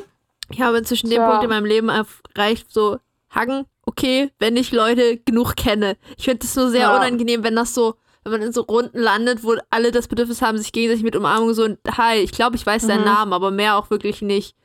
Ich 0.49 0.61
habe 0.61 0.77
inzwischen 0.77 1.09
den. 1.09 1.21
Punkt 1.21 1.43
in 1.43 1.49
meinem 1.49 1.65
Leben 1.65 1.89
erreicht, 1.89 2.67
so, 2.71 2.99
Hagen, 3.33 3.65
okay, 3.85 4.31
wenn 4.39 4.55
ich 4.55 4.71
Leute 4.71 5.17
genug 5.17 5.55
kenne. 5.55 5.97
Ich 6.17 6.25
finde 6.25 6.45
es 6.45 6.55
nur 6.55 6.69
sehr 6.69 6.81
Ja. 6.81 6.95
unangenehm, 6.97 7.43
wenn 7.43 7.55
das 7.55 7.73
so, 7.73 7.95
wenn 8.31 8.39
man 8.39 8.47
in 8.47 8.53
so 8.53 8.61
Runden 8.61 8.99
landet, 8.99 9.43
wo 9.43 9.55
alle 9.69 9.91
das 9.91 10.07
Bedürfnis 10.07 10.41
haben, 10.41 10.57
sich 10.57 10.71
gegenseitig 10.71 11.03
mit 11.03 11.15
Umarmung 11.15 11.53
so, 11.53 11.67
hi, 11.97 12.17
ich 12.17 12.31
glaube, 12.31 12.55
ich 12.55 12.65
weiß 12.65 12.87
deinen 12.87 12.99
Mhm. 13.01 13.05
Namen, 13.05 13.33
aber 13.33 13.51
mehr 13.51 13.77
auch 13.77 13.89
wirklich 13.89 14.21
nicht. 14.21 14.55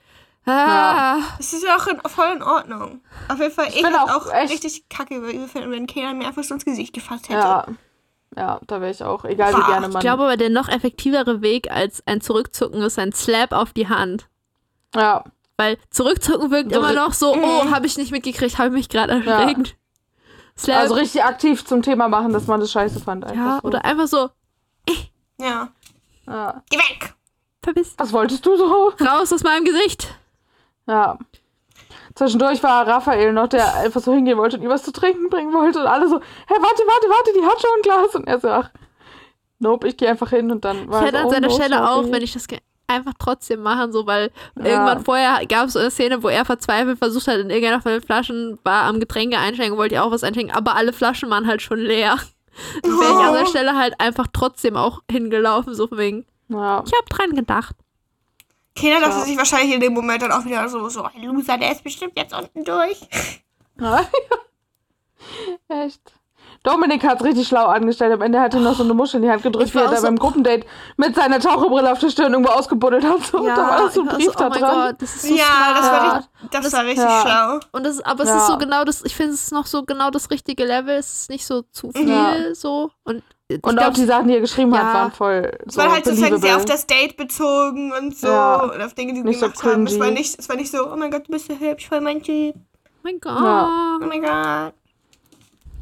Ah, 0.45 1.19
Das 1.39 1.53
ist 1.53 1.63
ja 1.65 1.77
auch 1.77 1.87
in, 1.87 2.01
voll 2.09 2.33
in 2.35 2.43
Ordnung. 2.43 3.01
Auf 3.29 3.39
jeden 3.39 3.53
Fall, 3.55 3.69
ich, 3.69 3.77
hätte 3.85 4.01
auch 4.03 4.27
auch, 4.27 4.33
echt- 4.33 4.53
richtig 4.53 4.89
kacke 4.89 5.23
wenn 5.23 5.87
Kenan 5.87 6.19
mir 6.19 6.27
einfach 6.27 6.43
so 6.43 6.55
ins 6.55 6.65
Gesicht 6.65 6.93
gefasst 6.93 7.29
hätte. 7.29 7.39
Ja. 7.39 7.67
Ja, 8.37 8.61
da 8.67 8.81
wäre 8.81 8.91
ich 8.91 9.03
auch, 9.05 9.25
egal 9.27 9.53
wie 9.53 9.59
Boah, 9.61 9.67
gerne 9.67 9.87
Ich 9.89 9.93
man. 9.93 10.01
glaube 10.01 10.23
aber, 10.25 10.37
der 10.39 10.49
noch 10.49 10.69
effektivere 10.69 11.43
Weg 11.43 11.71
als 11.71 12.03
ein 12.07 12.23
Zurückzucken 12.23 12.81
ist 12.83 12.99
ein 12.99 13.13
Slap 13.13 13.53
auf 13.53 13.73
die 13.73 13.89
Hand. 13.89 14.29
ja. 14.95 15.25
Weil 15.59 15.77
zurückzucken 15.91 16.51
wirkt 16.51 16.73
So 16.73 16.79
immer 16.81 16.95
noch 16.95 17.13
so, 17.13 17.35
oh, 17.35 17.65
Mhm. 17.65 17.71
habe 17.75 17.87
ich 17.87 17.99
nicht 17.99 18.11
mitgekriegt, 18.11 18.57
habe 18.59 18.69
ich 18.69 18.75
mich 18.75 18.89
gerade 18.89 19.23
Ja. 19.25 19.47
Slap, 20.57 20.79
Also 20.79 20.95
richtig 20.95 21.25
aktiv 21.25 21.65
zum 21.65 21.83
Thema 21.83 22.09
machen, 22.09 22.33
dass 22.33 22.47
man 22.47 22.61
das 22.61 22.71
scheiße 22.71 23.01
fand. 23.01 23.25
Einfach 23.25 23.37
ja, 23.37 23.59
so. 23.61 23.69
oder 23.69 23.85
einfach 23.85 24.07
so, 24.07 24.31
Ja. 25.41 25.69
Ja. 26.27 26.63
Geh 26.71 26.79
weg! 26.79 27.15
verpiss, 27.63 27.95
Was 27.97 28.13
wolltest 28.13 28.45
du 28.45 28.57
so? 28.57 28.93
raus 29.01 29.33
aus 29.33 29.43
meinem 29.43 29.65
Gesicht. 29.65 30.15
Ja. 30.87 31.19
Zwischendurch 32.15 32.63
war 32.63 32.87
Raphael 32.87 33.33
noch, 33.33 33.49
der 33.49 33.75
einfach 33.77 34.01
so 34.01 34.13
hingehen 34.13 34.37
wollte 34.37 34.57
und 34.57 34.63
ihm 34.63 34.69
was 34.69 34.83
zu 34.83 34.93
trinken 34.93 35.31
bringen 35.31 35.53
wollte 35.53 35.81
und 35.81 35.87
alle 35.87 36.09
so, 36.09 36.21
hey, 36.47 36.59
warte, 36.61 36.83
warte, 36.87 37.09
warte, 37.09 37.33
die 37.35 37.45
hat 37.45 37.61
schon 37.61 37.71
ein 37.77 37.83
Glas. 37.83 38.15
Und 38.15 38.27
er 38.27 38.41
so, 38.41 38.49
ach, 38.51 38.71
nope, 39.59 39.89
ich 39.89 39.97
gehe 39.97 40.09
einfach 40.09 40.31
hin 40.31 40.51
und 40.51 40.65
dann 40.65 40.91
war 40.91 41.01
Ich 41.01 41.07
hätte 41.09 41.21
an 41.21 41.27
oh, 41.27 41.31
seiner 41.31 41.49
no, 41.49 41.55
Stelle 41.55 41.77
sorry. 41.77 41.89
auch, 41.89 42.13
wenn 42.13 42.23
ich 42.23 42.33
das 42.33 42.47
einfach 42.93 43.15
trotzdem 43.19 43.63
machen, 43.63 43.93
so, 43.93 44.07
weil 44.07 44.31
Ja. 44.57 44.65
irgendwann 44.65 45.05
vorher 45.05 45.45
gab 45.47 45.67
es 45.69 45.77
eine 45.77 45.91
Szene, 45.91 46.23
wo 46.23 46.29
er 46.29 46.45
verzweifelt 46.45 46.99
versucht 46.99 47.27
hat, 47.29 47.39
in 47.39 47.51
irgendeiner 47.51 47.81
von 47.83 47.93
den 47.93 48.03
Flaschen 48.03 48.59
war 48.65 48.85
am 48.85 49.01
Getränke 49.01 49.39
einschenken, 49.39 49.77
wollte 49.79 49.97
ja 49.97 50.03
auch 50.05 50.11
was 50.11 50.25
einschenken, 50.25 50.55
aber 50.55 50.75
alle 50.77 50.93
Flaschen 50.93 51.29
waren 51.31 51.47
halt 51.47 51.63
schon 51.63 51.79
leer. 51.79 52.19
Dann 52.83 52.93
wäre 53.01 53.13
ich 53.13 53.27
an 53.29 53.35
der 53.35 53.47
Stelle 53.47 53.77
halt 53.79 53.95
einfach 53.99 54.27
trotzdem 54.33 54.77
auch 54.77 55.01
hingelaufen, 55.11 55.75
so 55.75 55.87
von 55.87 55.99
wegen, 55.99 56.27
Ja. 56.49 56.83
ich 56.87 56.93
hab 56.93 57.09
dran 57.09 57.35
gedacht. 57.35 57.75
Kenan 58.75 59.03
dachte 59.03 59.17
Ja. 59.19 59.25
sich 59.25 59.37
wahrscheinlich 59.37 59.75
in 59.75 59.81
dem 59.81 59.93
Moment 59.95 60.23
dann 60.23 60.33
auch 60.33 60.45
wieder 60.45 60.69
so, 60.69 60.89
so 60.89 61.03
ein 61.03 61.23
Loser, 61.23 61.59
der 61.59 61.73
ist 61.73 61.85
bestimmt 61.85 62.13
jetzt 62.17 62.35
unten 62.35 62.65
durch. 62.65 63.01
ja. 63.81 64.05
Echt. 65.69 66.01
Dominik 66.65 67.03
hat's 67.05 67.25
richtig 67.25 67.49
schlau 67.49 67.67
angestellt. 67.67 68.13
Am 68.13 68.23
Ende 68.23 68.41
hat 68.41 68.55
er 68.55 68.61
noch 68.61 68.75
so 68.77 68.85
eine 68.85 68.95
Muschel 68.95 69.17
in 69.17 69.23
die 69.23 69.31
Hand 69.31 69.43
gedrückt, 69.43 69.75
wie 69.75 69.79
er 69.79 69.89
da 69.89 69.97
so- 69.97 70.07
beim 70.07 70.17
Gruppendate 70.17 70.65
mit 70.97 71.15
seiner 71.15 71.41
Taucherbrille 71.41 71.91
auf 71.91 71.99
der 71.99 72.11
Stirn 72.11 72.33
irgendwo 72.33 72.53
ausgebuddelt 72.53 73.05
hat. 73.05 73.21
So, 73.25 73.45
da 73.45 73.57
war 73.57 73.73
alles 73.73 73.95
so 73.95 74.03
ein 74.03 74.07
Brief 74.09 74.27
so, 74.27 74.33
da 74.33 74.47
oh 74.47 74.51
dran. 74.51 74.61
Gott, 74.91 74.97
das 75.03 75.15
ist 75.17 75.23
so 75.23 75.35
ja, 75.35 75.45
smart. 75.45 75.77
das 75.79 75.85
war, 75.87 75.93
Ja. 76.05 76.13
richtig, 76.17 76.51
das 76.53 76.63
Das- 76.65 76.73
war 76.73 76.85
richtig 76.85 77.05
ja. 77.05 77.21
schlau. 77.23 77.61
Und 77.73 77.85
das, 77.87 78.01
aber 78.01 78.23
es 78.23 78.29
Ja. 78.29 78.37
ist 78.39 78.47
so 78.47 78.59
genau 78.59 78.85
das, 78.85 79.05
ich 79.05 79.17
finde 79.17 79.33
es 79.33 79.43
ist 79.43 79.53
noch 79.53 79.67
so 79.67 79.83
genau 79.83 80.11
das 80.11 80.31
richtige 80.31 80.65
Level, 80.65 80.95
es 80.97 81.13
ist 81.13 81.31
nicht 81.31 81.45
so 81.47 81.63
zu 81.73 81.91
viel 81.91 82.09
Ja. 82.09 82.55
so. 82.55 82.91
Und 83.05 83.23
ich 83.49 83.63
Und 83.65 83.77
glaub, 83.77 83.89
auch 83.89 83.93
die 83.95 84.05
Sachen, 84.05 84.29
die 84.29 84.35
er 84.35 84.41
geschrieben 84.41 84.73
Ja. 84.73 84.79
hat, 84.87 84.95
waren 84.95 85.13
voll 85.13 85.51
Es 85.67 85.75
so 85.75 85.81
war 85.83 85.91
halt 85.91 86.05
sozusagen 86.05 86.39
sehr 86.41 86.57
auf 86.57 86.65
das 86.65 86.87
Date 86.87 87.17
bezogen 87.17 87.93
und 87.93 88.17
so. 88.17 88.29
Ja. 88.29 88.63
Und 88.63 88.81
auf 88.81 88.95
Dinge, 88.95 89.13
die 89.15 89.19
sie 89.21 89.25
Nicht 89.27 89.41
so 89.41 89.47
gemacht 89.51 89.65
haben. 89.65 89.87
Es 89.87 89.99
war, 89.99 90.11
nicht, 90.11 90.39
es 90.39 90.49
war 90.49 90.57
nicht 90.57 90.71
so, 90.71 90.91
oh 90.91 90.97
mein 90.97 91.11
Gott, 91.11 91.27
du 91.27 91.33
bist 91.33 91.49
so 91.49 91.55
hübsch, 91.59 91.89
voll 91.89 92.01
mein 92.01 92.23
Typ. 92.23 92.55
oh 92.57 93.01
mein 93.03 93.19
Gott. 93.21 93.33
Ja. 93.43 93.99
Oh 94.01 94.07
mein 94.07 94.23
Gott. 94.23 94.75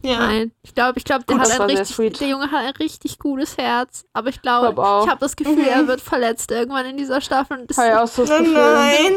Ja. 0.03 0.19
Nein, 0.19 0.53
ich 0.63 0.75
glaube, 0.75 0.99
ich 0.99 1.05
glaube, 1.05 1.25
der 1.25 1.37
Gut, 1.37 1.45
hat 1.51 1.61
ein 1.61 1.77
richtig, 1.77 2.19
der 2.19 2.29
Junge 2.29 2.51
hat 2.51 2.65
ein 2.65 2.75
richtig 2.77 3.19
gutes 3.19 3.57
Herz. 3.59 4.05
Aber 4.15 4.29
ich 4.31 4.41
glaube, 4.41 4.73
Glaub 4.75 4.79
auch. 4.87 5.05
ich 5.05 5.11
habe 5.11 5.21
das 5.21 5.37
Gefühl, 5.37 5.57
Mhm. 5.57 5.65
er 5.65 5.87
wird 5.89 6.01
verletzt 6.01 6.51
irgendwann 6.51 6.87
in 6.87 6.97
dieser 6.97 7.21
Staffel. 7.21 7.59
Und 7.61 7.71
das, 7.71 7.77
ich 7.79 7.93
auch 7.93 8.07
so 8.07 8.23
das 8.25 8.31
Oh 8.31 8.39
Gefühl. 8.39 8.55
nein. 8.55 9.13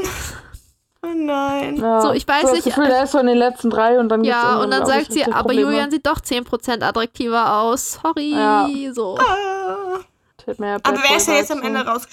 Oh 1.05 1.13
nein. 1.15 1.75
Ja. 1.77 2.01
So, 2.01 2.11
ich 2.11 2.27
weiß 2.27 2.43
so 2.43 2.53
nicht, 2.53 2.65
Das 2.65 2.75
Gefühl, 2.75 2.89
er 2.91 3.03
ist 3.03 3.11
so 3.11 3.19
in 3.19 3.27
den 3.27 3.37
letzten 3.37 3.69
drei 3.69 3.99
und 3.99 4.09
dann 4.09 4.23
ja, 4.23 4.57
und 4.61 4.71
dann 4.71 4.85
sagt 4.85 5.11
sie, 5.11 5.23
aber 5.25 5.39
Probleme. 5.41 5.61
Julian 5.61 5.91
sieht 5.91 6.05
doch 6.05 6.19
10% 6.21 6.81
attraktiver 6.83 7.59
aus. 7.59 7.99
Sorry. 8.01 8.31
Ja. 8.33 8.67
So. 8.93 9.17
Ah. 9.19 9.99
Aber 10.45 10.97
wer 11.07 11.15
ist 11.17 11.27
ja 11.29 11.35
jetzt 11.35 11.51
am 11.53 11.61
Ende 11.61 11.85
raus, 11.85 12.05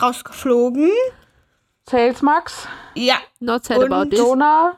rausgeflogen? 0.00 0.90
Sales 1.88 2.22
Max, 2.22 2.66
Ja. 2.94 3.16
Not 3.40 3.64
sad 3.64 3.78
Und 3.78 3.92
about 3.92 4.10
this. 4.10 4.18
Jonah 4.18 4.76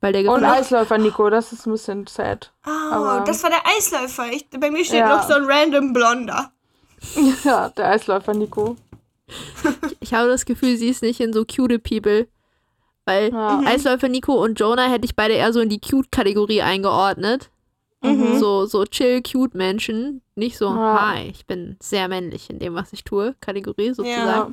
Weil 0.00 0.12
der 0.12 0.30
und. 0.30 0.44
Eisläufer 0.44 0.98
Nico. 0.98 1.30
Das 1.30 1.52
ist 1.52 1.66
ein 1.66 1.72
bisschen 1.72 2.06
sad. 2.06 2.52
Oh, 2.66 2.70
Aber- 2.70 3.24
das 3.26 3.42
war 3.42 3.50
der 3.50 3.62
Eisläufer. 3.76 4.26
Ich, 4.32 4.48
bei 4.50 4.70
mir 4.70 4.84
steht 4.84 5.00
Ja. 5.00 5.16
noch 5.16 5.26
so 5.26 5.34
ein 5.34 5.44
random 5.44 5.92
Blonder. 5.92 6.52
Ja, 7.44 7.68
der 7.70 7.90
Eisläufer 7.90 8.34
Nico. 8.34 8.76
Ich 10.00 10.14
habe 10.14 10.28
das 10.28 10.44
Gefühl, 10.44 10.76
sie 10.76 10.88
ist 10.88 11.02
nicht 11.02 11.20
in 11.20 11.32
so 11.32 11.44
cute 11.44 11.78
People. 11.78 12.28
Weil 13.04 13.32
Ja. 13.32 13.60
Eisläufer 13.64 14.08
Nico 14.08 14.32
und 14.34 14.58
Jonah 14.60 14.88
hätte 14.88 15.04
ich 15.04 15.14
beide 15.16 15.34
eher 15.34 15.52
so 15.52 15.60
in 15.60 15.68
die 15.68 15.80
Cute-Kategorie 15.80 16.62
eingeordnet. 16.62 17.50
Mhm. 18.02 18.38
So, 18.38 18.66
so 18.66 18.84
chill, 18.84 19.22
cute 19.22 19.54
Menschen. 19.56 20.22
Nicht 20.34 20.58
so, 20.58 20.66
Ja. 20.66 21.10
hi, 21.14 21.28
ich 21.28 21.46
bin 21.46 21.76
sehr 21.80 22.08
männlich 22.08 22.50
in 22.50 22.58
dem, 22.58 22.74
was 22.74 22.92
ich 22.92 23.04
tue. 23.04 23.34
Kategorie 23.40 23.94
sozusagen. 23.94 24.26
Ja. 24.26 24.50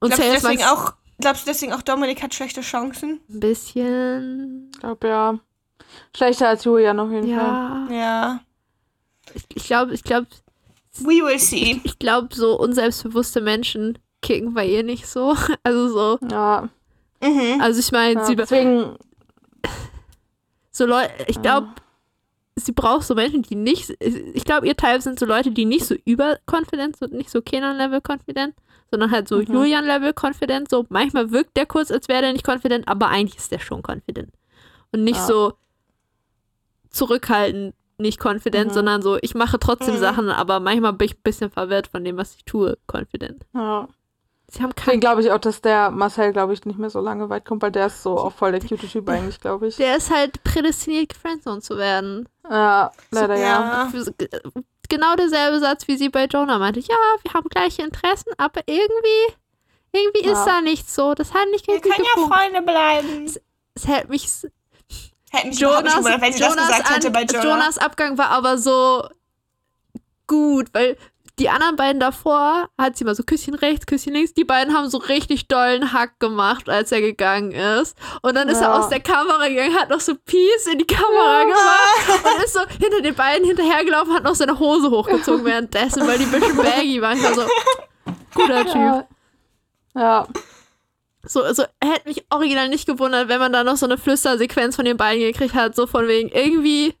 Und 0.00 0.12
du, 0.12 0.16
Sales 0.16 0.42
deswegen 0.42 0.64
auch, 0.64 0.92
glaubst 1.20 1.46
du 1.46 1.50
deswegen 1.50 1.72
auch, 1.72 1.82
Dominik 1.82 2.22
hat 2.22 2.34
schlechte 2.34 2.60
Chancen? 2.60 3.20
ein 3.28 3.40
bisschen. 3.40 4.70
Ich 4.72 4.80
glaube 4.80 5.08
ja. 5.08 5.38
Schlechter 6.16 6.48
als 6.48 6.64
Julian 6.64 7.00
auf 7.00 7.10
jeden 7.10 7.34
Fall. 7.34 7.36
Ja. 7.36 7.88
Ja. 7.90 8.40
Ich, 9.34 9.44
ich 9.54 9.64
glaube, 9.64 9.94
ich 9.94 10.04
glaube, 10.04 10.26
We 11.00 11.24
will 11.24 11.38
see. 11.38 11.80
ich 11.84 11.98
glaube, 11.98 12.34
so 12.34 12.58
unselbstbewusste 12.58 13.40
Menschen 13.40 13.98
kicken 14.22 14.54
bei 14.54 14.66
ihr 14.66 14.82
nicht 14.82 15.06
so. 15.06 15.36
Also 15.62 15.88
so. 15.88 16.26
Ja. 16.30 16.68
Mhm. 17.22 17.60
Also 17.60 17.80
ich 17.80 17.92
meine, 17.92 18.20
ja. 18.20 18.24
sie 18.24 18.36
Deswegen, 18.36 18.96
so 20.70 20.86
Leute, 20.86 21.10
ich 21.26 21.40
glaube, 21.42 21.68
sie 22.56 22.72
braucht 22.72 23.06
so 23.06 23.14
Menschen, 23.14 23.42
die 23.42 23.54
nicht, 23.54 23.90
ich 24.00 24.44
glaube, 24.44 24.66
ihr 24.66 24.76
Type 24.76 25.00
sind 25.00 25.18
so 25.18 25.26
Leute, 25.26 25.50
die 25.50 25.64
nicht 25.64 25.84
so 25.84 25.94
überconfident 26.04 26.96
sind, 26.96 27.12
nicht 27.12 27.30
so 27.30 27.42
Kenan-Level 27.42 28.00
confident, 28.06 28.54
sondern 28.90 29.10
halt 29.10 29.28
so 29.28 29.36
Mhm. 29.38 29.52
Julian-Level 29.52 30.12
confident. 30.18 30.68
So 30.70 30.86
manchmal 30.88 31.30
wirkt 31.30 31.56
der 31.56 31.66
kurz, 31.66 31.90
als 31.90 32.08
wäre 32.08 32.22
der 32.22 32.32
nicht 32.32 32.46
confident, 32.48 32.88
aber 32.88 33.08
eigentlich 33.08 33.36
ist 33.38 33.52
der 33.52 33.58
schon 33.58 33.82
confident. 33.86 34.32
Und 34.92 35.04
nicht 35.04 35.16
Ja. 35.18 35.26
so 35.26 35.52
zurückhaltend, 36.90 37.74
nicht 37.98 38.24
confident, 38.24 38.70
Mhm. 38.70 38.74
sondern 38.74 39.02
so, 39.02 39.18
ich 39.20 39.34
mache 39.34 39.58
trotzdem 39.58 39.94
Mhm. 39.96 39.98
Sachen, 40.00 40.30
aber 40.30 40.60
manchmal 40.60 40.92
bin 40.92 41.06
ich 41.06 41.16
ein 41.16 41.22
bisschen 41.22 41.50
verwirrt 41.50 41.88
von 41.88 42.04
dem, 42.04 42.16
was 42.16 42.34
ich 42.36 42.44
tue, 42.44 42.78
confident. 42.86 43.44
ja. 43.54 43.88
Sie 44.50 44.62
haben 44.62 44.74
keinen. 44.74 44.98
glaube 45.00 45.20
ich 45.20 45.30
auch, 45.30 45.36
dass 45.40 45.60
der 45.60 45.90
Marcel, 45.90 46.32
glaube 46.32 46.54
ich, 46.54 46.64
nicht 46.64 46.78
mehr 46.78 46.88
so 46.88 47.00
lange 47.00 47.28
weit 47.28 47.44
kommt, 47.44 47.60
weil 47.60 47.70
der 47.70 47.88
ist 47.88 48.02
so 48.02 48.16
auch 48.16 48.32
voll 48.32 48.50
der 48.50 48.62
cute 48.62 48.80
Typ 48.90 49.06
eigentlich, 49.10 49.40
glaube 49.40 49.66
ich. 49.68 49.76
Der 49.76 49.94
ist 49.98 50.10
halt 50.10 50.42
prädestiniert, 50.42 51.12
Friendzone 51.12 51.60
zu 51.60 51.76
werden. 51.76 52.26
Ja, 52.48 52.90
leider 53.10 53.36
ja. 53.36 53.90
Ja. 53.92 53.92
Genau 54.88 55.16
derselbe 55.16 55.60
Satz, 55.60 55.86
wie 55.88 55.96
sie 55.96 56.08
bei 56.08 56.24
Jonah 56.24 56.58
meinte. 56.58 56.80
Ja, 56.80 56.96
wir 57.22 57.32
haben 57.34 57.48
gleiche 57.48 57.82
Interessen, 57.82 58.30
aber 58.38 58.62
irgendwie, 58.66 59.34
irgendwie 59.92 60.24
Ja. 60.26 60.32
ist 60.32 60.44
da 60.44 60.60
nichts 60.60 60.94
so. 60.94 61.14
Das 61.14 61.34
hat 61.34 61.48
nicht 61.50 61.66
Wir 61.66 61.74
richtig 61.74 61.92
können 61.92 62.04
ja 62.06 62.14
gefunkt. 62.14 62.34
Freunde 62.34 62.62
bleiben. 62.62 63.34
Es 63.74 63.86
hält 63.86 64.08
mich. 64.08 64.28
Hätten 65.30 65.48
mich 65.50 65.60
überhaupt 65.60 65.84
nicht 65.84 65.92
Jonas, 65.92 65.94
gewundert, 65.96 66.20
wenn 66.22 66.32
sie 66.32 66.38
das 66.40 66.48
Jonas, 66.54 66.68
gesagt 66.68 66.90
hätte 66.94 67.06
an, 67.08 67.12
bei 67.12 67.22
Jonah. 67.24 67.44
Jonas 67.44 67.78
Abgang 67.78 68.16
war 68.18 68.30
aber 68.30 68.56
so 68.56 69.06
gut, 70.26 70.68
weil 70.72 70.96
die 71.38 71.48
anderen 71.50 71.76
beiden 71.76 72.00
davor 72.00 72.68
hat 72.76 72.96
sie 72.96 73.04
mal 73.04 73.14
so 73.14 73.22
Küsschen 73.22 73.54
rechts, 73.54 73.86
Küsschen 73.86 74.12
links. 74.12 74.34
Die 74.34 74.44
beiden 74.44 74.74
haben 74.74 74.88
so 74.90 74.98
richtig 74.98 75.48
dollen 75.48 75.92
Hack 75.92 76.18
gemacht, 76.20 76.68
als 76.68 76.90
er 76.92 77.00
gegangen 77.00 77.52
ist. 77.52 77.96
Und 78.22 78.34
dann 78.36 78.48
ist 78.48 78.58
er 78.58 78.68
Ja. 78.70 78.78
aus 78.78 78.88
der 78.88 79.00
Kamera 79.00 79.48
gegangen, 79.48 79.74
hat 79.74 79.88
noch 79.90 80.00
so 80.00 80.14
Peace 80.14 80.66
in 80.70 80.78
die 80.78 80.86
Kamera 80.86 81.44
gemacht 81.44 82.24
und 82.36 82.44
ist 82.44 82.54
so 82.54 82.60
hinter 82.80 83.00
den 83.02 83.14
beiden 83.14 83.46
hinterhergelaufen, 83.46 84.12
hat 84.14 84.24
noch 84.24 84.34
seine 84.34 84.58
Hose 84.58 84.90
hochgezogen 84.90 85.44
währenddessen, 85.44 86.06
weil 86.06 86.18
die 86.18 86.24
ein 86.24 86.30
bisschen 86.32 86.56
baggy 86.56 87.00
waren. 87.02 87.16
Ich 87.18 87.22
war 87.24 87.34
so, 87.34 87.42
guter 88.34 88.64
Typ. 88.64 88.74
Ja. 88.74 89.06
ja. 89.94 90.26
So, 91.24 91.42
also 91.42 91.64
hätte 91.82 92.08
mich 92.08 92.24
original 92.30 92.68
nicht 92.68 92.86
gewundert, 92.86 93.28
wenn 93.28 93.38
man 93.40 93.52
da 93.52 93.64
noch 93.64 93.76
so 93.76 93.86
eine 93.86 93.98
Flüstersequenz 93.98 94.76
von 94.76 94.84
den 94.84 94.96
beiden 94.96 95.20
gekriegt 95.22 95.54
hat, 95.54 95.74
so 95.76 95.86
von 95.86 96.06
wegen 96.08 96.28
irgendwie 96.30 96.94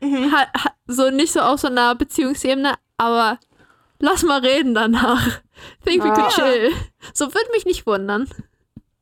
Mhm. 0.00 0.30
ha, 0.30 0.46
ha, 0.62 0.70
so 0.86 1.08
nicht 1.10 1.32
so 1.32 1.40
auf 1.40 1.60
so 1.60 1.68
einer 1.68 1.94
Beziehungsebene, 1.94 2.74
aber 2.98 3.38
lass 3.98 4.22
mal 4.22 4.40
reden 4.40 4.74
danach. 4.74 5.40
Think 5.84 6.04
we 6.04 6.12
could 6.12 6.28
chill. 6.30 6.72
So 7.14 7.26
würde 7.34 7.50
mich 7.52 7.64
nicht 7.64 7.86
wundern. 7.86 8.28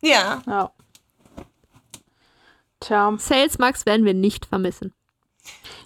Ja. 0.02 0.42
Ja. 0.46 0.70
Tja. 2.80 3.14
Sales 3.18 3.58
Max 3.58 3.86
werden 3.86 4.04
wir 4.04 4.14
nicht 4.14 4.46
vermissen. 4.46 4.92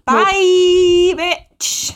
Bye, 0.05 1.15
bitch. 1.15 1.93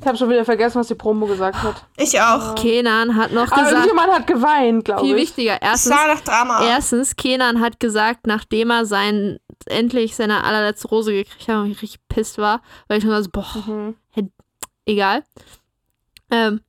Ich 0.00 0.06
habe 0.06 0.16
schon 0.18 0.28
wieder 0.30 0.44
vergessen, 0.44 0.78
was 0.80 0.88
die 0.88 0.94
Promo 0.94 1.26
gesagt 1.26 1.60
hat. 1.62 1.84
Ich 1.96 2.20
auch. 2.20 2.54
Kenan 2.56 3.16
hat 3.16 3.32
noch 3.32 3.50
Aber 3.50 3.62
gesagt, 3.64 3.72
irgendjemand 3.86 4.12
hat 4.12 4.26
geweint, 4.26 4.84
glaube 4.84 5.02
viel 5.02 5.16
ich. 5.16 5.22
wichtiger, 5.22 5.54
Es 5.60 5.86
erstens, 5.86 5.92
sah 5.96 6.06
nach 6.08 6.20
Drama. 6.20 6.66
erstens, 6.66 7.16
Kenan 7.16 7.60
hat 7.60 7.78
gesagt, 7.80 8.26
nachdem 8.26 8.70
er 8.70 8.84
sein, 8.84 9.38
endlich 9.66 10.14
seine 10.16 10.44
allerletzte 10.44 10.88
Rose 10.88 11.12
gekriegt 11.12 11.48
hat 11.48 11.56
und 11.56 11.70
ich 11.70 11.82
richtig 11.82 12.00
pisst 12.08 12.38
war, 12.38 12.62
weil 12.88 12.98
ich 12.98 13.04
schon 13.04 13.22
so, 13.22 13.30
boah, 13.30 13.46
Mhm. 13.66 13.94
egal. 14.86 15.24
Ähm, 16.32 16.60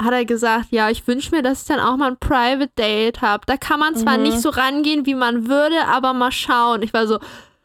hat 0.00 0.12
er 0.12 0.24
gesagt, 0.24 0.66
ja, 0.70 0.90
ich 0.90 1.06
wünsche 1.06 1.34
mir, 1.34 1.42
dass 1.42 1.62
ich 1.62 1.68
dann 1.68 1.80
auch 1.80 1.96
mal 1.96 2.10
ein 2.10 2.16
Private 2.18 2.70
Date 2.78 3.20
habe. 3.22 3.44
Da 3.46 3.56
kann 3.56 3.78
man 3.80 3.94
zwar 3.96 4.16
Mhm. 4.16 4.22
nicht 4.24 4.40
so 4.40 4.50
rangehen, 4.50 5.06
wie 5.06 5.14
man 5.14 5.48
würde, 5.48 5.86
aber 5.86 6.12
mal 6.12 6.32
schauen. 6.32 6.82
Ich 6.82 6.92
war 6.92 7.06
so, 7.06 7.18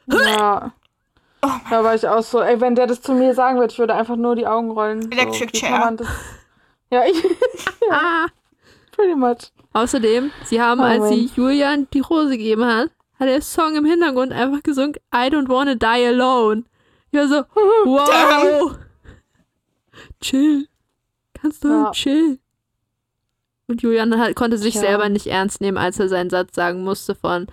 Ja. 0.07 0.71
Oh 1.43 1.49
da 1.69 1.83
war 1.83 1.93
ich 1.95 2.07
auch 2.07 2.23
so, 2.23 2.41
ey, 2.41 2.59
wenn 2.61 2.73
der 2.75 2.87
das 2.87 3.01
zu 3.01 3.13
mir 3.13 3.33
sagen 3.35 3.59
würde, 3.59 3.71
ich 3.71 3.77
würde 3.79 3.93
einfach 3.95 4.15
nur 4.15 4.35
die 4.35 4.47
Augen 4.47 4.71
rollen. 4.71 5.11
Electric 5.11 5.49
so, 5.53 5.59
Chair. 5.59 5.79
man 5.79 5.97
Ja, 6.91 7.03
ich, 7.05 7.23
ah. 7.91 8.25
pretty 8.91 9.15
much. 9.15 9.51
Außerdem, 9.73 10.31
sie 10.45 10.59
haben, 10.61 10.79
Oh, 10.79 10.83
als 10.83 11.09
sie 11.09 11.25
Mann. 11.25 11.31
Julian 11.35 11.87
die 11.93 11.99
Rose 11.99 12.31
gegeben 12.37 12.65
hat, 12.65 12.89
hat 13.19 13.27
der 13.27 13.41
Song 13.41 13.75
im 13.75 13.85
Hintergrund 13.85 14.31
einfach 14.31 14.63
gesungen, 14.63 14.95
I 15.13 15.27
don't 15.29 15.47
wanna 15.49 15.75
die 15.75 15.85
alone. 16.07 16.63
Ich 17.11 17.19
war 17.19 17.27
so, 17.27 17.43
wow. 17.85 18.75
Chill. 20.21 20.67
Kannst 21.41 21.63
du 21.63 21.69
Ja. 21.69 21.91
chill. 21.91 22.39
Und 23.67 23.81
Julian 23.81 24.17
hat, 24.19 24.33
konnte 24.35 24.57
sich 24.57 24.73
Tja. 24.73 24.81
selber 24.81 25.09
nicht 25.09 25.27
ernst 25.27 25.59
nehmen, 25.61 25.77
als 25.77 25.99
er 25.99 26.07
seinen 26.09 26.29
Satz 26.29 26.55
sagen 26.55 26.83
musste 26.83 27.15
von 27.15 27.47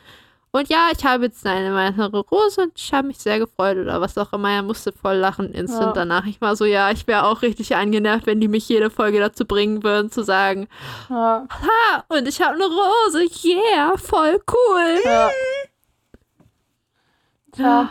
und 0.53 0.69
ja, 0.69 0.87
ich 0.97 1.05
habe 1.05 1.25
jetzt 1.25 1.45
eine 1.45 1.75
weitere 1.75 2.17
Rose 2.19 2.61
und 2.63 2.73
ich 2.77 2.93
habe 2.93 3.09
mich 3.09 3.19
sehr 3.19 3.41
gefreut 3.41 3.77
oder 3.77 4.01
was 4.01 4.17
auch 4.17 4.33
immer. 4.33 4.51
Er 4.53 4.63
musste 4.63 4.93
voll 4.93 5.17
lachen 5.17 5.51
instant 5.53 5.87
Ja. 5.87 5.93
danach. 5.95 6.27
Ich 6.27 6.41
war 6.41 6.55
so, 6.55 6.65
ja, 6.65 6.93
ich 6.93 7.09
wäre 7.09 7.25
auch 7.25 7.43
richtig 7.43 7.75
angenervt, 7.75 8.27
wenn 8.27 8.41
die 8.41 8.47
mich 8.47 8.69
jede 8.69 8.89
Folge 8.89 9.19
dazu 9.19 9.47
bringen 9.47 9.83
würden, 9.83 10.13
zu 10.13 10.23
sagen, 10.23 10.69
Ja, 11.11 11.49
ha, 11.51 12.05
und 12.07 12.29
ich 12.29 12.41
habe 12.41 12.55
eine 12.55 12.67
Rose, 12.67 13.27
yeah, 13.45 13.97
voll 13.97 14.41
cool. 14.53 15.01
ja. 15.05 15.31
Tja, 17.53 17.89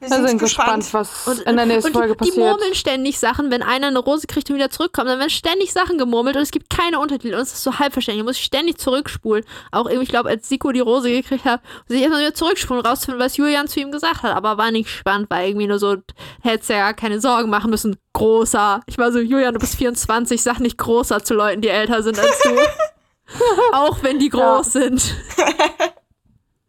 Wir 0.00 0.08
wir 0.10 0.28
sind 0.28 0.38
gespannt, 0.38 0.92
was 0.94 1.26
Und, 1.26 1.40
in 1.40 1.56
der 1.56 1.66
nächsten 1.66 1.92
die, 1.92 1.98
Folge 1.98 2.14
die 2.14 2.18
passiert. 2.18 2.36
murmeln 2.36 2.74
ständig 2.74 3.18
Sachen, 3.18 3.50
wenn 3.50 3.62
einer 3.62 3.88
eine 3.88 3.98
Rose 3.98 4.26
kriegt 4.26 4.48
und 4.48 4.56
wieder 4.56 4.70
zurückkommt, 4.70 5.08
dann 5.08 5.18
werden 5.18 5.28
ständig 5.30 5.72
Sachen 5.72 5.98
gemurmelt 5.98 6.36
und 6.36 6.42
es 6.42 6.50
gibt 6.50 6.70
keine 6.70 6.98
Untertitel 6.98 7.34
und 7.34 7.42
es 7.42 7.52
ist 7.52 7.62
so 7.62 7.78
halb 7.78 7.92
verständlich. 7.92 8.22
Du 8.22 8.28
musst 8.28 8.40
ständig 8.40 8.78
zurückspulen. 8.78 9.44
Auch 9.70 9.86
irgendwie, 9.86 10.04
ich 10.04 10.08
glaube, 10.08 10.30
als 10.30 10.48
Siko 10.48 10.72
die 10.72 10.80
Rose 10.80 11.10
gekriegt 11.10 11.44
hat, 11.44 11.60
muss 11.86 11.96
ich 11.96 12.02
erstmal 12.02 12.20
wieder 12.22 12.34
zurückspulen, 12.34 12.82
um 12.82 12.86
rauszufinden, 12.88 13.22
was 13.22 13.36
Julian 13.36 13.68
zu 13.68 13.80
ihm 13.80 13.92
gesagt 13.92 14.22
hat. 14.22 14.34
Aber 14.34 14.56
war 14.56 14.70
nicht 14.70 14.88
spannend, 14.88 15.28
war 15.30 15.42
irgendwie 15.44 15.66
nur 15.66 15.78
so, 15.78 15.96
hättest 16.42 16.70
ja 16.70 16.78
gar 16.78 16.94
keine 16.94 17.20
Sorgen 17.20 17.50
machen 17.50 17.70
müssen. 17.70 17.96
Großer. 18.14 18.80
Ich 18.86 18.96
war 18.96 19.12
so, 19.12 19.18
Julian, 19.18 19.52
du 19.54 19.60
bist 19.60 19.76
24, 19.76 20.42
sag 20.42 20.60
nicht 20.60 20.78
großer 20.78 21.22
zu 21.22 21.34
Leuten, 21.34 21.60
die 21.60 21.68
älter 21.68 22.02
sind 22.02 22.18
als 22.18 22.40
du. 22.42 22.50
Auch 23.72 24.02
wenn 24.02 24.18
die 24.18 24.30
groß 24.30 24.72
sind. 24.72 25.14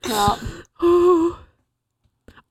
Ja. 0.07 0.38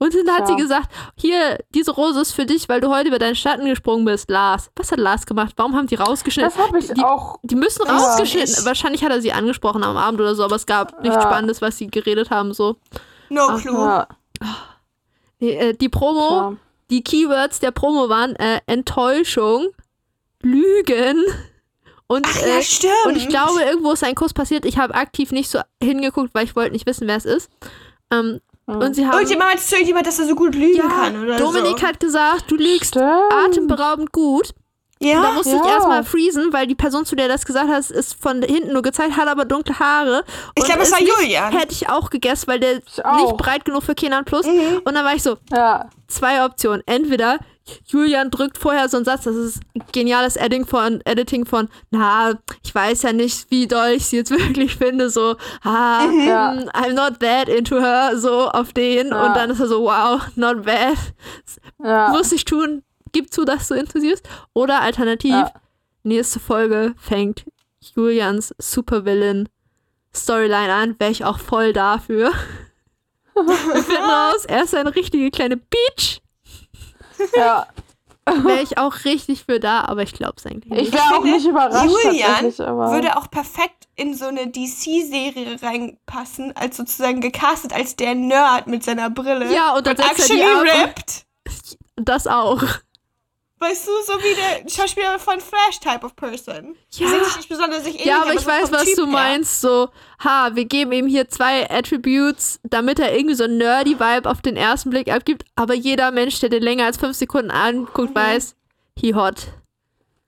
Und 0.00 0.14
dann 0.14 0.28
hat 0.36 0.46
Tja. 0.46 0.56
sie 0.56 0.62
gesagt, 0.62 0.90
hier, 1.16 1.58
diese 1.74 1.90
Rose 1.90 2.20
ist 2.20 2.32
für 2.32 2.46
dich, 2.46 2.68
weil 2.68 2.80
du 2.80 2.88
heute 2.88 3.08
über 3.08 3.18
deinen 3.18 3.34
Schatten 3.34 3.66
gesprungen 3.66 4.04
bist, 4.04 4.30
Lars. 4.30 4.70
Was 4.76 4.92
hat 4.92 4.98
Lars 5.00 5.26
gemacht? 5.26 5.54
Warum 5.56 5.74
haben 5.74 5.88
die 5.88 5.96
rausgeschnitten? 5.96 6.52
Das 6.56 6.66
habe 6.66 6.78
ich 6.78 6.88
die, 6.92 7.02
auch. 7.02 7.38
Die 7.42 7.56
müssen 7.56 7.82
Ja. 7.84 7.96
rausgeschnitten. 7.96 8.54
Ich- 8.60 8.64
Wahrscheinlich 8.64 9.02
hat 9.02 9.10
er 9.10 9.20
sie 9.20 9.32
angesprochen 9.32 9.82
am 9.82 9.96
Abend 9.96 10.20
oder 10.20 10.34
so, 10.36 10.44
aber 10.44 10.54
es 10.56 10.66
gab 10.66 11.00
nichts 11.02 11.16
Ja. 11.16 11.22
Spannendes, 11.22 11.60
was 11.60 11.78
sie 11.78 11.88
geredet 11.88 12.30
haben. 12.30 12.54
So. 12.54 12.76
No 13.28 13.48
Ach, 13.50 13.60
clue. 13.60 13.74
Ja, 13.74 14.08
Die, 15.40 15.50
äh, 15.52 15.74
die 15.74 15.88
Promo, 15.88 16.56
die 16.90 17.02
Keywords 17.02 17.58
der 17.60 17.70
Promo 17.72 18.08
waren 18.08 18.36
äh, 18.36 18.60
Enttäuschung, 18.66 19.68
Lügen 20.42 21.24
und, 22.06 22.26
Ach 22.28 22.42
äh, 22.42 22.56
ja, 22.56 22.62
stimmt. 22.62 22.92
und 23.06 23.16
ich 23.16 23.28
glaube, 23.28 23.62
irgendwo 23.62 23.92
ist 23.92 24.04
ein 24.04 24.14
Kuss 24.14 24.32
passiert. 24.32 24.64
Ich 24.64 24.78
habe 24.78 24.94
aktiv 24.94 25.32
nicht 25.32 25.50
so 25.50 25.60
hingeguckt, 25.82 26.34
weil 26.34 26.44
ich 26.44 26.54
wollte 26.56 26.72
nicht 26.72 26.86
wissen, 26.86 27.06
wer 27.08 27.16
es 27.16 27.24
ist. 27.24 27.50
Ähm, 28.12 28.18
Hm. 28.34 28.40
Und 28.68 28.94
sie 28.94 29.06
haben. 29.06 29.14
Irgendjemand 29.14 29.48
meinte 29.48 29.64
zu 29.64 29.74
irgendjemand, 29.74 30.06
dass 30.06 30.18
er 30.18 30.26
so 30.26 30.34
gut 30.34 30.54
lügen 30.54 30.76
ja, 30.76 30.88
kann 30.88 31.22
oder 31.22 31.38
Dominik 31.38 31.78
so. 31.80 31.86
hat 31.86 32.00
gesagt, 32.00 32.50
du 32.50 32.56
liegst 32.56 32.90
Stimmt. 32.90 33.32
atemberaubend 33.32 34.12
gut. 34.12 34.54
Da 35.00 35.06
Ja, 35.06 35.30
musste 35.32 35.54
ich 35.56 35.62
Ja. 35.62 35.74
erstmal 35.74 36.02
freezen, 36.04 36.52
weil 36.52 36.66
die 36.66 36.74
Person, 36.74 37.04
zu 37.06 37.14
der 37.14 37.28
das 37.28 37.46
gesagt 37.46 37.68
hat, 37.70 37.88
ist 37.90 38.20
von 38.20 38.42
hinten 38.42 38.72
nur 38.72 38.82
gezeigt, 38.82 39.16
hat 39.16 39.28
aber 39.28 39.44
dunkle 39.44 39.78
Haare. 39.78 40.24
Ich 40.56 40.62
Und 40.62 40.66
glaube, 40.66 40.82
es 40.82 40.88
ist 40.88 40.94
war 40.94 41.00
Julian. 41.22 41.52
Hätte 41.52 41.72
ich 41.72 41.88
auch 41.88 42.10
gegessen, 42.10 42.48
weil 42.48 42.58
der 42.60 42.78
Ich 42.84 43.04
auch. 43.04 43.16
nicht 43.16 43.36
breit 43.36 43.64
genug 43.64 43.84
für 43.84 43.94
Kenan 43.94 44.24
Plus. 44.24 44.46
Mhm. 44.46 44.80
Und 44.84 44.94
dann 44.94 45.04
war 45.04 45.14
ich 45.14 45.22
so, 45.22 45.36
Ja. 45.52 45.88
zwei 46.08 46.44
Optionen. 46.44 46.82
Entweder 46.86 47.38
Julian 47.86 48.30
drückt 48.30 48.56
vorher 48.56 48.88
so 48.88 48.96
einen 48.96 49.04
Satz, 49.04 49.24
das 49.24 49.36
ist 49.36 49.60
geniales 49.92 50.36
Editing 50.36 50.66
von, 50.66 51.02
Editing 51.04 51.44
von, 51.44 51.68
na, 51.90 52.32
ich 52.64 52.74
weiß 52.74 53.02
ja 53.02 53.12
nicht, 53.12 53.50
wie 53.50 53.66
doll 53.66 53.90
ich 53.90 54.06
sie 54.06 54.16
jetzt 54.16 54.30
wirklich 54.32 54.76
finde, 54.76 55.10
so, 55.10 55.36
ah, 55.62 56.06
Ja. 56.26 56.52
mm, 56.54 56.70
I'm 56.70 56.94
not 56.94 57.20
that 57.20 57.48
into 57.50 57.78
her, 57.78 58.12
so 58.16 58.48
auf 58.48 58.72
den. 58.72 59.08
Ja. 59.10 59.26
Und 59.26 59.36
dann 59.36 59.50
ist 59.50 59.60
er 59.60 59.68
so, 59.68 59.82
wow, 59.82 60.22
not 60.34 60.64
bad. 60.64 60.96
Ja. 61.84 62.08
Muss 62.08 62.32
ich 62.32 62.44
tun, 62.46 62.82
gib 63.12 63.32
zu, 63.32 63.44
dass 63.44 63.68
du 63.68 63.74
interessierst. 63.74 64.28
Oder 64.54 64.80
alternativ, 64.80 65.30
Ja. 65.32 65.52
nächste 66.02 66.40
Folge 66.40 66.94
fängt 66.98 67.44
Julians 67.94 68.54
Supervillain 68.58 69.48
Storyline 70.14 70.72
an, 70.72 70.96
wäre 70.98 71.10
ich 71.12 71.24
auch 71.24 71.38
voll 71.38 71.72
dafür. 71.72 72.32
Wir 73.34 73.54
finden 73.82 74.02
raus, 74.10 74.44
er 74.46 74.64
ist 74.64 74.74
eine 74.74 74.94
richtige 74.96 75.30
kleine 75.30 75.56
Peach. 75.58 76.20
ja. 77.36 77.66
Wäre 78.42 78.60
ich 78.60 78.76
auch 78.76 79.06
richtig 79.06 79.44
für 79.46 79.58
da, 79.58 79.80
aber 79.86 80.02
ich 80.02 80.12
glaube 80.12 80.34
es 80.36 80.44
eigentlich 80.44 80.70
Ich 80.70 80.90
nicht. 80.90 80.92
wäre 80.92 81.16
auch 81.16 81.24
nicht 81.24 81.46
überrascht. 81.46 81.86
Julian 82.04 82.44
würde 82.92 83.16
auch 83.16 83.30
perfekt 83.30 83.88
in 83.96 84.12
so 84.14 84.26
eine 84.26 84.48
DC-Serie 84.48 85.56
reinpassen, 85.62 86.54
als 86.54 86.76
sozusagen 86.76 87.22
gecastet 87.22 87.72
als 87.72 87.96
der 87.96 88.14
Nerd 88.14 88.66
mit 88.66 88.84
seiner 88.84 89.08
Brille. 89.08 89.50
Ja, 89.50 89.74
und 89.74 89.86
dann 89.86 89.96
und 89.96 90.04
setzt 90.04 90.28
er 90.30 90.36
actually 90.36 90.42
die 90.42 90.70
ripped. 90.82 91.26
Das 91.96 92.26
auch. 92.26 92.62
Weißt 93.60 93.88
du, 93.88 93.90
so 94.06 94.12
wie 94.20 94.34
der 94.36 94.70
Schauspieler 94.70 95.18
von 95.18 95.40
Flash 95.40 95.80
Type 95.80 96.06
of 96.06 96.14
Person. 96.14 96.76
Die 96.96 97.02
Ja. 97.02 97.08
sich 97.24 97.36
nicht 97.38 97.48
besonders 97.48 97.82
sich 97.82 97.94
ähnlich, 97.94 98.06
Ja, 98.06 98.22
aber 98.22 98.34
ich 98.34 98.40
so 98.40 98.46
weiß, 98.46 98.70
was 98.70 98.84
Typ 98.84 98.96
du 98.96 99.04
her. 99.06 99.12
meinst. 99.12 99.60
So, 99.60 99.88
ha, 100.22 100.50
wir 100.54 100.64
geben 100.64 100.92
ihm 100.92 101.06
hier 101.08 101.28
zwei 101.28 101.68
Attributes, 101.68 102.60
damit 102.62 103.00
er 103.00 103.14
irgendwie 103.16 103.34
so 103.34 103.44
ein 103.44 103.56
nerdy 103.58 103.98
Vibe 103.98 104.30
auf 104.30 104.40
den 104.42 104.56
ersten 104.56 104.90
Blick 104.90 105.10
abgibt. 105.10 105.44
Aber 105.56 105.74
jeder 105.74 106.12
Mensch, 106.12 106.38
der 106.38 106.50
den 106.50 106.62
länger 106.62 106.84
als 106.84 106.98
fünf 106.98 107.16
Sekunden 107.16 107.50
anguckt, 107.50 108.10
Mhm. 108.10 108.14
weiß, 108.14 108.54
he 108.98 109.12
hot. 109.14 109.48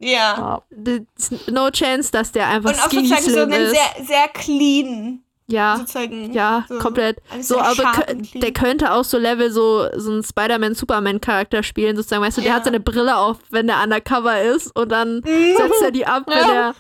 Ja. 0.01 0.63
There's 0.71 1.07
no 1.49 1.71
chance, 1.71 2.11
dass 2.11 2.33
der 2.33 2.49
einfach 2.49 2.71
Und 2.71 2.81
auch 2.81 2.91
sozusagen 2.91 3.31
so 3.31 3.41
einen 3.43 3.53
ist. 3.53 3.71
sehr, 3.71 4.05
sehr 4.07 4.29
clean, 4.29 5.23
ja, 5.51 5.77
sozusagen. 5.77 6.33
ja, 6.33 6.65
so. 6.69 6.79
komplett. 6.79 7.19
So, 7.41 7.59
aber 7.59 7.93
der 8.35 8.53
könnte 8.53 8.93
auch 8.93 9.05
so 9.05 9.19
Level 9.19 9.51
so, 9.51 9.87
so 9.97 10.11
einen 10.13 10.23
Spider-Man-Superman-Charakter 10.23 11.63
spielen, 11.63 11.97
sozusagen. 11.97 12.23
Weißt 12.23 12.39
du, 12.39 12.43
der 12.43 12.51
Ja. 12.51 12.57
hat 12.57 12.65
seine 12.65 12.81
Brille 12.81 13.17
auf, 13.17 13.39
wenn 13.51 13.67
der 13.67 13.83
undercover 13.83 14.41
ist 14.43 14.75
und 14.77 14.91
dann 14.91 15.17
Mhm. 15.19 15.57
setzt 15.57 15.83
er 15.83 15.91
die 15.91 16.07
ab, 16.07 16.25
wenn 16.27 16.39
Ja. 16.39 16.53
er. 16.69 16.75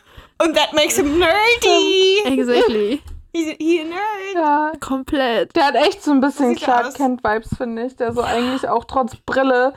Und 0.47 0.56
that 0.56 0.72
makes 0.72 0.97
him 0.97 1.18
nerdy. 1.18 2.20
Exactly. 2.24 3.02
He's, 3.32 3.55
he's 3.59 3.80
a 3.82 3.84
nerd. 3.84 4.34
ja. 4.34 4.72
Komplett. 4.80 5.55
Der 5.55 5.66
hat 5.66 5.74
echt 5.76 6.02
so 6.02 6.10
ein 6.10 6.20
bisschen 6.20 6.51
Sieht. 6.55 6.64
Clark 6.64 6.94
Kent 6.94 7.22
Vibes, 7.22 7.51
finde 7.56 7.86
ich. 7.86 7.94
Der 7.97 8.12
so 8.12 8.22
eigentlich 8.22 8.66
auch 8.68 8.84
trotz 8.84 9.14
Brille 9.26 9.74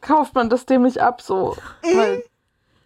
kauft 0.00 0.34
man 0.34 0.48
das 0.48 0.64
dem 0.66 0.82
nicht 0.82 0.98
ab, 1.00 1.20
so. 1.20 1.56
Weil 1.82 2.22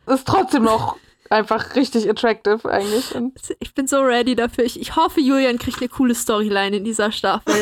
ist 0.06 0.26
trotzdem 0.26 0.64
noch 0.64 0.96
einfach 1.32 1.74
richtig 1.76 2.08
attractive 2.08 2.68
eigentlich. 2.70 3.14
Und 3.14 3.32
Ich 3.60 3.74
bin 3.74 3.86
so 3.86 4.00
ready 4.00 4.34
dafür. 4.36 4.64
Ich, 4.64 4.80
ich 4.80 4.96
hoffe, 4.96 5.20
Julian 5.20 5.58
kriegt 5.58 5.78
eine 5.80 5.88
coole 5.88 6.14
Storyline 6.14 6.76
in 6.76 6.84
dieser 6.84 7.10
Staffel, 7.12 7.54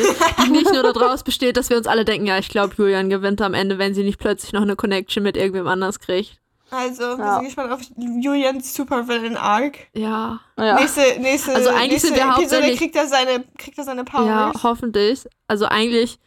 die 0.45 0.49
nicht 0.51 0.71
nur 0.71 0.83
daraus 0.83 1.23
besteht, 1.23 1.57
dass 1.57 1.69
wir 1.69 1.77
uns 1.77 1.87
alle 1.87 2.05
denken, 2.05 2.27
ja, 2.27 2.37
ich 2.37 2.49
glaube, 2.49 2.73
Julian 2.77 3.09
gewinnt 3.09 3.41
am 3.41 3.53
Ende, 3.53 3.77
wenn 3.79 3.93
sie 3.93 4.03
nicht 4.03 4.19
plötzlich 4.19 4.53
noch 4.53 4.61
eine 4.61 4.75
Connection 4.75 5.23
mit 5.23 5.37
irgendwem 5.37 5.67
anders 5.67 5.99
kriegt. 5.99 6.37
Also, 6.73 7.17
wir 7.17 7.25
Ja. 7.25 7.35
sind 7.35 7.45
gespannt 7.47 7.71
auf 7.73 7.81
Julians 7.97 8.73
Supervillain 8.73 9.35
Arc. 9.35 9.77
Ja, 9.93 10.39
ja. 10.57 10.75
Nächste, 10.75 11.01
nächste, 11.19 11.53
Also 11.53 11.69
eigentlich 11.69 11.89
nächste 11.91 12.07
sind 12.07 12.15
wir 12.17 12.23
Episode 12.23 12.41
hauptsächlich- 12.41 12.79
kriegt 12.79 12.95
er 12.95 13.07
seine, 13.07 13.43
kriegt 13.57 13.77
er 13.77 13.83
seine 13.83 14.03
Powers. 14.05 14.25
ja, 14.27 14.53
hoffentlich. 14.63 15.25
Also 15.47 15.65
eigentlich 15.65 16.17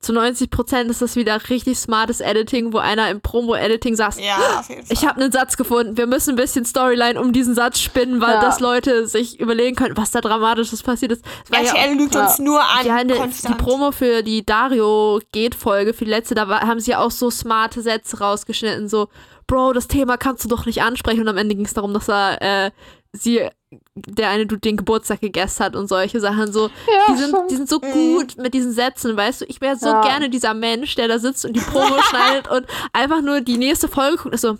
zu 0.00 0.12
90 0.12 0.50
Prozent 0.50 0.90
ist 0.90 1.02
das 1.02 1.16
wieder 1.16 1.40
richtig 1.50 1.78
smartes 1.78 2.20
Editing, 2.20 2.72
wo 2.72 2.78
einer 2.78 3.10
im 3.10 3.20
Promo-Editing 3.20 3.96
sagt, 3.96 4.20
Ja, 4.20 4.60
auf 4.60 4.68
jeden 4.68 4.86
Fall. 4.86 4.96
ich 4.96 5.04
habe 5.06 5.20
einen 5.20 5.32
Satz 5.32 5.56
gefunden, 5.56 5.96
wir 5.96 6.06
müssen 6.06 6.30
ein 6.30 6.36
bisschen 6.36 6.64
Storyline 6.64 7.20
um 7.20 7.32
diesen 7.32 7.54
Satz 7.54 7.80
spinnen, 7.80 8.20
weil 8.20 8.34
Ja. 8.34 8.40
dass 8.40 8.60
Leute 8.60 9.06
sich 9.08 9.40
überlegen 9.40 9.74
können, 9.76 9.96
was 9.96 10.10
da 10.12 10.20
Dramatisches 10.20 10.82
passiert 10.82 11.12
ist. 11.12 11.24
Es 11.44 11.50
war 11.50 11.62
ja 11.62 11.74
RTL 11.74 11.96
lügt 11.96 12.14
Ja. 12.14 12.26
uns 12.26 12.38
nur 12.38 12.60
an, 12.60 12.86
Ja, 12.86 13.02
ne, 13.04 13.14
die. 13.28 13.54
Promo 13.54 13.90
für 13.92 14.22
die 14.22 14.46
Dario 14.46 15.20
geht 15.32 15.54
Folge, 15.54 15.92
für 15.94 16.04
die 16.04 16.10
letzte, 16.10 16.34
da 16.34 16.48
haben 16.60 16.80
sie 16.80 16.92
ja 16.92 17.00
auch 17.00 17.10
so 17.10 17.30
smarte 17.30 17.82
Sätze 17.82 18.18
rausgeschnitten, 18.20 18.88
so, 18.88 19.08
Bro, 19.48 19.72
das 19.72 19.88
Thema 19.88 20.18
kannst 20.18 20.44
du 20.44 20.48
doch 20.48 20.66
nicht 20.66 20.82
ansprechen. 20.82 21.22
Und 21.22 21.28
am 21.28 21.38
Ende 21.38 21.54
ging 21.54 21.64
es 21.64 21.72
darum, 21.72 21.94
dass 21.94 22.06
er 22.08 22.66
äh, 22.66 22.70
sie, 23.14 23.48
der 23.94 24.30
eine 24.30 24.46
Dude 24.46 24.60
den 24.60 24.76
Geburtstag 24.76 25.20
gegessen 25.20 25.64
hat 25.64 25.76
und 25.76 25.88
solche 25.88 26.20
Sachen 26.20 26.52
so. 26.52 26.68
Ja, 26.68 27.12
die, 27.12 27.16
sind, 27.18 27.36
die 27.50 27.56
sind 27.56 27.68
so 27.68 27.80
gut 27.80 28.36
mit 28.38 28.54
diesen 28.54 28.72
Sätzen, 28.72 29.16
weißt 29.16 29.42
du? 29.42 29.44
Ich 29.46 29.60
wäre 29.60 29.76
so 29.76 29.88
Ja. 29.88 30.00
gerne 30.02 30.30
dieser 30.30 30.54
Mensch, 30.54 30.94
der 30.94 31.08
da 31.08 31.18
sitzt 31.18 31.44
und 31.44 31.52
die 31.54 31.60
Promo 31.60 32.00
schneidet 32.08 32.48
und 32.48 32.66
einfach 32.92 33.20
nur 33.20 33.40
die 33.42 33.58
nächste 33.58 33.88
Folge 33.88 34.16
guckt 34.16 34.38
so, 34.38 34.56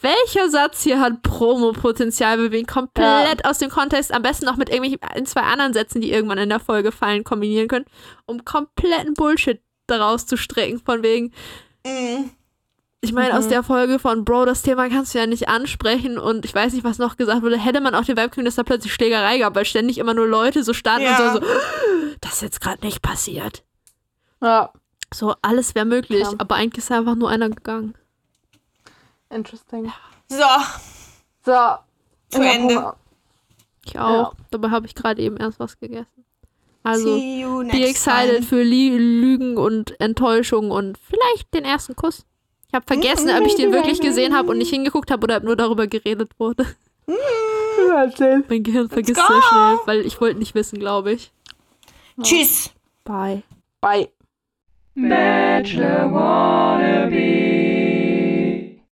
welcher 0.00 0.50
Satz 0.50 0.82
hier 0.82 1.00
hat 1.00 1.22
Promo-Potenzial, 1.22 2.38
wir 2.38 2.58
ihn 2.58 2.66
komplett 2.66 3.44
aus 3.46 3.58
dem 3.58 3.70
Kontext, 3.70 4.12
am 4.12 4.22
besten 4.22 4.44
noch 4.44 4.56
mit 4.56 4.68
irgendwelchen 4.68 5.00
ein, 5.02 5.24
zwei 5.24 5.40
anderen 5.40 5.72
Sätzen, 5.72 6.00
die 6.00 6.12
irgendwann 6.12 6.38
in 6.38 6.48
der 6.50 6.60
Folge 6.60 6.92
fallen, 6.92 7.24
kombinieren 7.24 7.68
können, 7.68 7.86
um 8.26 8.44
kompletten 8.44 9.14
Bullshit 9.14 9.60
daraus 9.86 10.26
zu 10.26 10.36
stricken, 10.36 10.80
von 10.84 11.02
wegen, 11.02 11.32
Mhm. 11.86 12.30
Ich 13.06 13.12
meine, 13.14 13.36
aus 13.38 13.46
Mhm. 13.46 13.50
der 13.50 13.62
Folge 13.62 13.98
von 13.98 14.24
Bro, 14.24 14.44
das 14.44 14.62
Thema 14.62 14.88
kannst 14.88 15.14
du 15.14 15.18
ja 15.18 15.26
nicht 15.26 15.48
ansprechen 15.48 16.18
und 16.18 16.44
ich 16.44 16.54
weiß 16.54 16.72
nicht, 16.72 16.84
was 16.84 16.98
noch 16.98 17.16
gesagt 17.16 17.42
wurde, 17.42 17.58
hätte 17.58 17.80
man 17.80 17.94
auch 17.94 18.04
den 18.04 18.16
Vibe 18.16 18.30
kriegen, 18.30 18.44
dass 18.44 18.54
da 18.56 18.62
plötzlich 18.62 18.92
Schlägerei 18.92 19.38
gab, 19.38 19.54
weil 19.54 19.64
ständig 19.64 19.98
immer 19.98 20.14
nur 20.14 20.26
Leute 20.26 20.62
so 20.64 20.72
standen 20.72 21.04
Ja. 21.06 21.32
und 21.34 21.40
so, 21.40 21.46
so 21.46 21.52
das 22.20 22.34
ist 22.34 22.42
jetzt 22.42 22.60
gerade 22.60 22.84
nicht 22.84 23.02
passiert. 23.02 23.64
ja. 24.42 24.70
So, 25.14 25.34
alles 25.40 25.76
wäre 25.76 25.86
möglich, 25.86 26.22
Ja. 26.24 26.32
aber 26.38 26.56
eigentlich 26.56 26.82
ist 26.84 26.90
einfach 26.90 27.14
nur 27.14 27.30
einer 27.30 27.48
gegangen. 27.48 27.94
Interesting. 29.30 29.92
So, 30.28 30.36
So. 31.44 31.52
Zu 32.28 32.42
Ja, 32.42 32.50
Ende. 32.52 32.92
Ich 33.84 33.96
auch. 33.98 34.34
Dabei 34.50 34.70
habe 34.70 34.86
ich 34.86 34.96
gerade 34.96 35.22
eben 35.22 35.36
erst 35.36 35.60
was 35.60 35.78
gegessen. 35.78 36.24
Also, 36.82 37.16
see 37.16 37.40
you 37.40 37.62
next 37.62 37.76
be 37.78 37.86
excited 37.86 38.36
time. 38.38 38.42
für 38.42 38.62
Lü 38.64 38.96
Lügen 38.96 39.56
und 39.56 39.98
Enttäuschung 40.00 40.72
und 40.72 40.98
vielleicht 40.98 41.54
den 41.54 41.64
ersten 41.64 41.94
Kuss. 41.94 42.26
Ich 42.76 42.78
habe 42.78 43.00
vergessen, 43.00 43.30
ob 43.30 43.46
ich 43.46 43.54
den 43.54 43.72
wirklich 43.72 44.02
gesehen 44.02 44.36
habe 44.36 44.50
und 44.50 44.58
nicht 44.58 44.68
hingeguckt 44.68 45.10
habe 45.10 45.24
oder 45.24 45.38
ob 45.38 45.44
nur 45.44 45.56
darüber 45.56 45.86
geredet 45.86 46.32
wurde. 46.36 46.66
Mein 48.50 48.62
Gehirn 48.62 48.90
vergisst 48.90 49.18
so 49.18 49.40
schnell, 49.40 49.78
weil 49.86 50.00
ich 50.00 50.20
wollte 50.20 50.38
nicht 50.38 50.54
wissen, 50.54 50.78
glaube 50.78 51.12
ich. 51.12 51.32
Tschüss. 52.22 52.74
Bye. 53.02 53.42
Bye. 53.80 54.10
Bachelor 54.94 56.12
wannabe. 56.12 57.75